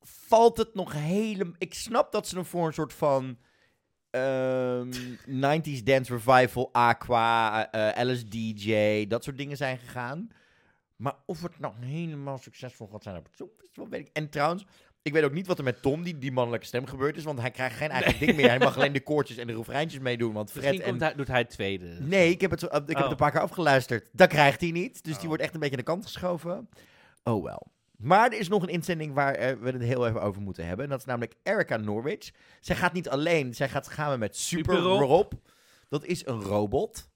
Valt 0.00 0.56
het 0.56 0.74
nog 0.74 0.92
helemaal... 0.92 1.54
Ik 1.58 1.74
snap 1.74 2.12
dat 2.12 2.28
ze 2.28 2.36
er 2.36 2.44
voor 2.44 2.66
een 2.66 2.72
soort 2.72 2.92
van... 2.92 3.38
ehm, 4.10 4.90
90s 5.26 5.82
dance 5.84 6.12
revival, 6.12 6.68
Aqua, 6.72 7.70
eh 7.70 8.04
LSDJ, 8.04 9.06
dat 9.06 9.24
soort 9.24 9.38
dingen 9.38 9.56
zijn 9.56 9.78
gegaan. 9.78 10.28
Maar 10.96 11.14
of 11.26 11.42
het 11.42 11.58
nou 11.58 11.74
helemaal 11.80 12.38
succesvol 12.38 12.86
gaat 12.86 13.02
zijn 13.02 13.16
op 13.16 13.24
het 13.24 13.36
Songfestival, 13.36 13.88
weet 13.88 14.00
ik. 14.00 14.10
En 14.12 14.30
trouwens, 14.30 14.64
ik 15.08 15.14
weet 15.14 15.24
ook 15.24 15.32
niet 15.32 15.46
wat 15.46 15.58
er 15.58 15.64
met 15.64 15.82
Tom, 15.82 16.02
die, 16.02 16.18
die 16.18 16.32
mannelijke 16.32 16.66
stem, 16.66 16.86
gebeurd 16.86 17.16
is. 17.16 17.24
Want 17.24 17.40
hij 17.40 17.50
krijgt 17.50 17.76
geen 17.76 17.90
eigen 17.90 18.18
ding 18.26 18.36
meer. 18.36 18.48
Hij 18.48 18.58
mag 18.58 18.76
alleen 18.78 18.92
de 18.92 19.00
koortjes 19.02 19.36
en 19.36 19.46
de 19.46 19.56
refreintjes 19.56 20.00
meedoen. 20.02 20.32
Want 20.32 20.50
Fred 20.50 20.64
Misschien 20.64 20.94
en... 20.94 21.00
hij, 21.02 21.14
doet 21.14 21.28
hij 21.28 21.38
het 21.38 21.50
tweede. 21.50 21.86
Nee, 22.00 22.30
ik 22.30 22.40
heb 22.40 22.50
het, 22.50 22.60
zo- 22.60 22.66
ik 22.66 22.72
heb 22.72 22.86
het 22.88 23.04
Oh. 23.04 23.10
een 23.10 23.16
paar 23.16 23.30
keer 23.30 23.40
afgeluisterd. 23.40 24.08
Dat 24.12 24.28
krijgt 24.28 24.60
hij 24.60 24.70
niet. 24.70 25.04
Dus 25.04 25.12
Oh. 25.12 25.18
die 25.18 25.28
wordt 25.28 25.42
echt 25.42 25.54
een 25.54 25.60
beetje 25.60 25.76
aan 25.76 25.84
de 25.84 25.90
kant 25.90 26.04
geschoven. 26.04 26.68
Oh 27.24 27.44
wel. 27.44 27.66
Maar 27.96 28.26
er 28.32 28.38
is 28.38 28.48
nog 28.48 28.62
een 28.62 28.68
inzending 28.68 29.14
waar 29.14 29.34
eh, 29.34 29.56
we 29.60 29.70
het 29.70 29.82
heel 29.82 30.06
even 30.06 30.22
over 30.22 30.42
moeten 30.42 30.66
hebben. 30.66 30.84
En 30.84 30.90
dat 30.90 30.98
is 31.00 31.04
namelijk 31.04 31.34
Erica 31.42 31.76
Norwich. 31.76 32.30
Zij 32.60 32.76
gaat 32.76 32.92
niet 32.92 33.08
alleen, 33.08 33.54
zij 33.54 33.68
gaat 33.68 33.86
samen 33.92 34.18
met 34.18 34.36
Super, 34.36 34.74
Super 34.74 34.88
Rob. 34.88 35.00
Rob. 35.00 35.32
Dat 35.88 36.04
is 36.04 36.26
een 36.26 36.40
robot. 36.42 37.08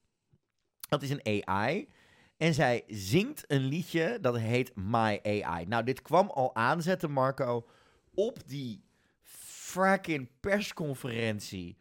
Dat 0.88 1.02
is 1.02 1.10
een 1.10 1.44
AI. 1.46 1.88
En 2.36 2.54
zij 2.54 2.82
zingt 2.86 3.44
een 3.46 3.60
liedje 3.60 4.18
dat 4.20 4.38
heet 4.38 4.72
My 4.74 5.20
AI. 5.22 5.66
Nou, 5.66 5.84
dit 5.84 6.02
kwam 6.02 6.30
al 6.30 6.54
aanzetten, 6.54 7.10
Marco, 7.10 7.66
op 8.14 8.38
die 8.46 8.84
fracking 9.22 10.28
persconferentie. 10.40 11.76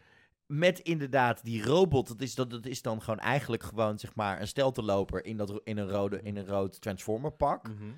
Met 0.46 0.80
inderdaad 0.80 1.44
die 1.44 1.64
robot. 1.64 2.08
Dat 2.08 2.22
is, 2.22 2.36
dat, 2.36 2.50
dat 2.50 2.66
is 2.66 2.82
dan 2.82 3.02
gewoon 3.02 3.20
eigenlijk 3.20 3.64
gewoon, 3.64 4.00
zeg 4.00 4.16
maar, 4.16 4.42
een 4.42 4.48
stelteloper 4.48 5.26
in, 5.26 5.38
dat, 5.38 5.62
in, 5.64 5.78
een, 5.78 5.90
rode, 5.90 6.22
in 6.22 6.38
een 6.38 6.46
rood 6.46 6.82
Transformer 6.82 7.32
pak. 7.32 7.68
Mhm. 7.68 7.92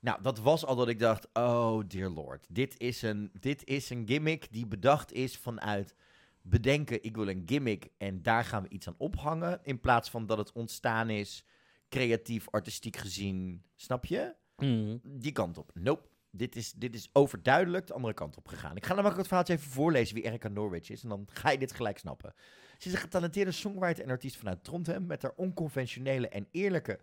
Nou, 0.00 0.22
dat 0.22 0.38
was 0.38 0.64
al 0.64 0.76
dat 0.76 0.88
ik 0.88 0.98
dacht, 0.98 1.28
oh 1.32 1.80
dear 1.86 2.10
lord, 2.10 2.46
dit 2.48 2.80
is 2.80 3.02
een, 3.02 3.30
dit 3.40 3.64
is 3.64 3.90
een 3.90 4.06
gimmick 4.06 4.52
die 4.52 4.66
bedacht 4.66 5.12
is 5.12 5.38
vanuit 5.38 5.94
bedenken, 6.42 7.02
ik 7.02 7.16
wil 7.16 7.28
een 7.28 7.42
gimmick 7.46 7.88
en 7.98 8.22
daar 8.22 8.44
gaan 8.44 8.62
we 8.62 8.68
iets 8.68 8.88
aan 8.88 8.94
ophangen. 8.98 9.60
In 9.62 9.80
plaats 9.80 10.10
van 10.10 10.26
dat 10.26 10.38
het 10.38 10.52
ontstaan 10.52 11.10
is, 11.10 11.44
creatief, 11.88 12.48
artistiek 12.50 12.96
gezien, 12.96 13.62
snap 13.76 14.04
je? 14.04 14.34
Mhm. 14.56 14.96
Die 15.02 15.32
kant 15.32 15.58
op. 15.58 15.70
Nope. 15.74 16.08
Dit 16.36 16.56
is, 16.56 16.72
dit 16.72 16.94
is 16.94 17.10
overduidelijk 17.12 17.86
de 17.86 17.92
andere 17.92 18.14
kant 18.14 18.36
op 18.36 18.48
gegaan. 18.48 18.76
Ik 18.76 18.86
ga 18.86 18.94
namelijk 18.94 19.16
het 19.16 19.26
verhaaltje 19.26 19.54
even 19.54 19.70
voorlezen 19.70 20.14
wie 20.14 20.24
Erika 20.24 20.48
Norwich 20.48 20.90
is. 20.90 21.02
En 21.02 21.08
dan 21.08 21.28
ga 21.32 21.50
je 21.50 21.58
dit 21.58 21.72
gelijk 21.72 21.98
snappen. 21.98 22.34
Ze 22.78 22.88
is 22.88 22.94
een 22.94 23.00
getalenteerde 23.00 23.50
songwriter 23.50 24.04
en 24.04 24.10
artiest 24.10 24.36
vanuit 24.36 24.64
Trondheim. 24.64 25.06
Met 25.06 25.22
haar 25.22 25.32
onconventionele 25.36 26.28
en 26.28 26.48
eerlijke 26.50 26.98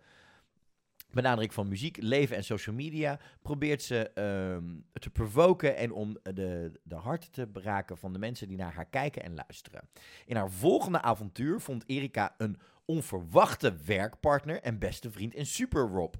benadering 1.10 1.54
van 1.54 1.68
muziek, 1.68 1.96
leven 2.00 2.36
en 2.36 2.44
social 2.44 2.74
media. 2.74 3.18
Probeert 3.42 3.82
ze 3.82 4.10
ehm, 4.10 4.64
te 4.92 5.10
provoken 5.10 5.76
en 5.76 5.92
om 5.92 6.18
de, 6.22 6.80
de 6.82 6.94
harten 6.94 7.30
te 7.30 7.46
beraken 7.46 7.98
van 7.98 8.12
de 8.12 8.18
mensen 8.18 8.48
die 8.48 8.56
naar 8.56 8.74
haar 8.74 8.88
kijken 8.88 9.22
en 9.22 9.34
luisteren. 9.34 9.88
In 10.26 10.36
haar 10.36 10.50
volgende 10.50 11.02
avontuur 11.02 11.60
vond 11.60 11.84
Erika 11.86 12.34
een 12.38 12.58
onverwachte 12.84 13.76
werkpartner 13.84 14.60
en 14.60 14.78
beste 14.78 15.10
vriend 15.10 15.34
in 15.34 15.46
Super 15.46 15.82
Rob 15.82 16.14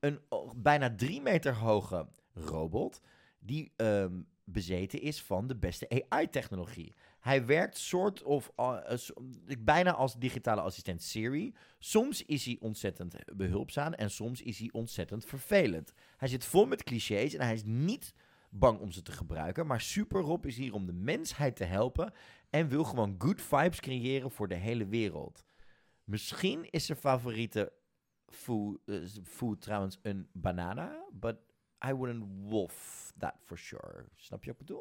een 0.00 0.20
oh, 0.28 0.50
bijna 0.56 0.94
drie 0.96 1.20
meter 1.20 1.54
hoge 1.54 2.06
robot 2.32 3.00
die 3.38 3.72
ehm, 3.76 4.20
bezeten 4.44 5.00
is 5.00 5.22
van 5.22 5.46
de 5.46 5.56
beste 5.56 6.04
AI-technologie. 6.08 6.94
Hij 7.20 7.46
werkt 7.46 7.78
soort 7.78 8.22
of 8.22 8.52
so- 8.94 9.14
bijna 9.58 9.94
als 9.94 10.14
digitale 10.18 10.60
assistent 10.60 11.02
Siri. 11.02 11.54
Soms 11.78 12.24
is 12.24 12.44
hij 12.44 12.56
ontzettend 12.60 13.16
behulpzaam 13.36 13.92
en 13.92 14.10
soms 14.10 14.42
is 14.42 14.58
hij 14.58 14.68
ontzettend 14.72 15.24
vervelend. 15.24 15.92
Hij 16.16 16.28
zit 16.28 16.44
vol 16.44 16.66
met 16.66 16.82
clichés 16.82 17.34
en 17.34 17.44
hij 17.44 17.54
is 17.54 17.64
niet 17.64 18.14
bang 18.50 18.78
om 18.78 18.90
ze 18.90 19.02
te 19.02 19.12
gebruiken. 19.12 19.66
Maar 19.66 19.80
Super 19.80 20.20
Rob 20.20 20.46
is 20.46 20.56
hier 20.56 20.74
om 20.74 20.86
de 20.86 20.92
mensheid 20.92 21.56
te 21.56 21.64
helpen 21.64 22.12
en 22.50 22.68
wil 22.68 22.84
gewoon 22.84 23.14
good 23.18 23.42
vibes 23.42 23.80
creëren 23.80 24.30
voor 24.30 24.48
de 24.48 24.54
hele 24.54 24.86
wereld. 24.86 25.44
Misschien 26.04 26.70
is 26.70 26.86
zijn 26.86 26.98
favoriete 26.98 27.72
food, 28.26 28.78
eh, 28.86 28.96
food 29.22 29.60
trouwens 29.60 29.98
een 30.02 30.28
banana, 30.32 31.04
but 31.12 31.36
I 31.82 31.92
wouldn't 31.92 32.24
wolf 32.44 33.12
that 33.18 33.36
for 33.46 33.56
sure. 33.56 34.06
Snap 34.18 34.44
bedoel? 34.54 34.80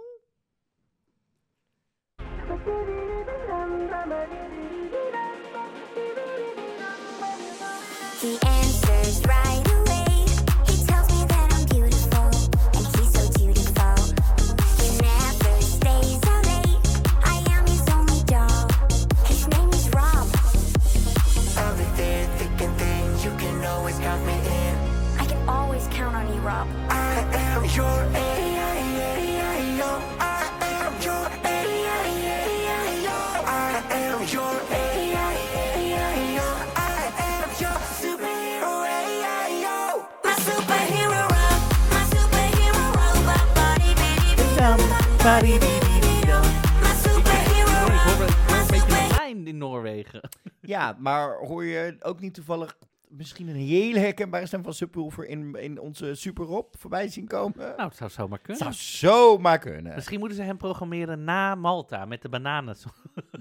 In 49.49 49.57
Noorwegen. 49.57 50.29
Ja, 50.61 50.95
maar 50.99 51.37
hoor 51.37 51.63
je 51.63 51.95
ook 51.99 52.19
niet 52.19 52.33
toevallig 52.33 52.77
misschien 53.09 53.47
een 53.47 53.55
hele 53.55 53.99
herkenbare 53.99 54.45
stem 54.45 54.63
van 54.63 54.73
Subwoofer 54.73 55.27
in, 55.27 55.55
in 55.55 55.79
onze 55.79 56.15
Super 56.15 56.45
Rob 56.45 56.73
voorbij 56.77 57.07
zien 57.07 57.27
komen? 57.27 57.57
Nou, 57.57 57.89
het 57.89 57.95
zou 57.95 58.09
zomaar 58.09 58.39
kunnen. 58.39 58.61
zou 58.61 58.73
zomaar 58.73 59.59
kunnen. 59.59 59.95
Misschien 59.95 60.19
moeten 60.19 60.37
ze 60.37 60.43
hem 60.43 60.57
programmeren 60.57 61.23
na 61.23 61.55
Malta 61.55 62.05
met 62.05 62.21
de 62.21 62.29
bananen. 62.29 62.75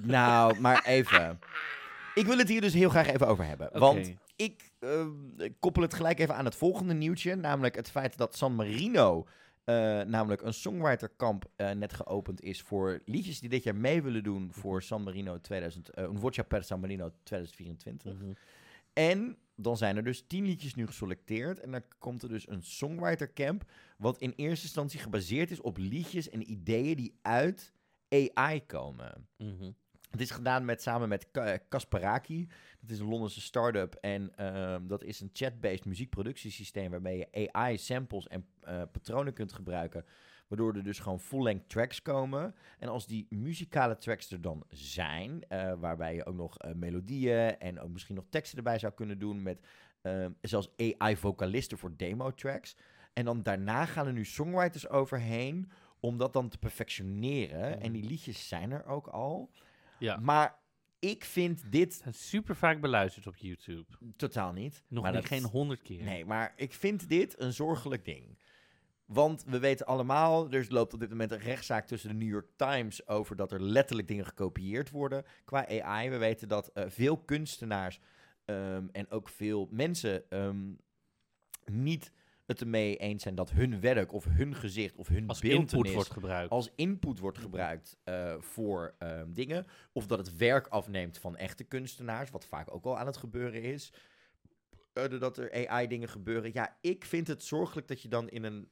Nou, 0.00 0.60
maar 0.60 0.84
even. 0.84 1.38
Ik 2.14 2.26
wil 2.26 2.38
het 2.38 2.48
hier 2.48 2.60
dus 2.60 2.74
heel 2.74 2.88
graag 2.88 3.12
even 3.12 3.26
over 3.26 3.44
hebben. 3.44 3.68
Oké. 3.68 3.78
Want 3.78 4.14
ik 4.36 4.68
eh, 4.78 5.06
ik 5.36 5.54
koppel 5.60 5.82
het 5.82 5.94
gelijk 5.94 6.18
even 6.18 6.34
aan 6.34 6.44
het 6.44 6.54
volgende 6.54 6.94
nieuwtje. 6.94 7.34
Namelijk 7.34 7.74
het 7.74 7.90
feit 7.90 8.16
dat 8.16 8.36
San 8.36 8.54
Marino, 8.54 9.26
eh, 9.64 9.74
namelijk 10.00 10.42
een 10.42 10.54
songwriterkamp, 10.54 11.44
eh, 11.56 11.70
net 11.70 11.92
geopend 11.92 12.42
is 12.42 12.62
voor 12.62 13.00
liedjes 13.04 13.40
die 13.40 13.48
dit 13.48 13.62
jaar 13.62 13.76
mee 13.76 14.02
willen 14.02 14.22
doen 14.22 14.48
voor 14.52 14.82
San 14.82 15.02
Marino 15.02 15.40
2000, 15.40 15.90
eh 15.90 16.04
Un 16.04 16.18
Voce 16.18 16.44
per 16.44 16.64
San 16.64 16.80
Marino 16.80 17.12
2024. 17.22 18.14
Mhm. 18.14 18.32
En 18.98 19.36
dan 19.56 19.76
zijn 19.76 19.96
er 19.96 20.04
dus 20.04 20.24
tien 20.26 20.44
liedjes 20.44 20.74
nu 20.74 20.86
geselecteerd. 20.86 21.60
En 21.60 21.70
dan 21.70 21.82
komt 21.98 22.22
er 22.22 22.28
dus 22.28 22.48
een 22.48 22.62
songwriter 22.62 23.32
camp. 23.32 23.64
Wat 23.96 24.18
in 24.18 24.32
eerste 24.36 24.64
instantie 24.64 25.00
gebaseerd 25.00 25.50
is 25.50 25.60
op 25.60 25.76
liedjes 25.76 26.28
en 26.28 26.50
ideeën 26.50 26.96
die 26.96 27.18
uit 27.22 27.72
AI 28.08 28.66
komen. 28.66 29.28
Mhm. 29.36 29.70
Het 30.10 30.20
is 30.20 30.30
gedaan 30.30 30.64
met, 30.64 30.82
samen 30.82 31.08
met 31.08 31.30
Ka- 31.30 31.58
Kasparaki. 31.68 32.48
Dat 32.80 32.90
is 32.90 32.98
een 32.98 33.08
Londense 33.08 33.40
start-up. 33.40 33.94
En 33.94 34.36
ehm, 34.36 34.86
dat 34.86 35.02
is 35.02 35.20
een 35.20 35.30
chat-based 35.32 35.84
muziekproductiesysteem... 35.84 36.90
waarmee 36.90 37.18
je 37.18 37.52
AI-samples 37.52 38.26
en 38.26 38.46
eh, 38.60 38.82
patronen 38.92 39.32
kunt 39.32 39.52
gebruiken... 39.52 40.04
waardoor 40.48 40.74
er 40.74 40.82
dus 40.84 40.98
gewoon 40.98 41.20
full-length 41.20 41.68
tracks 41.68 42.02
komen. 42.02 42.54
En 42.78 42.88
als 42.88 43.06
die 43.06 43.26
muzikale 43.30 43.96
tracks 43.98 44.30
er 44.30 44.40
dan 44.40 44.64
zijn... 44.68 45.44
eh, 45.48 45.72
waarbij 45.78 46.14
je 46.14 46.26
ook 46.26 46.36
nog 46.36 46.58
eh, 46.58 46.72
melodieën 46.74 47.58
en 47.58 47.80
ook 47.80 47.90
misschien 47.90 48.14
nog 48.14 48.26
teksten 48.30 48.58
erbij 48.58 48.78
zou 48.78 48.92
kunnen 48.92 49.18
doen... 49.18 49.42
met 49.42 49.66
ehm, 50.02 50.30
zelfs 50.40 50.70
AI-vocalisten 50.76 51.78
voor 51.78 51.96
demo-tracks... 51.96 52.76
En 53.12 53.24
dan 53.24 53.42
daarna 53.42 53.84
gaan 53.84 54.06
er 54.06 54.12
nu 54.12 54.24
songwriters 54.24 54.88
overheen 54.88 55.70
om 56.00 56.18
dat 56.18 56.32
dan 56.32 56.48
te 56.48 56.58
perfectioneren. 56.58 57.80
En 57.80 57.92
die 57.92 58.04
liedjes 58.04 58.48
zijn 58.48 58.70
er 58.70 58.84
ook 58.86 59.06
al. 59.06 59.50
Ja. 59.98 60.16
Maar 60.16 60.58
ik 60.98 61.24
vind 61.24 61.72
dit 61.72 62.04
super 62.10 62.56
vaak 62.56 62.80
beluisterd 62.80 63.26
op 63.26 63.36
YouTube. 63.36 63.84
totaal 64.16 64.52
niet. 64.52 64.82
Nog 64.88 65.02
maar 65.02 65.12
niet 65.12 65.20
dat- 65.20 65.30
geen 65.30 65.44
honderd 65.44 65.82
keer. 65.82 66.02
Nee, 66.04 66.24
maar 66.24 66.52
ik 66.56 66.72
vind 66.72 67.08
dit 67.08 67.40
een 67.40 67.52
zorgelijk 67.52 68.04
ding. 68.04 68.38
Want 69.09 69.44
we 69.44 69.59
weten 69.59 69.86
allemaal, 69.86 70.51
er 70.51 70.66
loopt 70.68 70.93
op 70.94 71.01
dit 71.01 71.10
moment 71.10 71.32
een 71.32 71.39
rechtszaak 71.39 71.86
tussen 71.86 72.09
de 72.09 72.14
New 72.14 72.28
York 72.28 72.48
Times 72.56 73.06
over 73.06 73.36
dat 73.36 73.52
er 73.52 73.62
letterlijk 73.62 74.09
dingen 74.09 74.26
gekopieerd 74.26 74.90
worden 74.90 75.24
qua 75.44 75.68
AI. 75.68 76.10
We 76.10 76.16
weten 76.16 76.48
dat 76.48 76.68
eh, 76.68 76.85
veel 76.89 77.18
kunstenaars 77.18 78.01
ehm, 78.44 78.86
en 78.93 79.10
ook 79.10 79.28
veel 79.28 79.68
mensen 79.70 80.30
ehm, 80.30 80.72
niet 81.64 82.12
het 82.47 82.60
ermee 82.60 82.97
eens 82.97 83.22
zijn 83.22 83.35
dat 83.35 83.51
hun 83.51 83.80
werk 83.80 84.12
of 84.12 84.24
hun 84.24 84.55
gezicht 84.55 84.97
of 84.97 85.09
hun 85.09 85.28
Als 85.28 85.40
input 85.40 85.93
wordt 85.93 86.10
gebruikt. 86.10 86.51
als 86.51 86.70
input 86.74 87.18
wordt 87.18 87.39
gebruikt 87.39 87.97
eh, 88.05 88.35
voor 88.39 88.94
ehm, 88.98 89.32
dingen. 89.32 89.66
Of 89.93 90.06
dat 90.06 90.18
het 90.18 90.36
werk 90.36 90.66
afneemt 90.66 91.18
van 91.18 91.36
echte 91.36 91.64
kunstenaars, 91.64 92.30
wat 92.30 92.47
vaak 92.47 92.74
ook 92.74 92.85
al 92.85 92.98
aan 92.98 93.06
het 93.06 93.16
gebeuren 93.16 93.62
is. 93.62 93.93
Eh, 94.93 95.20
dat 95.20 95.39
er 95.39 95.68
AI-dingen 95.68 96.09
gebeuren. 96.09 96.51
Ja, 96.52 96.76
ik 96.80 97.05
vind 97.05 97.26
het 97.26 97.44
zorgelijk 97.44 97.89
dat 97.89 98.02
je 98.02 98.09
dan 98.09 98.28
in 98.28 98.44
een 98.44 98.68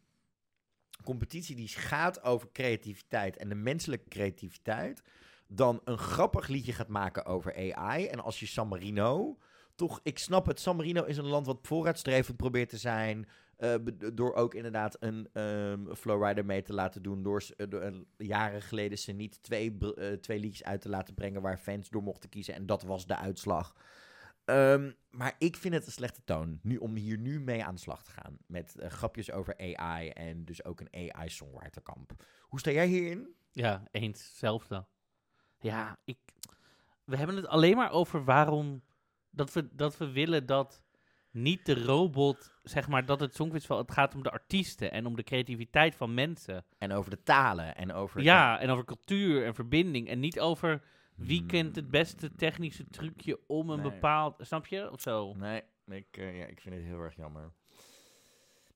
competitie 1.05 1.57
die 1.57 1.69
gaat 1.69 2.23
over 2.23 2.49
creativiteit 2.53 3.37
en 3.37 3.49
de 3.49 3.55
menselijke 3.55 4.09
creativiteit, 4.09 5.03
dan 5.49 5.81
een 5.85 5.99
grappig 5.99 6.49
liedje 6.49 6.73
gaat 6.73 6.89
maken 6.89 7.25
over 7.25 7.75
AI. 7.75 8.07
En 8.07 8.21
als 8.21 8.41
je 8.41 8.47
San 8.47 8.69
Marino, 8.69 9.39
toch, 9.75 10.01
ik 10.03 10.19
snap 10.19 10.47
het, 10.47 10.61
San 10.61 10.77
Marino 10.77 11.05
is 11.05 11.17
een 11.17 11.27
land 11.27 11.47
wat 11.47 11.59
vooruitstrevend 11.63 12.37
probeert 12.37 12.69
te 12.69 12.79
zijn. 12.79 13.29
eh, 13.57 13.75
door 14.15 14.35
ook 14.35 14.55
inderdaad 14.55 14.97
een 15.01 15.29
ehm, 15.33 15.95
flowrider 15.95 16.45
mee 16.45 16.63
te 16.63 16.73
laten 16.73 17.03
doen. 17.03 17.23
Door, 17.23 17.45
eh, 17.57 17.93
jaren 18.17 18.63
geleden 18.63 18.99
ze 18.99 19.13
niet 19.13 19.43
twee, 19.43 19.79
twee 20.21 20.39
liedjes 20.39 20.65
uit 20.65 20.81
te 20.81 20.89
laten 20.89 21.15
brengen 21.15 21.43
waar 21.43 21.59
fans 21.59 21.89
door 21.89 22.03
mochten 22.03 22.29
kiezen. 22.29 22.55
En 22.55 22.67
dat 22.67 22.83
was 22.83 23.07
de 23.07 23.17
uitslag. 23.17 23.75
Ehm, 24.47 24.91
maar 25.11 25.35
ik 25.39 25.57
vind 25.57 25.75
het 25.75 25.87
een 25.87 25.93
slechte 25.93 26.25
toon 26.25 26.59
nu, 26.63 26.77
om 26.77 26.95
hier 26.95 27.19
nu 27.19 27.41
mee 27.41 27.65
aan 27.65 27.75
de 27.75 27.81
slag 27.81 28.03
te 28.03 28.11
gaan. 28.11 28.39
Met 28.47 28.77
eh, 28.79 28.91
grapjes 28.91 29.31
over 29.31 29.77
AI 29.77 30.09
en 30.09 30.45
dus 30.45 30.65
ook 30.65 30.81
een 30.81 31.13
AI-songwriterkamp. 31.15 32.13
Hoe 32.41 32.59
sta 32.59 32.71
jij 32.71 32.87
hierin? 32.87 33.35
Ja, 33.53 33.83
eens. 33.91 34.25
Hetzelfde. 34.25 34.87
Ja, 35.59 35.99
ik... 36.05 36.19
We 37.05 37.17
hebben 37.17 37.37
het 37.37 37.47
alleen 37.47 37.77
maar 37.77 37.91
over 37.91 38.25
waarom... 38.25 38.83
Dat 39.31 39.53
we, 39.53 39.69
dat 39.73 39.97
we 39.97 40.11
willen 40.11 40.47
dat 40.47 40.83
niet 41.31 41.67
de 41.67 41.85
robot... 41.85 42.53
Zeg 42.63 42.89
maar, 42.89 43.07
dat 43.07 43.21
het 43.21 43.35
Songfestival... 43.35 43.79
Het 43.79 43.93
gaat 43.93 44.15
om 44.15 44.23
de 44.23 44.31
artiesten 44.31 44.93
en 44.93 45.07
om 45.07 45.17
de 45.17 45.23
creativiteit 45.23 45.95
van 45.95 46.15
mensen. 46.15 46.65
En 46.79 46.93
over 46.93 47.11
de 47.11 47.23
talen 47.23 47.77
en 47.77 47.93
over... 47.93 48.23
Ja, 48.23 48.61
en 48.61 48.71
over 48.71 48.85
cultuur 48.85 49.45
en 49.45 49.55
verbinding. 49.55 50.09
En 50.09 50.21
niet 50.21 50.41
over 50.41 50.83
wie 51.17 51.39
Hmm. 51.39 51.49
kent 51.49 51.77
het 51.77 51.91
beste 51.91 52.35
technische 52.35 52.85
trucje 52.91 53.41
om 53.47 53.71
een 53.71 53.81
Nee. 53.81 53.91
bepaald... 53.91 54.35
Snap 54.47 54.67
je? 54.67 54.91
Of 54.91 55.01
zo. 55.01 55.35
Nee, 55.35 55.63
ik, 55.87 56.17
eh, 56.17 56.39
ja, 56.39 56.47
ik 56.47 56.61
vind 56.61 56.75
het 56.75 56.85
heel 56.85 57.01
erg 57.01 57.17
jammer. 57.17 57.53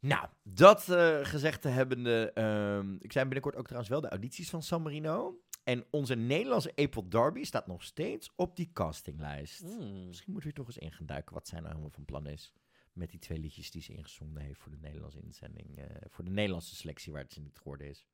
Nou, 0.01 0.29
dat 0.43 0.89
eh, 0.89 1.19
gezegd 1.25 1.63
te 1.63 1.69
hebbende... 1.69 2.31
ehm 2.35 2.95
ik 2.95 3.13
zijn 3.13 3.25
binnenkort 3.25 3.57
ook 3.57 3.65
trouwens 3.65 3.91
wel 3.91 4.01
de 4.01 4.09
audities 4.09 4.51
van 4.51 4.63
San 4.63 4.83
Marino. 4.83 5.41
En 5.65 5.85
onze 5.91 6.15
Nederlandse 6.15 6.73
April 6.77 7.09
Darby 7.09 7.45
staat 7.45 7.67
nog 7.67 7.83
steeds 7.83 8.33
op 8.37 8.57
die 8.57 8.71
castinglijst. 8.73 9.61
Hmm. 9.61 10.07
Misschien 10.07 10.33
moeten 10.33 10.51
we 10.51 10.57
toch 10.57 10.67
eens 10.67 10.79
in 10.79 10.93
gaan 10.93 11.07
duiken 11.07 11.35
wat 11.35 11.49
zij 11.49 11.59
nou 11.59 11.69
helemaal 11.71 11.91
van 11.95 12.05
plan 12.05 12.27
is. 12.27 12.53
Met 12.93 13.11
die 13.11 13.19
twee 13.21 13.39
liedjes 13.39 13.71
die 13.71 13.83
ze 13.83 13.93
ingezongen 13.93 14.43
heeft 14.43 14.61
voor 14.61 14.71
de 14.73 14.79
Nederlandse 14.81 15.21
inzending. 15.21 15.79
eh, 15.79 15.85
voor 16.09 16.25
de 16.25 16.31
Nederlandse 16.31 16.75
selectie 16.75 17.13
waar 17.13 17.23
het 17.23 17.33
ze 17.33 17.41
niet 17.41 17.59
geworden 17.59 17.87
is. 17.89 18.07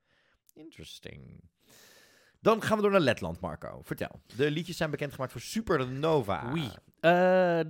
Interesting. 0.54 1.40
Dan 2.46 2.62
gaan 2.62 2.76
we 2.76 2.82
door 2.82 2.90
naar 2.92 3.00
Letland, 3.00 3.40
Marco. 3.40 3.80
Vertel. 3.82 4.20
De 4.36 4.50
liedjes 4.50 4.76
zijn 4.76 4.90
bekendgemaakt 4.90 5.32
voor 5.32 5.40
Supernova. 5.40 6.50
Oei. 6.52 6.62
Eh, 7.00 7.10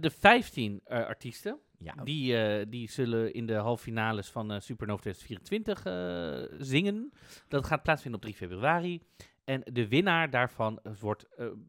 de 0.00 0.10
15 0.18 0.80
eh, 0.84 1.06
artiesten, 1.06 1.58
Ja, 1.78 1.94
die, 2.04 2.36
eh, 2.36 2.66
die 2.68 2.90
zullen 2.90 3.34
in 3.34 3.46
de 3.46 3.54
halve 3.54 3.82
finales 3.82 4.28
van 4.28 4.62
Supernova 4.62 5.02
2024 5.02 5.84
eh, 5.84 6.58
zingen. 6.66 7.12
Dat 7.48 7.66
gaat 7.66 7.82
plaatsvinden 7.82 8.20
op 8.20 8.26
3 8.26 8.36
februari. 8.36 9.02
En 9.44 9.60
de 9.72 9.88
winnaar 9.88 10.30
daarvan 10.30 10.80
wordt 11.00 11.26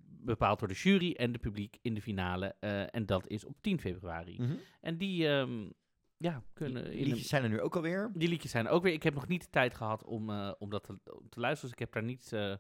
bepaald 0.08 0.60
door 0.60 0.68
de 0.68 0.74
jury 0.74 1.12
en 1.12 1.32
de 1.32 1.40
publiek 1.40 1.78
in 1.82 1.94
de 1.94 2.02
finale. 2.02 2.56
en 2.92 3.06
dat 3.06 3.28
is 3.28 3.46
op 3.46 3.56
10 3.62 3.80
februari. 3.80 4.42
Mhm. 4.42 4.56
En 4.82 4.98
die 4.98 5.28
ehm, 5.28 5.70
ja, 6.18 6.44
kunnen... 6.54 6.84
Die 6.84 7.00
een- 7.00 7.08
liedjes 7.08 7.28
zijn 7.28 7.44
er 7.44 7.50
nu 7.50 7.62
ook 7.62 7.76
alweer. 7.76 8.12
Die 8.14 8.30
liedjes 8.30 8.52
zijn 8.52 8.66
er 8.66 8.72
ook 8.72 8.84
weer. 8.84 8.94
Ik 8.94 9.04
heb 9.04 9.14
nog 9.14 9.28
niet 9.28 9.42
de 9.42 9.50
tijd 9.50 9.74
gehad 9.74 10.04
om, 10.04 10.30
om 10.60 10.70
dat 10.70 10.84
te, 10.84 11.00
om 11.14 11.30
te 11.30 11.40
luisteren. 11.40 11.70
Dus 11.70 11.80
ik 11.80 11.80
heb 11.80 11.94
daar 11.94 12.04
niets 12.04 12.32
eh, 12.32 12.54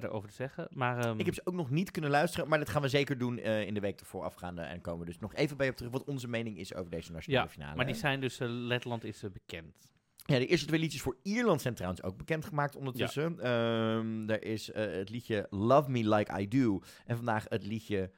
verder 0.00 0.10
over 0.10 0.28
te 0.28 0.34
zeggen. 0.34 0.68
Maar 0.70 0.98
ehm, 0.98 1.18
Ik 1.18 1.24
heb 1.24 1.34
ze 1.34 1.40
ook 1.44 1.54
nog 1.54 1.70
niet 1.70 1.90
kunnen 1.90 2.10
luisteren, 2.10 2.48
maar 2.48 2.58
dat 2.58 2.68
gaan 2.68 2.82
we 2.82 2.88
zeker 2.88 3.18
doen 3.18 3.38
eh, 3.38 3.66
in 3.66 3.74
de 3.74 3.80
week 3.80 4.00
ervoor 4.00 4.22
afgaande. 4.22 4.62
En 4.62 4.80
komen 4.80 5.00
we 5.00 5.06
dus 5.06 5.18
nog 5.18 5.34
even 5.34 5.56
bij 5.56 5.68
op 5.68 5.76
terug 5.76 5.92
wat 5.92 6.04
onze 6.04 6.28
mening 6.28 6.58
is 6.58 6.74
over 6.74 6.90
deze 6.90 7.12
nationale 7.12 7.44
Ja, 7.46 7.52
finale. 7.52 7.76
maar 7.76 7.86
die 7.86 7.94
zijn 7.94 8.20
dus... 8.20 8.40
eh, 8.40 8.48
Letland 8.50 9.04
is 9.04 9.22
eh, 9.22 9.30
bekend. 9.30 9.92
Ja, 10.26 10.38
de 10.38 10.46
eerste 10.46 10.66
twee 10.66 10.80
liedjes 10.80 11.02
voor 11.02 11.16
Ierland 11.22 11.60
zijn 11.62 11.74
trouwens 11.74 12.02
ook 12.02 12.16
bekendgemaakt 12.16 12.76
ondertussen. 12.76 13.40
Ehm 13.40 14.30
er 14.30 14.44
is 14.44 14.72
het 14.74 15.10
liedje 15.10 15.46
Love 15.50 15.90
Me 15.90 16.08
Like 16.08 16.40
I 16.40 16.48
Do. 16.48 16.80
En 17.06 17.16
vandaag 17.16 17.46
het 17.48 17.66
liedje 17.66 18.10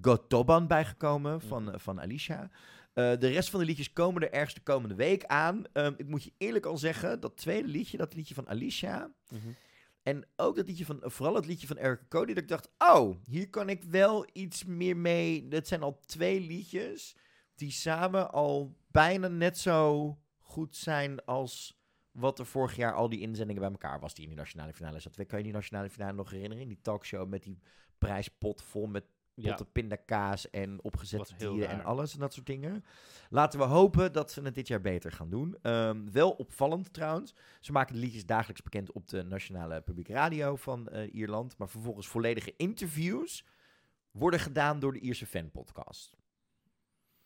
Gotoban 0.00 0.66
bijgekomen 0.66 1.40
van, 1.40 1.72
van 1.80 2.00
Alicia. 2.00 2.50
De 2.94 3.16
rest 3.18 3.50
van 3.50 3.60
de 3.60 3.66
liedjes 3.66 3.92
komen 3.92 4.22
er 4.22 4.32
ergens 4.32 4.54
de 4.54 4.60
komende 4.60 4.94
week 4.94 5.24
aan. 5.24 5.64
Ehm, 5.72 5.92
ik 5.96 6.06
moet 6.08 6.24
je 6.24 6.32
eerlijk 6.38 6.66
al 6.66 6.76
zeggen, 6.78 7.20
dat 7.20 7.36
tweede 7.36 7.68
liedje, 7.68 7.96
dat 7.96 8.14
liedje 8.14 8.34
van 8.34 8.48
Alicia... 8.48 9.10
En 10.04 10.26
ook 10.36 10.56
dat 10.56 10.66
liedje 10.66 10.84
van, 10.84 11.00
vooral 11.02 11.34
het 11.34 11.46
liedje 11.46 11.66
van 11.66 11.76
Eric 11.76 12.08
Cody, 12.08 12.32
dat 12.32 12.42
ik 12.42 12.48
dacht, 12.48 12.70
oh, 12.78 13.16
hier 13.24 13.50
kan 13.50 13.68
ik 13.68 13.82
wel 13.84 14.26
iets 14.32 14.64
meer 14.64 14.96
mee. 14.96 15.48
Dat 15.48 15.68
zijn 15.68 15.82
al 15.82 16.00
twee 16.00 16.40
liedjes 16.40 17.16
die 17.54 17.70
samen 17.70 18.32
al 18.32 18.76
bijna 18.90 19.28
net 19.28 19.58
zo 19.58 20.18
goed 20.38 20.76
zijn 20.76 21.24
als 21.24 21.82
wat 22.10 22.38
er 22.38 22.46
vorig 22.46 22.76
jaar 22.76 22.94
al 22.94 23.08
die 23.08 23.20
inzendingen 23.20 23.62
bij 23.62 23.70
elkaar 23.70 24.00
was 24.00 24.14
die 24.14 24.22
in 24.22 24.30
die 24.30 24.38
nationale 24.38 24.72
finale 24.72 25.00
zat. 25.00 25.26
Kan 25.26 25.38
je 25.38 25.44
die 25.44 25.52
nationale 25.52 25.90
finale 25.90 26.12
nog 26.12 26.30
herinneren? 26.30 26.62
In 26.62 26.68
die 26.68 26.80
talkshow 26.80 27.28
met 27.28 27.42
die 27.42 27.58
prijspot 27.98 28.62
vol 28.62 28.86
met 28.86 29.04
Ja. 29.34 29.48
potten 29.48 29.72
pindakaas 29.72 30.50
en 30.50 30.82
opgezette 30.82 31.34
dieren 31.36 31.68
en 31.68 31.84
alles 31.84 32.14
en 32.14 32.20
dat 32.20 32.32
soort 32.32 32.46
dingen. 32.46 32.84
Laten 33.30 33.58
we 33.58 33.64
hopen 33.64 34.12
dat 34.12 34.30
ze 34.30 34.42
het 34.42 34.54
dit 34.54 34.68
jaar 34.68 34.80
beter 34.80 35.12
gaan 35.12 35.30
doen. 35.30 35.56
Ehm, 35.62 36.10
wel 36.10 36.30
opvallend 36.30 36.92
trouwens. 36.92 37.34
Ze 37.60 37.72
maken 37.72 37.94
de 37.94 38.00
liedjes 38.00 38.26
dagelijks 38.26 38.62
bekend 38.62 38.92
op 38.92 39.08
de 39.08 39.22
nationale 39.22 39.80
publieke 39.80 40.12
radio 40.12 40.56
van 40.56 40.88
eh, 40.88 41.14
Ierland. 41.14 41.58
Maar 41.58 41.68
vervolgens 41.68 42.08
volledige 42.08 42.54
interviews 42.56 43.44
worden 44.10 44.40
gedaan 44.40 44.78
door 44.78 44.92
de 44.92 45.00
Ierse 45.00 45.26
fanpodcast. 45.26 46.16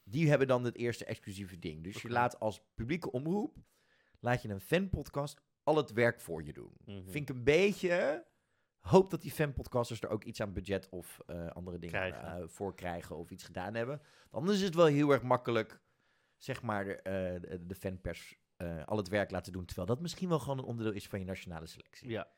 Die 0.02 0.28
hebben 0.28 0.46
dan 0.46 0.64
het 0.64 0.76
eerste 0.76 1.04
exclusieve 1.04 1.58
ding. 1.58 1.84
Dus 1.84 2.02
je 2.02 2.08
laat 2.08 2.40
als 2.40 2.60
publieke 2.74 3.10
omroep, 3.10 3.56
laat 4.20 4.42
je 4.42 4.48
een 4.48 4.60
fanpodcast 4.60 5.40
al 5.62 5.76
het 5.76 5.92
werk 5.92 6.20
voor 6.20 6.44
je 6.44 6.52
doen. 6.52 6.72
Mhm. 6.84 7.10
Vind 7.10 7.28
ik 7.28 7.36
een 7.36 7.44
beetje... 7.44 8.26
Hoop 8.80 9.10
dat 9.10 9.22
die 9.22 9.30
fanpodcasters 9.30 10.00
er 10.02 10.08
ook 10.08 10.24
iets 10.24 10.40
aan 10.40 10.52
budget 10.52 10.88
of 10.88 11.20
eh, 11.26 11.46
andere 11.46 11.78
dingen 11.78 11.94
Krijgen. 11.94 12.36
eh, 12.42 12.48
voor 12.48 12.74
krijgen 12.74 13.16
of 13.16 13.30
iets 13.30 13.44
gedaan 13.44 13.74
hebben. 13.74 14.00
Anders 14.30 14.58
is 14.58 14.64
het 14.64 14.74
wel 14.74 14.86
heel 14.86 15.10
erg 15.10 15.22
makkelijk, 15.22 15.80
zeg 16.36 16.62
maar, 16.62 16.84
de, 16.84 16.94
eh, 16.94 17.40
de, 17.40 17.66
de 17.66 17.74
fanpers 17.74 18.36
al 18.84 18.96
het 18.96 19.08
werk 19.08 19.30
laten 19.30 19.52
doen. 19.52 19.64
Terwijl 19.64 19.86
dat 19.86 20.00
misschien 20.00 20.28
wel 20.28 20.38
gewoon 20.38 20.58
een 20.58 20.64
onderdeel 20.64 20.92
is 20.94 21.08
van 21.08 21.18
je 21.18 21.24
nationale 21.24 21.66
selectie. 21.66 22.08
Ja. 22.10 22.28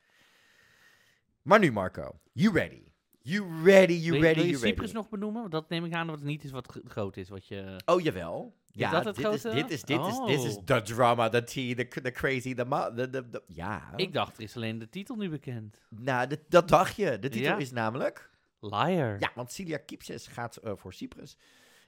Maar 1.41 1.59
nu 1.59 1.71
Marco, 1.71 2.19
you 2.33 2.53
ready? 2.53 2.83
You 3.23 3.63
ready, 3.63 3.93
you 3.93 4.11
wil, 4.11 4.21
ready, 4.21 4.35
wil 4.35 4.43
je 4.45 4.49
you 4.49 4.61
ready. 4.61 4.67
Cyprus 4.67 4.91
nog 4.91 5.09
benoemen? 5.09 5.49
Dat 5.49 5.69
neem 5.69 5.85
ik 5.85 5.93
aan 5.93 6.07
dat 6.07 6.15
het 6.15 6.25
niet 6.25 6.43
is 6.43 6.51
wat 6.51 6.67
gro- 6.67 6.81
groot 6.83 7.17
is. 7.17 7.29
Wat 7.29 7.47
je... 7.47 7.81
Oh, 7.85 8.01
jawel. 8.01 8.59
Ja, 8.73 8.91
dat 8.91 9.05
het 9.05 9.15
dit, 9.15 9.25
is, 9.33 9.41
dit 9.41 9.69
is, 9.71 9.83
dit 9.83 10.05
is, 10.05 10.17
dit 10.25 10.43
is 10.43 10.55
Oh. 10.57 10.63
the 10.63 10.81
drama, 10.81 11.29
the 11.29 11.43
tea, 11.43 11.75
the, 11.75 12.01
the 12.01 12.11
crazy, 12.11 12.53
the- 12.53 13.43
Ja. 13.47 13.93
Ik 13.95 14.13
dacht, 14.13 14.37
er 14.37 14.43
is 14.43 14.55
alleen 14.55 14.79
de 14.79 14.89
titel 14.89 15.15
nu 15.15 15.29
bekend. 15.29 15.81
Nou, 15.89 16.27
dit- 16.27 16.43
dat 16.49 16.67
dacht 16.67 16.95
je. 16.95 17.19
De 17.19 17.29
titel 17.29 17.51
Ja. 17.51 17.57
is 17.57 17.71
namelijk... 17.71 18.29
Liar. 18.59 19.19
Ja, 19.19 19.31
want 19.35 19.51
Celia 19.51 19.77
Kipses 19.77 20.27
gaat 20.27 20.55
eh, 20.57 20.71
voor 20.75 20.93
Cyprus. 20.93 21.37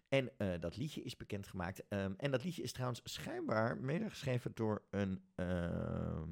En 0.10 0.32
eh, 0.38 0.48
dat 0.60 0.78
liedje 0.78 1.02
is 1.04 1.18
bekendgemaakt. 1.18 1.82
Ehm, 1.88 2.12
en 2.18 2.32
dat 2.32 2.44
liedje 2.44 2.62
is 2.64 2.72
trouwens 2.72 3.02
schijnbaar 3.04 3.78
medegeschreven 3.78 4.52
door 4.54 4.82
een, 4.90 5.24
ehm, 5.36 6.30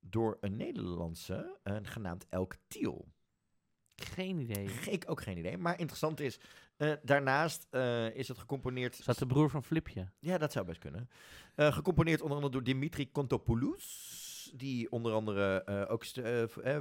door 0.00 0.38
een 0.40 0.56
Nederlandse, 0.56 1.58
eh, 1.62 1.76
genaamd 1.82 2.26
Elke 2.28 2.56
Tiel. 2.68 3.08
Geen 3.96 4.38
idee. 4.38 4.68
Ik 4.90 5.04
ook 5.06 5.22
geen 5.22 5.38
idee. 5.38 5.58
Maar 5.58 5.78
interessant 5.78 6.20
is, 6.20 6.40
eh, 6.76 6.92
daarnaast 7.02 7.66
eh, 7.70 8.14
is 8.14 8.28
het 8.28 8.38
gecomponeerd... 8.38 8.98
Is 8.98 9.04
dat 9.04 9.18
de 9.18 9.26
broer 9.26 9.50
van 9.50 9.64
Flipje? 9.64 10.08
Ja, 10.18 10.38
dat 10.38 10.52
zou 10.52 10.66
best 10.66 10.78
kunnen. 10.78 11.10
Eh, 11.54 11.72
gecomponeerd 11.72 12.20
onder 12.20 12.36
andere 12.36 12.52
door 12.52 12.64
Dimitri 12.64 13.10
Kontopoulos. 13.12 14.22
Die 14.54 14.90
onder 14.90 15.12
andere 15.12 15.66
ook 15.88 16.04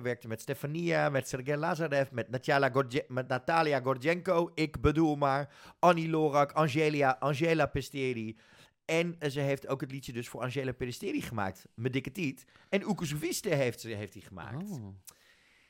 werkte 0.01 0.27
met 0.27 0.41
Stefania, 0.41 1.09
met 1.09 1.27
Sergei 1.27 1.57
Lazarev, 1.57 2.11
met, 2.11 2.29
Natjala 2.29 2.69
Gorje- 2.69 3.05
met 3.07 3.27
Natalia 3.27 3.79
Gorjenko. 3.79 4.51
Ik 4.53 4.81
bedoel 4.81 5.15
maar 5.15 5.53
Annie 5.79 6.09
Lorak, 6.09 6.51
Angelia, 6.51 7.15
Angela 7.19 7.65
Pestieri. 7.65 8.37
En 8.85 9.15
ze 9.31 9.39
heeft 9.39 9.67
ook 9.67 9.81
het 9.81 9.91
liedje 9.91 10.13
dus 10.13 10.29
voor 10.29 10.41
Angela 10.41 10.71
Pesteri 10.71 11.21
gemaakt. 11.21 11.65
Met 11.73 11.93
dikke 11.93 12.11
tiet. 12.11 12.45
En 12.69 12.81
Souviste 12.99 13.49
heeft, 13.49 13.83
heeft 13.83 14.13
hij 14.13 14.23
gemaakt. 14.23 14.71
Oh. 14.71 14.95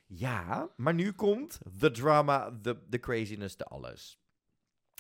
Ja, 0.06 0.70
maar 0.76 0.94
nu 0.94 1.12
komt 1.12 1.60
the 1.80 1.92
drama, 1.92 2.60
the, 2.62 2.78
the 2.90 3.00
craziness, 3.00 3.58
de 3.58 3.66
alles. 3.66 4.20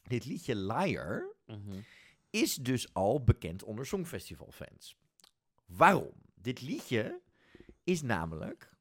Dit 0.07 0.25
liedje 0.25 0.55
Liar 0.55 1.31
Mhm. 1.45 1.79
is 2.29 2.55
dus 2.55 2.93
al 2.93 3.23
bekend 3.23 3.63
onder 3.63 3.85
Songfestivalfans. 3.85 4.97
Waarom? 5.65 6.13
Dit 6.35 6.61
liedje 6.61 7.21
is 7.83 8.01
namelijk 8.01 8.71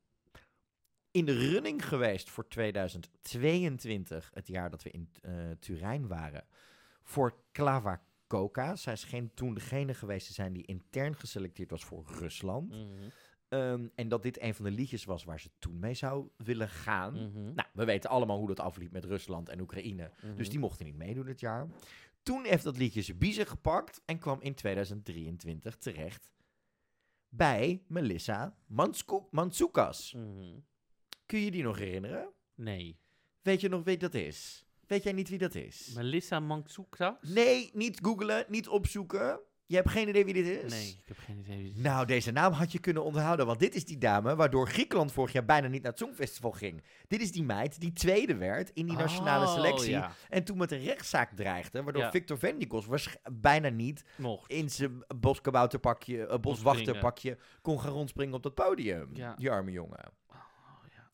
in 1.11 1.25
de 1.25 1.49
running 1.51 1.89
geweest 1.89 2.31
voor 2.31 2.49
2022, 2.49 4.31
het 4.35 4.47
jaar 4.47 4.71
dat 4.71 4.83
we 4.83 4.91
in 4.91 5.11
eh, 5.23 5.51
Turijn 5.61 6.07
waren, 6.07 6.47
voor 7.03 7.37
Clava 7.53 8.03
Muskoka. 8.33 8.77
Zij 8.77 8.93
is 8.93 9.05
geen, 9.05 9.35
toen 9.35 9.55
degene 9.55 9.95
geweest 9.95 10.27
te 10.27 10.33
zijn 10.33 10.53
die 10.53 10.65
intern 10.67 11.17
geselecteerd 11.17 11.71
was 11.71 11.85
voor 11.85 12.05
Rusland. 12.19 12.69
Mhm. 12.69 13.09
Ehm, 13.53 13.89
en 13.95 14.09
dat 14.09 14.23
dit 14.23 14.43
een 14.43 14.55
van 14.55 14.65
de 14.65 14.71
liedjes 14.71 15.05
was 15.05 15.25
waar 15.25 15.41
ze 15.41 15.51
toen 15.59 15.79
mee 15.79 15.95
zou 15.95 16.29
willen 16.37 16.69
gaan. 16.69 17.13
Mhm. 17.13 17.55
Nou, 17.55 17.69
we 17.73 17.85
weten 17.85 18.11
allemaal 18.11 18.39
hoe 18.39 18.47
dat 18.47 18.61
afliep 18.61 18.93
met 18.93 19.05
Rusland 19.05 19.49
en 19.49 19.61
Oekraïne. 19.61 20.11
Mhm. 20.23 20.37
Dus 20.37 20.51
die 20.51 20.59
mochten 20.59 20.87
niet 20.87 20.97
meedoen 20.97 21.25
dit 21.25 21.41
jaar. 21.41 21.69
Toen 22.23 22.45
heeft 22.45 22.65
dat 22.65 22.77
liedje 22.77 23.03
zijn 23.03 23.19
biezen 23.19 23.47
gepakt 23.47 24.03
en 24.05 24.19
kwam 24.19 24.41
in 24.41 24.55
2023 24.55 25.77
terecht 25.77 26.33
bij 27.29 27.83
Melissa 27.87 28.57
Mansoukas. 29.31 30.13
Mhm. 30.13 30.59
Kun 31.27 31.41
je 31.41 31.51
die 31.51 31.63
nog 31.63 31.79
herinneren? 31.79 32.29
Nee. 32.55 32.99
Weet 33.43 33.61
je 33.61 33.69
nog 33.69 33.85
wie 33.85 33.97
dat 33.97 34.15
is? 34.15 34.67
Weet 34.87 35.03
jij 35.03 35.13
niet 35.13 35.29
wie 35.29 35.39
dat 35.39 35.55
is? 35.55 35.93
Melissa 35.95 36.41
Manksouka? 36.41 37.19
Nee, 37.21 37.71
niet 37.73 37.99
googlen, 38.03 38.45
niet 38.49 38.69
opzoeken. 38.69 39.41
Je 39.73 39.79
hebt 39.79 39.91
geen 39.91 40.09
idee 40.09 40.25
wie 40.25 40.35
dit 40.35 40.47
is? 40.65 40.73
Nee, 40.73 40.89
ik 40.89 41.03
heb 41.09 41.19
geen 41.19 41.39
idee. 41.39 41.57
wie 41.57 41.67
het 41.69 41.77
is. 41.77 41.83
Nou, 41.83 42.07
deze 42.07 42.31
naam 42.31 42.53
had 42.53 42.73
je 42.73 42.79
kunnen 42.79 43.05
onthouden, 43.05 43.47
want 43.47 43.59
dit 43.59 43.75
is 43.75 43.85
die 43.85 43.99
dame 43.99 44.37
waardoor 44.37 44.69
Griekenland 44.69 45.13
vorig 45.13 45.33
jaar 45.33 45.45
bijna 45.45 45.69
niet 45.69 45.83
naar 45.83 45.91
het 45.91 46.01
Songfestival 46.01 46.51
ging. 46.51 46.83
Dit 47.09 47.21
is 47.21 47.33
die 47.33 47.43
meid 47.43 47.81
die 47.81 47.93
tweede 47.93 48.37
werd 48.37 48.71
in 48.75 48.87
die 48.87 48.97
nationale 48.97 49.45
Oh, 49.47 49.55
selectie 49.55 49.91
ja. 49.91 50.13
en 50.29 50.45
toen 50.45 50.59
met 50.59 50.73
een 50.73 50.83
rechtszaak 50.85 51.31
dreigde, 51.37 51.83
waardoor 51.83 52.03
Ja. 52.03 52.11
Victor 52.11 52.39
Vendikos 52.39 52.87
bijna 53.33 53.69
niet 53.69 54.05
Mocht. 54.17 54.51
in 54.51 54.71
zijn 54.71 55.05
boskabouterpakje, 55.17 56.17
uh, 56.31 56.39
boswachterpakje 56.39 57.37
kon 57.63 57.81
gaan 57.81 57.93
rondspringen 57.93 58.35
op 58.35 58.43
dat 58.43 58.55
podium. 58.55 59.09
Ja. 59.13 59.35
Die 59.35 59.51
arme 59.51 59.71
jongen. 59.71 59.99
Oh, 60.31 60.37
ja. 60.91 61.09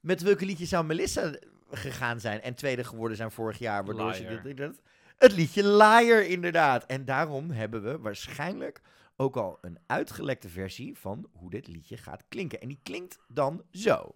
Met 0.00 0.22
welke 0.22 0.44
liedje 0.44 0.66
zou 0.66 0.84
Melissa 0.84 1.32
gegaan 1.70 2.20
zijn 2.20 2.40
en 2.42 2.54
tweede 2.54 2.84
geworden 2.84 3.16
zijn 3.16 3.30
vorig 3.30 3.58
jaar, 3.58 3.84
waardoor 3.84 4.14
ze 4.14 4.40
dit, 4.42 4.56
dit- 4.56 4.80
Het 5.20 5.32
liedje 5.32 5.68
Liar, 5.76 6.26
inderdaad. 6.26 6.86
En 6.86 7.04
daarom 7.04 7.50
hebben 7.50 7.82
we 7.82 7.98
waarschijnlijk 7.98 8.80
ook 9.16 9.36
al 9.36 9.58
een 9.60 9.78
uitgelekte 9.86 10.48
versie 10.48 10.98
van 10.98 11.28
hoe 11.32 11.50
dit 11.50 11.66
liedje 11.66 11.96
gaat 11.96 12.24
klinken. 12.28 12.60
En 12.60 12.68
die 12.68 12.80
klinkt 12.82 13.18
dan 13.28 13.62
zo. 13.70 14.14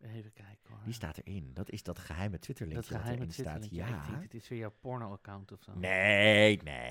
Even 0.00 0.32
kijken 0.32 0.70
hoor. 0.70 0.78
Die 0.84 0.94
staat 0.94 1.20
erin. 1.24 1.50
Dat 1.54 1.70
is 1.70 1.82
dat 1.82 1.98
geheime 1.98 2.38
Twitter-linkje 2.38 2.92
dat 2.92 3.02
dat, 3.04 3.12
erin 3.12 3.32
staat. 3.32 3.66
Ja. 3.70 3.86
Ik 3.86 4.10
denk, 4.10 4.20
dit 4.20 4.34
is 4.42 4.48
weer 4.48 4.58
jouw 4.58 4.74
porno-account 4.80 5.52
of 5.52 5.62
zo. 5.62 5.72
Nee, 5.74 6.60
nee. 6.62 6.90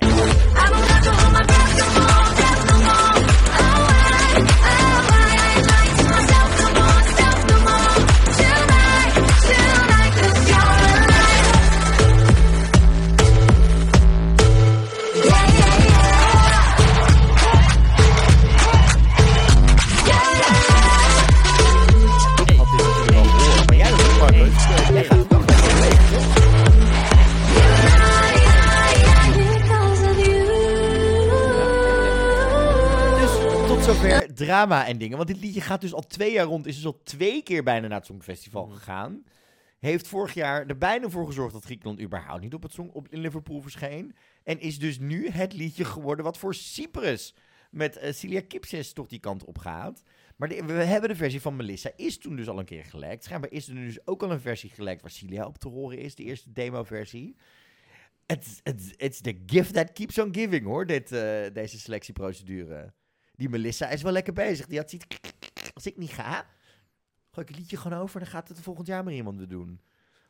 Drama 34.33 34.87
en 34.87 34.97
dingen. 34.97 35.17
Want 35.17 35.29
dit 35.29 35.39
liedje 35.39 35.61
gaat 35.61 35.81
dus 35.81 35.93
al 35.93 36.01
twee 36.07 36.31
jaar 36.31 36.45
rond. 36.45 36.65
Is 36.65 36.75
dus 36.75 36.85
al 36.85 37.01
twee 37.03 37.43
keer 37.43 37.63
bijna 37.63 37.87
naar 37.87 37.97
het 37.97 38.05
Songfestival 38.05 38.65
Mhm. 38.65 38.75
gegaan. 38.75 39.23
Heeft 39.79 40.07
vorig 40.07 40.33
jaar 40.33 40.67
er 40.67 40.77
bijna 40.77 41.09
voor 41.09 41.25
gezorgd 41.25 41.53
dat 41.53 41.63
Griekenland 41.65 42.01
überhaupt 42.01 42.41
niet 42.41 42.53
op 42.53 42.63
het 42.63 42.71
song 42.71 42.89
op, 42.89 43.07
in 43.09 43.19
Liverpool 43.19 43.61
verscheen. 43.61 44.15
En 44.43 44.59
is 44.59 44.79
dus 44.79 44.99
nu 44.99 45.29
het 45.29 45.53
liedje 45.53 45.85
geworden 45.85 46.25
wat 46.25 46.37
voor 46.37 46.55
Cyprus 46.55 47.35
met 47.71 47.97
eh, 47.97 48.13
Celia 48.13 48.41
Kipsis 48.47 48.93
toch 48.93 49.07
die 49.07 49.19
kant 49.19 49.43
op 49.45 49.57
gaat. 49.57 50.03
Maar 50.37 50.49
de- 50.49 50.63
we 50.65 50.73
hebben 50.73 51.09
de 51.09 51.15
versie 51.15 51.41
van 51.41 51.55
Melissa. 51.55 51.91
Is 51.95 52.17
toen 52.17 52.35
dus 52.35 52.47
al 52.47 52.59
een 52.59 52.65
keer 52.65 52.83
gelekt. 52.85 53.23
Schijnbaar 53.23 53.51
is 53.51 53.67
er 53.67 53.73
nu 53.73 53.85
dus 53.85 54.07
ook 54.07 54.23
al 54.23 54.31
een 54.31 54.39
versie 54.41 54.69
gelekt 54.69 55.01
waar 55.01 55.11
Celia 55.11 55.45
op 55.45 55.57
te 55.57 55.67
horen 55.67 55.97
is. 55.97 56.15
De 56.15 56.23
eerste 56.23 56.51
demo-versie. 56.51 57.35
It's, 58.25 58.59
it's, 58.63 58.93
it's 58.97 59.21
the 59.21 59.41
gift 59.45 59.73
that 59.73 59.93
keeps 59.93 60.19
on 60.19 60.33
giving 60.33 60.65
hoor, 60.65 60.85
dit, 60.85 61.11
eh, 61.11 61.43
deze 61.53 61.79
selectieprocedure. 61.79 62.93
Die 63.35 63.49
Melissa 63.49 63.89
is 63.89 64.01
wel 64.01 64.11
lekker 64.11 64.33
bezig. 64.33 64.67
Die 64.67 64.77
had 64.77 64.89
ziet, 64.89 65.05
als 65.73 65.85
ik 65.85 65.97
niet 65.97 66.11
ga, 66.11 66.33
gooi 67.31 67.47
ik 67.47 67.47
het 67.47 67.57
liedje 67.57 67.77
gewoon 67.77 67.99
over. 67.99 68.19
Dan 68.19 68.29
gaat 68.29 68.47
het 68.47 68.59
volgend 68.59 68.87
jaar 68.87 69.03
maar 69.03 69.13
iemand 69.13 69.37
weer 69.37 69.47
doen. 69.47 69.81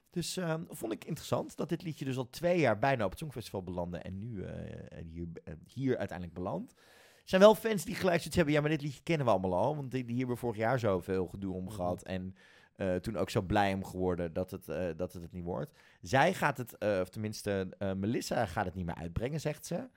Dus 0.10 0.38
eh, 0.38 0.56
vond 0.70 0.94
ik 0.94 1.06
interessant 1.06 1.58
dat 1.58 1.70
dit 1.70 1.84
liedje 1.84 2.06
dus 2.06 2.18
al 2.18 2.30
twee 2.30 2.60
jaar 2.60 2.80
bijna 2.80 3.04
op 3.04 3.10
het 3.10 3.20
Songfestival 3.20 3.64
belandde. 3.64 3.98
En 3.98 4.20
nu 4.20 4.44
eh, 4.44 5.04
hier, 5.06 5.28
eh, 5.44 5.54
hier 5.74 5.98
uiteindelijk 5.98 6.38
belandt. 6.38 6.72
Er 6.72 7.30
zijn 7.30 7.42
wel 7.42 7.56
fans 7.56 7.86
die 7.86 7.96
gelijk 7.96 8.18
zoiets 8.18 8.36
hebben. 8.36 8.54
Ja, 8.54 8.62
maar 8.62 8.70
dit 8.70 8.82
liedje 8.82 9.04
kennen 9.04 9.26
we 9.26 9.32
allemaal 9.32 9.56
al. 9.56 9.76
Want 9.76 9.92
die, 9.92 10.06
die 10.06 10.18
hebben 10.18 10.38
vorig 10.38 10.58
jaar 10.58 10.80
zoveel 10.80 11.28
gedoe 11.28 11.54
om 11.54 11.64
Mhm. 11.64 11.74
gehad. 11.74 12.04
En 12.04 12.36
eh, 12.76 12.96
toen 12.96 13.18
ook 13.18 13.30
zo 13.30 13.42
blij 13.42 13.74
om 13.74 13.86
geworden 13.86 14.34
dat 14.34 14.52
het, 14.52 14.66
dat 14.98 15.14
het 15.14 15.22
het 15.22 15.32
niet 15.32 15.44
wordt. 15.44 15.72
Zij 16.02 16.34
gaat 16.34 16.58
het, 16.58 16.78
of 17.02 17.10
tenminste 17.10 17.68
Melissa 17.98 18.46
gaat 18.46 18.66
het 18.66 18.76
niet 18.76 18.86
meer 18.86 18.96
uitbrengen, 18.96 19.40
zegt 19.40 19.66
ze. 19.66 19.90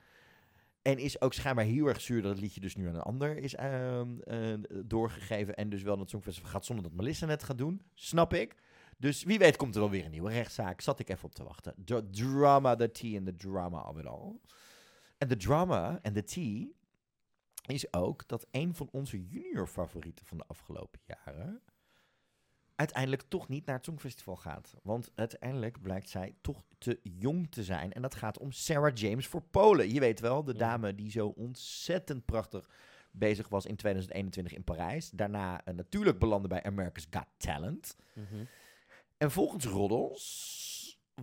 En 0.87 0.99
is 0.99 1.21
ook 1.21 1.33
schijnbaar 1.33 1.65
heel 1.65 1.87
erg 1.87 2.01
zuur 2.01 2.23
dat 2.23 2.31
het 2.31 2.41
liedje 2.41 2.61
dus 2.61 2.77
nu 2.77 2.89
aan 2.89 2.95
een 2.95 3.01
ander 3.01 3.37
is 3.37 3.55
ehm, 3.55 4.21
eh, 4.21 4.55
doorgegeven. 4.85 5.55
En 5.55 5.69
dus 5.69 5.83
wel 5.83 5.93
naar 5.93 6.03
het 6.03 6.11
Songfestival 6.11 6.51
gaat 6.51 6.65
zonder 6.65 6.85
dat 6.85 6.95
Melissa 6.95 7.27
het 7.27 7.43
gaat 7.43 7.59
doen. 7.59 7.83
Snap 7.95 8.35
ik. 8.35 8.55
Dus 8.99 9.23
wie 9.23 9.39
weet 9.39 9.57
komt 9.57 9.75
er 9.75 9.81
wel 9.81 9.91
weer 9.91 10.05
een 10.05 10.11
nieuwe 10.11 10.31
rechtszaak. 10.31 10.81
Zat 10.81 10.99
ik 10.99 11.09
even 11.09 11.25
op 11.25 11.35
te 11.35 11.45
wachten. 11.45 11.75
The 11.85 12.11
drama, 12.11 12.77
the 12.77 12.91
tea 12.91 13.17
and 13.17 13.27
the 13.27 13.37
drama 13.37 13.81
of 13.81 13.99
it 13.99 14.07
all. 14.07 14.33
En 15.19 15.29
de 15.29 15.37
drama 15.37 15.99
en 16.03 16.13
de 16.13 16.25
tea 16.25 16.67
is 17.67 17.93
ook 17.93 18.29
dat 18.29 18.47
een 18.51 18.75
van 18.75 18.89
onze 18.91 19.27
junior 19.27 19.67
favorieten 19.67 20.27
van 20.27 20.37
de 20.37 20.45
afgelopen 20.47 21.01
jaren 21.07 21.63
uiteindelijk 22.77 23.23
toch 23.29 23.49
niet 23.49 23.67
naar 23.67 23.77
het 23.77 23.85
Songfestival 23.85 24.37
gaat. 24.37 24.75
Want 24.83 25.11
uiteindelijk 25.15 25.83
blijkt 25.83 26.09
zij 26.09 26.35
toch 26.41 26.63
te 26.79 27.01
jong 27.03 27.51
te 27.51 27.65
zijn. 27.65 27.93
En 27.93 28.03
dat 28.03 28.15
gaat 28.15 28.39
om 28.39 28.53
Sarah 28.53 28.95
James 28.95 29.27
voor 29.27 29.43
Polen. 29.43 29.93
Je 29.93 30.01
weet 30.01 30.21
wel, 30.21 30.45
de 30.45 30.55
dame 30.55 30.95
die 30.95 31.11
zo 31.11 31.27
ontzettend 31.27 32.25
prachtig 32.25 32.69
bezig 33.11 33.49
was 33.49 33.67
in 33.67 33.77
2021 33.77 34.55
in 34.55 34.65
Parijs. 34.65 35.11
Daarna 35.11 35.65
eh, 35.65 35.75
natuurlijk 35.75 36.19
belandde 36.19 36.49
bij 36.49 36.63
America's 36.63 37.07
Got 37.11 37.27
Talent. 37.37 37.97
Mhm. 38.13 38.45
En 39.17 39.31
volgens 39.31 39.65
Roddels 39.65 40.66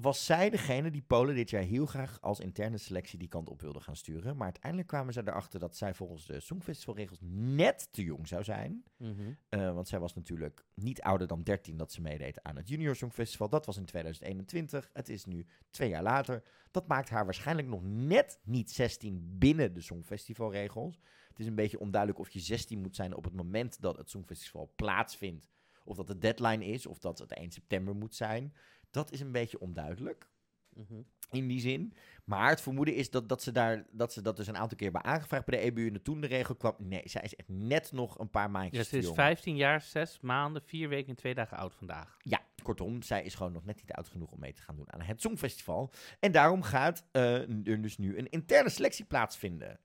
was 0.01 0.25
zij 0.25 0.49
degene 0.49 0.91
die 0.91 1.01
Polen 1.01 1.35
dit 1.35 1.49
jaar 1.49 1.61
heel 1.61 1.85
graag 1.85 2.21
als 2.21 2.39
interne 2.39 2.77
selectie 2.77 3.19
die 3.19 3.27
kant 3.27 3.49
op 3.49 3.61
wilde 3.61 3.79
gaan 3.79 3.95
sturen. 3.95 4.35
Maar 4.35 4.45
uiteindelijk 4.45 4.87
kwamen 4.87 5.13
ze 5.13 5.21
erachter 5.25 5.59
dat 5.59 5.77
zij 5.77 5.93
volgens 5.93 6.25
de 6.25 6.39
Songfestivalregels 6.39 7.19
net 7.21 7.87
te 7.91 8.03
jong 8.03 8.27
zou 8.27 8.43
zijn. 8.43 8.83
Mhm. 8.97 9.33
Eh, 9.49 9.73
want 9.73 9.87
zij 9.87 9.99
was 9.99 10.13
natuurlijk 10.13 10.65
niet 10.73 11.01
ouder 11.01 11.27
dan 11.27 11.43
13 11.43 11.77
dat 11.77 11.91
ze 11.91 12.01
meedeed 12.01 12.43
aan 12.43 12.55
het 12.55 12.69
Junior 12.69 12.95
Songfestival. 12.95 13.49
Dat 13.49 13.65
was 13.65 13.77
in 13.77 13.85
2021. 13.85 14.89
Het 14.93 15.09
is 15.09 15.25
nu 15.25 15.45
twee 15.69 15.89
jaar 15.89 16.03
later. 16.03 16.43
Dat 16.71 16.87
maakt 16.87 17.09
haar 17.09 17.25
waarschijnlijk 17.25 17.67
nog 17.67 17.81
net 17.83 18.39
niet 18.43 18.71
16 18.71 19.35
binnen 19.37 19.73
de 19.73 19.81
Songfestivalregels. 19.81 20.99
Het 21.29 21.39
is 21.39 21.45
een 21.45 21.55
beetje 21.55 21.79
onduidelijk 21.79 22.21
of 22.21 22.29
je 22.29 22.39
16 22.39 22.81
moet 22.81 22.95
zijn 22.95 23.15
op 23.15 23.23
het 23.23 23.33
moment 23.33 23.81
dat 23.81 23.97
het 23.97 24.09
Songfestival 24.09 24.71
plaatsvindt. 24.75 25.49
Of 25.85 25.95
dat 25.95 26.07
de 26.07 26.17
deadline 26.17 26.65
is, 26.65 26.85
of 26.85 26.99
dat 26.99 27.19
het 27.19 27.33
1 27.33 27.51
september 27.51 27.95
moet 27.95 28.15
zijn. 28.15 28.53
Dat 28.93 29.11
is 29.11 29.19
een 29.19 29.31
beetje 29.31 29.59
onduidelijk 29.59 30.31
Mhm. 30.75 31.01
in 31.31 31.47
die 31.47 31.59
zin. 31.59 31.93
Maar 32.23 32.49
het 32.49 32.61
vermoeden 32.61 32.95
is 32.95 33.09
dat, 33.09 33.29
dat, 33.29 33.43
ze 33.43 33.51
daar, 33.51 33.85
dat 33.91 34.13
ze 34.13 34.21
dat 34.21 34.37
dus 34.37 34.47
een 34.47 34.57
aantal 34.57 34.77
keer 34.77 34.91
hebben 34.91 35.11
aangevraagd 35.11 35.45
bij 35.45 35.57
de 35.59 35.63
EBU. 35.65 35.87
En 35.87 36.01
toen 36.01 36.21
de 36.21 36.27
regel 36.27 36.55
kwam, 36.55 36.75
nee, 36.77 37.01
zij 37.05 37.21
is 37.21 37.35
echt 37.35 37.49
net 37.49 37.91
nog 37.91 38.19
een 38.19 38.29
paar 38.29 38.51
maandjes 38.51 38.83
Ja, 38.83 38.89
ze 38.89 38.97
is 38.97 39.03
jong. 39.03 39.15
15 39.15 39.55
jaar, 39.55 39.81
6 39.81 40.19
maanden, 40.19 40.61
4 40.61 40.89
weken 40.89 41.09
en 41.09 41.15
2 41.15 41.33
dagen 41.33 41.57
oud 41.57 41.73
vandaag. 41.75 42.17
Ja, 42.21 42.41
kortom, 42.63 43.01
zij 43.01 43.23
is 43.23 43.35
gewoon 43.35 43.51
nog 43.51 43.65
net 43.65 43.75
niet 43.75 43.91
oud 43.91 44.07
genoeg 44.07 44.31
om 44.31 44.39
mee 44.39 44.53
te 44.53 44.61
gaan 44.61 44.75
doen 44.75 44.93
aan 44.93 45.01
het 45.01 45.21
Songfestival. 45.21 45.91
En 46.19 46.31
daarom 46.31 46.61
gaat 46.61 47.05
eh, 47.11 47.67
er 47.67 47.81
dus 47.81 47.97
nu 47.97 48.17
een 48.17 48.29
interne 48.29 48.69
selectie 48.69 49.05
plaatsvinden. 49.05 49.79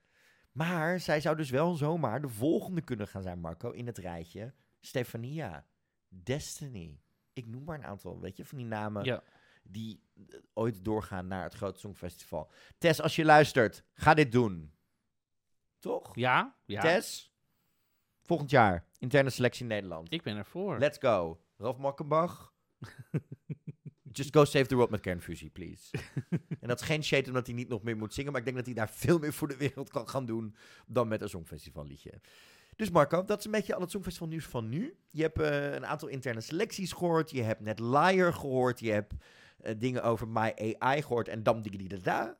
Maar 0.52 1.00
zij 1.00 1.20
zou 1.20 1.36
dus 1.36 1.50
wel 1.50 1.74
zomaar 1.74 2.20
de 2.20 2.28
volgende 2.28 2.80
kunnen 2.80 3.08
gaan 3.08 3.22
zijn, 3.22 3.40
Marco, 3.40 3.70
in 3.70 3.86
het 3.86 3.98
rijtje. 3.98 4.54
Stefania, 4.80 5.66
Destiny. 6.08 7.00
Ik 7.38 7.46
noem 7.46 7.64
maar 7.64 7.78
een 7.78 7.84
aantal, 7.84 8.20
weet 8.20 8.36
je, 8.36 8.44
van 8.44 8.58
die 8.58 8.66
namen 8.66 9.04
Ja. 9.04 9.22
die 9.62 10.00
eh, 10.28 10.38
ooit 10.54 10.84
doorgaan 10.84 11.26
naar 11.26 11.42
het 11.42 11.54
grote 11.54 11.78
Songfestival. 11.78 12.50
Tess, 12.78 13.00
als 13.00 13.16
je 13.16 13.24
luistert, 13.24 13.82
ga 13.94 14.14
dit 14.14 14.32
doen. 14.32 14.72
Toch? 15.78 16.14
Ja? 16.16 16.56
Ja. 16.64 16.80
Tess? 16.80 17.32
Volgend 18.22 18.50
jaar, 18.50 18.86
interne 18.98 19.30
selectie 19.30 19.62
in 19.62 19.68
Nederland. 19.68 20.12
Ik 20.12 20.22
ben 20.22 20.36
ervoor. 20.36 20.78
Let's 20.78 20.98
go. 20.98 21.40
Ralf 21.56 21.76
Makkenbach. 21.78 22.52
Just 24.12 24.34
go 24.36 24.44
save 24.44 24.66
the 24.66 24.74
world 24.74 24.90
met 24.90 25.00
kernfusie, 25.00 25.50
please. 25.50 25.90
en 26.60 26.68
dat 26.68 26.80
is 26.80 26.86
geen 26.86 27.04
shade 27.04 27.26
omdat 27.26 27.46
hij 27.46 27.54
niet 27.54 27.68
nog 27.68 27.82
meer 27.82 27.96
moet 27.96 28.14
zingen, 28.14 28.30
maar 28.30 28.40
ik 28.40 28.46
denk 28.46 28.56
dat 28.56 28.66
hij 28.66 28.74
daar 28.74 28.90
veel 28.90 29.18
meer 29.18 29.32
voor 29.32 29.48
de 29.48 29.56
wereld 29.56 29.90
kan 29.90 30.08
gaan 30.08 30.26
doen 30.26 30.56
dan 30.86 31.08
met 31.08 31.20
een 31.22 31.28
Songfestival 31.28 31.84
liedje. 31.86 32.20
Dus 32.78 32.90
Marco, 32.90 33.24
dat 33.24 33.38
is 33.38 33.44
een 33.44 33.50
beetje 33.50 33.74
al 33.74 33.80
het 33.80 33.90
Songfestival 33.90 34.28
nieuws 34.28 34.44
van 34.44 34.68
nu. 34.68 34.96
Je 35.10 35.22
hebt 35.22 35.38
eh, 35.40 35.72
een 35.72 35.86
aantal 35.86 36.08
interne 36.08 36.40
selecties 36.40 36.92
gehoord, 36.92 37.30
je 37.30 37.42
hebt 37.42 37.60
net 37.60 37.80
Liar 37.80 38.32
gehoord, 38.34 38.80
je 38.80 38.90
hebt 38.90 39.14
eh, 39.58 39.74
dingen 39.78 40.02
over 40.02 40.28
My 40.28 40.74
AI 40.78 41.02
gehoord 41.02 41.28
en 41.28 41.42
dam 41.42 41.62
digi 41.62 41.86
da. 42.02 42.38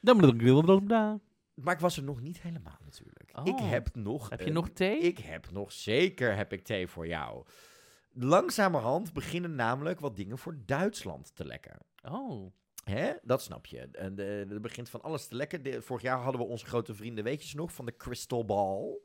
Blablabla. 0.00 1.20
Maar 1.54 1.74
ik 1.74 1.80
was 1.80 1.96
er 1.96 2.02
nog 2.02 2.20
niet 2.20 2.40
helemaal 2.40 2.78
natuurlijk. 2.84 3.30
Oh. 3.32 3.46
Ik 3.46 3.58
heb 3.58 3.94
nog... 3.94 4.30
Heb 4.30 4.40
je 4.40 4.46
een- 4.46 4.52
nog 4.52 4.68
thee? 4.68 4.98
Ik 4.98 5.18
heb 5.18 5.50
nog 5.50 5.72
zeker 5.72 6.36
heb 6.36 6.52
ik 6.52 6.64
thee 6.64 6.86
voor 6.88 7.06
jou. 7.06 7.44
Langzamerhand 8.12 9.12
beginnen 9.12 9.54
namelijk 9.54 10.00
wat 10.00 10.16
dingen 10.16 10.38
voor 10.38 10.56
Duitsland 10.66 11.34
te 11.34 11.44
lekken. 11.44 11.76
Oh. 12.10 12.52
Hè? 12.84 13.12
Dat 13.22 13.42
snap 13.42 13.66
je. 13.66 13.88
En 13.92 14.18
eh, 14.18 14.50
er 14.50 14.60
begint 14.60 14.88
van 14.88 15.02
alles 15.02 15.26
te 15.26 15.34
lekken. 15.34 15.62
De- 15.62 15.82
vorig 15.82 16.02
jaar 16.02 16.18
hadden 16.18 16.40
we 16.40 16.46
onze 16.46 16.66
grote 16.66 16.94
vrienden, 16.94 17.24
weet 17.24 17.42
je 17.42 17.48
ze 17.48 17.56
nog, 17.56 17.72
van 17.72 17.86
de 17.86 17.96
Crystal 17.96 18.44
Ball. 18.44 18.98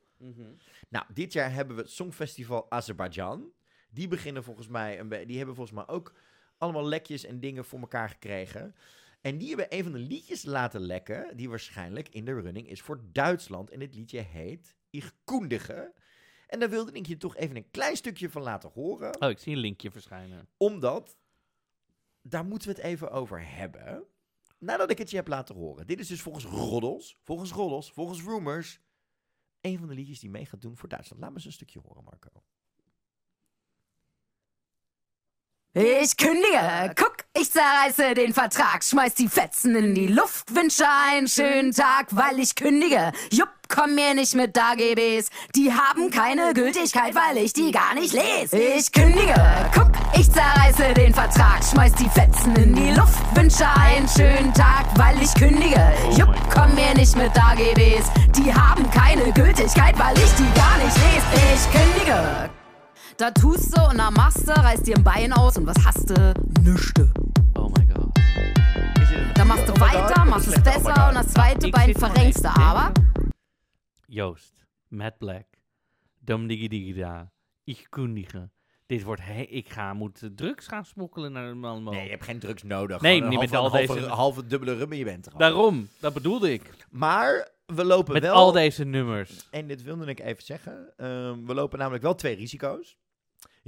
Nou, 0.89 1.05
dit 1.13 1.33
jaar 1.33 1.53
hebben 1.53 1.75
we 1.75 1.81
het 1.81 1.91
Songfestival 1.91 2.71
Azerbeidzjan. 2.71 3.51
Die 3.89 4.07
beginnen 4.07 4.43
volgens 4.43 4.67
mij, 4.67 4.99
een 4.99 5.09
die 5.09 5.37
hebben 5.37 5.55
volgens 5.55 5.75
mij 5.75 5.87
ook 5.87 6.13
allemaal 6.57 6.85
lekjes 6.85 7.23
en 7.23 7.39
dingen 7.39 7.65
voor 7.65 7.79
elkaar 7.79 8.09
gekregen. 8.09 8.75
En 9.21 9.37
die 9.37 9.47
hebben 9.47 9.67
een 9.69 9.83
van 9.83 9.91
de 9.91 9.99
liedjes 9.99 10.43
laten 10.43 10.81
lekken, 10.81 11.37
die 11.37 11.49
waarschijnlijk 11.49 12.09
in 12.09 12.25
de 12.25 12.41
running 12.41 12.69
is 12.69 12.81
voor 12.81 13.01
Duitsland. 13.11 13.69
En 13.69 13.79
dit 13.79 13.95
liedje 13.95 14.19
heet 14.19 14.75
Ich 14.89 15.11
Kundige. 15.23 15.93
En 16.47 16.59
daar 16.59 16.69
wilde 16.69 16.91
ik 16.91 17.05
je 17.05 17.17
toch 17.17 17.35
even 17.35 17.55
een 17.55 17.71
klein 17.71 17.95
stukje 17.95 18.29
van 18.29 18.41
laten 18.41 18.69
horen. 18.69 19.21
Oh, 19.21 19.29
ik 19.29 19.39
zie 19.39 19.53
een 19.53 19.59
linkje 19.59 19.91
verschijnen. 19.91 20.47
Omdat, 20.57 21.17
daar 22.21 22.45
moeten 22.45 22.69
we 22.69 22.75
het 22.75 22.83
even 22.83 23.11
over 23.11 23.55
hebben. 23.55 24.03
Nadat 24.57 24.91
ik 24.91 24.97
het 24.97 25.09
je 25.09 25.15
heb 25.15 25.27
laten 25.27 25.55
horen. 25.55 25.87
Dit 25.87 25.99
is 25.99 26.07
dus 26.07 26.21
volgens 26.21 26.45
Roddels, 26.45 27.17
volgens 27.23 27.51
Roddels, 27.51 27.91
volgens 27.91 28.23
Rumors... 28.23 28.79
een 29.61 29.77
van 29.77 29.87
de 29.87 29.93
liedjes 29.93 30.19
die 30.19 30.29
mee 30.29 30.45
gaat 30.45 30.61
doen 30.61 30.77
voor 30.77 30.89
Duitsland. 30.89 31.21
Laat 31.21 31.31
me 31.31 31.37
eens 31.37 31.45
een 31.45 31.51
stukje 31.51 31.79
horen, 31.79 32.03
Marco. 32.03 32.43
Ich 35.75 36.17
kündige, 36.17 36.95
guck, 36.95 37.17
ich 37.39 37.51
zerreiße 37.51 38.15
den 38.15 38.33
Vertrag, 38.33 38.83
schmeiß 38.83 39.13
die 39.13 39.27
Fetzen 39.27 39.75
in 39.75 39.93
die 39.93 40.07
Luft, 40.07 40.55
wünsche 40.55 40.83
einen 41.07 41.27
schönen 41.27 41.71
Tag, 41.71 42.07
weil 42.09 42.39
ich 42.39 42.55
kündige. 42.55 43.11
Jupp, 43.31 43.49
komm 43.67 43.93
mir 43.93 44.15
nicht 44.15 44.33
mit 44.33 44.57
AGBs, 44.57 45.29
die 45.55 45.71
haben 45.71 46.09
keine 46.09 46.55
Gültigkeit, 46.55 47.13
weil 47.13 47.37
ich 47.37 47.53
die 47.53 47.71
gar 47.71 47.93
nicht 47.93 48.13
lese. 48.13 48.57
Ich 48.57 48.91
kündige, 48.91 49.35
guck, 49.71 49.91
ich 50.17 50.31
zerreiße 50.31 50.95
den 50.95 51.13
Vertrag, 51.13 51.63
schmeiß 51.63 51.93
die 51.93 52.09
Fetzen 52.09 52.55
in 52.55 52.73
die 52.73 52.89
Luft, 52.89 53.19
wünsche 53.35 53.69
einen 53.69 54.07
schönen 54.07 54.51
Tag, 54.55 54.87
weil 54.95 55.21
ich 55.21 55.35
kündige. 55.35 55.93
Jupp, 56.17 56.33
komm 56.51 56.73
mir 56.73 56.95
nicht 56.95 57.15
mit 57.15 57.29
AGBs, 57.37 58.09
die 58.35 58.51
haben 58.51 58.89
keine 58.89 59.31
Gültigkeit, 59.33 59.99
weil 59.99 60.17
ich 60.17 60.33
die 60.33 60.51
gar 60.59 60.77
nicht 60.77 60.97
lese. 60.97 61.53
Ich 61.53 61.71
kündige. 61.71 62.49
Da 63.19 63.31
tust 63.31 63.77
du 63.77 63.81
und 63.81 63.97
da 63.97 64.09
machst 64.11 64.47
du, 64.47 64.51
reißt 64.53 64.87
dir 64.87 64.95
ein 64.95 65.03
Bein 65.03 65.33
aus 65.33 65.57
und 65.57 65.65
was 65.67 65.75
hast 65.85 66.09
du? 66.09 66.33
Nüchte. 66.61 67.11
Oh 67.57 67.67
my 67.77 67.85
god. 67.85 68.13
Da 69.35 69.43
machst 69.43 69.67
du 69.67 69.73
Oh 69.73 69.75
my 69.75 69.91
God, 69.91 69.93
weiter, 69.93 70.25
machst 70.25 70.47
es. 70.47 70.57
Oh 70.57 70.61
besser 70.61 71.07
und 71.09 71.15
das 71.15 71.27
zweite 71.27 71.67
Bein 71.67 71.93
verrenkst 71.93 72.45
du 72.45 72.47
aber. 72.47 72.93
Joost, 74.07 74.65
Matt 74.87 75.19
Black, 75.19 75.47
Dum 76.21 76.47
Digi 76.47 76.69
Digi 76.69 76.93
Da, 76.93 77.29
Ich 77.65 77.91
Kundige. 77.91 78.51
Dit 78.87 79.03
wordt, 79.03 79.21
he 79.21 79.41
ik 79.41 79.69
ga 79.69 79.93
moeten 79.93 80.35
drugs 80.35 80.67
gaan 80.67 80.85
smokkelen 80.85 81.31
naar 81.31 81.57
Malmo. 81.57 81.91
Nee, 81.91 82.03
je 82.03 82.09
hebt 82.09 82.23
geen 82.23 82.39
drugs 82.39 82.63
nodig. 82.63 83.01
Nee, 83.01 83.21
een 83.21 83.27
niet 83.27 83.39
met 83.39 83.55
al 83.55 83.65
een 83.65 83.71
halve, 83.71 83.93
deze- 83.93 84.07
halve 84.07 84.47
dubbele 84.47 84.75
rum 84.75 84.91
en 84.91 84.97
je 84.97 85.03
bent 85.03 85.25
er 85.25 85.31
al. 85.31 85.39
Daarom, 85.39 85.87
dat 85.99 86.13
bedoelde 86.13 86.53
ik. 86.53 86.85
Maar 86.89 87.49
we 87.65 87.85
lopen 87.85 88.13
Met 88.13 88.21
wel... 88.21 88.33
al 88.33 88.51
deze 88.51 88.83
nummers. 88.83 89.47
En 89.51 89.67
dit 89.67 89.83
wilde 89.83 90.05
ik 90.05 90.19
even 90.19 90.43
zeggen. 90.43 90.93
Ehm, 90.97 91.45
we 91.45 91.53
lopen 91.53 91.79
namelijk 91.79 92.03
wel 92.03 92.15
twee 92.15 92.35
risico's. 92.35 92.97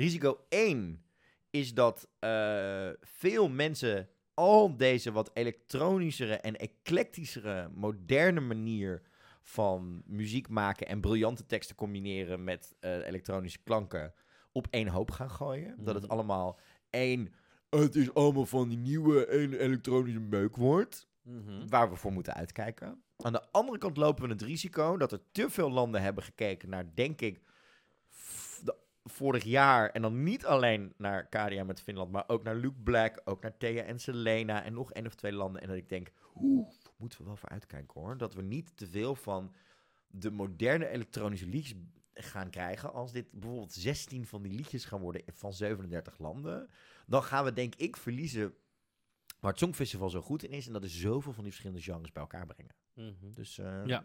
Risico 0.02 0.46
1 0.50 1.04
is 1.50 1.74
dat 1.74 2.10
eh, 2.20 2.90
veel 3.02 3.50
mensen 3.50 4.10
al 4.34 4.78
deze 4.78 5.12
wat 5.12 5.32
elektronischere 5.34 6.36
en 6.36 6.58
eclectischere, 6.58 7.70
moderne 7.74 8.40
manier 8.40 9.02
van 9.42 10.04
muziek 10.06 10.50
maken 10.50 10.88
en 10.88 11.02
briljante 11.02 11.46
teksten 11.46 11.76
combineren 11.76 12.44
met 12.44 12.76
eh, 12.80 13.08
elektronische 13.08 13.60
klanken 13.64 14.14
op 14.52 14.68
één 14.70 14.88
hoop 14.88 15.12
gaan 15.12 15.32
gooien. 15.32 15.76
Dat 15.84 15.94
het 15.94 16.04
Mhm. 16.04 16.12
allemaal 16.12 16.60
één, 16.90 17.34
het 17.70 17.96
is 17.96 18.14
allemaal 18.14 18.46
van 18.46 18.70
die 18.70 18.78
nieuwe 18.78 19.26
en 19.26 19.54
elektronische 19.54 20.20
meuk 20.20 20.56
wordt 20.56 21.08
waar 21.70 21.90
we 21.90 21.96
voor 21.96 22.12
moeten 22.12 22.34
uitkijken. 22.34 23.04
Aan 23.18 23.32
de 23.32 23.52
andere 23.52 23.78
kant 23.78 23.98
lopen 23.98 24.24
we 24.24 24.30
het 24.30 24.42
risico 24.42 24.98
dat 24.98 25.12
er 25.12 25.22
te 25.32 25.50
veel 25.50 25.72
landen 25.72 26.02
hebben 26.02 26.24
gekeken 26.24 26.70
naar, 26.70 26.86
denk 26.96 27.22
ik, 27.22 27.42
vorig 29.12 29.44
jaar. 29.44 29.90
En 29.90 30.02
dan 30.02 30.24
niet 30.24 30.46
alleen 30.46 30.94
naar 30.98 31.28
Kadia 31.28 31.64
met 31.64 31.82
Finland, 31.82 32.12
maar 32.12 32.24
ook 32.28 32.44
naar 32.44 32.56
Luke 32.56 32.82
Black, 32.84 33.22
ook 33.26 33.42
naar 33.42 33.58
Thea 33.58 33.84
en 33.84 34.00
Selena 34.00 34.64
en 34.64 34.74
nog 34.74 34.94
één 34.94 35.06
of 35.06 35.16
twee 35.16 35.32
landen. 35.32 35.62
En 35.62 35.68
dat 35.68 35.78
ik 35.78 35.90
denk, 35.90 36.12
oeh, 36.36 36.70
moeten 36.98 37.20
we 37.20 37.26
wel 37.26 37.36
voor 37.36 37.50
uitkijken 37.50 38.02
hoor. 38.02 38.18
Dat 38.18 38.34
we 38.34 38.42
niet 38.42 38.78
te 38.78 38.88
veel 38.88 39.16
van 39.16 39.54
de 40.08 40.32
moderne 40.32 40.88
elektronische 40.88 41.48
liedjes 41.48 41.80
gaan 42.14 42.50
krijgen. 42.50 42.94
Als 42.94 43.12
dit 43.12 43.32
bijvoorbeeld 43.32 43.74
16 43.74 44.26
van 44.26 44.42
die 44.42 44.52
liedjes 44.52 44.86
gaan 44.86 45.02
worden 45.02 45.22
van 45.34 45.54
37 45.54 46.18
landen. 46.18 46.70
Dan 47.06 47.24
gaan 47.24 47.44
we 47.44 47.54
denk 47.54 47.76
ik 47.76 47.98
verliezen 47.98 48.54
waar 49.40 49.52
het 49.52 49.60
Songfestival 49.60 50.10
zo 50.10 50.22
goed 50.22 50.44
in 50.44 50.52
is. 50.52 50.68
En 50.68 50.74
dat 50.74 50.84
is 50.84 51.00
zoveel 51.00 51.34
van 51.34 51.44
die 51.44 51.52
verschillende 51.52 51.84
genres 51.84 52.12
bij 52.12 52.22
elkaar 52.22 52.46
brengen. 52.46 52.76
Mhm. 53.02 53.34
Dus 53.34 53.58
eh, 53.58 53.86
Ja. 53.86 54.04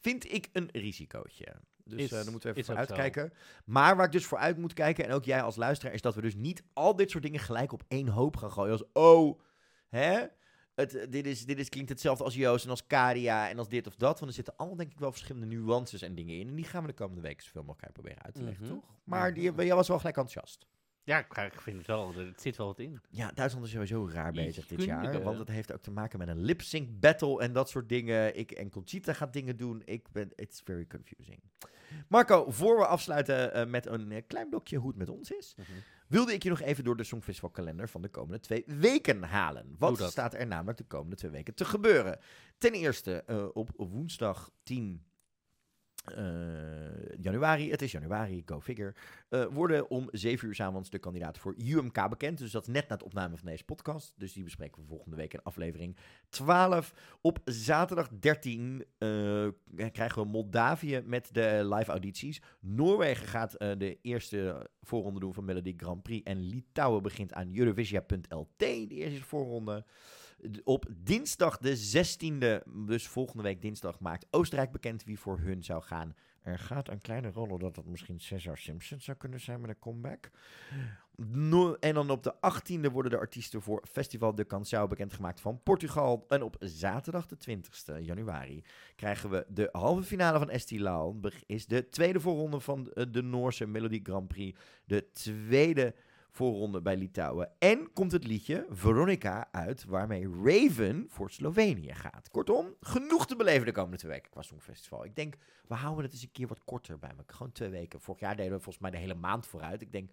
vind 0.00 0.32
ik 0.32 0.48
een 0.52 0.68
risicootje. 0.72 1.46
Dus 1.84 2.00
Is- 2.02 2.12
eh, 2.12 2.22
daar 2.22 2.30
moeten 2.30 2.50
we 2.54 2.56
even 2.60 2.74
voor 2.74 2.84
zo. 2.84 2.92
uitkijken. 2.92 3.32
Maar 3.64 3.96
waar 3.96 4.06
ik 4.06 4.12
dus 4.12 4.26
voor 4.26 4.38
uit 4.38 4.56
moet 4.58 4.72
kijken, 4.72 5.04
en 5.04 5.12
ook 5.12 5.24
jij 5.24 5.42
als 5.42 5.56
luisteraar, 5.56 5.94
is 5.94 6.00
dat 6.02 6.14
we 6.14 6.20
dus 6.20 6.34
niet 6.34 6.62
al 6.72 6.96
dit 6.96 7.10
soort 7.10 7.22
dingen 7.22 7.40
gelijk 7.40 7.72
op 7.72 7.82
één 7.88 8.08
hoop 8.08 8.36
gaan 8.36 8.52
gooien. 8.52 8.72
Als, 8.72 8.84
oh, 8.92 9.40
hè? 9.88 10.26
Het, 10.74 11.06
dit, 11.10 11.26
is, 11.26 11.44
dit 11.46 11.58
is, 11.58 11.68
klinkt 11.68 11.88
hetzelfde 11.90 12.24
als 12.24 12.34
Joost 12.34 12.64
en 12.64 12.70
als 12.70 12.86
Karia 12.86 13.48
en 13.48 13.58
als 13.58 13.68
dit 13.68 13.86
of 13.86 13.96
dat. 13.96 14.18
Want 14.18 14.30
er 14.30 14.36
zitten 14.36 14.56
allemaal 14.56 14.76
denk 14.76 14.92
ik 14.92 14.98
wel 14.98 15.10
verschillende 15.12 15.46
nuances 15.56 16.02
en 16.02 16.14
dingen 16.14 16.38
in. 16.38 16.48
En 16.48 16.54
die 16.54 16.64
gaan 16.64 16.82
we 16.82 16.88
de 16.88 16.94
komende 16.94 17.20
weken 17.22 17.44
zoveel 17.44 17.62
mogelijk 17.62 17.92
proberen 17.92 18.22
uit 18.22 18.34
te 18.34 18.42
leggen, 18.42 18.64
Mhm. 18.64 18.74
toch? 18.74 18.84
Maar 19.04 19.34
die, 19.34 19.52
jij 19.54 19.74
was 19.74 19.88
wel 19.88 19.98
gelijk 19.98 20.16
enthousiast. 20.16 20.66
Ja, 21.08 21.18
ik, 21.18 21.60
vind 21.60 21.76
het 21.78 21.86
wel, 21.86 22.14
er 22.16 22.32
zit 22.36 22.56
wel 22.56 22.66
wat 22.66 22.78
in. 22.78 23.00
Ja, 23.10 23.30
Duitsland 23.34 23.66
is 23.66 23.72
sowieso 23.72 24.08
raar 24.12 24.32
bezig 24.32 24.66
dit 24.66 24.82
jaar. 24.84 25.22
Want 25.22 25.38
het 25.38 25.48
heeft 25.48 25.72
ook 25.72 25.82
te 25.82 25.90
maken 25.90 26.18
met 26.18 26.28
een 26.28 26.40
lip 26.40 26.60
sync 26.60 27.00
battle 27.00 27.40
en 27.40 27.52
dat 27.52 27.68
soort 27.68 27.88
dingen. 27.88 28.36
Ik 28.38 28.50
en 28.50 28.70
Conchita 28.70 29.12
gaat 29.12 29.32
dingen 29.32 29.56
doen. 29.56 29.82
Ik 29.84 30.12
ben, 30.12 30.30
it's 30.34 30.60
very 30.64 30.86
confusing. 30.86 31.40
Marco, 32.08 32.50
voor 32.50 32.76
we 32.76 32.86
afsluiten 32.86 33.52
eh, 33.52 33.66
met 33.66 33.86
een 33.86 34.12
eh, 34.12 34.22
klein 34.26 34.48
blokje 34.48 34.76
hoe 34.76 34.88
het 34.88 34.98
met 34.98 35.08
ons 35.08 35.30
is, 35.30 35.54
wilde 36.08 36.32
ik 36.32 36.42
je 36.42 36.48
nog 36.48 36.60
even 36.60 36.84
door 36.84 36.96
de 36.96 37.04
Songfestival 37.04 37.50
kalender 37.50 37.88
van 37.88 38.02
de 38.02 38.08
komende 38.08 38.40
twee 38.40 38.64
weken 38.66 39.22
halen. 39.22 39.74
Wat 39.78 40.02
staat 40.02 40.34
er 40.34 40.46
namelijk 40.46 40.78
de 40.78 40.84
komende 40.84 41.16
twee 41.16 41.30
weken 41.30 41.54
te 41.54 41.64
gebeuren? 41.64 42.18
Ten 42.58 42.72
eerste 42.72 43.22
eh, 43.22 43.46
op 43.52 43.70
woensdag 43.76 44.50
10 44.62 45.02
eh, 45.02 45.07
januari, 47.20 47.70
het 47.70 47.82
is 47.82 47.92
januari, 47.92 48.42
go 48.46 48.60
figure, 48.60 48.94
eh, 49.28 49.44
worden 49.44 49.90
om 49.90 50.08
7 50.12 50.48
uur 50.48 50.54
's 50.54 50.60
avonds 50.60 50.90
de 50.90 50.98
kandidaten 50.98 51.42
voor 51.42 51.54
UMK 51.56 52.08
bekend. 52.08 52.38
Dus 52.38 52.50
dat 52.50 52.66
is 52.66 52.72
net 52.72 52.88
na 52.88 52.94
het 52.94 53.04
opname 53.04 53.36
van 53.36 53.48
deze 53.48 53.64
podcast. 53.64 54.12
Dus 54.16 54.32
die 54.32 54.44
bespreken 54.44 54.82
we 54.82 54.88
volgende 54.88 55.16
week 55.16 55.32
in 55.32 55.42
aflevering 55.42 55.96
12. 56.28 56.94
Op 57.20 57.38
zaterdag 57.44 58.08
13 58.18 58.84
eh, 58.98 59.08
krijgen 59.92 60.22
we 60.22 60.28
Moldavië 60.28 61.02
met 61.04 61.28
de 61.32 61.68
live 61.74 61.90
audities. 61.90 62.42
Noorwegen 62.60 63.26
gaat 63.26 63.54
eh, 63.54 63.70
de 63.78 63.98
eerste 64.02 64.70
voorronde 64.82 65.20
doen 65.20 65.34
van 65.34 65.44
Melody 65.44 65.74
Grand 65.76 66.02
Prix. 66.02 66.22
En 66.26 66.40
Litouwen 66.40 67.02
begint 67.02 67.32
aan 67.32 67.56
Eurovisia.lt, 67.56 68.58
de 68.58 68.88
eerste 68.88 69.24
voorronde. 69.24 69.84
Op 70.64 70.86
dinsdag 70.96 71.58
de 71.58 71.76
16e, 71.76 72.70
dus 72.86 73.08
volgende 73.08 73.42
week 73.42 73.62
dinsdag, 73.62 74.00
maakt 74.00 74.26
Oostenrijk 74.30 74.72
bekend 74.72 75.04
wie 75.04 75.18
voor 75.18 75.38
hun 75.38 75.64
zou 75.64 75.82
gaan. 75.82 76.14
Er 76.42 76.58
gaat 76.58 76.88
een 76.88 77.00
kleine 77.00 77.30
rol 77.30 77.58
dat 77.58 77.76
het 77.76 77.86
misschien 77.86 78.20
Cesar 78.20 78.58
Simpson 78.58 79.00
zou 79.00 79.16
kunnen 79.16 79.40
zijn 79.40 79.60
met 79.60 79.70
een 79.70 79.78
comeback. 79.78 80.30
En 81.80 81.94
dan 81.94 82.10
op 82.10 82.22
de 82.22 82.34
18e 82.34 82.92
worden 82.92 83.10
de 83.10 83.18
artiesten 83.18 83.62
voor 83.62 83.82
Festival 83.90 84.34
de 84.34 84.46
Canção 84.46 84.88
bekendgemaakt 84.88 85.40
van 85.40 85.62
Portugal. 85.62 86.24
En 86.28 86.42
op 86.42 86.56
zaterdag 86.60 87.26
de 87.26 87.36
20e 87.48 88.02
januari 88.02 88.62
krijgen 88.96 89.30
we 89.30 89.46
de 89.48 89.68
halve 89.72 90.02
finale 90.02 90.38
van 90.38 90.50
Estilaal. 90.50 91.16
Is 91.46 91.66
de 91.66 91.88
tweede 91.88 92.20
voorronde 92.20 92.60
van 92.60 92.90
eh, 92.90 93.04
de 93.10 93.22
Noorse 93.22 93.66
Melody 93.66 94.00
Grand 94.02 94.28
Prix. 94.28 94.58
De 94.84 95.10
tweede 95.12 95.94
voorronde 96.38 96.82
bij 96.82 96.96
Litouwen. 96.96 97.50
En 97.58 97.92
komt 97.92 98.12
het 98.12 98.26
liedje 98.26 98.66
Veronica 98.70 99.48
uit, 99.52 99.84
waarmee 99.84 100.28
Raven 100.42 101.06
voor 101.08 101.30
Slovenië 101.30 101.94
gaat. 101.94 102.30
Kortom, 102.30 102.74
genoeg 102.80 103.26
te 103.26 103.36
beleven 103.36 103.66
de 103.66 103.72
komende 103.72 103.96
twee 103.96 104.10
weken 104.12 104.30
qua 104.30 104.42
Songfestival. 104.42 105.04
Ik 105.04 105.16
denk, 105.16 105.34
we 105.68 105.74
houden 105.74 106.04
het 106.04 106.12
eens 106.12 106.22
een 106.22 106.30
keer 106.32 106.46
wat 106.46 106.64
korter 106.64 106.98
bij 106.98 107.12
me. 107.16 107.22
Gewoon 107.26 107.52
twee 107.52 107.68
weken. 107.68 108.00
Vorig 108.00 108.20
jaar 108.20 108.36
deden 108.36 108.52
we 108.52 108.60
volgens 108.60 108.78
mij 108.78 108.90
de 108.90 108.96
hele 108.96 109.14
maand 109.14 109.46
vooruit. 109.46 109.80
Ik 109.82 109.92
denk, 109.92 110.10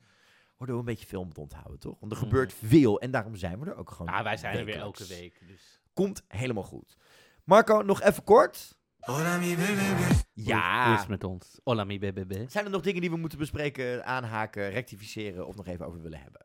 worden 0.58 0.76
we 0.76 0.82
een 0.82 0.88
beetje 0.88 1.06
te 1.08 1.40
onthouden, 1.42 1.80
toch? 1.80 2.00
Want 2.00 2.12
er 2.12 2.18
Mhm. 2.18 2.28
gebeurt 2.28 2.54
veel 2.54 3.00
en 3.02 3.12
daarom 3.12 3.36
zijn 3.36 3.60
we 3.60 3.66
er 3.66 3.76
ook 3.76 3.92
gewoon 3.92 4.14
Ja, 4.14 4.24
wij 4.24 4.38
zijn 4.38 4.58
er 4.58 4.66
weer 4.66 4.78
elke 4.78 5.06
week. 5.08 5.42
Dus. 5.48 5.82
Komt 5.94 6.24
helemaal 6.28 6.64
goed. 6.64 6.98
Marco, 7.44 7.82
nog 7.82 8.02
even 8.02 8.24
kort. 8.24 8.78
Hola 9.06 9.38
mi 9.38 9.56
bebé. 9.56 9.96
Hoe 9.96 10.08
is 10.08 10.24
Ja. 10.46 10.98
het 11.00 11.08
met 11.08 11.24
ons? 11.24 11.60
Hola 11.64 11.84
mi 11.84 12.00
bebe. 12.00 12.46
Zijn 12.48 12.66
er 12.66 12.72
nog 12.72 12.82
dingen 12.82 13.02
die 13.02 13.10
we 13.10 13.18
moeten 13.18 13.38
bespreken, 13.38 14.06
aanhaken, 14.06 14.70
rectificeren 14.70 15.48
of 15.48 15.56
nog 15.56 15.68
even 15.68 15.86
over 15.86 16.02
willen 16.02 16.20
hebben? 16.20 16.42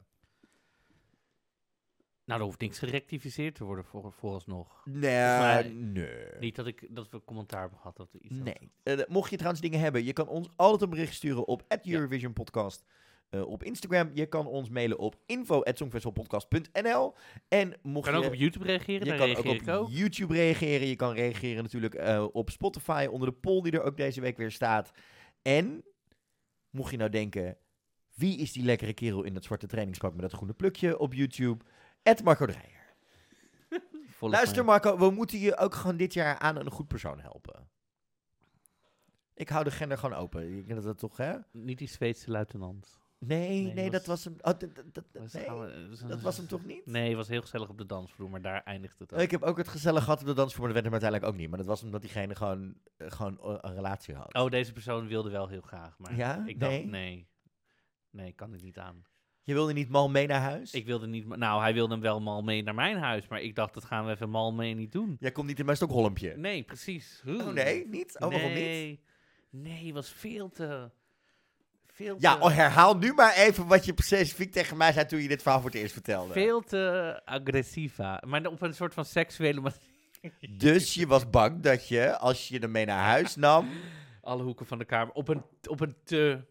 Nou, 2.24 2.40
er 2.40 2.46
hoeft 2.46 2.60
niks 2.60 2.78
gerectificeerd 2.78 3.54
te 3.54 3.64
worden 3.64 3.84
voor, 3.84 4.12
vooralsnog. 4.12 4.82
Nee, 4.84 5.00
mij- 5.38 5.68
nee. 5.68 6.38
Niet 6.40 6.56
dat, 6.56 6.66
ik, 6.66 6.86
dat 6.90 7.08
we 7.10 7.24
commentaar 7.24 7.60
hebben 7.60 7.78
gehad. 7.78 7.96
Dat 7.96 8.12
we 8.12 8.18
iets 8.20 8.34
Nee. 8.34 8.72
Eh, 8.82 8.98
mocht 9.08 9.30
je 9.30 9.36
trouwens 9.36 9.62
dingen 9.62 9.80
hebben, 9.80 10.04
je 10.04 10.12
kan 10.12 10.28
ons 10.28 10.48
altijd 10.56 10.82
een 10.82 10.90
bericht 10.90 11.14
sturen 11.14 11.46
op 11.46 11.64
Eurovision 11.84 12.32
Podcast 12.32 12.84
eh, 13.30 13.46
op 13.46 13.62
Instagram. 13.62 14.10
Je 14.14 14.26
kan 14.26 14.46
ons 14.46 14.68
mailen 14.68 14.98
op 14.98 15.16
info@songfestivalpodcast.nl. 15.26 17.14
En 17.48 17.74
mocht 17.82 18.06
Je 18.06 18.12
kan 18.12 18.20
je, 18.20 18.26
ook 18.26 18.32
op 18.32 18.38
YouTube 18.38 18.64
reageren, 18.64 19.06
je 19.06 19.16
kan 19.16 19.30
ook 19.30 19.60
op 19.60 19.68
ook. 19.68 19.88
YouTube 19.90 20.34
reageren. 20.34 20.86
Je 20.86 20.96
kan 20.96 21.14
reageren 21.14 21.62
natuurlijk 21.62 21.94
eh, 21.94 22.26
op 22.32 22.50
Spotify 22.50 23.08
onder 23.10 23.28
de 23.28 23.34
poll 23.34 23.62
die 23.62 23.72
er 23.72 23.82
ook 23.82 23.96
deze 23.96 24.20
week 24.20 24.36
weer 24.36 24.50
staat. 24.50 24.92
En 25.42 25.84
mocht 26.70 26.90
je 26.90 26.96
nou 26.96 27.10
denken, 27.10 27.56
wie 28.14 28.38
is 28.38 28.52
die 28.52 28.64
lekkere 28.64 28.92
kerel 28.92 29.22
in 29.22 29.34
dat 29.34 29.44
zwarte 29.44 29.66
trainingspak 29.66 30.12
met 30.12 30.22
dat 30.22 30.32
groene 30.32 30.54
plukje 30.54 30.98
op 30.98 31.14
YouTube? 31.14 31.64
Ed 32.02 32.24
Marco 32.24 32.46
Dreyer. 32.46 32.94
Luister. 34.20 34.64
Marco, 34.64 34.98
we 34.98 35.10
moeten 35.10 35.38
je 35.38 35.56
ook 35.56 35.74
gewoon 35.74 35.96
dit 35.96 36.14
jaar 36.14 36.38
aan 36.38 36.56
een 36.56 36.70
goed 36.70 36.88
persoon 36.88 37.20
helpen. 37.20 37.68
Ik 39.34 39.48
hou 39.48 39.64
de 39.64 39.70
gender 39.70 39.98
gewoon 39.98 40.18
open. 40.18 40.58
Ik 40.58 40.66
denk 40.66 40.74
dat 40.74 40.84
dat 40.84 40.98
toch, 40.98 41.16
hè? 41.16 41.36
Niet 41.52 41.78
die 41.78 41.88
Zweedse 41.88 42.30
luitenant. 42.30 42.99
Nee, 43.26 43.62
nee, 43.62 43.72
Nee, 43.74 43.90
dat 43.90 44.06
was- 44.06 44.24
hem. 44.24 44.32
Oh, 44.36 44.58
dat, 44.58 44.60
dat, 44.60 44.84
dat- 44.92 45.04
Was- 45.12 45.32
nee, 45.32 45.44
is- 45.90 45.98
dat 46.00 46.20
was 46.20 46.36
hem 46.36 46.46
toch 46.46 46.64
niet? 46.64 46.86
Nee, 46.86 47.08
het 47.08 47.16
was 47.16 47.28
heel 47.28 47.40
gezellig 47.40 47.68
op 47.68 47.78
de 47.78 47.86
dansvloer, 47.86 48.30
maar 48.30 48.42
daar 48.42 48.62
eindigt 48.64 48.98
het 48.98 49.14
ook. 49.14 49.20
Ik 49.20 49.30
heb 49.30 49.42
ook 49.42 49.56
het 49.56 49.68
gezellig 49.68 50.04
gehad 50.04 50.20
op 50.20 50.26
de 50.26 50.32
dansvloer, 50.34 50.64
maar 50.64 50.74
dat 50.74 50.82
werd 50.82 50.84
hem 50.84 51.02
uiteindelijk 51.02 51.32
ook 51.32 51.40
niet. 51.40 51.48
Maar 51.48 51.58
dat 51.58 51.66
was 51.68 51.82
omdat 51.82 52.00
diegene 52.00 52.34
gewoon, 52.36 52.74
eh, 52.96 53.10
gewoon 53.10 53.40
eh, 53.40 53.56
een 53.60 53.74
relatie 53.74 54.14
had. 54.14 54.34
Oh, 54.34 54.50
deze 54.50 54.72
persoon 54.72 55.06
wilde 55.06 55.30
wel 55.30 55.48
heel 55.48 55.60
graag, 55.60 55.98
maar 55.98 56.16
Ja? 56.16 56.42
ik 56.46 56.60
dacht, 56.60 56.72
Nee? 56.72 56.86
nee. 56.86 57.28
Nee, 58.10 58.32
kan 58.32 58.54
ik 58.54 58.62
niet 58.62 58.78
aan. 58.78 59.04
Je 59.42 59.52
wilde 59.54 59.72
niet 59.72 59.88
mal 59.88 60.10
mee 60.10 60.26
naar 60.26 60.40
huis? 60.40 60.72
Ik 60.72 60.86
wilde 60.86 61.06
niet, 61.06 61.26
nou, 61.36 61.60
hij 61.60 61.74
wilde 61.74 61.92
hem 61.92 62.02
wel 62.02 62.20
mal 62.20 62.42
mee 62.42 62.62
naar 62.62 62.74
mijn 62.74 62.96
huis, 62.96 63.28
maar 63.28 63.40
ik 63.40 63.54
dacht, 63.54 63.74
dat 63.74 63.84
gaan 63.84 64.04
we 64.06 64.10
even 64.10 64.30
mal 64.30 64.52
mee 64.52 64.74
niet 64.74 64.92
doen. 64.92 65.16
Jij 65.20 65.32
komt 65.32 65.46
niet 65.46 65.58
in 65.58 65.64
mijn 65.64 65.76
Stockholmpje. 65.76 66.36
Nee, 66.36 66.62
precies. 66.62 67.22
Oh 67.26 67.46
nee, 67.46 67.86
niet? 67.88 68.14
Oh, 68.18 68.30
waarom 68.30 68.48
niet? 68.52 68.58
nee. 68.58 69.00
Nee, 69.50 69.92
was 69.94 70.08
veel 70.12 70.50
te... 70.50 70.90
Veel 72.00 72.16
Ja, 72.18 72.38
oh, 72.38 72.54
herhaal 72.54 72.96
nu 72.96 73.12
maar 73.12 73.34
even 73.34 73.66
wat 73.66 73.84
je 73.84 73.92
specifiek 73.96 74.52
tegen 74.52 74.76
mij 74.76 74.92
zei 74.92 75.06
toen 75.06 75.22
je 75.22 75.28
dit 75.28 75.42
verhaal 75.42 75.60
voor 75.60 75.70
het 75.70 75.78
eerst 75.78 75.92
vertelde. 75.92 76.32
veel 76.32 76.60
te 76.60 77.20
agressiva. 77.24 78.22
Maar 78.26 78.46
op 78.46 78.62
een 78.62 78.74
soort 78.74 78.94
van 78.94 79.04
seksuele 79.04 79.60
manier. 79.60 80.58
Dus 80.58 80.94
je 80.94 81.06
was 81.06 81.30
bang 81.30 81.62
dat 81.62 81.88
je, 81.88 82.18
als 82.18 82.48
je 82.48 82.58
hem 82.58 82.70
mee 82.70 82.84
naar 82.84 83.04
huis 83.04 83.36
nam, 83.36 83.68
Alle 84.22 84.42
hoeken 84.42 84.66
van 84.66 84.78
de 84.78 84.84
kamer. 84.84 85.14
Op 85.14 85.28
een, 85.28 85.42
op 85.68 85.80
een 85.80 85.96
te... 86.04 86.44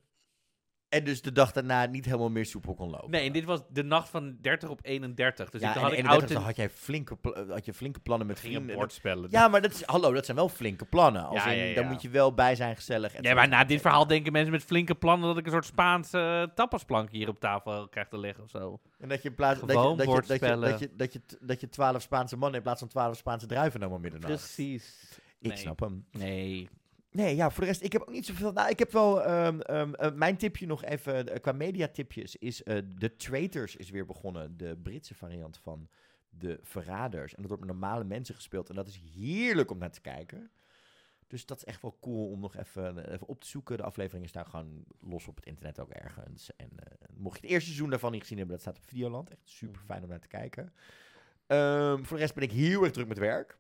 en 0.90 1.04
dus 1.04 1.22
de 1.22 1.32
dag 1.32 1.52
daarna 1.52 1.86
niet 1.86 2.06
helemaal 2.06 2.30
meer 2.30 2.46
soepel 2.46 2.74
kon 2.74 2.90
lopen. 2.90 3.10
Nee, 3.12 3.26
en 3.28 3.32
dit 3.34 3.44
was 3.46 3.62
de 3.70 3.84
nacht 3.84 4.10
van 4.10 4.38
30 4.42 4.70
op 4.70 4.80
31. 4.82 5.50
Dus 5.50 5.62
ja, 5.62 5.70
ik, 5.70 5.76
en 5.76 5.82
had 5.82 5.92
ik 5.92 5.98
31 5.98 6.30
oud 6.30 6.38
en... 6.38 6.46
had 6.46 6.56
jij 6.56 6.70
flinke, 6.70 7.16
pla- 7.16 7.46
had 7.48 7.66
je 7.66 7.74
flinke 7.74 8.00
plannen 8.00 8.28
met 8.28 8.40
vrienden. 8.40 8.76
bord 8.76 8.92
spellen. 8.94 9.28
Ja, 9.32 9.48
maar 9.48 9.62
dat 9.62 9.72
is, 9.72 9.84
hallo, 9.84 10.14
dat 10.14 10.26
zijn 10.26 10.38
wel 10.38 10.50
flinke 10.50 10.86
plannen. 10.86 11.26
Als 11.26 11.44
Ja, 11.44 11.52
in, 11.52 11.74
ja, 11.74 11.82
moet 11.90 12.02
je 12.02 12.10
wel 12.10 12.34
bij 12.34 12.56
zijn, 12.56 12.76
gezellig. 12.76 13.20
Nee, 13.22 13.36
maar 13.36 13.48
na 13.48 13.64
dit 13.64 13.82
verhaal 13.82 14.08
denken 14.08 14.32
mensen 14.32 14.52
met 14.52 14.64
flinke 14.64 14.96
plannen 14.96 15.28
dat 15.28 15.38
ik 15.38 15.46
een 15.46 15.52
soort 15.52 15.66
Spaanse 15.66 16.18
uh, 16.48 16.56
tapasplank 16.56 17.12
hier 17.12 17.28
op 17.28 17.40
tafel 17.40 17.88
krijg 17.88 18.08
te 18.08 18.18
leggen 18.20 18.44
of 18.44 18.50
zo. 18.50 18.80
En 19.00 19.10
dat 19.10 19.22
je 19.22 19.30
in 19.30 19.36
plaats 19.36 19.60
dat 19.60 19.70
je, 19.70 19.76
dat 19.76 19.84
je, 19.90 19.96
dat 19.96 20.06
je, 20.06 20.12
bordspellen. 20.12 20.70
dat 20.98 21.14
je, 21.14 21.22
dat 21.42 21.62
je, 21.62 21.70
12 21.70 22.02
Spaanse 22.02 22.38
mannen 22.38 22.58
in 22.58 22.64
plaats 22.64 22.80
van 22.80 22.88
12 22.90 23.18
Spaanse 23.18 23.46
druiven 23.48 23.80
nam 23.80 23.92
om 23.92 24.02
middernacht. 24.02 24.34
Precies. 24.34 25.18
Ik 25.40 25.48
Nee. 25.50 25.58
snap 25.58 25.80
hem. 25.80 26.06
Nee. 26.12 26.70
Nee, 27.12 27.36
ja, 27.36 27.50
voor 27.50 27.62
de 27.62 27.68
rest, 27.70 27.82
ik 27.84 27.92
heb 27.92 28.02
ook 28.02 28.12
niet 28.12 28.26
zoveel. 28.26 28.52
Nou, 28.52 28.70
ik 28.70 28.80
heb 28.80 28.92
wel. 28.92 29.24
ehm, 29.24 29.60
ehm, 29.60 29.94
eh, 29.94 30.14
mijn 30.14 30.38
tipje 30.38 30.66
nog 30.68 30.84
even 30.84 31.28
eh, 31.30 31.40
qua 31.42 31.52
mediatipjes 31.52 32.36
is. 32.36 32.64
eh 32.64 32.78
The 33.00 33.16
Traitors 33.16 33.76
is 33.76 33.90
weer 33.90 34.06
begonnen. 34.06 34.58
De 34.58 34.78
Britse 34.84 35.16
variant 35.16 35.58
van 35.58 35.90
De 36.30 36.60
Verraders. 36.62 37.32
En 37.36 37.42
dat 37.42 37.50
wordt 37.52 37.66
met 37.66 37.76
normale 37.76 38.04
mensen 38.04 38.36
gespeeld. 38.36 38.70
En 38.70 38.76
dat 38.76 38.88
is 38.88 39.02
heerlijk 39.16 39.72
om 39.72 39.78
naar 39.78 39.92
te 39.92 40.02
kijken. 40.02 40.52
Dus 41.28 41.46
dat 41.46 41.58
is 41.58 41.64
echt 41.66 41.82
wel 41.82 41.98
cool 42.02 42.30
om 42.30 42.40
nog 42.40 42.56
even, 42.56 43.12
even 43.14 43.28
op 43.28 43.42
te 43.42 43.48
zoeken. 43.48 43.78
De 43.78 43.84
afleveringen 43.84 44.30
staan 44.30 44.46
gewoon 44.46 44.84
los 45.00 45.28
op 45.28 45.36
het 45.36 45.46
internet 45.46 45.80
ook 45.80 45.90
ergens. 45.90 46.56
En 46.56 46.70
mocht 47.14 47.36
je 47.36 47.42
het 47.42 47.52
eerste 47.52 47.68
seizoen 47.70 47.90
daarvan 47.90 48.12
niet 48.12 48.22
gezien 48.22 48.38
hebben, 48.38 48.56
dat 48.56 48.66
staat 48.66 48.78
op 48.78 48.88
Videoland. 48.90 49.30
Echt 49.30 49.42
super 49.50 49.82
fijn 49.86 50.04
om 50.04 50.10
naar 50.10 50.20
te 50.20 50.28
kijken. 50.28 50.74
Ehm, 51.48 52.04
voor 52.04 52.16
de 52.18 52.24
rest 52.24 52.34
ben 52.36 52.44
ik 52.44 52.52
heel 52.52 52.84
erg 52.84 52.92
druk 52.92 53.08
met 53.08 53.18
werk. 53.18 53.58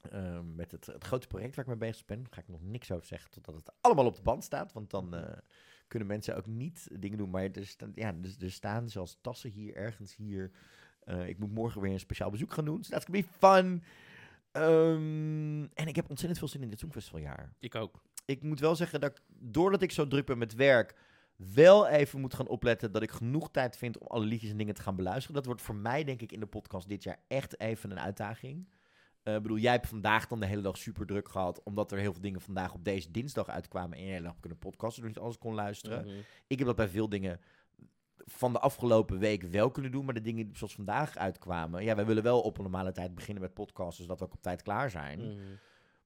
Ehm, 0.00 0.54
met 0.54 0.70
het, 0.70 0.86
het 0.86 1.04
grote 1.04 1.26
project 1.26 1.56
waar 1.56 1.64
ik 1.64 1.70
mee 1.70 1.90
bezig 1.90 2.04
ben, 2.04 2.26
ga 2.30 2.40
ik 2.40 2.48
nog 2.48 2.62
niks 2.62 2.90
over 2.90 3.06
zeggen 3.06 3.30
totdat 3.30 3.54
het 3.54 3.72
allemaal 3.80 4.06
op 4.06 4.16
de 4.16 4.22
band 4.22 4.44
staat. 4.44 4.72
Want 4.72 4.90
dan 4.90 5.14
eh, 5.14 5.38
kunnen 5.88 6.08
mensen 6.08 6.36
ook 6.36 6.46
niet 6.46 6.88
dingen 6.92 7.18
doen. 7.18 7.30
Maar 7.30 7.42
er, 7.42 7.66
staan, 7.66 7.92
ja, 7.94 8.12
dus, 8.12 8.36
er 8.38 8.52
staan 8.52 8.88
zelfs 8.88 9.18
tassen 9.20 9.50
hier, 9.50 9.76
ergens 9.76 10.16
hier. 10.16 10.50
Eh, 11.04 11.28
ik 11.28 11.38
moet 11.38 11.52
morgen 11.52 11.80
weer 11.80 11.92
een 11.92 12.00
speciaal 12.00 12.30
bezoek 12.30 12.52
gaan 12.52 12.64
doen. 12.64 12.84
So 12.84 12.90
that's 12.90 13.04
gonna 13.04 13.20
be 13.20 13.28
fun. 13.38 13.82
Ehm, 14.52 15.66
en 15.74 15.88
ik 15.88 15.96
heb 15.96 16.08
ontzettend 16.08 16.38
veel 16.38 16.48
zin 16.48 16.62
in 16.62 16.70
dit 16.70 16.78
Songfestivaljaar. 16.78 17.52
Ik 17.58 17.74
ook. 17.74 18.02
Ik 18.24 18.42
moet 18.42 18.60
wel 18.60 18.76
zeggen 18.76 19.00
dat 19.00 19.10
ik, 19.10 19.22
doordat 19.38 19.82
ik 19.82 19.90
zo 19.90 20.08
druk 20.08 20.26
ben 20.26 20.38
met 20.38 20.54
werk, 20.54 20.94
wel 21.36 21.86
even 21.86 22.20
moet 22.20 22.34
gaan 22.34 22.48
opletten 22.48 22.92
dat 22.92 23.02
ik 23.02 23.10
genoeg 23.10 23.50
tijd 23.50 23.76
vind 23.76 23.98
om 23.98 24.06
alle 24.06 24.24
liedjes 24.24 24.50
en 24.50 24.56
dingen 24.56 24.74
te 24.74 24.82
gaan 24.82 24.96
beluisteren. 24.96 25.34
Dat 25.34 25.46
wordt 25.46 25.62
voor 25.62 25.74
mij, 25.74 26.04
denk 26.04 26.20
ik, 26.22 26.32
in 26.32 26.40
de 26.40 26.46
podcast 26.46 26.88
dit 26.88 27.02
jaar 27.02 27.18
echt 27.28 27.60
even 27.60 27.90
een 27.90 28.00
uitdaging. 28.00 28.68
Eh, 29.28 29.34
Ik 29.34 29.42
bedoel, 29.42 29.58
jij 29.58 29.72
hebt 29.72 29.88
vandaag 29.88 30.26
dan 30.26 30.40
de 30.40 30.46
hele 30.46 30.62
dag 30.62 30.76
super 30.76 31.06
druk 31.06 31.28
gehad, 31.28 31.62
omdat 31.62 31.92
er 31.92 31.98
heel 31.98 32.12
veel 32.12 32.22
dingen 32.22 32.40
vandaag 32.40 32.74
op 32.74 32.84
deze 32.84 33.10
dinsdag 33.10 33.48
uitkwamen 33.48 33.98
en 33.98 34.04
je 34.04 34.10
hele 34.10 34.22
dag 34.22 34.40
kunnen 34.40 34.58
podcasten, 34.58 35.02
dus 35.02 35.10
niet 35.14 35.22
alles 35.22 35.38
kon 35.38 35.54
luisteren. 35.54 36.04
Mhm. 36.06 36.16
Ik 36.46 36.58
heb 36.58 36.66
dat 36.66 36.76
bij 36.76 36.88
veel 36.88 37.08
dingen 37.08 37.40
van 38.24 38.52
de 38.52 38.58
afgelopen 38.58 39.18
week 39.18 39.42
wel 39.42 39.70
kunnen 39.70 39.90
doen, 39.92 40.04
maar 40.04 40.14
de 40.14 40.20
dingen 40.20 40.50
zoals 40.52 40.74
vandaag 40.74 41.16
uitkwamen, 41.16 41.84
ja, 41.84 41.94
wij 41.94 42.06
willen 42.06 42.22
wel 42.22 42.40
op 42.40 42.56
een 42.56 42.62
normale 42.62 42.92
tijd 42.92 43.14
beginnen 43.14 43.42
met 43.42 43.54
podcasten, 43.54 44.04
zodat 44.04 44.18
we 44.18 44.24
ook 44.24 44.32
op 44.32 44.42
tijd 44.42 44.62
klaar 44.62 44.90
zijn. 44.90 45.18
Mhm. 45.18 45.36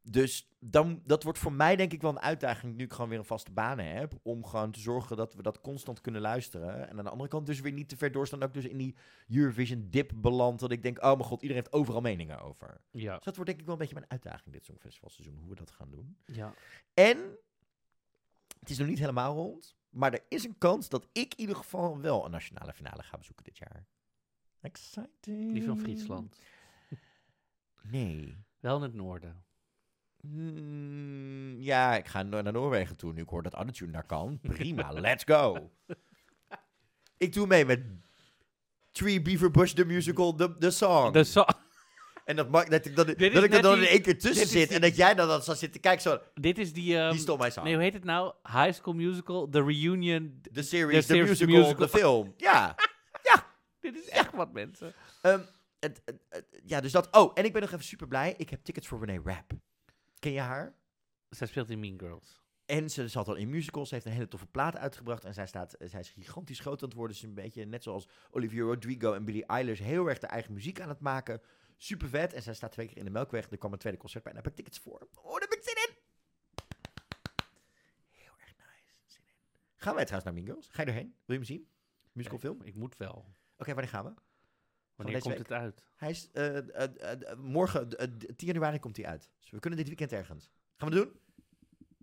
Dus 0.04 0.48
dan, 0.58 1.02
dat 1.04 1.22
wordt 1.22 1.38
voor 1.38 1.52
mij 1.52 1.76
denk 1.76 1.92
ik 1.92 2.00
wel 2.00 2.10
een 2.10 2.20
uitdaging, 2.20 2.76
nu 2.76 2.84
ik 2.84 2.92
gewoon 2.92 3.08
weer 3.08 3.18
een 3.18 3.24
vaste 3.24 3.50
baan 3.50 3.78
heb, 3.78 4.18
om 4.22 4.44
gewoon 4.44 4.70
te 4.70 4.80
zorgen 4.80 5.16
dat 5.16 5.34
we 5.34 5.42
dat 5.42 5.60
constant 5.60 6.00
kunnen 6.00 6.20
luisteren. 6.20 6.88
En 6.88 6.98
aan 6.98 7.04
de 7.04 7.10
andere 7.10 7.28
kant 7.28 7.46
dus 7.46 7.60
weer 7.60 7.72
niet 7.72 7.88
te 7.88 7.96
ver 7.96 8.12
doorstaan, 8.12 8.42
ik 8.42 8.54
dus 8.54 8.64
in 8.64 8.76
die 8.76 8.94
Eurovision 9.28 9.86
dip 9.90 10.12
beland, 10.14 10.60
dat 10.60 10.70
ik 10.70 10.82
denk, 10.82 10.98
oh 10.98 11.12
mijn 11.12 11.24
god, 11.24 11.42
iedereen 11.42 11.62
heeft 11.62 11.74
overal 11.74 12.00
meningen 12.00 12.40
over. 12.40 12.80
Ja. 12.90 13.14
Dus 13.14 13.24
dat 13.24 13.36
wordt 13.36 13.50
denk 13.50 13.60
ik 13.60 13.66
wel 13.66 13.74
een 13.74 13.80
beetje 13.80 13.94
mijn 13.94 14.10
uitdaging 14.10 14.54
dit 14.54 14.64
Songfestivalseizoen, 14.64 15.38
hoe 15.38 15.48
we 15.48 15.54
dat 15.54 15.70
gaan 15.70 15.90
doen. 15.90 16.16
ja. 16.26 16.54
En 16.94 17.18
het 18.58 18.70
is 18.70 18.78
nog 18.78 18.88
niet 18.88 18.98
helemaal 18.98 19.34
rond, 19.34 19.76
maar 19.88 20.12
er 20.12 20.24
is 20.28 20.44
een 20.44 20.58
kans 20.58 20.88
dat 20.88 21.08
ik 21.12 21.34
in 21.34 21.40
ieder 21.40 21.56
geval 21.56 22.00
wel 22.00 22.24
een 22.24 22.30
nationale 22.30 22.72
finale 22.72 23.02
ga 23.02 23.16
bezoeken 23.16 23.44
dit 23.44 23.58
jaar. 23.58 23.86
Exciting. 24.60 25.52
Die 25.52 25.64
van 25.64 25.78
Friesland. 25.78 26.40
Nee. 27.82 28.36
Wel 28.60 28.76
in 28.76 28.82
het 28.82 28.94
noorden. 28.94 29.44
Mm, 30.26 31.56
ja, 31.60 31.96
ik 31.96 32.06
ga 32.06 32.22
naar 32.22 32.52
Noorwegen 32.52 32.96
toe 32.96 33.12
nu 33.12 33.22
ik 33.22 33.28
hoor 33.28 33.42
dat 33.42 33.54
Attitude 33.54 33.92
daar 33.92 34.06
kan. 34.06 34.38
Prima, 34.42 34.92
let's 35.00 35.24
go. 35.24 35.70
Ik 37.16 37.32
doe 37.32 37.46
mee 37.46 37.64
met 37.64 37.80
Tree 38.90 39.22
Beaver 39.22 39.50
Bush, 39.50 39.72
the 39.72 39.84
musical, 39.84 40.34
the, 40.34 40.56
the 40.58 40.70
song. 40.70 41.12
De 41.12 41.24
so- 41.24 41.44
En 42.24 42.36
dat, 42.36 42.50
mag, 42.50 42.64
dat 42.64 42.84
ik, 42.86 42.96
dat, 42.96 43.06
dat 43.06 43.20
ik 43.20 43.54
er 43.54 43.62
dan 43.62 43.74
die- 43.74 43.82
in 43.84 43.88
één 43.90 44.02
keer 44.02 44.18
tussen 44.18 44.46
zit 44.46 44.66
die- 44.68 44.76
en 44.76 44.82
dat 44.82 44.96
jij 44.96 45.14
dan, 45.14 45.28
dan 45.28 45.42
zo 45.42 45.54
zit 45.54 45.72
te 45.72 45.78
kijken 45.78 46.02
zo, 46.02 46.18
dit 46.34 46.58
is 46.58 46.72
die... 46.72 46.98
ehm, 46.98 47.10
die 47.10 47.20
stond 47.20 47.38
mij 47.38 47.50
nee, 47.62 47.74
hoe 47.74 47.82
heet 47.82 47.92
het 47.92 48.04
nou? 48.04 48.34
High 48.42 48.72
School 48.72 48.94
Musical, 48.94 49.48
The 49.48 49.62
Reunion. 49.64 50.40
De 50.52 50.62
series, 50.62 51.06
series, 51.06 51.28
musical, 51.28 51.56
musical. 51.60 51.86
de 51.86 51.88
film. 51.88 52.34
Ja. 52.36 52.74
Dit 53.80 53.96
is 53.96 54.08
echt 54.08 54.32
wat, 54.34 54.52
mensen. 54.52 54.92
Ehm, 55.22 55.40
het, 55.80 56.02
het- 56.04 56.20
het- 56.28 56.60
ja, 56.64 56.80
dus 56.80 56.92
dat. 56.92 57.08
Oh, 57.16 57.30
en 57.34 57.44
ik 57.44 57.52
ben 57.52 57.62
nog 57.62 57.72
even 57.72 57.84
super 57.84 58.08
blij. 58.08 58.34
Ik 58.36 58.50
heb 58.50 58.64
tickets 58.64 58.88
voor 58.88 58.98
Renee 58.98 59.20
Rapp. 59.24 59.52
Ken 60.22 60.32
je 60.32 60.40
haar? 60.40 60.74
Zij 61.28 61.46
speelt 61.46 61.70
in 61.70 61.80
Mean 61.80 61.98
Girls. 61.98 62.40
En 62.66 62.90
ze 62.90 63.08
zat 63.08 63.28
al 63.28 63.34
in 63.34 63.48
musicals. 63.50 63.88
Ze 63.88 63.94
heeft 63.94 64.06
een 64.06 64.12
hele 64.12 64.28
toffe 64.28 64.46
plaat 64.46 64.76
uitgebracht. 64.76 65.24
En 65.24 65.34
zij, 65.34 65.46
staat, 65.46 65.74
zij 65.78 66.00
is 66.00 66.08
gigantisch 66.10 66.60
groot 66.60 66.82
aan 66.82 66.88
het 66.88 66.96
worden. 66.96 67.16
Ze 67.16 67.22
is 67.22 67.28
een 67.28 67.34
beetje 67.34 67.64
net 67.64 67.82
zoals 67.82 68.08
Olivia 68.30 68.62
Rodrigo 68.62 69.12
en 69.12 69.24
Billie 69.24 69.46
Eilish. 69.46 69.78
Heel 69.80 70.06
erg 70.08 70.18
de 70.18 70.26
eigen 70.26 70.52
muziek 70.52 70.80
aan 70.80 70.88
het 70.88 71.00
maken. 71.00 71.40
Super 71.76 72.08
vet. 72.08 72.32
En 72.32 72.42
zij 72.42 72.54
staat 72.54 72.72
twee 72.72 72.86
keer 72.86 72.96
in 72.96 73.04
de 73.04 73.10
Melkweg. 73.10 73.50
Er 73.50 73.58
kwam 73.58 73.72
een 73.72 73.78
tweede 73.78 73.98
concert 73.98 74.24
bij. 74.24 74.32
En 74.32 74.38
daar 74.38 74.48
heb 74.52 74.58
ik 74.58 74.64
tickets 74.64 74.84
voor. 74.84 75.08
Oh, 75.22 75.32
daar 75.32 75.40
heb 75.40 75.52
ik 75.52 75.62
zin 75.62 75.76
in. 75.88 75.94
Heel 78.10 78.32
erg 78.40 78.54
nice. 78.56 79.00
Zin 79.06 79.22
in. 79.26 79.34
Gaan 79.76 79.94
wij 79.94 80.04
trouwens 80.04 80.24
naar 80.24 80.42
Mean 80.42 80.46
Girls? 80.46 80.68
Ga 80.70 80.82
je 80.82 80.88
erheen? 80.88 81.06
Wil 81.06 81.16
je 81.26 81.34
hem 81.34 81.44
zien? 81.44 81.68
Musicalfilm? 82.12 82.56
Oké, 82.56 82.66
Ik 82.66 82.74
moet 82.74 82.96
wel. 82.96 83.34
wanneer 83.56 83.88
gaan 83.88 84.04
we? 84.04 84.14
Wanneer 85.02 85.20
komt 85.20 85.34
week? 85.34 85.48
het 85.48 85.52
uit? 85.58 85.84
Hij 85.96 86.10
is 86.10 86.30
eh, 86.32 86.56
eh, 86.56 86.62
eh, 87.12 87.38
morgen, 87.38 87.90
eh, 87.98 88.06
10 88.36 88.48
januari 88.48 88.78
komt 88.78 88.96
hij 88.96 89.06
uit. 89.06 89.30
Dus 89.40 89.50
we 89.50 89.58
kunnen 89.58 89.78
dit 89.78 89.88
weekend 89.88 90.12
ergens. 90.12 90.50
Gaan 90.76 90.88
we 90.88 90.94
het 90.96 91.04
doen? 91.04 91.20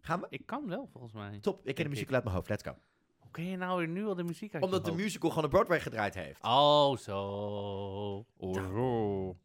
Gaan 0.02 0.20
we? 0.20 0.28
Ik 0.30 0.46
kan 0.46 0.68
wel, 0.68 0.88
volgens 0.92 1.14
mij. 1.14 1.40
Top, 1.40 1.68
ik 1.68 1.76
ken 1.76 1.84
de 1.84 1.90
muziek 1.90 2.12
uit 2.14 2.24
mijn 2.24 2.36
hoofd. 2.36 2.50
Let's 2.50 2.64
go. 2.64 2.76
Hoe 3.18 3.32
ken 3.32 3.44
je 3.46 3.58
nou 3.58 3.88
nu 3.88 4.06
al 4.06 4.16
de 4.16 4.24
muziek 4.24 4.54
uit 4.54 4.64
Omdat 4.64 4.84
de 4.86 4.90
hoofd? 4.92 5.04
musical 5.04 5.30
gewoon 5.30 5.44
op 5.46 5.50
Broadway 5.52 5.80
gedraaid 5.80 6.14
heeft. 6.16 6.44
Oh, 6.44 6.98
zo. 6.98 8.26
Oh, 8.38 8.54
zo. 8.54 9.38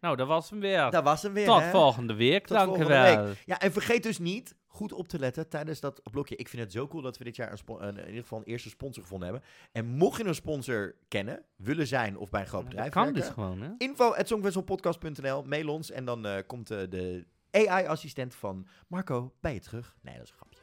Nou, 0.00 0.16
dat 0.16 0.26
was 0.26 0.50
hem 0.50 0.60
weer. 0.60 0.90
Dat 0.90 1.04
was 1.04 1.22
hem 1.22 1.32
weer, 1.32 1.46
Tot 1.46 1.60
hè? 1.60 1.70
volgende 1.70 2.14
week, 2.14 2.46
Tot 2.46 2.56
dank 2.56 2.62
u 2.62 2.76
volgende 2.76 3.00
wel. 3.00 3.26
week. 3.26 3.42
Ja, 3.46 3.60
en 3.60 3.72
vergeet 3.72 4.02
dus 4.02 4.18
niet, 4.18 4.54
goed 4.72 4.92
op 4.92 5.08
te 5.08 5.18
letten 5.18 5.48
tijdens 5.48 5.80
dat 5.80 6.00
blokje. 6.10 6.36
Ik 6.36 6.48
vind 6.48 6.62
het 6.62 6.72
zo 6.72 6.88
cool 6.88 7.02
dat 7.02 7.18
we 7.18 7.24
dit 7.24 7.36
jaar 7.36 7.52
een 7.52 7.58
in 7.96 8.06
ieder 8.06 8.22
geval 8.22 8.38
een 8.38 8.44
eerste 8.44 8.68
sponsor 8.68 9.02
gevonden 9.02 9.28
hebben. 9.28 9.48
En 9.72 9.86
mocht 9.86 10.20
je 10.20 10.24
een 10.24 10.34
sponsor 10.34 10.94
kennen, 11.08 11.44
willen 11.56 11.86
zijn 11.86 12.16
of 12.16 12.30
bij 12.30 12.40
een 12.40 12.46
groot 12.46 12.60
Dat 12.60 12.70
bedrijf 12.70 12.92
kan 12.92 13.02
werken, 13.04 13.20
dus 13.20 13.30
gewoon, 13.30 13.62
hè? 13.62 13.70
info 13.78 14.12
mail 15.46 15.68
ons 15.68 15.90
en 15.90 16.04
dan 16.04 16.26
eh, 16.26 16.42
komt 16.46 16.70
eh, 16.70 16.78
de 16.88 17.26
AI-assistent 17.50 18.34
van 18.34 18.66
Marco 18.86 19.32
bij 19.40 19.54
je 19.54 19.60
terug. 19.60 19.96
Nee, 20.02 20.14
dat 20.14 20.24
is 20.24 20.30
een 20.30 20.36
grapje. 20.36 20.58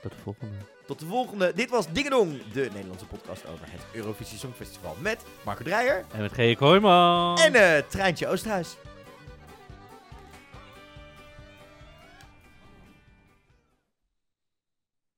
Tot 0.00 0.10
de 0.10 0.18
volgende. 0.18 0.56
Tot 0.86 0.98
de 0.98 1.06
volgende. 1.06 1.52
Dit 1.54 1.70
was 1.70 1.92
Dingedong, 1.92 2.42
de 2.52 2.68
Nederlandse 2.72 3.06
podcast 3.06 3.46
over 3.46 3.70
het 3.70 3.80
Eurovisie 3.94 4.38
Songfestival 4.38 4.96
met 5.00 5.24
Marco 5.44 5.64
Dreyer 5.64 6.04
En 6.12 6.20
met 6.20 6.32
G. 6.32 6.56
Kooijman. 6.56 7.38
en 7.38 7.54
eh 7.54 7.88
Treintje 7.88 8.28
Oosterhuis. 8.28 8.76